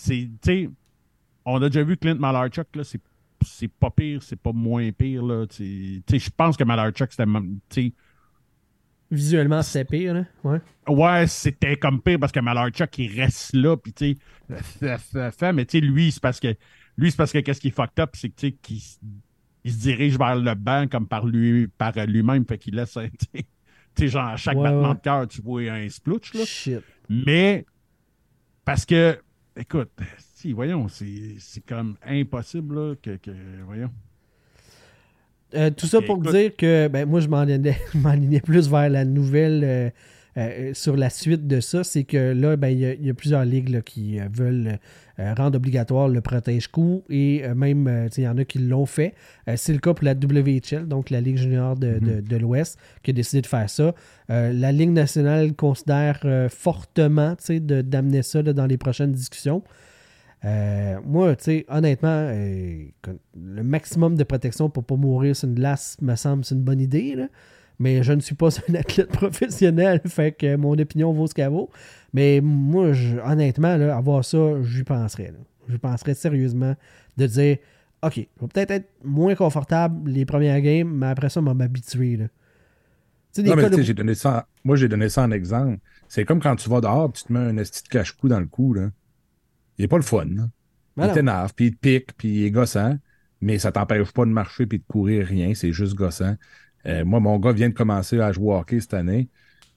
C'est, 0.03 0.69
on 1.45 1.61
a 1.61 1.69
déjà 1.69 1.83
vu 1.83 1.97
Clint 1.97 2.15
Malarchuk, 2.15 2.75
là, 2.75 2.83
c'est 2.83 2.99
c'est 3.43 3.67
pas 3.67 3.89
pire, 3.89 4.21
c'est 4.21 4.35
pas 4.39 4.51
moins 4.51 4.91
pire, 4.91 5.23
là. 5.25 5.45
Je 5.49 6.29
pense 6.37 6.55
que 6.57 6.63
Malarchuk, 6.63 7.11
c'était... 7.11 7.93
Visuellement, 9.09 9.61
c'était 9.61 9.85
pire, 9.85 10.13
là. 10.13 10.25
Ouais. 10.43 10.59
Ouais, 10.87 11.27
c'était 11.27 11.75
comme 11.75 12.01
pire 12.01 12.19
parce 12.19 12.31
que 12.31 12.39
Malarchuk, 12.39 12.97
il 12.99 13.19
reste 13.19 13.53
là, 13.55 13.75
puis 13.77 13.93
tu 13.93 14.17
sais, 14.79 15.51
mais 15.53 15.65
tu 15.65 15.79
sais, 15.79 15.81
lui, 15.81 16.11
c'est 16.11 16.21
parce 16.21 16.39
que, 16.39 16.55
lui, 16.97 17.11
c'est 17.11 17.17
parce 17.17 17.31
que 17.31 17.39
qu'est-ce 17.39 17.59
qui 17.59 17.69
est 17.69 17.75
fucked 17.75 17.99
up, 17.99 18.11
c'est 18.13 18.29
que, 18.29 18.35
tu 18.35 18.47
sais, 18.47 18.53
qu'il 18.53 18.79
il 19.63 19.71
se 19.71 19.79
dirige 19.79 20.17
vers 20.17 20.35
le 20.35 20.53
banc 20.55 20.87
comme 20.87 21.07
par 21.07 21.25
lui, 21.25 21.67
par 21.67 21.93
lui-même, 22.05 22.45
fait 22.45 22.57
qu'il 22.57 22.75
laisse, 22.75 22.95
un- 22.97 23.09
tu 23.33 23.43
sais, 23.97 24.07
genre, 24.07 24.27
à 24.27 24.37
chaque 24.37 24.57
Ouais, 24.57 24.63
battement 24.63 24.89
ouais. 24.89 24.95
de 24.95 25.01
cœur, 25.01 25.27
tu 25.27 25.41
vois 25.41 25.61
un 25.63 25.89
splouch, 25.89 26.33
là. 26.33 26.45
Shit. 26.45 26.81
Mais, 27.09 27.65
parce 28.65 28.85
que, 28.85 29.19
écoute, 29.57 29.91
si, 30.35 30.53
voyons, 30.53 30.87
c'est 30.87 31.35
c'est 31.39 31.65
comme 31.65 31.95
impossible, 32.05 32.75
là, 32.75 32.95
que, 33.01 33.17
que 33.17 33.31
voyons. 33.65 33.91
Euh, 35.53 35.69
tout 35.69 35.85
ça 35.85 36.01
pour 36.01 36.17
écoute. 36.19 36.31
dire 36.33 36.55
que 36.55 36.87
ben, 36.87 37.07
moi, 37.07 37.19
je 37.19 37.27
m'enlignais 37.27 38.39
plus 38.43 38.69
vers 38.69 38.89
la 38.89 39.03
nouvelle 39.03 39.63
euh, 39.65 39.89
euh, 40.37 40.73
sur 40.73 40.95
la 40.95 41.09
suite 41.09 41.45
de 41.47 41.59
ça. 41.59 41.83
C'est 41.83 42.05
que 42.05 42.31
là, 42.31 42.55
ben, 42.55 42.69
il 42.69 42.79
y, 42.79 42.85
a- 42.85 42.93
il 42.93 43.05
y 43.05 43.09
a 43.09 43.13
plusieurs 43.13 43.43
ligues 43.43 43.67
là, 43.69 43.81
qui 43.81 44.17
veulent 44.31 44.79
euh, 45.22 45.34
rendre 45.36 45.55
obligatoire 45.57 46.07
le 46.09 46.19
protège-coup 46.19 47.03
et 47.09 47.43
euh, 47.45 47.53
même, 47.55 47.88
euh, 47.88 48.09
il 48.17 48.24
y 48.24 48.28
en 48.28 48.38
a 48.38 48.43
qui 48.43 48.59
l'ont 48.59 48.86
fait. 48.86 49.13
C'est 49.55 49.74
le 49.74 49.80
cas 49.80 49.93
pour 49.93 50.03
la 50.05 50.13
WHL, 50.13 50.88
donc 50.88 51.09
la 51.09 51.22
Ligue 51.22 51.38
junior 51.38 51.76
de, 51.78 51.99
de- 51.99 52.22
de 52.22 52.36
l'Ouest, 52.38 52.78
qui 53.03 53.11
a 53.11 53.13
décidé 53.13 53.41
de 53.41 53.47
faire 53.47 53.69
ça. 53.69 53.93
La 54.30 54.72
Ligue 54.72 54.91
nationale 54.91 55.53
considère 55.53 56.19
fortement 56.49 57.36
d'amener 57.49 58.24
ça 58.24 58.41
là, 58.41 58.53
dans 58.53 58.65
les 58.65 58.78
prochaines 58.78 59.11
discussions. 59.11 59.63
Euh, 60.43 60.95
moi, 61.05 61.36
tu 61.36 61.43
sais, 61.43 61.65
honnêtement, 61.69 62.09
euh, 62.32 62.86
le 63.36 63.63
maximum 63.63 64.15
de 64.15 64.24
protection 64.24 64.69
pour 64.69 64.84
pas 64.84 64.95
mourir 64.95 65.36
sur 65.36 65.47
une 65.47 65.53
glace 65.55 65.97
me 66.01 66.15
semble 66.15 66.43
c'est 66.45 66.55
une 66.55 66.63
bonne 66.63 66.80
idée, 66.82 67.15
là. 67.15 67.28
Mais 67.78 68.03
je 68.03 68.13
ne 68.13 68.19
suis 68.22 68.36
pas 68.36 68.49
un 68.69 68.76
athlète 68.76 69.09
professionnel, 69.09 70.01
fait 70.07 70.32
que 70.32 70.55
mon 70.55 70.74
opinion 70.78 71.11
vaut 71.13 71.28
ce 71.28 71.34
qu'elle 71.34 71.49
vaut. 71.49 71.69
Mais 72.14 72.41
moi, 72.41 72.93
je- 72.93 73.18
honnêtement, 73.18 73.78
là, 73.78 73.95
avoir 73.95 74.24
ça, 74.26 74.62
j'y 74.64 74.84
penserais. 74.84 75.34
J'y 75.70 75.78
penserais 75.78 76.14
sérieusement 76.14 76.76
de 77.18 77.28
dire 77.28 77.57
OK, 78.03 78.16
je 78.16 78.22
vais 78.41 78.47
peut-être 78.47 78.72
être 78.72 78.89
moins 79.03 79.36
confortable 79.36 80.09
les 80.09 80.26
premières 80.26 80.59
games, 80.62 80.89
mais 80.89 81.07
après 81.07 81.30
ça, 81.30 81.39
on 81.39 81.43
va 81.43 81.53
m'habituer. 81.53 82.18
Non, 83.51 83.55
mais 83.55 83.62
de- 83.78 83.82
j'ai 83.84 83.93
donné 83.93 84.16
ça. 84.16 84.47
Moi, 84.64 84.76
j'ai 84.76 84.88
donné 84.89 85.07
ça 85.07 85.24
en 85.24 85.32
exemple. 85.32 85.78
C'est 86.09 86.26
comme 86.26 86.41
quand 86.41 86.55
tu 86.55 86.70
vas 86.70 86.82
dehors, 86.82 87.14
tu 87.14 87.24
te 87.24 87.32
mets 87.32 87.39
un 87.39 87.57
esti 87.57 87.84
de 87.84 87.88
cache-cou 87.88 88.28
dans 88.28 88.39
le 88.39 88.47
cou, 88.47 88.74
là. 88.74 88.89
Il 89.78 89.86
est 89.86 89.88
pas 89.88 89.97
le 89.97 90.03
fun, 90.03 90.26
là. 90.26 90.49
Ben 90.97 91.03
il 91.07 91.14
t'énerve, 91.14 91.53
puis 91.55 91.68
il 91.68 91.72
te 91.76 91.80
pique, 91.80 92.14
puis 92.18 92.28
il 92.39 92.43
est 92.45 92.51
gossant, 92.51 92.97
mais 93.39 93.57
ça 93.59 93.72
t'empêche 93.72 94.12
pas 94.12 94.26
de 94.26 94.32
marcher 94.32 94.66
puis 94.66 94.80
de 94.80 94.84
courir, 94.86 95.26
rien, 95.26 95.53
c'est 95.53 95.72
juste 95.72 95.95
gossant. 95.95 96.36
Euh, 96.86 97.05
moi, 97.05 97.20
mon 97.22 97.39
gars 97.39 97.53
vient 97.53 97.70
de 97.70 97.74
commencer 97.74 98.20
à 98.20 98.32
jouer 98.34 98.47
au 98.47 98.57
hockey 98.57 98.82
cette 98.82 98.93
année, 98.93 99.30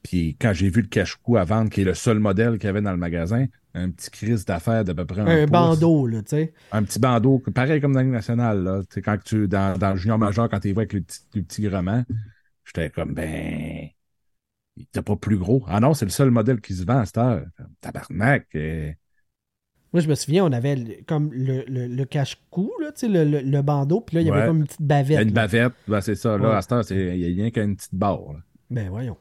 puis 0.04 0.36
quand 0.40 0.52
j'ai 0.52 0.68
vu 0.70 0.82
le 0.82 0.86
cache-cou 0.86 1.36
à 1.36 1.44
vendre, 1.44 1.70
qui 1.70 1.80
est 1.80 1.84
le 1.84 1.94
seul 1.94 2.20
modèle 2.20 2.58
qu'il 2.58 2.66
y 2.66 2.70
avait 2.70 2.82
dans 2.82 2.92
le 2.92 2.96
magasin, 2.98 3.46
un 3.74 3.90
petit 3.90 4.10
crise 4.10 4.44
d'affaires 4.44 4.84
d'à 4.84 4.94
peu 4.94 5.04
près 5.04 5.22
un, 5.22 5.26
un 5.26 5.40
pouce, 5.46 5.50
bandeau, 5.50 6.06
là, 6.06 6.22
tu 6.22 6.28
sais. 6.28 6.54
Un 6.70 6.84
petit 6.84 7.00
bandeau, 7.00 7.42
pareil 7.52 7.80
comme 7.80 7.92
dans 7.92 7.98
la 7.98 8.04
Ligue 8.04 8.12
nationale, 8.12 8.62
là. 8.62 8.80
Tu 8.82 8.94
sais, 8.94 9.02
quand 9.02 9.18
tu, 9.24 9.48
dans, 9.48 9.76
dans 9.76 9.90
le 9.90 9.96
junior 9.96 10.18
majeur, 10.18 10.48
quand 10.48 10.60
tu 10.60 10.72
vois 10.72 10.82
avec 10.82 10.92
le 10.92 11.00
petit, 11.00 11.20
le 11.34 11.42
petit 11.42 11.62
gréement, 11.62 12.04
j'étais 12.64 12.90
comme, 12.90 13.14
ben, 13.14 13.88
il 14.76 14.82
était 14.82 15.02
pas 15.02 15.16
plus 15.16 15.38
gros. 15.38 15.64
Ah 15.66 15.80
non, 15.80 15.94
c'est 15.94 16.04
le 16.04 16.10
seul 16.10 16.30
modèle 16.30 16.60
qui 16.60 16.74
se 16.74 16.84
vend 16.84 16.98
à 16.98 17.06
cette 17.06 17.18
heure. 17.18 17.44
Tabarnak. 17.80 18.46
euh, 18.54 18.92
Moi, 19.92 20.02
je 20.02 20.08
me 20.08 20.14
souviens, 20.14 20.44
on 20.44 20.52
avait 20.52 20.76
le- 20.76 20.96
comme 21.06 21.32
le, 21.32 21.64
le, 21.66 21.86
le 21.86 22.04
cache-cou, 22.04 22.72
là, 22.80 22.92
tu 22.92 23.00
sais, 23.00 23.08
le, 23.08 23.24
le, 23.24 23.40
le 23.40 23.62
bandeau, 23.62 24.00
puis 24.02 24.16
là, 24.16 24.20
il 24.20 24.26
y 24.28 24.30
avait 24.30 24.46
comme 24.46 24.58
une 24.58 24.64
petite 24.66 24.80
Il 24.80 24.84
y 24.84 24.88
bavette. 24.88 25.18
a 25.18 25.22
une 25.22 25.28
là. 25.28 25.34
bavette, 25.34 25.72
ben, 25.88 26.00
c'est 26.00 26.14
ça. 26.14 26.36
Là, 26.38 26.48
Ouais. 26.50 26.54
à 26.56 26.62
cette 26.62 26.72
heure, 26.72 26.84
il 26.92 27.16
y 27.18 27.24
a 27.24 27.42
rien 27.42 27.50
qu'une 27.50 27.74
petite 27.76 27.94
barre. 27.94 28.32
là. 28.34 28.38
Ben 28.70 28.88
voyons. 28.88 29.16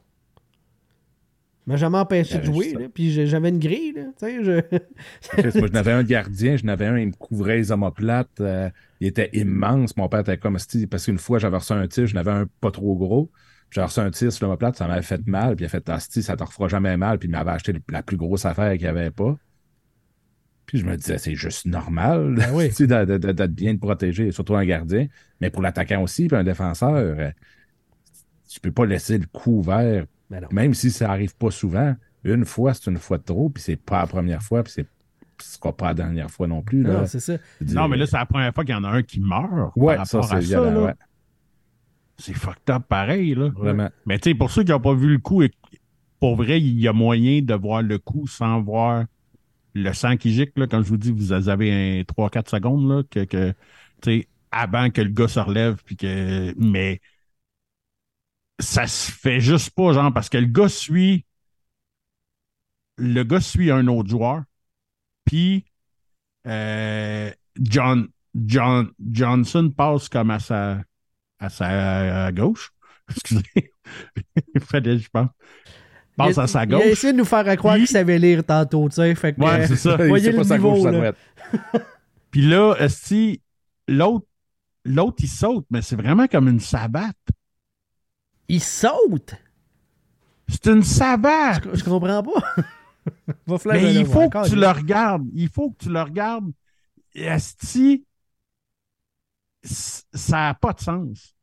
Mais 1.66 1.78
jamais 1.78 1.98
empêché 1.98 2.34
de 2.34 2.38
avait 2.38 2.46
jouer, 2.46 2.72
là. 2.74 2.88
Puis 2.92 3.10
j'ai- 3.10 3.26
j'avais 3.26 3.48
une 3.48 3.58
grille, 3.58 3.92
là. 3.94 4.02
Je... 4.20 4.60
Je 5.38 5.58
n'avais 5.72 5.92
un 5.92 6.02
gardien, 6.02 6.56
je 6.56 6.64
n'avais 6.64 6.86
un, 6.86 6.98
il 6.98 7.06
me 7.08 7.12
couvrait 7.12 7.56
les 7.56 7.72
omoplates. 7.72 8.40
euh, 8.40 8.68
il 9.00 9.06
était 9.06 9.30
immense. 9.32 9.96
Mon 9.96 10.08
père 10.08 10.20
était 10.20 10.36
comme 10.36 10.58
si, 10.58 10.86
parce 10.86 11.06
qu'une 11.06 11.18
fois, 11.18 11.38
j'avais 11.38 11.56
reçu 11.56 11.72
un 11.72 11.86
tir, 11.88 12.06
je 12.06 12.14
n'avais 12.14 12.30
un 12.32 12.46
pas 12.60 12.70
trop 12.70 12.94
gros. 12.96 13.30
J'avais 13.70 13.86
reçu 13.86 14.00
un 14.00 14.10
tir 14.10 14.30
sur 14.32 14.44
l'omoplate, 14.46 14.76
ça 14.76 14.86
m'avait 14.86 15.02
fait 15.02 15.26
mal. 15.26 15.56
Puis 15.56 15.64
il 15.64 15.66
a 15.66 15.68
fait, 15.70 15.88
ah, 15.88 15.98
si, 16.00 16.22
ça 16.22 16.36
te 16.36 16.44
refera 16.44 16.68
jamais 16.68 16.96
mal. 16.96 17.18
Puis 17.18 17.28
il 17.28 17.32
m'avait 17.32 17.50
acheté 17.52 17.72
la 17.88 18.02
plus 18.02 18.16
grosse 18.18 18.44
affaire 18.44 18.72
qu'il 18.72 18.82
n'y 18.82 18.86
avait 18.88 19.10
pas. 19.10 19.36
Puis 20.66 20.78
je 20.78 20.86
me 20.86 20.96
disais, 20.96 21.18
c'est 21.18 21.34
juste 21.34 21.66
normal 21.66 22.34
Ben 22.36 22.50
oui. 22.54 22.70
d'être 22.70 23.46
bien 23.52 23.76
protégé, 23.76 24.32
surtout 24.32 24.54
un 24.56 24.64
gardien. 24.64 25.06
Mais 25.40 25.50
pour 25.50 25.62
l'attaquant 25.62 26.02
aussi, 26.02 26.26
puis 26.26 26.36
un 26.36 26.44
défenseur, 26.44 26.94
euh, 26.94 27.30
tu 28.48 28.60
peux 28.60 28.72
pas 28.72 28.86
laisser 28.86 29.18
le 29.18 29.26
coup 29.26 29.58
ouvert, 29.58 30.06
Ben 30.30 30.40
non. 30.40 30.48
même 30.52 30.74
si 30.74 30.90
ça 30.90 31.10
arrive 31.10 31.34
pas 31.36 31.50
souvent. 31.50 31.94
Une 32.24 32.44
fois, 32.46 32.72
c'est 32.72 32.90
une 32.90 32.98
fois 32.98 33.18
de 33.18 33.22
trop, 33.24 33.50
puis 33.50 33.62
c'est 33.62 33.76
pas 33.76 34.00
la 34.00 34.06
première 34.06 34.42
fois, 34.42 34.62
puis 34.62 34.72
c'est 34.72 34.86
ce 35.42 35.56
sera 35.58 35.76
pas 35.76 35.88
la 35.88 35.94
dernière 35.94 36.30
fois 36.30 36.46
non 36.46 36.62
plus. 36.62 36.82
Là. 36.84 37.00
Non, 37.00 37.06
c'est 37.06 37.20
ça. 37.20 37.34
Mais 37.60 37.96
là, 37.96 38.06
c'est 38.06 38.16
la 38.16 38.24
première 38.24 38.54
fois 38.54 38.64
qu'il 38.64 38.72
y 38.74 38.78
en 38.78 38.84
a 38.84 38.88
un 38.88 39.02
qui 39.02 39.20
meurt. 39.20 39.72
ouais, 39.76 39.96
par 39.96 40.06
ça, 40.06 40.22
c'est 40.22 40.28
ça, 40.28 40.38
violent, 40.38 40.86
ouais, 40.86 40.92
C'est 42.16 42.32
fucked 42.34 42.70
up 42.70 42.84
pareil, 42.88 43.34
là. 43.34 43.50
vraiment. 43.54 43.90
Mais 44.06 44.18
tu 44.18 44.30
sais, 44.30 44.34
pour 44.34 44.50
ceux 44.50 44.62
qui 44.62 44.70
n'ont 44.70 44.80
pas 44.80 44.94
vu 44.94 45.08
le 45.12 45.18
coup, 45.18 45.42
et- 45.42 45.50
pour 46.20 46.36
vrai, 46.36 46.60
il 46.60 46.80
y 46.80 46.88
a 46.88 46.92
moyen 46.92 47.42
de 47.42 47.52
voir 47.54 47.82
le 47.82 47.98
coup 47.98 48.26
sans 48.26 48.62
voir 48.62 49.04
le 49.74 49.92
sang 49.92 50.16
qui 50.16 50.32
gicle. 50.32 50.60
Là. 50.60 50.66
Comme 50.68 50.84
je 50.84 50.88
vous 50.88 50.96
dis, 50.96 51.10
vous 51.10 51.32
avez 51.32 51.98
un 52.00 52.02
3-4 52.04 52.48
secondes 52.48 52.88
là, 52.88 53.02
que, 53.10 53.24
que 53.24 53.50
tu 54.00 54.20
sais, 54.20 54.28
avant 54.52 54.88
que 54.90 55.02
le 55.02 55.10
gars 55.10 55.28
se 55.28 55.40
relève. 55.40 55.82
Puis 55.84 55.96
que, 55.96 56.54
mais 56.58 57.00
ça 58.60 58.86
se 58.86 59.10
fait 59.10 59.40
juste 59.40 59.70
pas, 59.70 59.92
genre, 59.92 60.12
parce 60.12 60.28
que 60.28 60.38
le 60.38 60.46
gars 60.46 60.68
suit. 60.68 61.24
Le 62.96 63.24
gars 63.24 63.40
suit 63.40 63.70
un 63.70 63.86
autre 63.88 64.08
joueur. 64.08 64.42
Puis 65.24 65.64
euh, 66.46 67.30
John, 67.60 68.08
John, 68.34 68.90
Johnson 69.10 69.70
passe 69.76 70.08
comme 70.08 70.30
à 70.30 70.38
sa, 70.38 70.82
à 71.40 71.48
sa 71.50 72.30
gauche. 72.32 72.72
Excusez. 73.10 73.72
Il 74.54 74.60
fallait, 74.60 74.98
je 74.98 75.08
pense. 75.10 75.28
Passe 76.16 76.36
il, 76.36 76.40
à 76.40 76.46
sa 76.46 76.64
il 76.64 76.74
a 76.74 76.78
gauche. 76.78 76.86
essayé 76.86 77.12
de 77.12 77.18
nous 77.18 77.24
faire 77.24 77.44
croire 77.56 77.74
Puis- 77.74 77.84
qu'il 77.86 77.92
savait 77.92 78.18
lire 78.18 78.44
tantôt, 78.44 78.88
tu 78.88 78.96
sais. 78.96 79.14
Fait 79.16 79.34
que, 79.34 79.40
Ouais, 79.40 79.62
euh, 79.62 79.66
c'est 79.66 79.76
ça. 79.76 79.96
Il 80.00 80.08
Voyez 80.08 80.26
sait 80.26 80.30
le 80.32 80.36
pas 80.38 80.44
sa 80.44 80.56
niveau, 80.58 80.74
gauche, 80.74 80.84
là. 80.84 80.92
droite. 80.92 81.16
Puis 82.30 82.42
là, 82.42 82.74
esti, 82.78 83.42
l'autre, 83.88 84.26
l'autre, 84.84 85.16
il 85.20 85.28
saute, 85.28 85.66
mais 85.70 85.82
c'est 85.82 85.96
vraiment 85.96 86.26
comme 86.28 86.48
une 86.48 86.60
savate. 86.60 87.16
Il 88.48 88.60
saute. 88.62 89.34
C'est 90.48 90.66
une 90.66 90.82
savate. 90.82 91.64
Je, 91.72 91.78
je 91.78 91.84
comprends 91.84 92.22
pas. 92.22 92.54
Va 93.46 93.56
Mais 93.72 93.94
il 93.94 94.06
faut 94.06 94.28
que 94.30 94.48
tu 94.48 94.56
le 94.56 94.68
regardes. 94.68 95.26
Il 95.34 95.48
faut 95.48 95.70
que 95.70 95.84
tu 95.84 95.88
le 95.90 96.00
regardes. 96.00 96.50
Esti, 97.14 98.04
ça 99.62 100.36
n'a 100.36 100.54
pas 100.54 100.72
de 100.72 100.80
sens. 100.80 101.34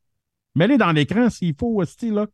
Mets-les 0.55 0.77
dans 0.77 0.91
l'écran 0.91 1.29
s'il 1.29 1.55
faut 1.57 1.81
aussi, 1.81 2.11
là. 2.11 2.27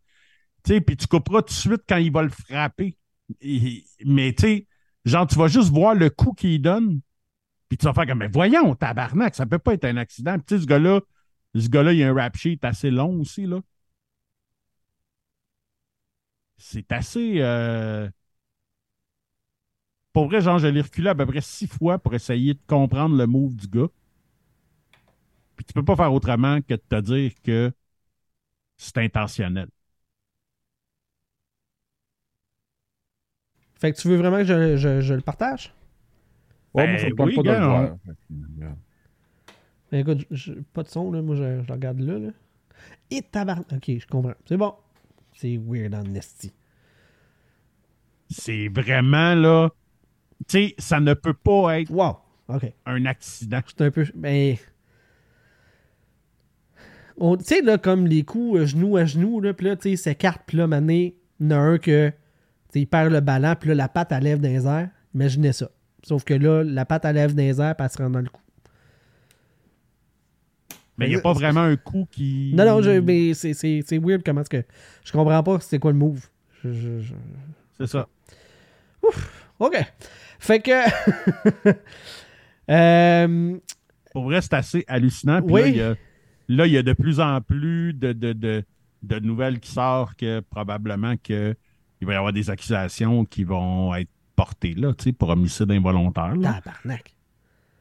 Tu 0.64 0.74
sais, 0.74 0.82
puis 0.82 0.98
tu 0.98 1.08
couperas 1.08 1.42
tout 1.42 1.54
de 1.54 1.60
suite 1.60 1.82
quand 1.88 1.98
il 1.98 2.12
va 2.12 2.24
le 2.24 2.30
frapper. 2.30 2.98
Et- 3.42 3.86
mais 4.06 4.34
tu 4.34 4.44
sais, 4.44 4.68
genre, 5.06 5.28
tu 5.28 5.36
vas 5.36 5.48
juste 5.48 5.70
voir 5.72 5.94
le 5.96 6.10
coup 6.10 6.34
qu'il 6.34 6.62
donne, 6.62 7.02
puis 7.70 7.78
tu 7.78 7.86
vas 7.86 7.94
faire 7.94 8.08
comme, 8.08 8.20
mais 8.20 8.28
voyons, 8.30 8.76
tabarnak, 8.76 9.36
ça 9.36 9.46
peut 9.46 9.60
pas 9.60 9.74
être 9.74 9.86
un 9.86 9.98
accident. 9.98 10.36
Puis 10.36 10.46
tu 10.48 10.56
sais, 10.56 10.62
ce 10.62 10.68
gars-là, 10.68 11.02
ce 11.56 11.68
gars-là, 11.70 11.94
il 11.94 12.04
a 12.04 12.10
un 12.10 12.14
rap 12.14 12.36
sheet 12.38 12.60
assez 12.64 12.92
long 12.92 13.20
aussi, 13.22 13.46
là. 13.46 13.60
C'est 16.58 16.92
assez. 16.92 17.36
euh, 17.42 18.10
Pour 20.12 20.28
vrai, 20.28 20.42
genre, 20.42 20.60
je 20.60 20.68
l'ai 20.68 20.82
reculé 20.82 21.08
à 21.10 21.16
peu 21.16 21.26
près 21.26 21.40
six 21.40 21.66
fois 21.68 21.98
pour 21.98 22.14
essayer 22.14 22.54
de 22.54 22.60
comprendre 22.68 23.16
le 23.16 23.26
move 23.26 23.56
du 23.56 23.68
gars. 23.68 23.88
Puis 25.56 25.66
tu 25.66 25.74
peux 25.74 25.84
pas 25.84 25.96
faire 25.96 26.14
autrement 26.14 26.62
que 26.62 26.74
de 26.76 26.82
te 26.90 27.02
dire 27.02 27.32
que 27.44 27.72
c'est 28.78 28.98
intentionnel. 28.98 29.70
Fait 33.80 33.94
que 33.94 33.98
tu 33.98 34.10
veux 34.10 34.18
vraiment 34.18 34.40
que 34.40 34.44
je, 34.44 34.76
je- 34.76 35.00
je 35.02 35.14
le 35.14 35.22
partage? 35.22 35.74
Ouais, 36.74 36.88
Ben, 36.88 36.88
moi, 36.88 37.00
tente 37.18 37.34
oui, 37.34 37.34
pas 37.34 37.44
gars, 37.44 37.60
voir. 37.60 37.90
Ben, 39.92 40.00
écoute, 40.00 40.26
je- 40.32 40.36
je- 40.54 40.60
pas 40.74 40.84
de 40.84 40.90
son, 40.90 41.12
là. 41.12 41.22
Moi, 41.22 41.36
je, 41.36 41.62
je 41.62 41.68
le 41.68 41.74
regarde 41.74 42.00
là, 42.00 42.20
là. 42.20 42.30
Et 43.12 43.22
tabarnak. 43.24 43.68
Ok, 43.74 43.86
je 44.00 44.08
comprends. 44.08 44.36
C'est 44.48 44.58
bon. 44.58 44.74
C'est 45.40 45.58
weird 45.58 45.94
en 45.96 46.14
esti. 46.16 46.52
C'est 48.30 48.68
vraiment 48.70 49.36
là. 49.36 49.70
Tu 50.48 50.68
sais, 50.70 50.76
ça 50.78 51.00
ne 51.00 51.14
peut 51.14 51.34
pas 51.34 51.80
être 51.80 51.90
Wow. 51.92 52.18
Un 52.86 53.06
accident. 53.06 53.62
C'est 53.68 53.82
un 53.82 53.92
peu. 53.92 54.06
Ben. 54.16 54.56
on- 57.18 57.38
Tu 57.38 57.44
sais, 57.46 57.62
là, 57.62 57.78
comme 57.78 58.08
les 58.08 58.24
coups 58.24 58.60
euh, 58.60 58.66
genou 58.66 58.98
à 58.98 59.06
genou, 59.06 59.42
là, 59.42 59.54
puis 59.54 59.66
là, 59.68 59.76
tu 59.76 59.90
sais, 59.92 59.96
s'écarte, 59.96 60.42
puis 60.46 60.58
là, 60.58 60.68
mané, 60.68 61.16
il 61.40 61.46
y 61.50 61.54
en 61.54 61.58
a 61.58 61.60
un 61.60 61.78
que. 61.78 62.10
tu 62.10 62.16
sais, 62.74 62.80
il 62.82 62.86
perd 62.88 63.12
le 63.12 63.20
ballon, 63.22 63.56
puis 63.60 63.70
là, 63.70 63.76
la 63.76 63.90
patte, 63.90 64.12
elle 64.12 64.24
lève 64.24 64.40
dans 64.40 64.50
les 64.50 64.66
airs. 64.68 64.90
Imaginez 65.14 65.54
ça. 65.54 65.70
Sauf 66.04 66.24
que 66.24 66.34
là, 66.34 66.64
la 66.64 66.86
patte, 66.86 67.06
elle 67.06 67.16
lève 67.16 67.34
dans 67.34 67.42
les 67.44 67.60
airs, 67.62 67.76
puis 67.76 67.86
elle 67.86 67.92
se 67.92 67.98
rend 67.98 68.10
dans 68.10 68.20
le 68.22 68.30
cou. 68.30 68.42
Mais 70.98 71.06
il 71.08 71.10
n'y 71.10 71.16
a 71.16 71.22
pas 71.22 71.34
vraiment 71.34 71.62
un 71.62 71.76
coup 71.76 72.08
qui. 72.12 72.52
Non, 72.56 72.66
non, 72.66 72.82
je- 72.82 73.00
mais 73.00 73.34
c'est- 73.34 73.54
c'est 73.54 73.82
c'est 73.86 74.00
weird 74.00 74.24
comment 74.26 74.42
est-ce 74.42 74.50
que. 74.50 74.64
Je 75.04 75.12
comprends 75.12 75.44
pas 75.44 75.60
c'est 75.60 75.78
quoi 75.80 75.92
le 75.92 75.98
move. 75.98 76.26
Je- 76.64 76.72
je- 76.74 77.00
je- 77.02 77.14
C'est 77.78 77.88
ça. 77.88 78.08
OK. 79.60 79.76
Fait 80.40 80.60
que. 80.60 80.72
Euh, 82.70 83.58
Pour 84.12 84.26
vrai, 84.26 84.42
c'est 84.42 84.54
assez 84.54 84.84
hallucinant. 84.88 85.42
Puis 85.42 85.54
Oui. 85.54 85.62
là, 85.62 85.68
il 85.70 85.76
y 85.78 85.82
a, 85.82 85.96
là, 86.50 86.68
il 86.68 86.74
y 86.74 86.78
a 86.78 86.84
de 86.84 86.94
plus 86.94 87.20
en 87.22 87.40
plus 87.40 87.94
de, 87.94 88.12
de, 88.12 88.34
de, 88.34 88.64
de 89.04 89.20
nouvelles 89.20 89.60
qui 89.62 89.72
sortent 89.72 90.18
que 90.18 90.42
probablement 90.42 91.16
que 91.24 91.56
il 92.02 92.08
va 92.08 92.14
y 92.14 92.16
avoir 92.18 92.34
des 92.34 92.50
accusations 92.50 93.24
qui 93.26 93.44
vont 93.46 93.96
être 93.96 94.10
portées 94.36 94.74
là, 94.74 94.94
tu 94.94 95.06
sais, 95.06 95.12
pour 95.14 95.30
homicide 95.30 95.72
involontaire. 95.72 96.36
là. 96.36 96.60
tabarnak. 96.62 97.16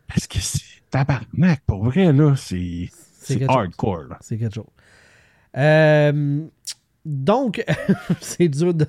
Parce 0.07 0.27
que 0.29 0.39
c'est 0.39 0.62
tabarnak, 0.91 1.62
pour 1.67 1.85
vrai, 1.85 2.12
là, 2.12 2.35
c'est 2.37 2.89
c'est 3.27 3.49
hardcore. 3.49 4.16
C'est 4.20 4.39
quelque 4.39 4.55
chose. 4.55 4.64
Euh, 5.57 6.45
donc, 7.05 7.64
c'est 8.20 8.49
dur 8.49 8.74
de, 8.74 8.87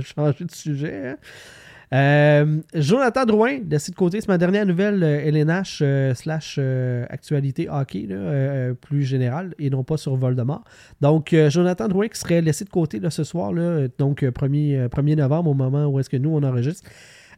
changer 0.00 0.44
de 0.44 0.50
sujet. 0.50 1.08
hein. 1.08 1.16
Euh, 1.92 2.60
Jonathan 2.72 3.24
Drouin, 3.26 3.58
laissé 3.68 3.90
de 3.90 3.96
côté, 3.96 4.20
c'est 4.20 4.28
ma 4.28 4.38
dernière 4.38 4.64
nouvelle 4.64 5.02
euh, 5.02 5.28
LNH 5.28 5.80
euh, 5.82 6.14
slash 6.14 6.58
actualité 7.08 7.68
hockey, 7.68 8.06
là, 8.08 8.74
plus 8.74 9.02
générale, 9.02 9.54
et 9.58 9.70
non 9.70 9.82
pas 9.82 9.96
sur 9.96 10.14
Voldemort. 10.14 10.62
Donc, 11.00 11.34
Jonathan 11.48 11.88
Drouin 11.88 12.08
qui 12.08 12.18
serait 12.18 12.42
laissé 12.42 12.64
de 12.64 12.70
côté 12.70 13.00
là, 13.00 13.10
ce 13.10 13.24
soir, 13.24 13.52
là, 13.52 13.88
donc 13.98 14.22
euh, 14.22 14.30
1er, 14.30 14.76
euh, 14.76 14.88
1er 14.88 15.16
novembre, 15.16 15.50
au 15.50 15.54
moment 15.54 15.86
où 15.86 15.98
est-ce 15.98 16.10
que 16.10 16.16
nous, 16.16 16.30
on 16.30 16.42
enregistre. 16.42 16.88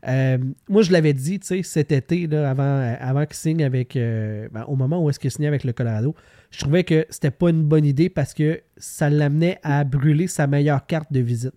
Euh, 0.09 0.39
moi, 0.69 0.83
je 0.83 0.91
l'avais 0.91 1.13
dit, 1.13 1.39
tu 1.39 1.63
cet 1.63 1.93
été, 1.93 2.27
là, 2.27 2.51
avant, 2.51 2.97
avant 3.01 3.25
qu'il 3.25 3.37
signe 3.37 3.63
avec. 3.63 3.97
euh, 3.97 4.49
ben, 4.51 4.65
au 4.67 4.75
moment 4.75 5.03
où 5.03 5.09
est-ce 5.11 5.21
qu'il 5.21 5.31
signait 5.31 5.49
avec 5.49 5.65
le 5.65 5.73
Colorado, 5.73 6.15
je 6.51 6.59
trouvais 6.61 6.85
que 6.85 7.07
c'était 7.09 7.31
pas 7.31 7.51
une 7.51 7.63
bonne 7.63 7.85
idée 7.85 8.09
parce 8.09 8.35
que 8.35 8.61
ça 8.77 9.09
l'amenait 9.09 9.59
à 9.63 9.85
brûler 9.85 10.27
sa 10.27 10.47
meilleure 10.47 10.85
carte 10.87 11.13
de 11.13 11.21
visite. 11.21 11.55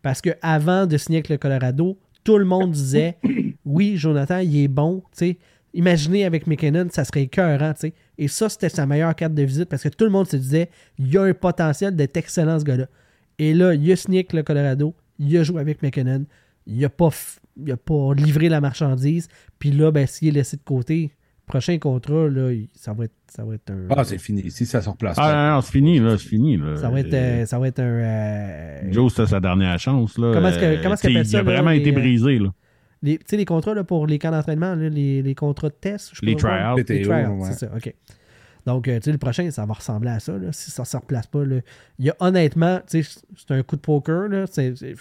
Parce 0.00 0.20
que 0.20 0.30
avant 0.42 0.86
de 0.86 0.96
signer 0.96 1.18
avec 1.18 1.28
le 1.28 1.38
Colorado, 1.38 1.98
tout 2.24 2.38
le 2.38 2.44
monde 2.44 2.72
disait 2.72 3.18
Oui, 3.64 3.96
Jonathan, 3.96 4.38
il 4.38 4.64
est 4.64 4.68
bon. 4.68 5.02
tu. 5.16 5.36
Imaginez 5.74 6.26
avec 6.26 6.46
McKinnon, 6.46 6.88
ça 6.90 7.02
serait 7.04 7.22
écœurant. 7.22 7.72
tu 7.72 7.80
sais. 7.80 7.94
Et 8.18 8.28
ça, 8.28 8.48
c'était 8.50 8.68
sa 8.68 8.84
meilleure 8.84 9.14
carte 9.14 9.32
de 9.32 9.42
visite 9.42 9.70
parce 9.70 9.82
que 9.82 9.88
tout 9.88 10.04
le 10.04 10.10
monde 10.10 10.28
se 10.28 10.36
disait 10.36 10.68
il 10.98 11.08
y 11.10 11.16
a 11.16 11.22
un 11.22 11.32
potentiel 11.32 11.96
d'être 11.96 12.16
excellent, 12.16 12.58
ce 12.58 12.64
gars-là. 12.64 12.86
Et 13.38 13.54
là, 13.54 13.74
il 13.74 13.90
a 13.90 13.96
signé 13.96 14.18
avec 14.18 14.34
le 14.34 14.42
Colorado, 14.42 14.94
il 15.18 15.34
a 15.38 15.42
joué 15.42 15.60
avec 15.60 15.82
McKinnon, 15.82 16.26
il 16.66 16.78
n'a 16.80 16.88
pas, 16.88 17.10
il 17.56 17.72
a 17.72 17.76
pas 17.76 18.14
livré 18.16 18.48
la 18.48 18.60
marchandise. 18.60 19.28
Puis 19.58 19.70
là, 19.70 19.90
ben, 19.90 20.06
s'il 20.06 20.28
est 20.28 20.32
laissé 20.32 20.56
de 20.56 20.62
côté, 20.62 21.10
prochain 21.46 21.78
contrat, 21.78 22.28
là, 22.28 22.50
ça, 22.74 22.92
va 22.92 23.04
être, 23.04 23.14
ça 23.28 23.44
va 23.44 23.54
être 23.54 23.70
un. 23.70 23.86
Ah, 23.90 24.04
c'est 24.04 24.18
fini. 24.18 24.50
Si 24.50 24.64
ça 24.66 24.80
se 24.80 24.88
replace 24.88 25.16
Ah 25.18 25.32
non, 25.50 25.54
non, 25.56 25.60
c'est 25.60 25.72
fini, 25.72 25.98
là, 25.98 26.16
c'est 26.18 26.28
fini. 26.28 26.56
Là. 26.56 26.76
ça, 26.76 26.88
va 26.88 27.00
être, 27.00 27.12
euh, 27.14 27.44
ça 27.46 27.58
va 27.58 27.68
être 27.68 27.80
un. 27.80 27.82
euh, 27.84 28.92
Joe, 28.92 29.12
c'était 29.12 29.28
sa 29.28 29.40
dernière 29.40 29.78
chance. 29.78 30.16
Là. 30.18 30.32
Comment 30.34 30.48
est-ce 30.48 30.58
que- 30.58 30.82
comment 30.82 30.94
est-ce 30.94 31.02
qu'il 31.02 31.10
appelle 31.16 31.26
Il 31.26 31.30
ça, 31.30 31.38
a 31.40 31.42
vraiment 31.42 31.70
été 31.70 31.90
euh, 31.90 31.94
brisé. 31.94 32.38
Là. 32.38 32.48
les, 33.02 33.18
tu 33.18 33.24
sais, 33.26 33.36
les 33.36 33.44
contrats 33.44 33.74
là, 33.74 33.84
pour 33.84 34.06
les 34.06 34.18
camps 34.18 34.30
d'entraînement, 34.30 34.74
là, 34.74 34.88
les, 34.88 35.20
les 35.22 35.34
contrats 35.34 35.68
de 35.68 35.74
test. 35.74 36.10
je 36.14 36.20
sais 36.20 36.26
Les 36.26 36.36
tryouts. 36.36 36.76
Les 36.76 36.84
tryouts, 36.84 37.10
ouais. 37.42 37.48
c'est 37.50 37.66
ça, 37.66 37.72
OK. 37.76 37.92
Donc, 38.64 38.86
euh, 38.86 38.96
tu 38.98 39.04
sais, 39.04 39.12
le 39.12 39.18
prochain, 39.18 39.50
ça 39.50 39.66
va 39.66 39.74
ressembler 39.74 40.10
à 40.10 40.20
ça, 40.20 40.38
là, 40.38 40.52
si 40.52 40.70
ça 40.70 40.82
ne 40.82 40.86
se 40.86 40.96
replace 40.96 41.26
pas. 41.26 41.44
Là. 41.44 41.56
Il 41.98 42.06
y 42.06 42.10
a 42.10 42.16
honnêtement, 42.20 42.80
tu 42.88 43.02
sais, 43.02 43.20
c'est 43.36 43.50
un 43.50 43.62
coup 43.62 43.74
de 43.76 43.80
poker. 43.80 44.28
Là, 44.28 44.44
c'est- 44.50 44.76
c'est- 44.76 44.94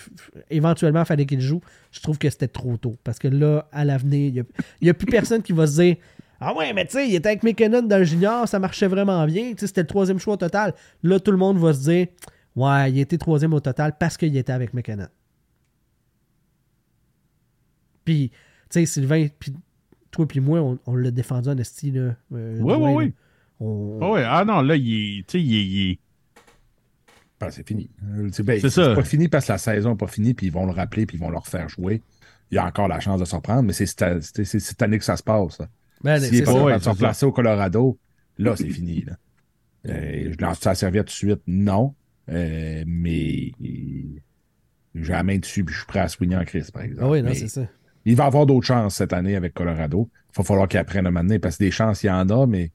éventuellement, 0.50 1.02
il 1.02 1.06
fallait 1.06 1.26
qu'il 1.28 1.42
joue. 1.42 1.62
Je 1.92 2.00
trouve 2.02 2.18
que 2.18 2.30
c'était 2.30 2.48
trop 2.48 2.78
tôt. 2.78 2.98
Parce 3.04 3.20
que 3.20 3.28
là, 3.28 3.68
à 3.72 3.86
l'avenir, 3.86 4.28
il 4.34 4.46
n'y 4.82 4.90
a, 4.90 4.94
plus 4.96 5.06
personne 5.06 5.44
qui 5.44 5.54
va 5.54 5.68
se 5.68 5.80
dire 5.80 5.96
Ah 6.40 6.56
ouais, 6.56 6.74
mais 6.74 6.86
tu 6.86 6.94
sais, 6.94 7.08
il 7.08 7.14
était 7.14 7.30
avec 7.30 7.44
McKinnon 7.44 7.84
dans 7.84 8.00
le 8.00 8.04
junior, 8.04 8.48
ça 8.48 8.58
marchait 8.58 8.88
vraiment 8.88 9.24
bien. 9.28 9.52
Tu 9.52 9.60
sais, 9.60 9.68
C'était 9.68 9.82
le 9.82 9.88
troisième 9.88 10.18
choix 10.18 10.34
au 10.34 10.38
total. 10.38 10.74
Là, 11.04 11.20
tout 11.20 11.30
le 11.32 11.38
monde 11.38 11.60
va 11.60 11.72
se 11.74 11.82
dire 11.82 12.08
Ouais, 12.56 12.92
il 12.92 12.98
était 13.00 13.20
troisième 13.20 13.54
au 13.54 13.60
total 13.60 13.96
parce 14.00 14.18
qu'il 14.18 14.36
était 14.36 14.52
avec 14.52 14.74
McKinnon. 14.74 15.08
Puis, 18.04 18.30
tu 18.32 18.38
sais, 18.72 18.86
Sylvain, 18.86 19.28
puis 19.40 19.54
toi 20.10 20.28
puis 20.28 20.40
moi, 20.40 20.60
on, 20.60 20.80
on 20.88 20.96
l'a 20.96 21.12
défendu 21.12 21.50
en 21.50 21.58
esti, 21.58 21.92
là. 21.92 22.16
euh, 22.34 22.60
Oui, 22.60 22.74
oui, 22.80 22.92
oui. 22.96 23.14
On- 23.62 24.00
Ah 24.02 24.10
ouais, 24.12 24.24
ah 24.26 24.44
non, 24.46 24.62
là, 24.62 24.76
il 24.76 25.20
est. 25.20 25.34
Il 25.36 25.56
est- 25.56 25.66
il 25.66 25.92
est- 25.92 26.00
Ben, 27.40 27.50
c'est 27.50 27.66
fini. 27.68 27.90
Euh, 28.18 28.30
C'est 28.32 28.44
ben, 28.44 28.60
C'est 28.60 28.70
c'est 28.70 28.84
ça. 28.84 28.94
pas 28.96 29.04
fini 29.04 29.28
parce 29.28 29.46
que 29.48 29.52
la 29.54 29.58
saison 29.58 29.92
n'est 29.92 29.96
pas 29.98 30.08
finie, 30.08 30.34
puis 30.34 30.48
ils 30.48 30.52
vont 30.52 30.66
le 30.66 30.72
rappeler, 30.74 31.06
puis 31.06 31.18
ils 31.18 31.20
vont 31.20 31.30
le 31.30 31.38
refaire 31.38 31.68
jouer. 31.70 32.02
Il 32.52 32.56
y 32.56 32.58
a 32.58 32.66
encore 32.66 32.88
la 32.88 33.00
chance 33.00 33.20
de 33.20 33.26
se 33.26 33.36
reprendre, 33.36 33.64
mais 33.64 33.74
c'est 33.74 33.86
cette, 33.86 34.22
c'est- 34.22 34.44
c'est 34.46 34.60
cette 34.60 34.82
année 34.82 34.98
que 35.00 35.06
ça 35.06 35.16
se 35.18 35.24
passe. 35.24 35.60
Ben, 36.04 36.20
S'il 36.20 36.32
n'est 36.32 36.38
c'est 36.40 36.44
pas 36.44 36.52
replacer 36.92 37.26
au 37.26 37.32
Colorado, 37.32 37.98
là, 38.38 38.56
c'est 38.56 38.70
fini. 38.70 39.06
Là. 39.06 39.14
Euh, 39.88 40.34
je 40.38 40.44
lance 40.44 40.60
ça 40.60 40.76
serviette 40.76 41.06
tout 41.06 41.12
de 41.12 41.32
suite? 41.32 41.42
Non. 41.48 41.96
Euh, 42.30 42.84
mais 42.86 43.52
j'ai 44.94 45.12
la 45.14 45.24
main 45.24 45.38
dessus, 45.38 45.64
puis 45.64 45.74
je 45.74 45.80
suis 45.80 45.88
prêt 45.88 46.00
à 46.00 46.08
swinger 46.08 46.38
en 46.38 46.46
crise, 46.46 46.70
par 46.72 46.84
exemple. 46.84 47.02
Ah 47.04 47.10
oui, 47.10 47.22
non, 47.24 47.30
Mais 47.30 47.36
c'est 47.36 47.48
ça. 47.48 47.66
il 48.06 48.16
va 48.16 48.26
avoir 48.26 48.46
d'autres 48.46 48.66
chances 48.68 48.96
cette 48.96 49.14
année 49.14 49.36
avec 49.36 49.54
Colorado. 49.54 50.10
Il 50.34 50.38
va 50.38 50.44
falloir 50.44 50.68
qu'il 50.68 50.80
apprenne 50.80 51.08
à 51.08 51.12
m'amener 51.12 51.40
parce 51.40 51.58
que 51.58 51.64
des 51.64 51.72
chances, 51.72 52.04
il 52.04 52.08
y 52.08 52.12
en 52.12 52.30
a, 52.30 52.46
mais 52.46 52.72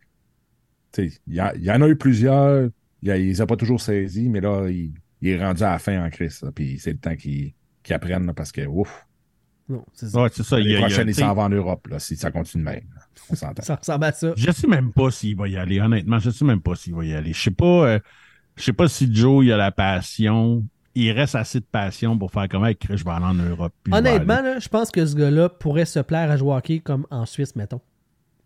il 0.98 1.34
y, 1.34 1.70
en 1.70 1.82
a 1.82 1.88
eu 1.88 1.96
plusieurs. 1.96 2.68
Il 3.02 3.10
ne 3.10 3.16
les 3.16 3.40
a 3.40 3.46
pas 3.46 3.56
toujours 3.56 3.80
saisis, 3.80 4.28
mais 4.28 4.40
là, 4.40 4.68
il, 4.68 4.92
il 5.20 5.28
est 5.28 5.44
rendu 5.44 5.62
à 5.62 5.72
la 5.72 5.78
fin 5.78 6.04
en 6.04 6.10
crise. 6.10 6.42
là, 6.42 6.50
Puis 6.52 6.78
c'est 6.78 6.92
le 6.92 6.98
temps 6.98 7.16
qu'il 7.16 7.52
qu'il 7.86 7.94
apprenne 7.94 8.26
là, 8.26 8.34
parce 8.34 8.50
que 8.50 8.66
ouf, 8.66 9.06
Non, 9.68 9.84
c'est 9.92 10.08
ça. 10.08 10.22
Ouais, 10.22 10.28
ça. 10.28 10.60
il 10.60 11.14
s'en 11.14 11.34
va 11.34 11.42
en 11.42 11.48
Europe 11.48 11.86
là, 11.88 11.98
si 12.00 12.16
ça 12.16 12.32
continue 12.32 12.64
de 12.64 12.68
même. 12.68 12.84
là. 12.94 13.02
On 13.30 13.34
s'entend. 13.34 13.62
Ça 13.62 13.76
ressemble 13.76 14.04
à 14.04 14.12
ça. 14.12 14.32
Je 14.36 14.50
sais 14.50 14.66
même 14.66 14.92
pas 14.92 15.10
s'il 15.10 15.36
va 15.36 15.48
y 15.48 15.56
aller, 15.56 15.80
honnêtement. 15.80 16.18
Je 16.18 16.30
sais 16.30 16.44
même 16.44 16.60
pas 16.60 16.74
s'il 16.74 16.94
va 16.94 17.04
y 17.04 17.14
aller. 17.14 17.32
Je 17.32 17.40
sais 17.40 17.50
pas, 17.50 17.88
euh, 17.88 17.98
je 18.56 18.62
sais 18.62 18.72
pas 18.72 18.88
si 18.88 19.12
Joe, 19.12 19.44
il 19.44 19.52
a 19.52 19.56
la 19.56 19.72
passion. 19.72 20.64
Il 20.94 21.12
reste 21.12 21.34
assez 21.34 21.60
de 21.60 21.64
passion 21.64 22.18
pour 22.18 22.30
faire 22.30 22.48
comment 22.48 22.70
je 22.90 23.04
vais 23.04 23.10
aller 23.10 23.24
en 23.24 23.34
Europe. 23.34 23.72
je 23.86 23.92
Honnêtement, 23.92 24.58
je 24.58 24.68
pense 24.68 24.90
que 24.90 25.04
ce 25.04 25.14
gars-là 25.14 25.48
pourrait 25.48 25.84
se 25.84 26.00
plaire 26.00 26.30
à 26.30 26.36
jouer 26.36 26.54
hockey 26.54 26.80
comme 26.80 27.06
en 27.10 27.26
Suisse, 27.26 27.54
mettons. 27.54 27.80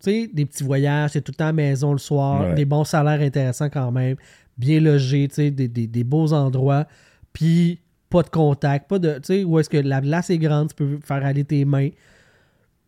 Tu 0.03 0.11
sais, 0.11 0.29
des 0.33 0.45
petits 0.45 0.63
voyages, 0.63 1.11
c'est 1.11 1.21
tout 1.21 1.31
le 1.31 1.37
temps 1.37 1.45
à 1.45 1.47
la 1.49 1.53
maison 1.53 1.91
le 1.91 1.97
soir, 1.99 2.41
Ouais. 2.41 2.55
des 2.55 2.65
bons 2.65 2.83
salaires 2.83 3.21
intéressants 3.21 3.69
quand 3.69 3.91
même, 3.91 4.15
bien 4.57 4.79
logé, 4.79 5.27
tu 5.27 5.35
sais, 5.35 5.51
des, 5.51 5.67
des- 5.67 5.87
des 5.87 6.03
beaux 6.03 6.33
endroits, 6.33 6.87
puis 7.33 7.79
pas 8.09 8.23
de 8.23 8.29
contact, 8.29 8.89
pas 8.89 8.99
de, 8.99 9.13
tu 9.15 9.19
sais, 9.23 9.43
où 9.43 9.57
est-ce 9.59 9.69
que 9.69 9.77
la 9.77 10.01
glace 10.01 10.29
est 10.29 10.37
grande, 10.37 10.69
tu 10.69 10.75
peux 10.75 10.99
faire 11.03 11.23
aller 11.25 11.43
tes 11.43 11.63
mains. 11.65 11.89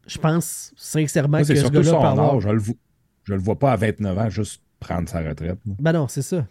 Je 0.08 0.18
pense 0.18 0.74
sincèrement 0.76 1.38
Moi, 1.38 1.42
que 1.42 1.48
c'est 1.48 1.56
ce 1.56 1.62
surtout 1.62 1.82
gars-là 1.82 2.10
avoir... 2.10 2.40
Je 2.42 2.50
le, 2.50 2.60
vo- 2.60 2.78
je 3.24 3.34
le 3.34 3.40
vois 3.40 3.58
pas 3.58 3.72
à 3.72 3.76
29 3.78 4.18
ans 4.18 4.30
juste 4.30 4.62
prendre 4.80 5.08
sa 5.08 5.20
retraite. 5.22 5.60
là. 5.66 5.74
Ben 5.80 5.94
non, 5.94 6.08
c'est 6.10 6.22
ça. 6.22 6.46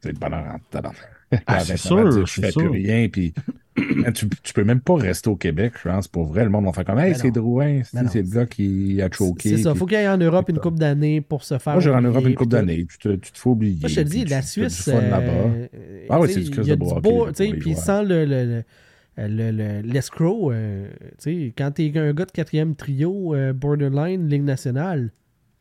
C'est 0.00 0.12
le 0.12 0.18
bonheur 0.18 0.44
en 0.44 0.58
tabarnak. 0.70 1.00
Ah, 1.32 1.36
À 1.56 1.60
c'est 1.60 1.76
29 1.88 2.06
ans, 2.06 2.12
sûr, 2.12 2.26
Je 2.26 2.40
fais 2.40 2.50
sûr. 2.50 2.60
plus 2.70 2.70
rien, 2.70 3.08
puis 3.08 3.32
tu, 4.14 4.28
tu 4.42 4.52
peux 4.52 4.62
même 4.64 4.80
pas 4.80 4.94
rester 4.94 5.28
au 5.28 5.36
Québec, 5.36 5.72
je 5.82 5.88
pense. 5.88 6.06
Pour 6.08 6.26
vrai, 6.26 6.44
le 6.44 6.50
monde 6.50 6.64
va 6.66 6.72
faire 6.72 6.84
comme 6.84 6.98
Hey, 6.98 7.14
c'est. 7.14 7.30
Drouin, 7.30 7.82
c'est 7.84 8.22
le 8.22 8.28
gars 8.30 8.46
qui 8.46 9.00
a 9.02 9.10
choqué. 9.10 9.50
C'est 9.56 9.62
ça, 9.62 9.70
puis- 9.70 9.78
faut 9.80 9.86
qu'il 9.86 9.98
y 9.98 10.00
ait 10.00 10.08
en 10.08 10.16
Europe 10.16 10.48
une 10.48 10.58
couple 10.58 10.78
d'années 10.78 11.20
pour 11.20 11.42
se 11.42 11.58
faire. 11.58 11.72
Moi, 11.74 11.82
j'irai 11.82 11.96
en 11.96 12.02
Europe 12.02 12.24
une 12.26 12.34
tout. 12.36 12.46
d'années. 12.46 12.86
Tu 12.86 12.98
te, 12.98 13.08
tu 13.16 13.32
te 13.32 13.38
fais 13.38 13.48
oublier. 13.48 13.78
Moi, 13.80 13.88
je 13.88 13.96
te 13.96 14.00
dis, 14.00 14.24
la 14.24 14.42
Suisse. 14.42 14.88
euh, 14.92 15.66
Ah 16.08 16.20
ouais, 16.20 16.28
tu 16.28 16.34
c'est 16.34 16.40
du 16.40 16.50
Christ 16.50 16.68
il 16.68 16.76
de 16.76 17.52
les 17.54 17.58
puis 17.58 17.74
sans 17.74 18.02
le, 18.02 18.24
le, 18.24 18.44
le- 18.44 19.28
le- 19.28 19.50
le- 19.50 19.80
l'escroc, 19.82 20.52
euh, 20.52 20.88
tu 21.22 21.46
sais, 21.46 21.52
quand 21.56 21.70
t'es 21.72 21.92
un 21.96 22.12
gars 22.12 22.24
de 22.26 22.32
quatrième 22.32 22.74
trio, 22.74 23.34
euh, 23.34 23.52
borderline, 23.52 24.28
Ligue 24.28 24.42
nationale, 24.44 25.10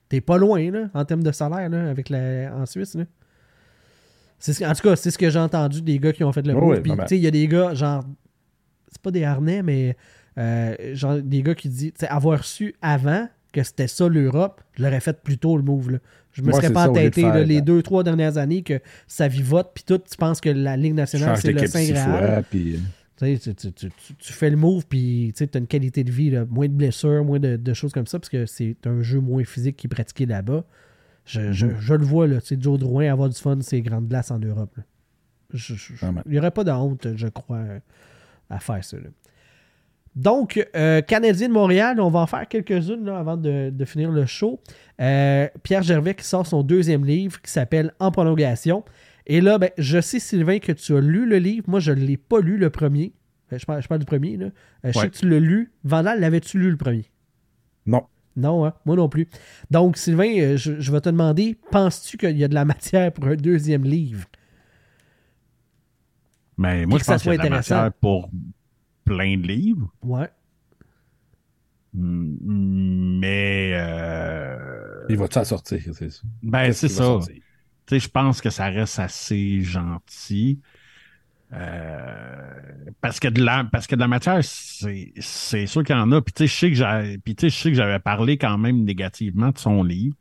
t'es 0.09 0.22
pas 0.22 0.38
loin, 0.38 0.70
là, 0.72 0.89
en 0.93 1.05
termes 1.05 1.24
de 1.24 1.32
salaire, 1.32 1.70
là, 1.70 1.89
avec 1.89 2.09
la, 2.09 2.51
en 2.55 2.66
Suisse, 2.66 2.95
là. 2.95 3.05
C'est 4.46 4.52
ce- 4.54 4.66
en 4.66 4.74
tout 4.74 4.84
cas, 4.89 4.96
c'est 4.98 5.10
ce 5.10 5.18
que 5.18 5.30
j'ai 5.30 5.39
entendu 5.39 5.82
des 5.82 6.00
gars 6.00 6.12
qui 6.12 6.22
ont 6.26 6.32
fait 6.34 6.46
le 6.46 6.54
move. 6.54 6.82
Puis, 6.82 6.91
tu 7.04 7.08
sais, 7.10 7.18
il 7.18 7.24
y 7.24 7.28
a 7.28 7.32
des 7.32 7.48
gars, 7.48 7.74
genre, 7.74 8.04
c'est 8.91 9.02
pas 9.02 9.12
des 9.12 9.24
harnais, 9.24 9.64
mais 9.64 9.96
euh, 10.38 10.76
genre, 10.96 11.22
des 11.22 11.41
gars 11.44 11.56
qui 11.56 11.70
disent, 11.70 11.94
avoir 12.10 12.44
su 12.44 12.76
avant 12.82 13.30
que 13.54 13.64
c'était 13.64 13.88
ça 13.88 14.08
l'Europe, 14.10 14.62
je 14.74 14.84
l'aurais 14.84 15.00
fait 15.00 15.22
plus 15.22 15.38
tôt 15.38 15.56
le 15.56 15.64
move, 15.64 15.91
là. 15.91 15.98
Je 16.34 16.41
me 16.41 16.48
serais 16.58 16.74
pas 16.74 16.86
de 16.88 16.91
entêté 17.00 17.22
les 17.46 17.58
euh, 17.60 17.62
deux, 17.62 17.82
trois 17.84 18.04
dernières 18.04 18.38
années 18.38 18.64
que 18.64 18.82
ça 19.08 19.28
vivote, 19.28 19.72
puis 19.76 19.84
tout, 19.86 20.00
tu 20.00 20.18
penses 20.18 20.41
que 20.41 20.50
la 20.50 20.76
Ligue 20.76 20.96
nationale, 20.96 21.30
c'est 21.38 21.54
le 21.54 21.60
Saint 21.72 21.80
Graal. 21.94 22.44
puis... 22.50 22.80
Tu, 23.16 23.38
sais, 23.38 23.38
tu, 23.38 23.54
tu- 23.56 23.72
tu- 23.72 23.89
tu- 23.91 24.14
tu 24.16 24.34
fais 24.34 24.50
le 24.50 24.58
move, 24.58 24.86
puis 24.88 25.32
tu 25.38 25.44
as 25.54 25.58
une 25.58 25.68
qualité 25.68 26.04
de 26.04 26.12
vie, 26.12 26.32
là, 26.32 26.46
moins 26.50 26.68
de 26.68 26.74
blessures, 26.74 27.24
moins 27.24 27.39
de, 27.39 27.56
de 27.56 27.74
choses 27.76 27.94
comme 27.94 28.08
ça, 28.08 28.18
parce 28.20 28.30
que 28.30 28.46
c'est 28.48 28.76
un 28.88 29.02
jeu 29.04 29.20
moins 29.22 29.44
physique 29.46 29.78
qui 29.78 29.86
est 29.88 29.89
pratiqué 29.89 30.26
là-bas. 30.26 30.66
Je, 31.26 31.51
je- 31.53 31.67
je 31.80 31.93
le 31.93 32.03
vois, 32.05 32.28
là, 32.28 32.39
Joe 32.59 32.78
Drouin 32.80 33.11
avoir 33.11 33.30
du 33.30 33.39
fun, 33.39 33.57
ces 33.61 33.82
grandes 33.82 34.07
glaces 34.07 34.32
en 34.32 34.39
Europe. 34.39 34.74
là. 34.78 34.84
Je- 35.53 35.74
il 36.26 36.32
n'y 36.32 36.38
aurait 36.39 36.51
pas 36.51 36.63
de 36.63 36.71
honte, 36.71 37.07
je 37.15 37.28
crois, 37.28 37.61
à 38.49 38.59
faire 38.59 38.84
ça. 38.84 38.97
là. 38.97 39.09
Donc, 40.15 40.63
euh, 40.76 41.01
Canadien 41.01 41.47
de 41.47 41.53
Montréal, 41.53 41.99
on 41.99 42.09
va 42.09 42.19
en 42.19 42.28
faire 42.28 42.47
quelques-unes 42.47 43.07
avant 43.09 43.36
de, 43.38 43.71
de 43.71 43.86
finir 43.86 44.11
le 44.11 44.26
show. 44.28 44.59
Euh, 45.01 45.47
Pierre 45.63 45.82
Gervais 45.82 46.13
qui 46.13 46.24
sort 46.26 46.45
son 46.45 46.61
deuxième 46.61 47.03
livre 47.03 47.41
qui 47.41 47.51
s'appelle 47.51 47.93
En 47.99 48.11
prolongation. 48.11 48.84
Et 49.26 49.41
là, 49.41 49.57
ben, 49.57 49.71
je 49.78 49.99
sais, 50.01 50.19
Sylvain, 50.19 50.59
que 50.59 50.71
tu 50.71 50.95
as 50.95 51.01
lu 51.01 51.26
le 51.28 51.38
livre. 51.39 51.65
Moi, 51.67 51.80
je 51.80 51.91
ne 51.91 51.99
l'ai 52.05 52.17
pas 52.17 52.41
lu 52.41 52.57
le 52.57 52.69
premier. 52.69 53.13
Euh, 53.51 53.57
Je 53.57 53.65
parle, 53.65 53.82
je 53.82 53.88
parle 53.88 53.99
du 54.01 54.05
premier. 54.05 54.38
Là. 54.38 54.47
Je 54.84 54.91
sais 54.91 55.09
que 55.09 55.15
tu 55.17 55.30
l'as 55.30 55.39
lu. 55.39 55.71
Vandal, 55.84 56.19
l'avais-tu 56.19 56.59
lu 56.59 56.69
le 56.69 56.78
premier? 56.78 57.05
Non. 57.88 58.03
Non, 58.36 58.66
hein? 58.66 58.74
moi 58.86 58.96
non 58.96 59.10
plus. 59.10 59.28
Donc, 59.72 59.98
Sylvain, 59.98 60.30
euh, 60.40 60.58
je, 60.58 60.80
je 60.80 60.92
vais 60.92 61.02
te 61.02 61.10
demander, 61.10 61.56
penses-tu 61.72 62.18
qu'il 62.18 62.38
y 62.38 62.44
a 62.44 62.48
de 62.48 62.56
la 62.56 62.66
matière 62.66 63.12
pour 63.14 63.28
un 63.28 63.36
deuxième 63.36 63.84
livre? 63.84 64.26
Mais 66.58 66.86
moi, 66.86 66.98
que 66.98 67.00
je 67.00 67.06
pense 67.06 67.22
qu'il 67.22 67.30
y 67.30 67.34
a 67.34 67.34
soit 67.34 67.38
de 67.38 67.44
la 67.44 67.48
matière 67.50 67.92
pour 67.94 68.30
plein 69.06 69.38
de 69.38 69.48
livres. 69.48 69.94
Ouais. 70.04 70.30
Mm, 71.94 73.20
Mais 73.20 73.72
euh, 73.76 75.06
Il 75.10 75.18
va-tu 75.18 75.38
en 75.38 75.44
sortir, 75.46 75.82
c'est 75.94 76.10
ça? 76.10 76.22
ben 76.42 76.74
c'est 76.74 76.90
ça. 76.90 77.04
sortir? 77.06 77.36
Tu 77.86 77.96
sais, 77.96 78.00
je 78.00 78.10
pense 78.10 78.42
que 78.42 78.50
ça 78.50 78.68
reste 78.70 79.00
assez 79.00 79.62
gentil. 79.62 80.62
Euh, 81.54 82.91
parce 83.01 83.20
que 83.20 83.28
de 83.28 83.43
la 83.43 83.64
parce 83.72 83.88
que 83.88 83.95
de 83.95 83.99
la 83.99 84.08
matière, 84.08 84.43
c'est 84.43 85.14
c'est 85.20 85.66
sûr 85.68 85.84
qu'il 85.84 85.95
y 85.95 85.99
en 85.99 86.12
a. 86.12 86.22
Puis 86.22 86.34
tu 86.34 86.47
sais, 86.47 86.74
je 86.74 87.49
sais 87.49 87.70
que 87.70 87.76
j'avais 87.76 87.99
parlé 87.99 88.38
quand 88.38 88.58
même 88.58 88.84
négativement 88.84 89.49
de 89.49 89.58
son 89.58 89.84
livre. 89.84 90.16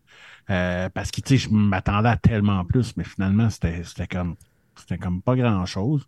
Euh, 0.51 0.89
parce 0.91 1.11
que 1.11 1.21
tu 1.21 1.39
sais, 1.39 1.49
je 1.49 1.51
m'attendais 1.51 2.09
à 2.09 2.17
tellement 2.17 2.65
plus, 2.65 2.97
mais 2.97 3.05
finalement, 3.05 3.49
c'était 3.51 3.83
c'était 3.85 4.07
comme 4.09 4.37
c'était 4.77 4.99
comme 4.99 5.23
pas 5.23 5.37
grand 5.37 5.65
chose. 5.67 6.07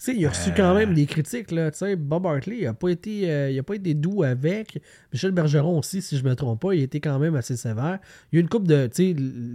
Sais, 0.00 0.14
il 0.14 0.26
a 0.26 0.30
reçu 0.30 0.50
quand 0.54 0.74
même 0.74 0.92
des 0.92 1.06
critiques. 1.06 1.50
Là. 1.50 1.70
Bob 1.96 2.26
Hartley, 2.26 2.62
n'a 2.62 2.74
pas, 2.74 2.88
été, 2.88 3.30
euh, 3.30 3.50
il 3.50 3.58
a 3.58 3.62
pas 3.62 3.76
été 3.76 3.94
doux 3.94 4.22
avec. 4.22 4.82
Michel 5.12 5.30
Bergeron 5.30 5.78
aussi, 5.78 6.02
si 6.02 6.18
je 6.18 6.24
ne 6.24 6.30
me 6.30 6.34
trompe 6.34 6.60
pas, 6.60 6.74
il 6.74 6.82
été 6.82 7.00
quand 7.00 7.18
même 7.18 7.36
assez 7.36 7.56
sévère. 7.56 8.00
Il 8.32 8.36
y 8.36 8.38
a 8.38 8.40
une 8.40 8.48
couple 8.48 8.66
de. 8.66 8.90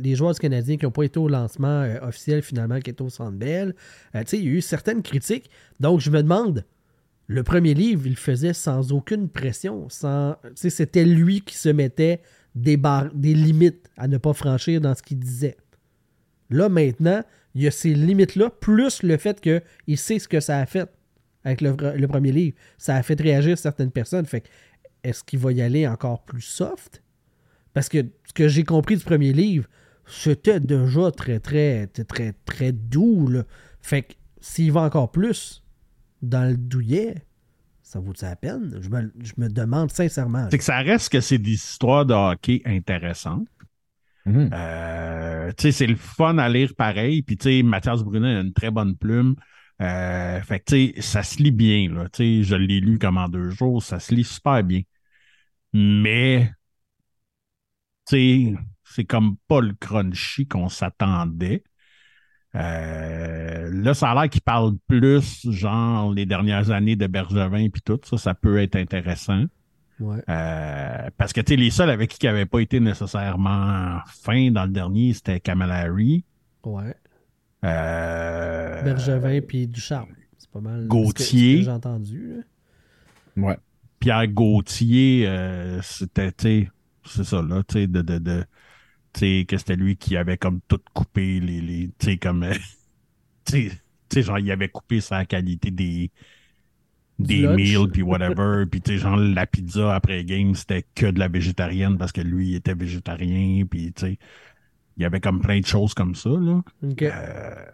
Les 0.01 0.15
joueurs 0.15 0.33
du 0.33 0.39
Canadien 0.39 0.77
qui 0.77 0.85
n'ont 0.85 0.91
pas 0.91 1.03
été 1.03 1.19
au 1.19 1.27
lancement 1.27 1.81
euh, 1.81 1.99
officiel 2.01 2.41
finalement, 2.41 2.79
qui 2.79 2.89
étaient 2.89 3.01
au 3.01 3.09
Centre 3.09 3.37
Bell. 3.37 3.75
Euh, 4.15 4.23
il 4.31 4.43
y 4.43 4.47
a 4.47 4.51
eu 4.51 4.61
certaines 4.61 5.01
critiques. 5.01 5.49
Donc, 5.79 5.99
je 5.99 6.09
me 6.09 6.23
demande, 6.23 6.65
le 7.27 7.43
premier 7.43 7.73
livre, 7.73 8.03
il 8.05 8.11
le 8.11 8.15
faisait 8.15 8.53
sans 8.53 8.91
aucune 8.91 9.29
pression. 9.29 9.87
Sans, 9.89 10.35
c'était 10.55 11.05
lui 11.05 11.41
qui 11.41 11.57
se 11.57 11.69
mettait 11.69 12.21
des, 12.55 12.79
des 13.13 13.33
limites 13.33 13.89
à 13.97 14.07
ne 14.07 14.17
pas 14.17 14.33
franchir 14.33 14.81
dans 14.81 14.95
ce 14.95 15.03
qu'il 15.03 15.19
disait. 15.19 15.57
Là, 16.49 16.69
maintenant, 16.69 17.23
il 17.55 17.63
y 17.63 17.67
a 17.67 17.71
ces 17.71 17.93
limites-là, 17.93 18.49
plus 18.49 19.03
le 19.03 19.17
fait 19.17 19.41
qu'il 19.41 19.97
sait 19.97 20.19
ce 20.19 20.27
que 20.27 20.39
ça 20.39 20.59
a 20.59 20.65
fait 20.65 20.89
avec 21.43 21.61
le, 21.61 22.07
premier 22.07 22.31
livre. 22.31 22.55
Ça 22.77 22.95
a 22.95 23.03
fait 23.03 23.19
réagir 23.19 23.57
certaines 23.57 23.91
personnes. 23.91 24.25
Fait 24.25 24.43
est-ce 25.03 25.23
qu'il 25.23 25.39
va 25.39 25.51
y 25.51 25.61
aller 25.61 25.87
encore 25.87 26.23
plus 26.23 26.41
soft? 26.41 27.01
Parce 27.73 27.89
que 27.89 28.05
ce 28.25 28.33
que 28.33 28.47
j'ai 28.47 28.63
compris 28.63 28.97
du 28.97 29.03
premier 29.03 29.33
livre, 29.33 29.67
c'était 30.05 30.59
déjà 30.59 31.11
très, 31.11 31.39
très, 31.39 31.87
très, 31.87 32.03
très, 32.03 32.33
très 32.45 32.71
doux. 32.71 33.27
là. 33.27 33.43
Fait 33.81 34.03
que 34.03 34.13
s'il 34.41 34.71
va 34.71 34.81
encore 34.81 35.11
plus 35.11 35.63
dans 36.21 36.49
le 36.49 36.57
douillet, 36.57 37.23
ça 37.81 37.99
vaut 37.99 38.13
la 38.21 38.35
peine? 38.35 38.77
Je 38.81 38.89
me, 38.89 39.11
je 39.21 39.33
me 39.37 39.47
demande 39.47 39.91
sincèrement. 39.91 40.47
C'est 40.51 40.57
que 40.57 40.63
ça 40.63 40.79
reste 40.79 41.09
que 41.09 41.21
c'est 41.21 41.37
des 41.37 41.53
histoires 41.53 42.05
de 42.05 42.13
hockey 42.13 42.61
intéressantes. 42.65 43.47
Mhm. 44.26 44.49
Euh, 44.53 45.51
c'est 45.57 45.88
le 45.88 45.95
fun 45.95 46.38
à 46.38 46.49
lire 46.49 46.74
pareil. 46.78 47.22
Puis, 47.22 47.63
Mathias 47.63 48.03
Brunet 48.03 48.36
a 48.36 48.41
une 48.41 48.53
très 48.53 48.72
bonne 48.72 48.95
plume. 48.97 49.36
Euh, 49.82 50.41
fait 50.41 50.59
que, 50.59 51.01
ça 51.01 51.24
se 51.24 51.41
lit 51.41 51.51
bien, 51.51 51.89
là. 51.91 52.07
Je 52.17 52.55
l'ai 52.55 52.80
lu 52.80 52.99
comme 52.99 53.17
en 53.17 53.30
deux 53.30 53.49
jours. 53.49 53.82
Ça 53.82 53.99
se 53.99 54.13
lit 54.13 54.24
super 54.24 54.63
bien. 54.63 54.82
Mais, 55.74 56.51
c'est 58.05 59.05
comme 59.07 59.38
pas 59.47 59.61
le 59.61 59.74
crunchy 59.74 60.47
qu'on 60.47 60.70
s'attendait. 60.70 61.63
Euh, 62.55 63.70
là, 63.72 63.93
ça 63.93 64.09
a 64.09 64.15
l'air 64.15 64.30
qu'il 64.30 64.41
parle 64.41 64.76
plus, 64.88 65.49
genre, 65.51 66.13
les 66.13 66.26
dernières 66.26 66.72
années 66.72 66.95
de 66.95 67.05
Bergevin 67.07 67.70
puis 67.70 67.82
tout. 67.84 67.99
Ça, 68.03 68.17
ça 68.17 68.34
peut 68.34 68.57
être 68.57 68.76
intéressant. 68.76 69.45
Ouais. 69.99 70.21
Euh, 70.29 71.09
parce 71.17 71.33
que 71.33 71.41
tu 71.41 71.53
sais, 71.53 71.55
les 71.57 71.71
seuls 71.71 71.89
avec 71.89 72.11
qui 72.11 72.19
qui 72.19 72.25
n'avaient 72.25 72.45
pas 72.45 72.59
été 72.59 72.79
nécessairement 72.79 73.99
fins 74.07 74.49
dans 74.51 74.63
le 74.63 74.71
dernier, 74.71 75.13
c'était 75.13 75.39
Kamala 75.39 75.75
Harry. 75.75 76.23
Ouais. 76.63 76.95
Euh, 77.65 78.81
Bergevin 78.83 79.41
puis 79.41 79.67
Ducharme. 79.67 80.09
C'est 80.37 80.49
pas 80.49 80.61
mal. 80.61 80.87
Gauthier. 80.87 81.63
j'ai 81.63 81.69
entendu. 81.69 82.35
là. 83.35 83.47
Ouais. 83.47 83.57
Pierre 83.99 84.27
Gauthier, 84.27 85.27
euh, 85.27 85.81
c'était, 85.81 86.31
tu 86.31 86.43
sais, 86.43 86.69
c'est 87.05 87.23
ça, 87.25 87.41
là, 87.41 87.63
tu 87.67 87.73
sais, 87.73 87.87
de, 87.87 88.01
de, 88.01 88.17
de 88.17 88.45
tu 89.11 89.19
sais, 89.19 89.45
que 89.45 89.57
c'était 89.57 89.75
lui 89.75 89.97
qui 89.97 90.15
avait 90.15 90.37
comme 90.37 90.61
tout 90.67 90.79
coupé 90.93 91.41
les, 91.41 91.59
les 91.59 91.89
tu 91.99 92.05
sais, 92.11 92.17
comme, 92.17 92.47
tu 93.45 93.71
sais, 94.09 94.21
genre, 94.21 94.39
il 94.39 94.49
avait 94.51 94.69
coupé 94.69 95.01
sa 95.01 95.25
qualité 95.25 95.69
des, 95.71 96.11
des 97.20 97.41
lunch. 97.41 97.55
meals, 97.55 97.89
puis 97.91 98.01
whatever, 98.01 98.65
puis 98.72 98.82
tu 98.82 98.93
sais, 98.93 98.97
genre, 98.99 99.17
la 99.17 99.45
pizza 99.47 99.93
après 99.95 100.24
game, 100.26 100.55
c'était 100.55 100.86
que 100.95 101.07
de 101.07 101.20
la 101.20 101.28
végétarienne 101.28 101.97
parce 101.97 102.11
que 102.11 102.22
lui, 102.22 102.49
il 102.49 102.55
était 102.55 102.74
végétarien, 102.76 103.65
puis 103.65 103.93
tu 103.93 104.01
sais, 104.07 104.20
il 104.97 105.03
y 105.03 105.05
avait 105.05 105.22
comme 105.22 105.41
plein 105.41 105.59
de 105.59 105.65
choses 105.65 105.93
comme 105.93 106.15
ça, 106.15 106.30
là. 106.30 106.63
OK. 106.84 107.01
Euh, 107.03 107.65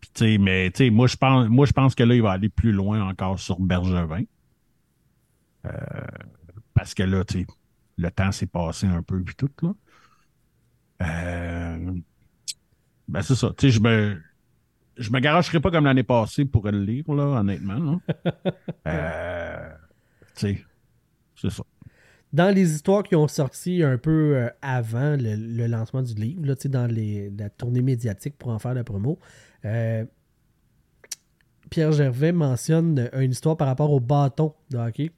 puis, 0.00 0.10
tu 0.14 0.24
sais, 0.24 0.38
mais 0.38 0.70
tu 0.70 0.84
sais, 0.86 0.90
moi 0.90 1.06
je 1.06 1.16
pense, 1.16 1.48
moi 1.48 1.66
je 1.66 1.72
pense 1.72 1.94
que 1.94 2.02
là 2.02 2.14
il 2.14 2.22
va 2.22 2.32
aller 2.32 2.48
plus 2.48 2.72
loin 2.72 3.02
encore 3.08 3.38
sur 3.38 3.60
Bergevin, 3.60 4.24
Euh, 5.66 5.70
parce 6.74 6.94
que 6.94 7.02
là, 7.04 7.24
tu 7.24 7.40
sais, 7.40 7.46
le 7.98 8.10
temps 8.10 8.32
s'est 8.32 8.46
passé 8.46 8.86
un 8.86 9.02
peu 9.02 9.22
puis 9.22 9.34
tout 9.36 9.50
là. 9.62 9.74
Euh, 11.02 11.92
ben 13.08 13.22
c'est 13.22 13.34
ça. 13.34 13.52
Tu 13.56 13.66
sais, 13.68 13.70
je 13.72 13.80
me, 13.80 14.20
je 15.02 15.10
me 15.10 15.20
garocherai 15.20 15.60
pas 15.60 15.70
comme 15.70 15.84
l'année 15.84 16.02
passée 16.02 16.44
pour 16.44 16.70
le 16.70 16.82
lire 16.82 17.04
là, 17.12 17.40
honnêtement. 17.40 18.00
Là. 18.24 18.32
Euh, 18.88 19.70
tu 20.34 20.40
sais, 20.56 20.64
c'est 21.36 21.50
ça. 21.50 21.62
dans 22.32 22.52
les 22.52 22.74
histoires 22.74 23.02
qui 23.04 23.14
ont 23.14 23.28
sorti 23.28 23.82
un 23.82 23.96
peu 23.96 24.36
euh, 24.36 24.48
avant 24.60 25.16
le, 25.16 25.36
le 25.36 25.66
lancement 25.68 26.02
du 26.02 26.14
livre, 26.14 26.44
là, 26.44 26.56
tu 26.56 26.62
sais, 26.62 26.68
dans 26.68 26.86
les, 26.86 27.30
la 27.30 27.48
tournée 27.48 27.82
médiatique 27.82 28.36
pour 28.38 28.50
en 28.50 28.58
faire 28.58 28.74
la 28.74 28.82
promo, 28.82 29.18
euh, 29.64 30.04
Pierre 31.70 31.92
Gervais 31.92 32.32
mentionne 32.32 33.08
une 33.14 33.30
histoire 33.30 33.56
par 33.56 33.68
rapport 33.68 33.90
au 33.92 34.00
bâton 34.00 34.54
de 34.70 34.78
hockey. 34.78 35.10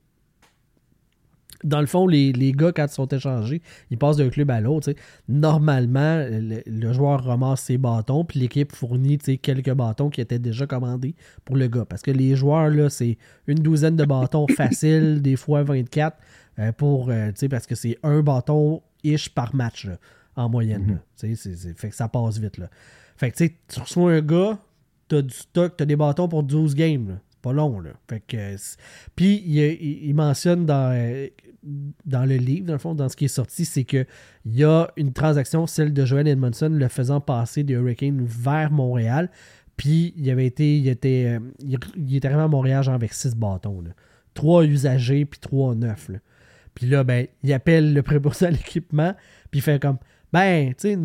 Dans 1.64 1.80
le 1.80 1.86
fond, 1.86 2.06
les, 2.06 2.32
les 2.32 2.52
gars, 2.52 2.72
quand 2.72 2.84
ils 2.86 2.92
sont 2.92 3.08
échangés, 3.08 3.62
ils 3.90 3.98
passent 3.98 4.18
d'un 4.18 4.28
club 4.28 4.50
à 4.50 4.60
l'autre. 4.60 4.92
tu. 4.92 5.00
Normalement, 5.28 6.16
le, 6.30 6.62
le 6.66 6.92
joueur 6.92 7.24
ramasse 7.24 7.62
ses 7.62 7.78
bâtons, 7.78 8.24
puis 8.24 8.38
l'équipe 8.40 8.70
fournit 8.72 9.18
tu 9.18 9.38
quelques 9.38 9.72
bâtons 9.72 10.10
qui 10.10 10.20
étaient 10.20 10.38
déjà 10.38 10.66
commandés 10.66 11.14
pour 11.44 11.56
le 11.56 11.66
gars. 11.68 11.84
Parce 11.84 12.02
que 12.02 12.10
les 12.10 12.36
joueurs, 12.36 12.68
là, 12.70 12.90
c'est 12.90 13.18
une 13.46 13.58
douzaine 13.58 13.96
de 13.96 14.04
bâtons 14.04 14.46
faciles, 14.56 15.22
des 15.22 15.36
fois 15.36 15.62
24, 15.62 16.16
euh, 16.58 16.72
pour, 16.72 17.10
euh, 17.10 17.32
tu 17.36 17.48
parce 17.48 17.66
que 17.66 17.74
c'est 17.74 17.98
un 18.02 18.20
bâton-ish 18.22 19.28
par 19.30 19.54
match, 19.54 19.86
là, 19.86 19.96
en 20.36 20.48
moyenne. 20.48 20.86
là. 20.88 20.94
Tu 21.18 21.34
sais, 21.34 21.34
c'est- 21.34 21.56
c'est- 21.56 21.78
fait 21.78 21.88
que 21.90 21.96
ça 21.96 22.08
passe 22.08 22.38
vite. 22.38 22.58
Là. 22.58 22.68
Fait 23.16 23.30
que 23.30 23.36
tu 23.36 23.54
tu 23.68 23.80
reçois 23.80 24.12
un 24.12 24.20
gars, 24.20 24.58
t'as 25.08 25.22
du 25.22 25.34
stock, 25.34 25.74
t'as 25.76 25.84
des 25.84 25.96
bâtons 25.96 26.28
pour 26.28 26.42
12 26.42 26.74
games. 26.74 27.18
Pas 27.44 27.52
long, 27.52 27.78
là. 27.78 27.90
Fait 28.08 28.22
Puis, 29.14 29.42
il, 29.44 30.14
mentionne 30.14 30.64
dans, 30.64 30.92
le 30.94 32.36
livre, 32.36 32.66
dans 32.66 32.72
le 32.72 32.78
fond, 32.78 32.94
dans 32.94 33.10
ce 33.10 33.16
qui 33.16 33.26
est 33.26 33.28
sorti, 33.28 33.66
c'est 33.66 33.84
que 33.84 34.06
il 34.46 34.56
y 34.56 34.64
a 34.64 34.90
une 34.96 35.12
transaction, 35.12 35.66
celle 35.66 35.92
de 35.92 36.04
Joel 36.06 36.26
Edmondson, 36.26 36.70
le 36.70 36.88
faisant 36.88 37.20
passer 37.20 37.62
des 37.62 37.74
Hurricanes 37.74 38.24
vers 38.24 38.70
Montréal. 38.70 39.30
Puis, 39.76 40.14
il 40.16 40.30
avait 40.30 40.46
été, 40.46 40.78
il 40.78 40.88
était, 40.88 41.36
euh, 41.36 41.76
il, 41.96 42.16
est 42.16 42.24
arrivé 42.24 42.40
à 42.40 42.48
Montréal 42.48 42.88
avec 42.88 43.12
six 43.12 43.34
bâtons. 43.34 43.84
Trois 44.32 44.64
usagers, 44.64 45.26
puis 45.26 45.38
trois 45.38 45.74
neufs, 45.74 46.08
là. 46.08 46.18
Puis 46.74 46.86
là, 46.86 47.04
ben, 47.04 47.26
il 47.42 47.52
appelle 47.52 47.92
le 47.92 48.02
préposé 48.02 48.46
à 48.46 48.50
l'équipement, 48.50 49.14
puis 49.50 49.60
il 49.60 49.62
fait 49.62 49.80
comme, 49.80 49.98
ben, 50.32 50.70
tu 50.70 50.88
sais, 50.94 50.98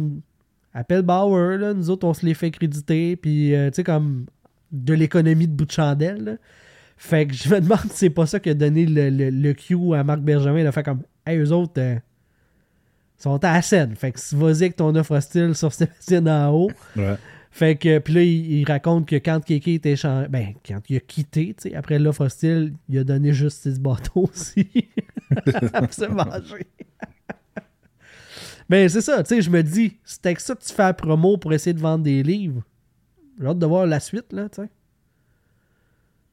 appelle 0.74 1.04
Bauer, 1.04 1.58
là, 1.58 1.74
nous 1.74 1.90
autres, 1.90 2.08
on 2.08 2.14
se 2.14 2.26
les 2.26 2.34
fait 2.34 2.50
créditer, 2.50 3.18
puis, 3.18 3.54
euh, 3.54 3.70
tu 3.70 3.76
sais, 3.76 3.84
comme 3.84 4.26
de 4.72 4.94
l'économie 4.94 5.48
de 5.48 5.54
bout 5.54 5.66
de 5.66 5.72
chandelle, 5.72 6.24
là. 6.24 6.32
Fait 6.98 7.28
que 7.28 7.34
je 7.34 7.48
me 7.50 7.62
demande 7.62 7.80
si 7.92 7.98
c'est 7.98 8.10
pas 8.10 8.26
ça 8.26 8.40
qui 8.40 8.50
a 8.50 8.54
donné 8.54 8.86
le, 8.86 9.10
le, 9.10 9.30
le 9.30 9.54
cue 9.54 9.96
à 9.96 10.04
Marc 10.04 10.20
Bergevin, 10.20 10.60
il 10.60 10.68
a 10.68 10.72
fait 10.72 10.84
comme, 10.84 11.04
hey, 11.26 11.38
eux 11.38 11.52
autres, 11.54 11.80
euh, 11.80 11.96
sont 13.18 13.44
à 13.44 13.54
la 13.54 13.62
scène. 13.62 13.96
Fait 13.96 14.12
que 14.12 14.20
vas-y 14.36 14.64
avec 14.64 14.76
ton 14.76 14.94
offre 14.96 15.16
hostile 15.16 15.56
sur 15.56 15.72
Sébastien 15.74 16.26
en 16.28 16.52
haut. 16.52 16.72
Ouais. 16.96 17.16
Fait 17.52 17.76
que, 17.78 18.00
puis 18.00 18.14
là, 18.14 18.22
il, 18.22 18.52
il 18.60 18.66
raconte 18.66 19.08
que 19.08 19.16
quand 19.16 19.44
Kéké 19.44 19.76
était 19.76 19.96
changé, 19.96 20.28
ben, 20.28 20.54
quand 20.66 20.82
il 20.90 20.98
a 20.98 21.00
quitté, 21.00 21.56
tu 21.58 21.70
sais, 21.70 21.76
après 21.76 22.00
l'offre 22.00 22.26
hostile, 22.26 22.74
il 22.90 23.00
a 23.00 23.04
donné 23.04 23.34
juste 23.34 23.64
six 23.64 23.80
bâtons 23.80 24.24
aussi. 24.24 24.68
pour 25.74 25.94
se 25.94 26.06
manger. 26.06 26.68
Ben, 28.70 28.88
c'est 28.88 29.02
ça, 29.02 29.24
tu 29.24 29.36
sais, 29.36 29.42
je 29.42 29.50
me 29.50 29.64
dis, 29.64 29.98
c'est 30.04 30.26
avec 30.28 30.40
ça 30.40 30.54
que 30.54 30.64
tu 30.64 30.74
fais 30.74 30.84
la 30.84 30.94
promo 30.94 31.38
pour 31.38 31.52
essayer 31.54 31.74
de 31.74 31.80
vendre 31.80 32.04
des 32.04 32.22
livres. 32.22 32.62
J'ai 33.40 33.46
hâte 33.48 33.60
de 33.60 33.66
voir 33.66 33.86
la 33.86 34.00
suite, 34.00 34.32
là, 34.34 34.50
tu 34.50 34.62
sais. 34.62 34.70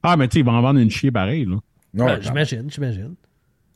Ah, 0.02 0.16
mais 0.16 0.28
tu 0.28 0.34
sais, 0.34 0.40
ils 0.40 0.44
vont 0.44 0.52
en 0.52 0.62
vendre 0.62 0.78
une 0.80 0.90
chier 0.90 1.10
pareil, 1.10 1.44
là. 1.44 1.56
Non, 1.94 2.06
Ben, 2.06 2.20
j'imagine, 2.20 2.70
j'imagine. 2.70 3.14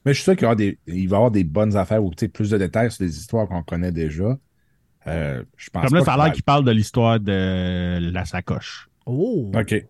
Mais 0.04 0.12
je 0.12 0.18
suis 0.18 0.24
sûr 0.24 0.34
qu'il 0.36 0.46
va 0.46 0.52
y 0.52 0.52
avoir 0.52 0.56
des, 0.56 0.78
il 0.86 1.08
va 1.08 1.16
y 1.16 1.18
avoir 1.18 1.30
des 1.30 1.44
bonnes 1.44 1.76
affaires 1.76 2.02
ou 2.02 2.10
tu 2.10 2.20
sais, 2.20 2.28
plus 2.28 2.50
de 2.50 2.58
détails 2.58 2.90
sur 2.90 3.04
des 3.04 3.16
histoires 3.18 3.48
qu'on 3.48 3.62
connaît 3.62 3.92
déjà. 3.92 4.38
Euh, 5.06 5.42
je 5.56 5.70
pense 5.70 5.84
Comme 5.86 5.94
là, 5.94 6.00
pas 6.00 6.04
ça 6.06 6.12
a 6.12 6.16
qu'il 6.16 6.24
l'air 6.24 6.32
qu'il 6.34 6.42
parle 6.42 6.64
de 6.64 6.70
l'histoire 6.72 7.18
de 7.20 7.98
la 8.12 8.24
sacoche. 8.24 8.88
Oh, 9.06 9.50
OK. 9.54 9.86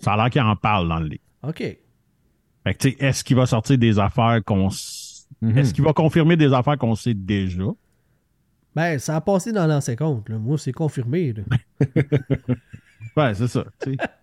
Ça 0.00 0.12
a 0.12 0.16
l'air 0.16 0.30
qu'il 0.30 0.42
en 0.42 0.56
parle 0.56 0.88
dans 0.88 0.98
le 1.00 1.06
livre. 1.08 1.22
ok. 1.42 1.58
Fait 2.66 2.72
que, 2.74 2.78
tu 2.78 2.90
sais, 2.90 2.96
est-ce 2.98 3.22
qu'il 3.24 3.36
va 3.36 3.44
sortir 3.46 3.76
des 3.76 3.98
affaires 3.98 4.40
qu'on. 4.44 4.68
Mhm. 5.42 5.58
Est-ce 5.58 5.74
qu'il 5.74 5.84
va 5.84 5.92
confirmer 5.92 6.36
des 6.36 6.52
affaires 6.54 6.78
qu'on 6.78 6.94
sait 6.94 7.12
déjà? 7.12 7.64
Ben, 8.74 8.98
ça 8.98 9.16
a 9.16 9.20
passé 9.20 9.52
dans 9.52 9.66
l'ancien 9.66 9.94
compte, 9.96 10.28
là. 10.28 10.36
Moi, 10.38 10.58
c'est 10.58 10.72
confirmé, 10.72 11.32
là. 11.32 11.42
Ouais, 13.16 13.32
c'est 13.34 13.46
ça. 13.46 13.64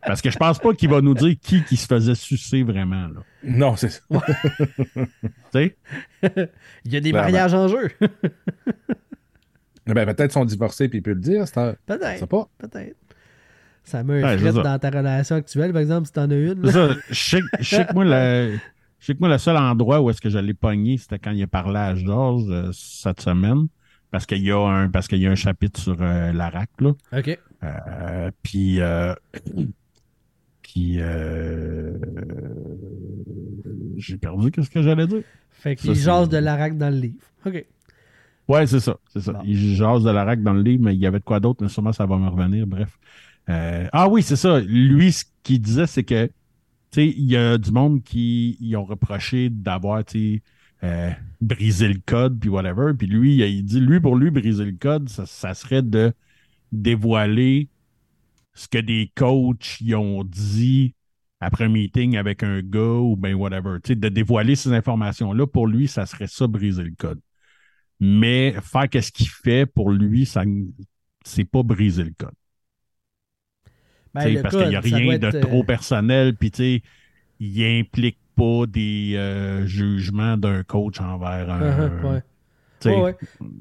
Parce 0.05 0.21
que 0.21 0.29
je 0.29 0.37
pense 0.37 0.59
pas 0.59 0.73
qu'il 0.73 0.89
va 0.89 0.99
nous 0.99 1.13
dire 1.13 1.35
qui 1.41 1.63
qui 1.63 1.77
se 1.77 1.85
faisait 1.87 2.15
sucer 2.15 2.61
vraiment. 2.63 3.07
Là. 3.07 3.21
Non, 3.41 3.77
c'est 3.77 3.87
ça. 3.89 4.01
Tu 4.11 5.29
sais? 5.53 5.77
Il 6.83 6.91
y 6.91 6.97
a 6.97 6.99
des 6.99 7.11
Clairement. 7.11 7.31
mariages 7.31 7.53
en 7.53 7.67
jeu. 7.69 7.87
Ben, 9.85 10.05
peut-être 10.05 10.33
sont 10.33 10.43
divorcés 10.43 10.89
puis 10.89 10.99
il 10.99 11.01
peut 11.01 11.13
le 11.13 11.21
dire. 11.21 11.45
Un... 11.55 11.75
Peut-être. 11.85 12.25
pas. 12.25 12.49
Peut-être. 12.57 12.97
Ça 13.83 14.03
met 14.03 14.21
un 14.23 14.37
Ouais, 14.37 14.51
ça. 14.51 14.61
dans 14.61 14.79
ta 14.79 14.89
relation 14.89 15.35
actuelle, 15.37 15.71
par 15.71 15.81
exemple, 15.81 16.07
si 16.07 16.13
t'en 16.13 16.29
as 16.29 16.35
une. 16.35 16.69
Ça. 16.69 16.89
Je 17.09 17.13
sais, 17.13 17.39
je 17.59 17.75
sais 17.75 17.85
que 17.85 17.93
moi, 17.93 18.03
le, 18.05 18.57
je 18.99 19.05
sais 19.05 19.13
que 19.13 19.19
moi, 19.19 19.29
le 19.29 19.37
seul 19.37 19.55
endroit 19.57 20.01
où 20.01 20.09
est-ce 20.09 20.19
que 20.21 20.29
je 20.29 20.37
l'ai 20.37 20.53
pogné, 20.53 20.97
c'était 20.97 21.19
quand 21.19 21.31
il 21.31 21.41
a 21.43 21.47
parlé 21.47 21.77
à 21.79 21.95
Georges 21.95 22.45
euh, 22.49 22.69
cette 22.73 23.21
semaine. 23.21 23.67
Parce 24.11 24.25
qu'il 24.25 24.43
y 24.43 24.51
a 24.51 24.59
un, 24.59 24.89
parce 24.89 25.07
qu'il 25.07 25.19
y 25.19 25.27
a 25.27 25.31
un 25.31 25.35
chapitre 25.35 25.79
sur 25.79 25.97
euh, 26.01 26.33
l'ARAC, 26.33 26.69
là. 26.79 26.91
OK. 27.17 27.39
Euh, 27.63 28.31
puis, 28.43 28.81
euh, 28.81 29.15
puis, 30.61 30.97
euh, 30.99 31.93
j'ai 33.97 34.17
perdu 34.17 34.51
qu'est-ce 34.51 34.69
que 34.69 34.81
j'allais 34.81 35.07
dire. 35.07 35.23
Fait 35.51 35.75
qu'il 35.75 35.95
jase 35.95 36.27
de 36.29 36.37
l'arac 36.37 36.77
dans 36.77 36.89
le 36.89 36.99
livre. 36.99 37.23
OK. 37.45 37.65
Ouais, 38.47 38.67
c'est 38.67 38.79
ça, 38.79 38.97
c'est 39.13 39.21
ça. 39.21 39.33
Bon. 39.33 39.41
Il 39.45 39.75
jase 39.75 40.03
de 40.03 40.09
l'ARAC 40.09 40.41
dans 40.43 40.53
le 40.53 40.61
livre, 40.61 40.83
mais 40.83 40.93
il 40.93 40.99
y 40.99 41.05
avait 41.05 41.19
de 41.19 41.23
quoi 41.23 41.39
d'autre, 41.39 41.61
mais 41.61 41.69
sûrement 41.69 41.93
ça 41.93 42.05
va 42.05 42.17
me 42.17 42.27
revenir, 42.27 42.67
bref. 42.67 42.97
Euh, 43.49 43.87
ah 43.93 44.09
oui, 44.09 44.23
c'est 44.23 44.35
ça. 44.35 44.59
Lui, 44.59 45.11
ce 45.11 45.25
qu'il 45.43 45.61
disait, 45.61 45.87
c'est 45.87 46.03
que, 46.03 46.25
tu 46.25 46.31
sais, 46.91 47.07
il 47.07 47.31
y 47.31 47.37
a 47.37 47.57
du 47.57 47.71
monde 47.71 48.03
qui 48.03 48.57
ils 48.59 48.75
ont 48.75 48.83
reproché 48.83 49.49
d'avoir, 49.49 50.03
tu 50.03 50.35
sais, 50.35 50.41
euh, 50.83 51.11
brisé 51.39 51.87
le 51.87 51.99
code, 52.05 52.39
puis 52.39 52.49
whatever. 52.49 52.93
Puis 52.97 53.07
lui, 53.07 53.37
il, 53.37 53.63
dit, 53.63 53.79
lui, 53.79 53.99
pour 53.99 54.15
lui, 54.15 54.31
briser 54.31 54.65
le 54.65 54.77
code, 54.77 55.09
ça, 55.09 55.25
ça 55.25 55.53
serait 55.53 55.81
de 55.81 56.13
dévoiler 56.71 57.69
ce 58.53 58.67
que 58.67 58.77
des 58.77 59.11
coachs 59.15 59.79
y 59.81 59.95
ont 59.95 60.23
dit 60.23 60.93
après 61.39 61.65
un 61.65 61.69
meeting 61.69 62.17
avec 62.17 62.43
un 62.43 62.61
gars 62.61 62.79
ou 62.79 63.15
ben 63.15 63.33
whatever. 63.33 63.77
Tu 63.83 63.89
sais, 63.89 63.95
de 63.95 64.09
dévoiler 64.09 64.55
ces 64.55 64.73
informations-là, 64.73 65.47
pour 65.47 65.67
lui, 65.67 65.87
ça 65.87 66.05
serait 66.05 66.27
ça, 66.27 66.47
briser 66.47 66.83
le 66.83 66.93
code. 66.97 67.19
Mais 67.99 68.53
faire 68.61 68.89
qu'est-ce 68.89 69.11
qu'il 69.11 69.27
fait, 69.27 69.65
pour 69.65 69.91
lui, 69.91 70.25
ça 70.25 70.43
c'est 71.23 71.45
pas 71.45 71.63
briser 71.63 72.03
le 72.03 72.13
code. 72.17 72.33
Ben, 74.13 74.33
le 74.33 74.41
parce 74.41 74.55
qu'il 74.55 74.67
n'y 74.67 74.75
a 74.75 74.81
rien 74.81 75.17
de 75.17 75.27
être, 75.27 75.35
euh, 75.35 75.41
trop 75.41 75.63
personnel, 75.63 76.35
puis 76.35 76.51
tu 76.51 76.57
sais, 76.57 76.83
il 77.39 77.63
implique 77.63 78.19
pas 78.35 78.65
des 78.67 79.13
euh, 79.15 79.65
jugements 79.65 80.37
d'un 80.37 80.63
coach 80.63 80.99
envers 80.99 81.49
un. 81.49 81.61
uh-huh, 81.61 82.13
ouais. 82.13 82.21
Ouais. 82.85 83.15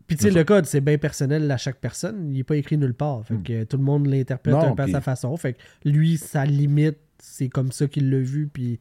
Puis 0.07 0.17
tu 0.17 0.25
sais, 0.25 0.31
le 0.31 0.45
code, 0.45 0.65
c'est 0.65 0.81
bien 0.81 0.97
personnel 0.97 1.51
à 1.51 1.59
chaque 1.59 1.79
personne. 1.79 2.31
Il 2.31 2.39
n'est 2.39 2.45
pas 2.45 2.57
écrit 2.57 2.79
nulle 2.79 2.95
part. 2.95 3.25
Fait 3.27 3.37
que 3.43 3.65
tout 3.65 3.77
le 3.77 3.83
monde 3.83 4.07
l'interprète 4.07 4.55
un 4.55 4.75
peu 4.75 4.83
à 4.85 4.89
sa 4.89 5.01
façon. 5.03 5.37
Fait 5.37 5.53
que 5.55 5.59
lui, 5.89 6.17
sa 6.17 6.47
limite, 6.47 6.97
c'est 7.19 7.49
comme 7.51 7.71
ça 7.71 7.87
qu'il 7.87 8.09
l'a 8.11 8.19
vu. 8.19 8.49
Puis 8.51 8.81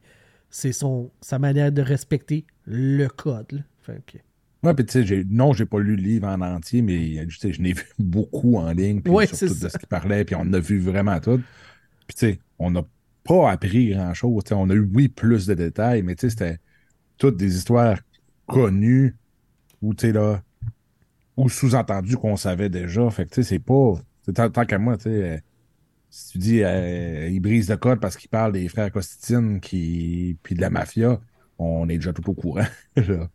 c'est 0.49 0.71
son 0.71 1.11
sa 1.19 1.39
manière 1.39 1.71
de 1.73 1.81
respecter 1.81 2.45
le 2.65 3.07
code. 3.07 3.51
là. 3.51 3.59
Fait 3.81 4.01
que... 4.05 4.17
Ouais, 4.65 4.73
puis 4.73 4.85
tu 4.85 5.05
sais, 5.05 5.23
non, 5.29 5.51
j'ai 5.53 5.65
pas 5.65 5.79
lu 5.79 5.95
le 5.95 6.01
livre 6.03 6.27
en 6.27 6.41
entier, 6.41 6.81
mais 6.81 7.25
tu 7.27 7.35
sais, 7.37 7.51
je 7.51 7.61
n'ai 7.61 7.73
vu 7.73 7.83
beaucoup 7.99 8.55
en 8.57 8.71
ligne, 8.71 9.01
puis 9.01 9.11
Ouais, 9.11 9.25
sur 9.27 9.35
c'est 9.35 9.47
tout 9.47 9.53
ça. 9.55 9.67
de 9.67 9.71
ce 9.73 9.77
qu'il 9.77 9.87
parlait, 9.87 10.23
puis 10.25 10.35
on 10.39 10.51
a 10.53 10.59
vu 10.59 10.79
vraiment 10.79 11.19
tout. 11.19 11.41
Puis 12.07 12.15
tu 12.15 12.19
sais, 12.27 12.39
on 12.59 12.71
n'a 12.71 12.83
pas 13.23 13.51
appris 13.51 13.89
grand-chose. 13.91 14.43
On 14.51 14.69
a 14.69 14.73
eu, 14.73 14.89
oui, 14.93 15.07
plus 15.09 15.45
de 15.45 15.53
détails, 15.53 16.01
mais 16.03 16.15
c'était 16.17 16.57
toutes 17.17 17.37
des 17.37 17.55
histoires 17.57 17.97
connues, 18.47 19.15
ou 19.81 19.93
là, 20.03 20.41
ou 21.37 21.49
sous-entendues 21.49 22.17
qu'on 22.17 22.35
savait 22.35 22.69
déjà. 22.69 23.09
Fait 23.09 23.25
que 23.29 23.41
c'est 23.41 23.59
pas. 23.59 23.93
Tant, 24.33 24.49
tant 24.49 24.65
qu'à 24.65 24.77
moi, 24.77 24.97
tu 24.97 25.09
euh, 25.09 25.37
si 26.09 26.33
tu 26.33 26.37
dis 26.39 26.63
euh, 26.63 27.29
il 27.29 27.39
brise 27.39 27.69
le 27.69 27.77
code 27.77 27.99
parce 27.99 28.17
qu'il 28.17 28.29
parle 28.29 28.51
des 28.53 28.67
frères 28.67 28.91
Costitine 28.91 29.59
qui, 29.59 30.37
puis 30.43 30.55
de 30.55 30.61
la 30.61 30.69
mafia, 30.69 31.19
on 31.57 31.87
est 31.89 31.95
déjà 31.97 32.13
tout 32.13 32.27
au 32.29 32.33
courant. 32.33 32.65
là. 32.95 33.29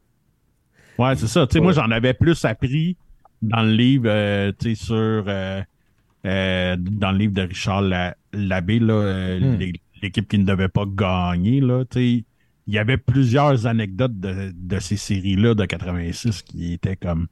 Ouais, 0.99 1.16
c'est 1.16 1.26
ça. 1.26 1.47
Moi, 1.61 1.72
j'en 1.72 1.91
avais 1.91 2.14
plus 2.14 2.45
appris 2.45 2.97
dans 3.43 3.62
le 3.62 3.72
livre, 3.72 4.09
euh, 4.09 4.53
sur. 4.74 5.24
euh, 5.28 5.62
dans 6.76 7.12
le 7.12 7.18
livre 7.18 7.35
de 7.35 7.43
Richard 7.43 7.82
La- 7.82 8.16
Labbé, 8.35 8.78
là, 8.80 8.95
euh, 8.95 9.41
Hmm. 9.41 9.59
l'é- 9.59 9.80
l'équipe 10.03 10.28
qui 10.28 10.39
ne 10.39 10.45
devait 10.45 10.68
pas 10.68 10.85
gagner, 10.87 11.61
là, 11.61 11.85
tu. 11.85 12.24
Il 12.66 12.72
y 12.74 12.78
avait 12.78 12.97
plusieurs 12.99 13.66
anecdotes 13.66 14.18
de, 14.20 14.53
de 14.55 14.78
ces 14.80 14.97
séries-là 14.97 15.55
de 15.55 15.64
86 15.66 16.43
qui 16.43 16.72
étaient 16.74 16.97
comme 16.97 17.26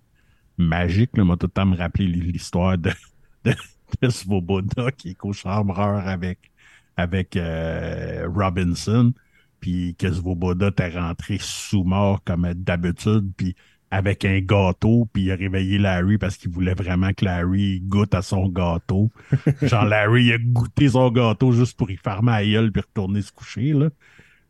magiques. 0.58 1.16
Là. 1.16 1.24
Moi, 1.24 1.36
tout 1.38 1.46
le 1.46 1.52
temps 1.52 1.66
me 1.66 1.76
rappeler 1.76 2.06
l'histoire 2.06 2.76
de, 2.78 2.90
de, 3.44 3.54
de 4.02 4.08
Svoboda 4.10 4.92
qui 4.92 5.10
est 5.10 5.14
co-chambreur 5.14 6.06
avec, 6.06 6.50
avec 6.96 7.36
euh, 7.36 8.28
Robinson 8.34 9.12
puis 9.60 9.94
que 9.96 10.12
Svoboda 10.12 10.70
t'est 10.72 10.90
rentré 10.98 11.38
sous 11.40 11.84
mort 11.84 12.22
comme 12.24 12.52
d'habitude, 12.54 13.30
puis 13.36 13.54
avec 13.92 14.24
un 14.24 14.40
gâteau, 14.40 15.06
puis 15.12 15.24
il 15.24 15.32
a 15.32 15.36
réveillé 15.36 15.76
Larry 15.76 16.16
parce 16.16 16.38
qu'il 16.38 16.50
voulait 16.50 16.72
vraiment 16.72 17.12
que 17.12 17.26
Larry 17.26 17.82
goûte 17.82 18.14
à 18.14 18.22
son 18.22 18.48
gâteau. 18.48 19.10
Genre, 19.62 19.84
Larry 19.84 20.24
il 20.24 20.32
a 20.32 20.38
goûté 20.38 20.88
son 20.88 21.10
gâteau 21.10 21.52
juste 21.52 21.76
pour 21.76 21.90
y 21.90 21.98
fermer 21.98 22.32
la 22.32 22.44
gueule 22.46 22.72
puis 22.72 22.80
retourner 22.80 23.20
se 23.20 23.30
coucher, 23.30 23.74
là. 23.74 23.90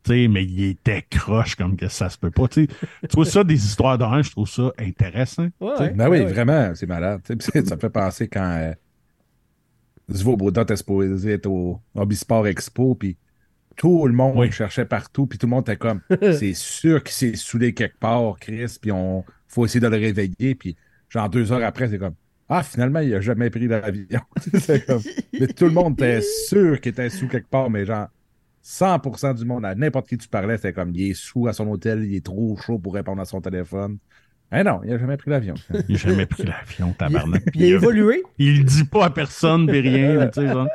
Tu 0.05 0.11
sais, 0.11 0.27
mais 0.29 0.45
il 0.45 0.63
était 0.63 1.05
croche 1.09 1.55
comme 1.55 1.75
que 1.75 1.89
ça 1.89 2.09
se 2.09 2.17
peut 2.17 2.31
pas. 2.31 2.47
Tu 2.47 2.67
sais, 2.67 2.67
tu 3.09 3.15
vois 3.15 3.25
ça, 3.25 3.43
des 3.43 3.65
histoires 3.65 3.97
d'orange, 3.97 4.27
je 4.27 4.31
trouve 4.31 4.49
ça 4.49 4.71
intéressant. 4.79 5.49
Ouais, 5.59 5.89
Ben 5.91 6.09
oui, 6.09 6.19
ouais, 6.19 6.25
vraiment, 6.25 6.73
c'est 6.73 6.87
malade. 6.87 7.21
Ça 7.25 7.75
me 7.75 7.79
fait 7.79 7.89
penser 7.89 8.29
quand 8.29 8.49
euh, 8.49 8.73
Svoboda 10.09 10.61
était 10.61 10.77
supposé 10.77 11.33
être 11.33 11.47
au 11.47 11.81
Hobbysport 11.95 12.47
Expo, 12.47 12.95
puis 12.95 13.17
tout 13.75 14.07
le 14.07 14.13
monde 14.13 14.37
Oui. 14.37 14.51
cherchait 14.51 14.85
partout, 14.85 15.27
puis 15.27 15.37
tout 15.37 15.45
le 15.47 15.51
monde 15.51 15.63
était 15.63 15.77
comme 15.77 16.01
c'est 16.21 16.53
sûr 16.53 17.03
qu'il 17.03 17.13
s'est 17.13 17.35
saoulé 17.35 17.73
quelque 17.73 17.97
part, 17.99 18.37
Chris, 18.39 18.77
puis 18.81 18.91
on 18.91 19.23
faut 19.47 19.65
essayer 19.65 19.79
de 19.79 19.87
le 19.87 19.97
réveiller, 19.97 20.55
puis 20.55 20.75
genre 21.09 21.29
deux 21.29 21.51
heures 21.51 21.63
après, 21.63 21.87
c'est 21.89 21.99
comme 21.99 22.15
Ah, 22.49 22.63
finalement, 22.63 22.99
il 22.99 23.13
a 23.15 23.21
jamais 23.21 23.49
pris 23.49 23.67
l'avion. 23.67 24.21
Mais 25.39 25.47
tout 25.47 25.65
le 25.65 25.71
monde 25.71 25.93
était 25.93 26.21
sûr 26.21 26.79
qu'il 26.81 26.91
était 26.91 27.09
sous 27.09 27.27
quelque 27.27 27.49
part, 27.49 27.69
mais 27.69 27.85
genre 27.85 28.07
100% 28.63 29.33
du 29.33 29.45
monde, 29.45 29.65
à 29.65 29.75
n'importe 29.75 30.07
qui 30.07 30.17
tu 30.17 30.27
parlais, 30.27 30.57
c'était 30.57 30.73
comme 30.73 30.91
il 30.95 31.11
est 31.11 31.13
sous 31.13 31.47
à 31.47 31.53
son 31.53 31.67
hôtel, 31.69 32.03
il 32.05 32.15
est 32.15 32.25
trop 32.25 32.55
chaud 32.57 32.79
pour 32.79 32.93
répondre 32.93 33.21
à 33.21 33.25
son 33.25 33.41
téléphone. 33.41 33.97
Eh 34.55 34.63
non, 34.63 34.81
il 34.85 34.93
a 34.93 34.97
jamais 34.97 35.17
pris 35.17 35.31
l'avion. 35.31 35.55
Il 35.89 35.95
a 35.95 35.97
jamais 35.97 36.25
pris 36.25 36.43
l'avion, 36.43 36.93
tabarnak. 36.93 37.43
Il 37.55 37.63
a 37.63 37.67
évolué? 37.67 38.23
Il 38.37 38.59
le 38.59 38.63
dit 38.63 38.83
pas 38.85 39.05
à 39.05 39.09
personne, 39.09 39.67
puis 39.67 39.81
rien, 39.81 40.27
tu 40.27 40.41
sais, 40.41 40.47
genre. 40.47 40.67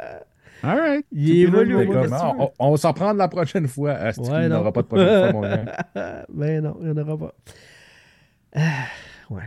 All 0.63 0.79
right. 0.79 1.07
Il 1.13 1.43
évolue 1.43 1.87
comme, 1.87 2.13
on, 2.39 2.51
on 2.59 2.71
va 2.73 2.77
s'en 2.77 2.93
prendre 2.93 3.19
la 3.19 3.29
prochaine 3.29 3.69
fois. 3.69 3.95
Ouais, 4.01 4.13
il 4.17 4.49
non. 4.49 4.59
n'aura 4.59 4.73
pas 4.73 4.83
de 4.83 4.87
prochaine 4.87 5.31
fois, 5.31 5.33
mon 5.33 5.41
gars. 5.43 5.87
Ben 6.29 6.63
non, 6.63 6.77
il 6.81 6.91
n'y 6.91 7.01
en 7.01 7.03
aura 7.03 7.17
pas. 7.19 7.35
Ah, 8.55 8.87
ouais. 9.31 9.43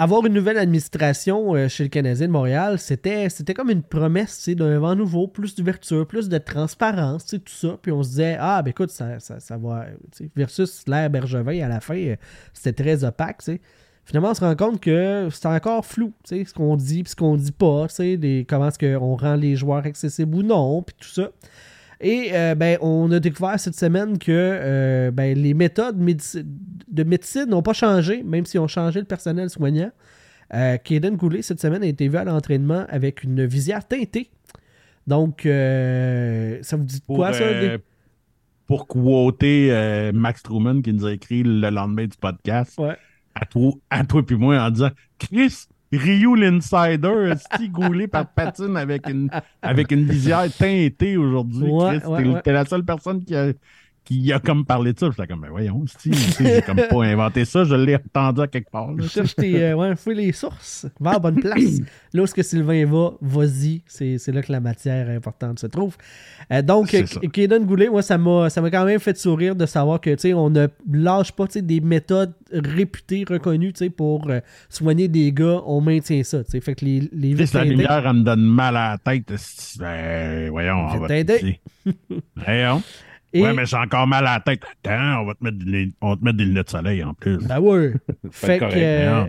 Avoir 0.00 0.24
une 0.24 0.32
nouvelle 0.32 0.58
administration 0.58 1.56
euh, 1.56 1.66
chez 1.66 1.82
le 1.82 1.88
Canadien 1.88 2.28
de 2.28 2.32
Montréal, 2.32 2.78
c'était, 2.78 3.28
c'était 3.30 3.52
comme 3.52 3.68
une 3.68 3.82
promesse 3.82 4.36
tu 4.36 4.42
sais, 4.44 4.54
d'un 4.54 4.78
vent 4.78 4.94
nouveau, 4.94 5.26
plus 5.26 5.56
d'ouverture, 5.56 6.06
plus 6.06 6.28
de 6.28 6.38
transparence, 6.38 7.24
tu 7.24 7.30
sais, 7.30 7.38
tout 7.40 7.52
ça. 7.52 7.76
Puis 7.82 7.90
on 7.90 8.04
se 8.04 8.10
disait, 8.10 8.36
ah, 8.38 8.62
ben 8.62 8.70
écoute, 8.70 8.90
ça, 8.90 9.18
ça, 9.18 9.40
ça 9.40 9.56
va. 9.56 9.86
tu 10.12 10.24
sais, 10.24 10.30
Versus 10.36 10.84
l'ère 10.86 11.10
Bergevin, 11.10 11.64
à 11.64 11.68
la 11.68 11.80
fin, 11.80 11.96
euh, 11.96 12.16
c'était 12.54 12.84
très 12.84 13.02
opaque. 13.02 13.38
tu 13.38 13.54
sais. 13.54 13.60
Finalement, 14.08 14.30
on 14.30 14.34
se 14.34 14.40
rend 14.40 14.56
compte 14.56 14.80
que 14.80 15.28
c'est 15.30 15.44
encore 15.46 15.84
flou, 15.84 16.14
tu 16.26 16.38
sais, 16.38 16.44
ce 16.46 16.54
qu'on 16.54 16.76
dit 16.76 17.02
puis 17.02 17.10
ce 17.10 17.16
qu'on 17.16 17.36
dit 17.36 17.52
pas, 17.52 17.86
tu 17.88 17.94
sais, 17.96 18.16
des- 18.16 18.46
comment 18.48 18.68
est-ce 18.68 18.78
qu'on 18.78 19.16
rend 19.16 19.34
les 19.34 19.54
joueurs 19.54 19.84
accessibles 19.84 20.34
ou 20.34 20.42
non, 20.42 20.82
puis 20.82 20.96
tout 20.98 21.08
ça. 21.10 21.28
Et 22.00 22.30
euh, 22.32 22.54
ben, 22.54 22.78
on 22.80 23.10
a 23.12 23.20
découvert 23.20 23.60
cette 23.60 23.74
semaine 23.76 24.16
que 24.18 24.30
euh, 24.32 25.10
ben, 25.10 25.36
les 25.36 25.52
méthodes 25.52 25.98
médici- 26.00 26.42
de 26.88 27.02
médecine 27.02 27.46
n'ont 27.50 27.60
pas 27.60 27.74
changé, 27.74 28.22
même 28.22 28.46
si 28.46 28.58
ont 28.58 28.66
changé 28.68 28.98
le 29.00 29.04
personnel 29.04 29.50
soignant. 29.50 29.90
Euh, 30.54 30.78
Kaden 30.78 31.16
Goulet, 31.16 31.42
cette 31.42 31.60
semaine, 31.60 31.82
a 31.82 31.86
été 31.86 32.08
vu 32.08 32.16
à 32.16 32.24
l'entraînement 32.24 32.86
avec 32.88 33.24
une 33.24 33.44
visière 33.44 33.86
teintée. 33.86 34.30
Donc, 35.06 35.44
euh, 35.44 36.58
ça 36.62 36.76
vous 36.78 36.84
dit 36.84 37.00
Pour, 37.06 37.16
quoi, 37.16 37.34
ça? 37.34 37.60
des- 37.60 37.76
pour 38.66 38.86
quoter 38.86 40.10
Max 40.14 40.42
Truman 40.42 40.80
qui 40.80 40.92
nous 40.94 41.04
a 41.04 41.12
écrit 41.12 41.42
le 41.42 41.68
lendemain 41.68 42.06
du 42.06 42.16
podcast 42.16 42.78
Ouais. 42.78 42.96
À 43.40 43.46
toi, 43.46 43.72
à 43.90 44.04
toi 44.04 44.24
puis 44.24 44.36
moi 44.36 44.58
en 44.58 44.70
disant 44.70 44.90
Chris, 45.18 45.66
Ryu 45.92 46.36
l'insider, 46.36 47.34
est 47.60 47.68
goulé 47.68 48.08
par 48.08 48.26
patine 48.26 48.76
avec 48.76 49.08
une, 49.08 49.30
avec 49.62 49.90
une 49.90 50.04
visière 50.04 50.52
teintée 50.54 51.16
aujourd'hui. 51.16 51.70
Ouais, 51.70 51.98
Chris, 51.98 52.08
ouais, 52.08 52.22
t'es, 52.22 52.28
ouais. 52.28 52.42
t'es 52.42 52.52
la 52.52 52.64
seule 52.66 52.84
personne 52.84 53.24
qui 53.24 53.34
a, 53.34 53.52
qui 54.08 54.32
a 54.32 54.40
comme 54.40 54.64
parlé 54.64 54.94
de 54.94 54.98
ça. 54.98 55.10
J'étais 55.10 55.26
comme, 55.26 55.42
ben 55.42 55.50
voyons, 55.50 55.84
j'ai 56.02 56.62
comme 56.62 56.76
pas 56.76 57.04
inventé 57.04 57.44
ça, 57.44 57.64
je 57.64 57.74
l'ai 57.74 57.96
entendu 57.96 58.40
à 58.40 58.46
quelque 58.46 58.70
part. 58.70 58.94
là, 58.94 59.06
cherche 59.06 59.36
tes. 59.36 59.62
euh, 59.62 59.74
ouais, 59.74 59.96
fouille 59.96 60.14
les 60.14 60.32
sources. 60.32 60.86
Va 60.98 61.10
à 61.10 61.12
la 61.14 61.18
bonne 61.18 61.40
place. 61.40 61.80
là 62.14 62.22
où 62.22 62.24
est-ce 62.24 62.34
que 62.34 62.42
Sylvain 62.42 62.86
va, 62.86 63.12
vas-y. 63.20 63.82
C'est, 63.86 64.26
là 64.28 64.40
que 64.40 64.50
la 64.50 64.60
matière 64.60 65.10
importante 65.10 65.58
se 65.58 65.66
trouve. 65.66 65.96
Euh, 66.50 66.62
donc. 66.62 66.96
Kaden 67.32 67.66
Goulet, 67.66 67.90
moi, 67.90 68.00
ça 68.00 68.16
m'a, 68.16 68.48
ça 68.48 68.62
m'a 68.62 68.70
quand 68.70 68.86
même 68.86 68.98
fait 68.98 69.16
sourire 69.18 69.54
de 69.54 69.66
savoir 69.66 70.00
que, 70.00 70.10
tu 70.10 70.20
sais, 70.20 70.34
on 70.34 70.48
ne 70.48 70.68
lâche 70.90 71.32
pas, 71.32 71.46
tu 71.46 71.54
sais, 71.54 71.62
des 71.62 71.80
méthodes 71.80 72.32
réputées, 72.50 73.26
reconnues, 73.28 73.74
tu 73.74 73.84
sais, 73.84 73.90
pour 73.90 74.30
euh, 74.30 74.40
soigner 74.70 75.08
des 75.08 75.32
gars. 75.32 75.60
On 75.66 75.82
maintient 75.82 76.22
ça, 76.22 76.42
tu 76.44 76.52
sais. 76.52 76.60
Fait 76.60 76.74
que 76.74 76.84
les, 76.86 77.10
les 77.12 77.34
la 77.34 77.64
lumière, 77.64 78.06
elle 78.06 78.16
me 78.16 78.22
donne 78.22 78.40
mal 78.40 78.74
à 78.74 78.92
la 78.92 78.98
tête. 78.98 79.34
Ben, 79.78 80.48
voyons, 80.48 80.86
on 80.94 80.98
va. 80.98 81.08
Voyons. 82.36 82.82
Et- 83.32 83.42
Ouais, 83.42 83.52
mais 83.52 83.66
j'ai 83.66 83.76
encore 83.76 84.06
mal 84.06 84.26
à 84.26 84.34
la 84.34 84.40
tête. 84.40 84.62
Attends, 84.84 85.22
on 85.22 85.26
va 85.26 85.34
te 85.34 85.44
mettre 85.44 85.58
des, 85.58 85.92
on 86.00 86.10
va 86.10 86.16
te 86.16 86.24
mettre 86.24 86.36
des 86.38 86.44
lunettes 86.44 86.66
de 86.66 86.70
soleil 86.70 87.04
en 87.04 87.14
plus. 87.14 87.38
Ben 87.46 87.60
ouais. 87.60 87.92
fait, 88.30 88.58
que, 88.58 88.64
correct, 88.64 88.76
euh, 88.78 89.24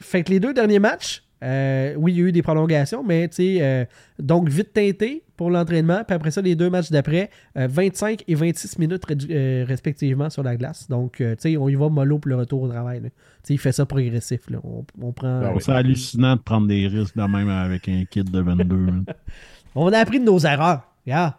fait 0.00 0.22
que 0.24 0.30
les 0.32 0.40
deux 0.40 0.52
derniers 0.54 0.78
matchs, 0.80 1.22
euh, 1.42 1.94
oui, 1.98 2.12
il 2.12 2.18
y 2.18 2.22
a 2.22 2.24
eu 2.28 2.32
des 2.32 2.42
prolongations, 2.42 3.04
mais 3.04 3.28
tu 3.28 3.36
sais, 3.36 3.58
euh, 3.60 3.84
donc 4.18 4.48
vite 4.48 4.72
teinté 4.72 5.22
pour 5.36 5.50
l'entraînement. 5.50 6.02
Puis 6.06 6.14
après 6.14 6.30
ça, 6.30 6.40
les 6.40 6.54
deux 6.56 6.70
matchs 6.70 6.90
d'après, 6.90 7.28
euh, 7.58 7.66
25 7.70 8.24
et 8.26 8.34
26 8.34 8.78
minutes 8.78 9.02
euh, 9.30 9.64
respectivement 9.68 10.30
sur 10.30 10.42
la 10.42 10.56
glace. 10.56 10.88
Donc, 10.88 11.20
euh, 11.20 11.34
tu 11.36 11.50
sais, 11.52 11.56
on 11.58 11.68
y 11.68 11.74
va 11.74 11.88
mollo 11.90 12.18
pour 12.18 12.30
le 12.30 12.36
retour 12.36 12.62
au 12.62 12.68
travail. 12.68 13.00
là. 13.02 13.08
Tu 13.10 13.14
sais, 13.42 13.54
il 13.54 13.58
fait 13.58 13.72
ça 13.72 13.84
progressif. 13.84 14.48
Là. 14.48 14.58
On, 14.64 14.84
on 15.02 15.12
prend. 15.12 15.42
Ah 15.44 15.50
oui. 15.54 15.60
C'est 15.60 15.72
hallucinant 15.72 16.36
de 16.36 16.40
prendre 16.40 16.66
des 16.66 16.86
risques 16.88 17.16
de 17.16 17.22
même 17.22 17.48
avec 17.50 17.88
un 17.88 18.04
kit 18.08 18.24
de 18.24 18.40
22. 18.40 18.74
hein. 18.74 19.04
On 19.74 19.92
a 19.92 19.98
appris 19.98 20.20
de 20.20 20.24
nos 20.24 20.38
erreurs. 20.38 20.88
Regarde. 21.04 21.34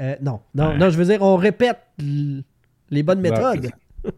Euh, 0.00 0.16
non, 0.22 0.40
non, 0.54 0.68
Ouais. 0.68 0.78
non, 0.78 0.90
je 0.90 0.96
veux 0.98 1.04
dire, 1.04 1.20
on 1.22 1.36
répète 1.36 1.78
les 1.98 3.02
bonnes 3.02 3.20
méthodes. 3.20 3.70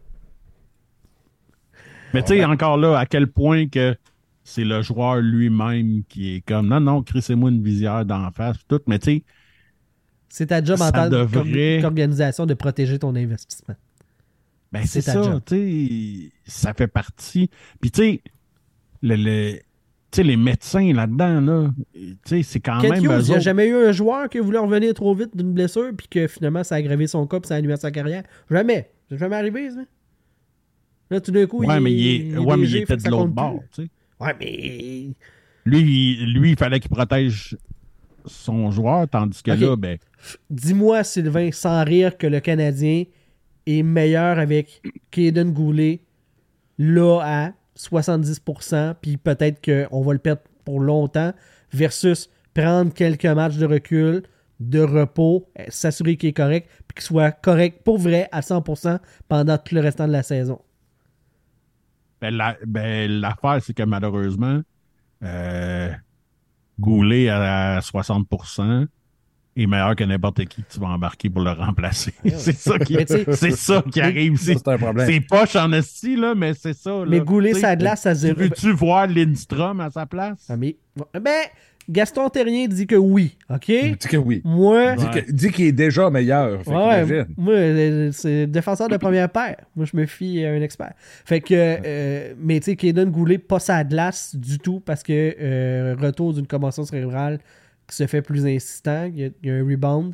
Mais 2.13 2.21
tu 2.23 2.29
sais, 2.29 2.45
encore 2.45 2.77
là, 2.77 2.97
à 2.97 3.05
quel 3.05 3.27
point 3.27 3.67
que 3.67 3.95
c'est 4.43 4.63
le 4.63 4.81
joueur 4.81 5.17
lui-même 5.17 6.03
qui 6.07 6.35
est 6.35 6.41
comme 6.41 6.67
non, 6.67 6.79
non, 6.79 7.01
crissez-moi 7.03 7.49
une 7.49 7.63
visière 7.63 8.05
d'en 8.05 8.31
face, 8.31 8.57
tout. 8.67 8.79
Mais 8.87 8.99
tu 8.99 9.05
sais, 9.17 9.23
C'est 10.29 10.45
ta 10.47 10.63
job 10.63 10.81
en 10.81 10.91
tant 10.91 11.09
devrait- 11.09 11.79
qu'organisation 11.81 12.45
de 12.45 12.53
protéger 12.53 12.99
ton 12.99 13.15
investissement. 13.15 13.75
ben 14.71 14.85
C'est 14.85 15.01
ça, 15.01 15.41
tu 15.45 16.31
sais, 16.45 16.51
ça 16.51 16.73
fait 16.73 16.87
partie. 16.87 17.49
Puis 17.81 17.91
tu 17.91 18.01
sais, 18.01 18.21
le, 19.01 19.15
le- 19.15 19.59
sais, 20.15 20.23
les 20.23 20.37
médecins 20.37 20.93
là-dedans, 20.93 21.41
là, 21.41 21.69
tu 21.93 22.17
sais, 22.25 22.43
c'est 22.43 22.59
quand 22.59 22.79
Kent 22.79 22.91
même. 23.01 23.03
Hughes, 23.03 23.25
il 23.25 23.29
n'y 23.29 23.35
a 23.35 23.39
jamais 23.39 23.67
eu 23.67 23.75
un 23.75 23.91
joueur 23.91 24.29
qui 24.29 24.39
voulu 24.39 24.57
revenir 24.57 24.93
trop 24.93 25.13
vite 25.13 25.35
d'une 25.35 25.53
blessure 25.53 25.91
puis 25.95 26.07
que 26.07 26.27
finalement 26.27 26.63
ça 26.63 26.75
a 26.75 26.77
aggravé 26.79 27.07
son 27.07 27.25
cas 27.27 27.39
puis 27.39 27.47
ça 27.47 27.55
a 27.55 27.59
à 27.73 27.77
sa 27.77 27.91
carrière? 27.91 28.23
Jamais. 28.49 28.89
C'est 29.09 29.17
jamais 29.17 29.35
arrivé, 29.35 29.69
ça. 29.71 29.81
Là, 31.11 31.21
tout 31.21 31.31
d'un 31.31 31.45
coup, 31.45 31.63
Ouais, 31.63 31.77
il, 31.77 31.83
mais 31.83 31.93
il, 31.93 32.33
est, 32.33 32.37
ouais, 32.37 32.57
mais 32.57 32.67
il 32.67 32.77
était 32.77 32.97
de 32.97 33.09
l'autre 33.09 33.27
bord, 33.27 33.59
plus. 33.59 33.67
tu 33.75 33.83
sais. 33.83 33.89
Ouais, 34.19 34.35
mais. 34.39 35.13
Lui, 35.65 36.17
il, 36.21 36.33
lui, 36.33 36.51
il 36.51 36.57
fallait 36.57 36.79
qu'il 36.79 36.89
protège 36.89 37.55
son 38.25 38.71
joueur, 38.71 39.07
tandis 39.07 39.41
que 39.43 39.51
là, 39.51 39.75
ben, 39.75 39.97
Dis-moi, 40.49 41.03
Sylvain, 41.03 41.51
sans 41.51 41.83
rire, 41.83 42.17
que 42.17 42.25
le 42.25 42.39
Canadien 42.39 43.03
est 43.67 43.83
meilleur 43.83 44.39
avec 44.39 44.81
Kaden 45.11 45.51
Goulet 45.51 46.01
là 46.77 47.19
à 47.23 47.51
70%, 47.77 48.95
puis 49.01 49.17
peut-être 49.17 49.61
qu'on 49.63 50.01
va 50.01 50.13
le 50.13 50.19
perdre 50.19 50.41
pour 50.63 50.79
longtemps, 50.79 51.33
versus 51.71 52.29
prendre 52.53 52.93
quelques 52.93 53.25
matchs 53.25 53.57
de 53.57 53.65
recul, 53.65 54.23
de 54.59 54.79
repos, 54.79 55.49
euh, 55.59 55.65
s'assurer 55.69 56.15
qu'il 56.15 56.29
est 56.29 56.33
correct, 56.33 56.69
puis 56.87 56.95
qu'il 56.95 57.03
soit 57.03 57.31
correct 57.31 57.81
pour 57.83 57.97
vrai 57.97 58.29
à 58.31 58.41
100% 58.41 58.99
pendant 59.27 59.57
tout 59.57 59.75
le 59.75 59.81
restant 59.81 60.07
de 60.07 60.13
la 60.13 60.23
saison. 60.23 60.61
Ben, 62.21 62.33
la- 62.35 62.57
ben, 62.65 63.11
l'affaire, 63.11 63.59
c'est 63.61 63.73
que 63.73 63.83
malheureusement, 63.83 64.61
euh, 65.23 65.91
Goulet 66.79 67.29
à 67.29 67.79
60% 67.81 68.85
est 69.55 69.67
meilleur 69.67 69.95
que 69.95 70.03
n'importe 70.03 70.45
qui 70.45 70.63
que 70.63 70.73
tu 70.73 70.79
vas 70.79 70.87
embarquer 70.87 71.29
pour 71.29 71.41
le 71.41 71.51
remplacer. 71.51 72.13
c'est 72.25 72.55
ça 72.55 72.77
qui, 72.79 72.97
c'est 73.07 73.51
ça 73.51 73.83
qui 73.91 74.01
arrive. 74.01 74.37
C'est, 74.37 74.67
un 74.67 74.77
problème. 74.77 75.07
c'est 75.07 75.21
poche 75.21 75.55
en 75.55 75.71
esti, 75.71 76.15
là, 76.15 76.33
mais 76.35 76.53
c'est 76.53 76.75
ça. 76.75 76.91
là. 76.91 77.05
Mais 77.07 77.53
sais, 77.53 77.59
sa 77.61 77.75
glace 77.75 78.05
à 78.05 78.13
tu 78.13 78.19
zéro. 78.19 78.39
Veux-tu 78.39 78.71
voir 78.71 79.07
Lindstrom 79.07 79.79
à 79.79 79.89
sa 79.89 80.05
place? 80.05 80.45
Ah, 80.49 80.57
mais- 80.57 80.75
Ben, 81.13 81.45
Gaston 81.87 82.29
Terrien 82.29 82.67
dit 82.67 82.87
que 82.87 82.95
oui, 82.95 83.37
OK? 83.49 83.65
Dis 83.67 83.97
que 84.09 84.17
oui. 84.17 84.41
Moi, 84.43 84.95
que- 84.95 85.31
Dis 85.31 85.51
qu'il 85.51 85.65
est 85.65 85.71
déjà 85.71 86.09
meilleur. 86.09 86.63
Fait 86.63 86.71
Ouais, 86.71 87.25
moi, 87.37 87.55
c'est 88.11 88.47
défenseur 88.47 88.87
de 88.87 88.97
première 88.97 89.29
paire. 89.29 89.57
Moi, 89.75 89.85
je 89.85 89.95
me 89.95 90.05
fie 90.05 90.43
à 90.43 90.51
un 90.51 90.61
expert. 90.61 90.93
Fait 91.25 91.41
que, 91.41 91.53
euh, 91.53 92.33
mais 92.39 92.59
tu 92.59 92.71
sais, 92.71 92.75
Kaden 92.75 93.11
Goulet, 93.11 93.37
pas 93.37 93.59
sa 93.59 93.83
glace 93.83 94.35
du 94.35 94.57
tout 94.57 94.79
parce 94.79 95.03
que 95.03 95.35
euh, 95.39 95.95
retour 95.99 96.33
d'une 96.33 96.47
commotion 96.47 96.83
cérébrale 96.83 97.39
qui 97.87 97.95
se 97.95 98.07
fait 98.07 98.21
plus 98.21 98.45
insistant, 98.45 99.05
il 99.05 99.17
y 99.19 99.23
a, 99.25 99.29
il 99.43 99.47
y 99.49 99.51
a 99.51 99.55
un 99.55 99.65
rebound. 99.67 100.13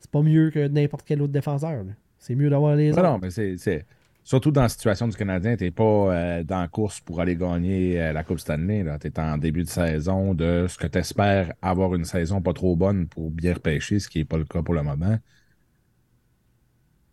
C'est 0.00 0.10
pas 0.10 0.22
mieux 0.22 0.50
que 0.50 0.68
n'importe 0.68 1.04
quel 1.06 1.22
autre 1.22 1.32
défenseur. 1.32 1.84
là. 1.84 1.92
C'est 2.18 2.34
mieux 2.34 2.50
d'avoir 2.50 2.76
les 2.76 2.90
Non, 2.90 2.98
autres. 2.98 3.02
non, 3.02 3.18
mais 3.20 3.30
c'est. 3.30 3.56
c'est- 3.58 3.86
Surtout 4.24 4.50
dans 4.50 4.62
la 4.62 4.68
situation 4.68 5.06
du 5.06 5.16
Canadien, 5.16 5.56
tu 5.56 5.62
n'es 5.62 5.70
pas 5.70 5.84
euh, 5.84 6.42
dans 6.42 6.58
la 6.60 6.66
course 6.66 6.98
pour 7.00 7.20
aller 7.20 7.36
gagner 7.36 8.00
euh, 8.02 8.12
la 8.12 8.24
Coupe 8.24 8.40
Stanley. 8.40 8.84
Tu 9.00 9.06
es 9.06 9.20
en 9.20 9.38
début 9.38 9.62
de 9.62 9.68
saison 9.68 10.34
de 10.34 10.66
ce 10.68 10.76
que 10.76 10.88
tu 10.88 10.98
espères 10.98 11.52
avoir 11.62 11.94
une 11.94 12.04
saison 12.04 12.42
pas 12.42 12.52
trop 12.52 12.74
bonne 12.74 13.06
pour 13.06 13.30
bien 13.30 13.54
repêcher, 13.54 14.00
ce 14.00 14.08
qui 14.08 14.18
n'est 14.18 14.24
pas 14.24 14.36
le 14.36 14.44
cas 14.44 14.62
pour 14.62 14.74
le 14.74 14.82
moment. 14.82 15.16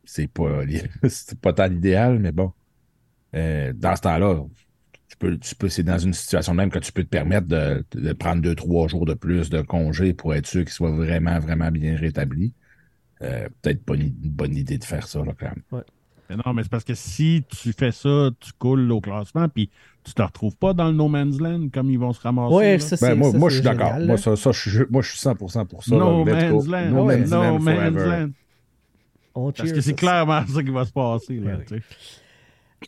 C'est 0.06 0.28
pas, 0.28 0.62
c'est 1.10 1.40
pas 1.40 1.54
tant 1.54 1.68
l'idéal, 1.68 2.20
mais 2.20 2.32
bon. 2.32 2.52
Euh, 3.36 3.74
dans 3.74 3.96
ce 3.96 4.02
temps-là, 4.02 4.44
peux, 5.28 5.38
tu 5.38 5.56
peux, 5.56 5.70
c'est 5.70 5.84
dans 5.84 5.98
une 5.98 6.14
situation 6.14 6.54
même 6.54 6.70
que 6.70 6.80
tu 6.80 6.92
peux 6.92 7.04
te 7.04 7.10
permettre 7.10 7.48
de, 7.48 7.86
de 7.94 8.14
prendre 8.14 8.42
deux, 8.42 8.56
trois 8.56 8.88
jours 8.88 9.06
de 9.06 9.14
plus 9.14 9.50
de 9.50 9.62
congé 9.62 10.14
pour 10.14 10.34
être 10.36 10.48
sûr 10.48 10.62
qu'il 10.64 10.72
soit 10.74 10.92
vraiment, 10.92 11.40
vraiment 11.40 11.72
bien 11.72 11.96
rétabli. 11.96 12.54
Euh, 13.22 13.48
Peut-être 13.62 13.84
pas 13.86 13.96
une, 13.96 14.14
une 14.24 14.32
bonne 14.32 14.56
idée 14.56 14.78
de 14.78 14.84
faire 14.84 15.08
ça, 15.08 15.24
là, 15.24 15.34
quand 15.40 15.48
même. 15.48 15.84
Mais 16.30 16.38
non, 16.46 16.54
mais 16.54 16.64
c'est 16.64 16.70
parce 16.72 16.84
que 16.84 16.94
si 16.96 17.44
tu 17.50 17.74
fais 17.74 17.92
ça, 17.92 18.30
tu 18.40 18.52
coules 18.58 18.92
au 18.92 19.02
classement, 19.02 19.48
puis 19.50 19.70
tu 20.04 20.14
te 20.14 20.22
retrouves 20.22 20.56
pas 20.56 20.74
dans 20.74 20.88
le 20.88 20.94
no 20.94 21.08
man's 21.08 21.40
land 21.40 21.68
comme 21.74 21.90
ils 21.90 22.00
vont 22.00 22.14
se 22.14 22.22
ramasser. 22.22 22.56
Ouais, 22.56 22.80
ça, 22.80 22.96
Ben, 22.96 22.98
c'est- 22.98 23.16
moi, 23.16 23.32
ça, 23.32 23.38
moi 23.38 23.50
c'est 23.50 23.56
je 23.58 23.62
suis 23.62 23.70
d'accord. 23.78 24.00
Moi, 24.00 24.18
ça, 24.18 24.36
ça, 24.36 24.52
je, 24.52 24.70
suis- 24.70 24.86
moi, 24.90 25.02
je 25.02 25.10
suis 25.10 25.20
100% 25.20 25.66
pour 25.66 25.84
ça. 25.84 25.96
no 25.96 26.26
là. 26.26 26.34
Man's 26.34 26.68
land. 26.68 26.90
No 26.90 27.06
Ouais, 27.06 27.18
man's 27.18 27.30
no 27.32 27.42
land 27.44 27.60
man's 27.60 28.34
Parce 29.34 29.72
que 29.72 29.82
c'est 29.82 29.90
ça. 29.92 29.94
clairement 29.94 30.46
ça 30.48 30.64
qui 30.64 30.70
va 30.72 30.86
se 30.86 30.92
passer. 30.92 31.40
Là, 31.40 31.58
Ouais. 31.58 31.82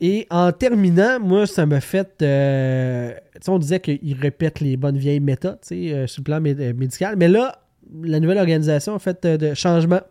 Et 0.02 0.28
en 0.30 0.52
terminant, 0.52 1.20
moi, 1.20 1.48
ça 1.48 1.66
m'a 1.66 1.82
fait. 1.82 2.22
euh, 2.22 3.14
tu 3.36 3.40
sais, 3.42 3.50
on 3.50 3.60
disait 3.60 3.80
qu'il 3.80 4.18
répète 4.20 4.60
les 4.60 4.78
bonnes 4.78 4.98
vieilles 4.98 5.20
méthodes 5.20 5.60
tu 5.62 5.68
sais, 5.68 5.94
euh, 5.94 6.08
sur 6.08 6.22
le 6.22 6.24
plan 6.26 6.44
euh, 6.46 6.74
médical. 6.74 7.16
Mais 7.18 7.28
là, 7.28 7.60
la 8.04 8.20
nouvelle 8.20 8.38
organisation 8.40 8.96
a 8.96 9.00
fait 9.00 9.24
euh, 9.26 9.38
de 9.38 9.54
changements. 9.54 10.02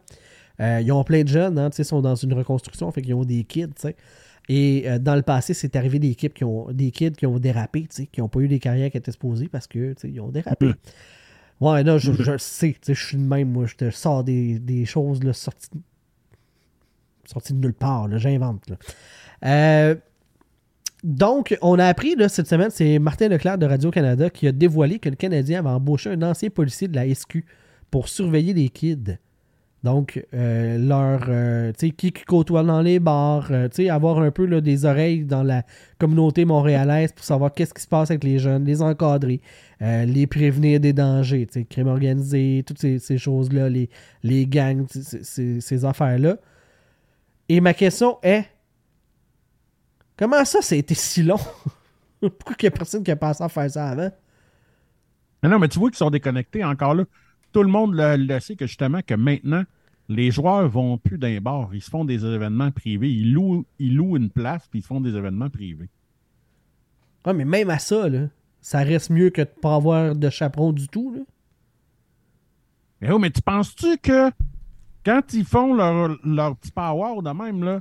Euh, 0.60 0.80
ils 0.80 0.92
ont 0.92 1.02
plein 1.04 1.22
de 1.24 1.28
jeunes, 1.28 1.58
hein, 1.58 1.70
tu 1.70 1.76
sais, 1.76 1.82
ils 1.82 1.86
sont 1.86 2.00
dans 2.00 2.14
une 2.14 2.32
reconstruction, 2.32 2.90
fait 2.92 3.02
qu'ils 3.02 3.14
ont 3.14 3.24
des 3.24 3.44
kids. 3.44 3.66
tu 3.68 3.72
sais. 3.82 3.96
Et 4.48 4.86
dans 5.00 5.14
le 5.16 5.22
passé, 5.22 5.54
c'est 5.54 5.74
arrivé 5.74 5.98
des, 5.98 6.10
équipes 6.10 6.34
qui 6.34 6.44
ont, 6.44 6.70
des 6.70 6.90
kids 6.90 7.12
qui 7.12 7.24
ont 7.26 7.38
dérapé, 7.38 7.80
tu 7.82 7.88
sais, 7.90 8.06
qui 8.06 8.20
n'ont 8.20 8.28
pas 8.28 8.40
eu 8.40 8.46
les 8.46 8.58
carrières 8.58 8.90
qui 8.90 8.98
étaient 8.98 9.10
supposées 9.10 9.48
parce 9.48 9.66
que 9.66 9.94
tu 9.94 10.00
sais, 10.02 10.10
ils 10.10 10.20
ont 10.20 10.28
dérapé. 10.28 10.70
Ouais, 11.60 11.82
non, 11.82 11.96
je, 11.98 12.12
je 12.12 12.32
le 12.32 12.38
sais. 12.38 12.72
tu 12.72 12.78
sais, 12.82 12.94
Je 12.94 13.06
suis 13.06 13.16
le 13.16 13.22
même, 13.22 13.50
moi. 13.50 13.64
Je 13.66 13.74
te 13.76 13.90
sors 13.90 14.22
des, 14.22 14.58
des 14.58 14.84
choses 14.84 15.22
là, 15.24 15.32
sorties, 15.32 15.70
sorties 17.24 17.54
de 17.54 17.58
nulle 17.58 17.72
part. 17.74 18.06
là, 18.08 18.18
J'invente. 18.18 18.68
là. 18.68 18.76
Euh, 19.44 19.94
donc, 21.02 21.56
on 21.60 21.78
a 21.78 21.86
appris 21.86 22.16
cette 22.28 22.48
semaine, 22.48 22.70
c'est 22.70 22.98
Martin 22.98 23.28
Leclerc 23.28 23.58
de 23.58 23.66
Radio-Canada 23.66 24.30
qui 24.30 24.46
a 24.48 24.52
dévoilé 24.52 24.98
que 24.98 25.08
le 25.08 25.16
Canadien 25.16 25.58
avait 25.58 25.68
embauché 25.68 26.10
un 26.10 26.22
ancien 26.22 26.48
policier 26.48 26.88
de 26.88 26.96
la 26.96 27.12
SQ 27.12 27.44
pour 27.90 28.08
surveiller 28.08 28.54
les 28.54 28.70
kids. 28.70 29.18
Donc, 29.82 30.24
euh, 30.32 30.78
leur, 30.78 31.26
euh, 31.28 31.70
tu 31.72 31.88
sais, 31.88 31.92
qui 31.92 32.10
qui 32.10 32.24
côtoie 32.24 32.62
dans 32.62 32.80
les 32.80 33.00
bars, 33.00 33.48
tu 33.48 33.68
sais, 33.72 33.90
avoir 33.90 34.18
un 34.18 34.30
peu 34.30 34.62
des 34.62 34.86
oreilles 34.86 35.26
dans 35.26 35.42
la 35.42 35.62
communauté 35.98 36.46
montréalaise 36.46 37.12
pour 37.12 37.26
savoir 37.26 37.52
qu'est-ce 37.52 37.74
qui 37.74 37.82
se 37.82 37.88
passe 37.88 38.10
avec 38.10 38.24
les 38.24 38.38
jeunes, 38.38 38.64
les 38.64 38.80
encadrer, 38.80 39.42
les 39.80 40.26
prévenir 40.26 40.80
des 40.80 40.94
dangers, 40.94 41.44
tu 41.44 41.60
sais, 41.60 41.64
crime 41.66 41.88
organisé, 41.88 42.64
toutes 42.66 42.78
ces, 42.78 43.18
choses-là, 43.18 43.68
les, 43.68 44.46
gangs, 44.46 44.86
ces 44.88 45.84
affaires-là. 45.84 46.38
Et 47.50 47.60
ma 47.60 47.74
question 47.74 48.16
est, 48.22 48.46
comment 50.16 50.44
ça, 50.44 50.62
ça 50.62 50.74
a 50.74 50.78
été 50.78 50.94
si 50.94 51.22
long? 51.22 51.38
Pourquoi 52.20 52.56
il 52.60 52.64
n'y 52.64 52.68
a 52.68 52.70
personne 52.70 53.02
qui 53.02 53.10
a 53.10 53.16
pensé 53.16 53.42
à 53.42 53.48
faire 53.48 53.70
ça 53.70 53.88
avant? 53.88 54.10
Mais 55.42 55.48
non, 55.48 55.58
mais 55.58 55.68
tu 55.68 55.78
vois 55.78 55.90
qu'ils 55.90 55.98
sont 55.98 56.10
déconnectés 56.10 56.64
encore 56.64 56.94
là. 56.94 57.04
Tout 57.52 57.62
le 57.62 57.68
monde 57.68 57.94
le, 57.94 58.16
le 58.16 58.40
sait 58.40 58.56
que 58.56 58.66
justement 58.66 59.00
que 59.06 59.14
maintenant, 59.14 59.64
les 60.08 60.30
joueurs 60.30 60.68
vont 60.68 60.98
plus 60.98 61.18
d'un 61.18 61.38
bar. 61.40 61.74
Ils 61.74 61.82
se 61.82 61.90
font 61.90 62.04
des 62.04 62.24
événements 62.24 62.70
privés. 62.70 63.10
Ils 63.10 63.32
louent, 63.32 63.64
ils 63.78 63.94
louent 63.94 64.16
une 64.16 64.30
place 64.30 64.66
puis 64.70 64.80
ils 64.80 64.82
se 64.82 64.88
font 64.88 65.00
des 65.00 65.14
événements 65.16 65.50
privés. 65.50 65.88
Ouais, 67.26 67.32
mais 67.32 67.44
même 67.44 67.70
à 67.70 67.78
ça, 67.78 68.08
là, 68.08 68.28
ça 68.60 68.78
reste 68.78 69.10
mieux 69.10 69.30
que 69.30 69.42
de 69.42 69.46
pas 69.46 69.76
avoir 69.76 70.14
de 70.14 70.30
chaperon 70.30 70.72
du 70.72 70.88
tout. 70.88 71.14
Là. 71.14 71.22
Mais, 73.00 73.10
oh, 73.10 73.18
mais 73.18 73.30
tu 73.30 73.42
penses-tu 73.42 73.98
que 73.98 74.30
quand 75.04 75.32
ils 75.32 75.44
font 75.44 75.74
leur, 75.74 76.16
leur 76.24 76.56
petit 76.56 76.70
power 76.70 77.22
de 77.22 77.30
même, 77.30 77.62
là, 77.62 77.80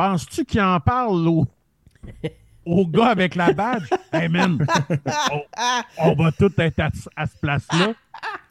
penses-tu 0.00 0.46
qu'ils 0.46 0.62
en 0.62 0.80
parlent 0.80 1.28
au, 1.28 1.46
au 2.64 2.86
gars 2.86 3.08
avec 3.08 3.34
la 3.34 3.52
badge? 3.52 3.84
Hey 4.12 4.28
man, 4.28 4.66
on, 5.30 5.42
on 5.98 6.14
va 6.14 6.32
tout 6.32 6.50
être 6.58 6.80
à, 6.80 6.90
à 7.16 7.26
ce 7.26 7.36
place-là. 7.36 7.92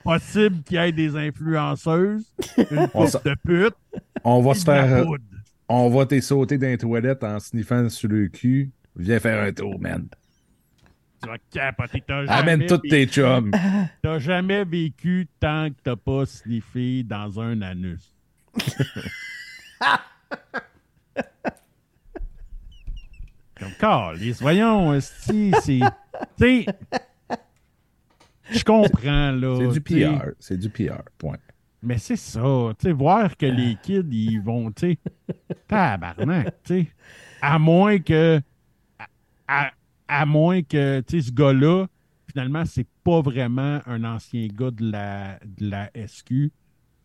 Possible 0.04 0.62
qu'il 0.64 0.78
y 0.78 0.80
ait 0.80 0.92
des 0.92 1.16
influenceuses, 1.18 2.32
une 2.58 2.88
coupe 2.88 3.24
de 3.26 3.36
pute, 3.44 3.76
On 4.24 4.42
va 4.42 4.54
se 4.54 4.64
faire. 4.64 5.06
On 5.68 5.90
va 5.90 6.06
t'es 6.06 6.22
sauter 6.22 6.58
dans 6.58 6.68
les 6.68 6.78
toilettes 6.78 7.24
en 7.24 7.40
sniffant 7.40 7.90
sur 7.90 8.10
le 8.10 8.28
cul. 8.28 8.72
Viens 8.96 9.20
faire 9.20 9.44
un 9.44 9.52
tour, 9.52 9.80
man. 9.80 10.08
Tu 11.22 11.30
vas 11.30 11.38
capoter. 11.52 12.04
Amène 12.28 12.66
tous 12.68 12.78
tes 12.78 13.06
chums. 13.08 13.52
T'as 14.02 14.20
jamais 14.20 14.64
vécu 14.64 15.28
tant 15.40 15.70
que 15.70 15.76
t'as 15.84 15.96
pas 15.96 16.26
sniffé 16.26 17.04
dans 17.04 17.40
un 17.40 17.62
anus. 17.62 18.16
Comme 23.60 23.72
calice, 23.80 24.42
voyons, 24.42 24.94
esti, 24.94 25.52
c'est. 25.62 25.80
Tu 26.38 26.64
sais. 26.64 26.66
Je 28.52 28.64
comprends, 28.64 29.32
là. 29.32 29.58
C'est 29.60 29.80
du 29.80 29.82
PR. 29.82 30.26
C'est 30.40 30.58
du 30.58 30.70
PR. 30.70 31.04
Point. 31.18 31.38
Mais 31.82 31.98
c'est 31.98 32.16
ça, 32.18 32.42
tu 32.78 32.88
sais, 32.88 32.92
voir 32.92 33.38
que 33.38 33.46
les 33.46 33.78
kids, 33.82 34.04
ils 34.12 34.40
vont, 34.42 34.70
tu 34.72 34.92
sais, 34.92 34.98
tabarnak, 35.68 36.48
tu 36.64 36.74
sais. 36.84 36.88
À 37.42 37.58
moins 37.58 38.00
que, 38.00 38.42
à, 38.98 39.06
à- 39.68 39.72
à 40.10 40.26
moins 40.26 40.62
que, 40.62 41.00
tu 41.02 41.22
sais, 41.22 41.28
ce 41.30 41.32
gars-là, 41.32 41.86
finalement, 42.30 42.66
c'est 42.66 42.88
pas 43.04 43.22
vraiment 43.22 43.80
un 43.86 44.04
ancien 44.04 44.48
gars 44.48 44.72
de 44.72 44.92
la, 44.92 45.40
de 45.46 45.70
la 45.70 45.90
SQ, 46.08 46.52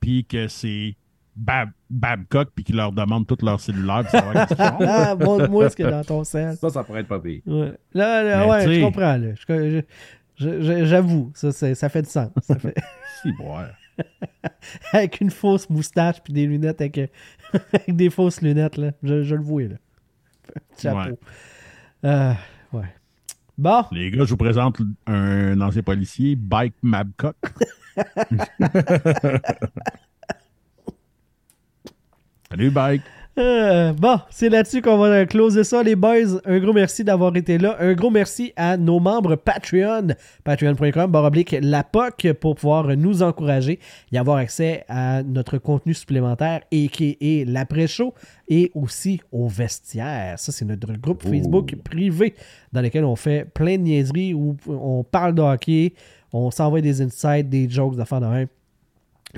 puis 0.01 0.25
que 0.25 0.49
c'est 0.49 0.97
Bab- 1.37 1.71
Babcock, 1.91 2.51
puis 2.55 2.65
qu'il 2.65 2.77
leur 2.77 2.93
demande 2.93 3.27
toutes 3.27 3.43
leurs 3.43 3.61
cellulaires, 3.61 4.03
pour 4.03 4.11
savoir 4.11 4.33
qu'est-ce 4.47 4.55
qu'ils 4.55 4.65
font. 4.67 4.79
Ah, 4.89 5.15
montre-moi 5.17 5.71
ce 5.71 5.77
qu'il 5.77 5.85
y 5.85 5.89
a 5.89 5.91
dans 5.91 6.05
ton 6.05 6.25
sel. 6.25 6.57
Ça, 6.57 6.71
ça 6.71 6.85
pourrait 6.85 7.01
être 7.01 7.09
pas 7.09 7.19
pire. 7.21 7.41
Ouais. 7.47 7.73
Là, 7.93 8.23
là, 8.23 8.47
ouais, 8.49 8.75
je 8.77 8.81
comprends. 8.85 9.17
Là. 9.17 9.29
Je- 9.49 9.83
je- 10.39 10.61
je- 10.63 10.85
J'avoue, 10.85 11.31
ça, 11.35 11.53
ça 11.53 11.89
fait 11.89 12.03
du 12.03 12.09
sens. 12.11 12.31
Ça 12.43 12.57
fait- 12.59 12.75
Si, 13.23 13.33
avec 14.93 15.21
une 15.21 15.31
fausse 15.31 15.71
moustache 15.71 16.21
puis 16.23 16.33
des 16.33 16.47
lunettes 16.47 16.81
avec, 16.81 16.99
euh, 16.99 17.07
avec 17.73 17.95
des 17.97 18.11
fausses 18.11 18.43
lunettes, 18.43 18.77
là. 18.77 18.91
Je, 19.03 19.23
je 19.23 19.35
le 19.37 19.43
vois, 19.43 19.63
là. 19.63 19.77
Chapeau. 20.79 20.99
Ouais. 21.11 21.15
Euh, 22.05 22.33
ouais. 22.73 22.95
Bon, 23.57 23.85
Les 23.93 24.11
gars, 24.11 24.25
je 24.25 24.31
vous 24.31 24.37
présente 24.37 24.79
un 25.07 25.61
ancien 25.61 25.83
policier, 25.83 26.35
Bike 26.37 26.75
Babcock. 26.83 27.37
Salut. 32.71 33.01
Euh, 33.37 33.93
bon, 33.93 34.21
c'est 34.31 34.49
là-dessus 34.49 34.81
qu'on 34.81 34.97
va 34.97 35.27
closer 35.27 35.65
ça, 35.65 35.83
les 35.83 35.97
boys. 35.97 36.41
Un 36.45 36.61
gros 36.61 36.73
merci 36.73 37.03
d'avoir 37.03 37.37
été 37.37 37.59
là. 37.59 37.77
Un 37.81 37.95
gros 37.95 38.11
merci 38.11 38.53
à 38.55 38.77
nos 38.77 39.01
membres 39.01 39.35
Patreon, 39.35 40.15
patreon.com, 40.45 41.11
baroblique 41.11 41.57
la 41.61 41.83
POC, 41.83 42.33
pour 42.35 42.55
pouvoir 42.55 42.97
nous 42.97 43.23
encourager 43.23 43.81
et 44.13 44.19
avoir 44.19 44.37
accès 44.37 44.85
à 44.89 45.25
notre 45.25 45.59
contenu 45.59 45.95
supplémentaire, 45.95 46.61
et 46.71 47.45
l'après-show, 47.45 48.15
et 48.49 48.71
aussi 48.75 49.21
au 49.33 49.49
vestiaire. 49.49 50.39
Ça, 50.39 50.53
c'est 50.53 50.65
notre 50.65 50.93
groupe 50.93 51.23
Facebook 51.23 51.75
privé 51.83 52.35
dans 52.73 52.83
lequel 52.83 53.05
on 53.05 53.17
fait 53.17 53.53
plein 53.53 53.79
de 53.79 53.83
niaiseries 53.83 54.33
où 54.33 54.57
on 54.69 55.03
parle 55.03 55.35
de 55.35 55.43
hockey, 55.43 55.95
on 56.33 56.53
s'envoie 56.53 56.81
des 56.81 57.03
insights, 57.03 57.49
des 57.49 57.69
jokes 57.69 57.97
d'affaires 57.97 58.21
de 58.21 58.27
même. 58.27 58.49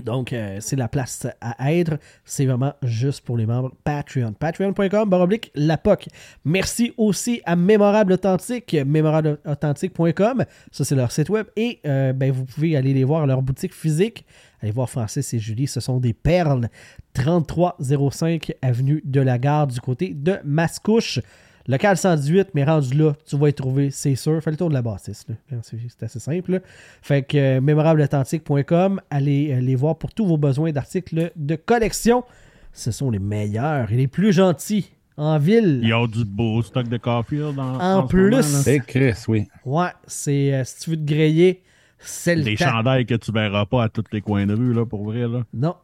Donc, 0.03 0.33
euh, 0.33 0.59
c'est 0.61 0.77
la 0.77 0.89
place 0.89 1.27
à 1.41 1.73
être. 1.73 1.99
C'est 2.25 2.47
vraiment 2.47 2.75
juste 2.83 3.25
pour 3.25 3.37
les 3.37 3.47
membres 3.47 3.73
Patreon. 3.85 4.33
Patreon.com, 4.33 5.09
baroblique, 5.09 5.51
la 5.55 5.77
POC. 5.79 6.09
Merci 6.45 6.93
aussi 6.97 7.41
à 7.45 7.57
Mémorable 7.57 8.13
Authentique, 8.13 8.77
mémorableauthentique.com. 8.87 10.45
Ça, 10.71 10.85
c'est 10.85 10.95
leur 10.95 11.13
site 11.13 11.29
web. 11.29 11.47
Et 11.57 11.81
euh, 11.87 12.13
ben, 12.13 12.33
vous 12.33 12.45
pouvez 12.45 12.77
aller 12.77 12.93
les 12.93 13.05
voir 13.05 13.23
à 13.23 13.27
leur 13.27 13.43
boutique 13.43 13.75
physique. 13.75 14.25
Allez 14.61 14.73
voir 14.73 14.89
Francis 14.89 15.33
et 15.35 15.39
Julie. 15.39 15.67
Ce 15.67 15.81
sont 15.81 15.99
des 15.99 16.13
perles. 16.13 16.69
3305 17.15 18.53
Avenue 18.63 19.03
de 19.05 19.21
la 19.21 19.39
Gare 19.39 19.67
du 19.67 19.81
côté 19.81 20.13
de 20.15 20.39
Mascouche. 20.45 21.21
Local 21.69 21.97
118, 21.97 22.49
mais 22.55 22.65
rendu 22.65 22.97
là, 22.97 23.13
tu 23.27 23.37
vas 23.37 23.49
y 23.49 23.53
trouver, 23.55 23.91
c'est 23.91 24.15
sûr. 24.15 24.41
Fais 24.43 24.53
le 24.53 24.57
tour 24.57 24.69
de 24.69 24.75
la 24.75 24.83
bâtisse. 24.83 25.27
là. 25.29 25.35
C'est 25.63 26.03
assez 26.05 26.21
simple. 26.21 26.53
là. 26.53 26.59
Fait 27.03 27.23
que 27.23 27.37
euh, 27.37 27.61
mémorableauthentique.com, 27.61 29.01
allez 29.11 29.53
euh, 29.53 29.61
les 29.61 29.75
voir 29.75 29.97
pour 29.97 30.13
tous 30.15 30.27
vos 30.27 30.37
besoins 30.37 30.73
d'articles 30.73 31.33
de 31.35 31.57
collection. 31.57 32.25
Ce 32.73 32.91
sont 32.91 33.11
les 33.11 33.19
meilleurs 33.19 33.91
et 33.91 33.97
les 33.97 34.07
plus 34.07 34.33
gentils 34.33 34.91
en 35.17 35.39
ville. 35.39 35.81
Ils 35.83 35.95
ont 35.95 36.07
du 36.07 36.25
beau 36.25 36.63
stock 36.63 36.89
de 36.89 36.97
Caulfield 36.99 37.59
en, 37.59 37.81
En 37.81 38.03
ce 38.03 38.09
plus. 38.09 38.43
C'est 38.43 38.81
Chris, 38.81 39.15
oui. 39.29 39.49
Ouais, 39.65 39.89
c'est 40.07 40.53
euh, 40.55 40.63
si 40.65 40.81
tu 40.81 40.91
veux 40.91 40.97
te 40.97 41.05
griller, 41.05 41.63
c'est 41.99 42.37
le 42.37 42.43
Des 42.43 42.57
temps. 42.57 42.69
chandails 42.71 43.07
que 43.07 43.15
tu 43.15 43.33
verras 43.33 43.65
pas 43.67 43.85
à 43.85 43.89
tous 43.89 44.05
les 44.13 44.21
coins 44.21 44.47
de 44.47 44.55
rue, 44.55 44.75
là, 44.75 44.85
pour 44.85 45.05
vrai. 45.05 45.21
Là. 45.27 45.43
Non. 45.55 45.75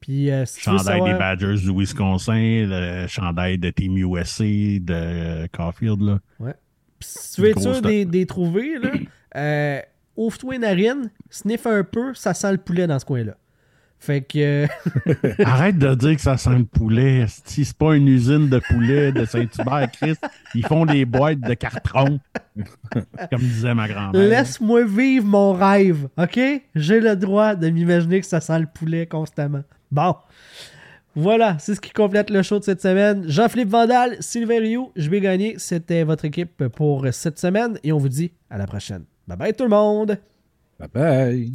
Puis 0.00 0.30
euh, 0.30 0.44
si 0.46 0.60
Chandail 0.60 0.84
savoir... 0.84 1.12
des 1.12 1.18
Badgers 1.18 1.60
du 1.62 1.70
Wisconsin, 1.72 2.66
le 2.68 3.06
chandail 3.06 3.58
de 3.58 3.70
Team 3.70 3.96
USA 3.96 4.44
de 4.44 5.46
Caulfield. 5.48 6.00
Là. 6.00 6.18
Puis 6.98 7.08
si 7.08 7.34
tu 7.34 7.40
veux 7.42 7.50
être 7.50 7.60
sûr 7.60 7.74
stock. 7.74 7.84
de 7.84 7.88
les- 7.88 8.04
de 8.04 8.12
les 8.12 8.26
trouver, 8.26 8.78
là, 8.78 8.90
euh, 9.36 9.80
ouvre-toi 10.16 10.54
les 10.54 10.58
narines, 10.58 11.10
sniff 11.30 11.66
un 11.66 11.84
peu, 11.84 12.14
ça 12.14 12.34
sent 12.34 12.52
le 12.52 12.58
poulet 12.58 12.86
dans 12.86 12.98
ce 12.98 13.04
coin-là. 13.04 13.36
Fait 14.02 14.20
que... 14.20 14.64
euh, 14.64 14.66
Arrête 15.44 15.78
de 15.78 15.94
dire 15.94 16.16
que 16.16 16.20
ça 16.20 16.36
sent 16.36 16.58
le 16.58 16.64
poulet. 16.64 17.24
Si 17.44 17.64
c'est 17.64 17.76
pas 17.76 17.94
une 17.94 18.08
usine 18.08 18.48
de 18.48 18.58
poulet 18.58 19.12
de 19.12 19.24
Saint-Hubert, 19.24 19.88
Chris, 19.92 20.16
ils 20.56 20.66
font 20.66 20.84
des 20.84 21.04
boîtes 21.04 21.38
de 21.38 21.54
carton. 21.54 22.18
Comme 23.30 23.40
disait 23.40 23.74
ma 23.74 23.86
grand-mère. 23.86 24.20
Laisse-moi 24.20 24.84
vivre 24.86 25.24
mon 25.26 25.52
rêve, 25.52 26.08
OK? 26.18 26.40
J'ai 26.74 26.98
le 26.98 27.14
droit 27.14 27.54
de 27.54 27.70
m'imaginer 27.70 28.20
que 28.20 28.26
ça 28.26 28.40
sent 28.40 28.58
le 28.58 28.66
poulet 28.66 29.06
constamment. 29.06 29.62
Bon. 29.92 30.16
Voilà, 31.14 31.56
c'est 31.60 31.76
ce 31.76 31.80
qui 31.80 31.92
complète 31.92 32.28
le 32.30 32.42
show 32.42 32.58
de 32.58 32.64
cette 32.64 32.82
semaine. 32.82 33.22
Jean-Philippe 33.28 33.68
Vandal, 33.68 34.16
Sylvain 34.18 34.58
Rioux, 34.58 34.90
je 34.96 35.08
vais 35.10 35.20
gagner. 35.20 35.54
C'était 35.58 36.02
votre 36.02 36.24
équipe 36.24 36.66
pour 36.74 37.06
cette 37.12 37.38
semaine 37.38 37.78
et 37.84 37.92
on 37.92 37.98
vous 37.98 38.08
dit 38.08 38.32
à 38.50 38.58
la 38.58 38.66
prochaine. 38.66 39.04
Bye 39.28 39.38
bye 39.38 39.54
tout 39.54 39.62
le 39.62 39.70
monde! 39.70 40.18
Bye 40.80 40.88
bye. 40.92 41.52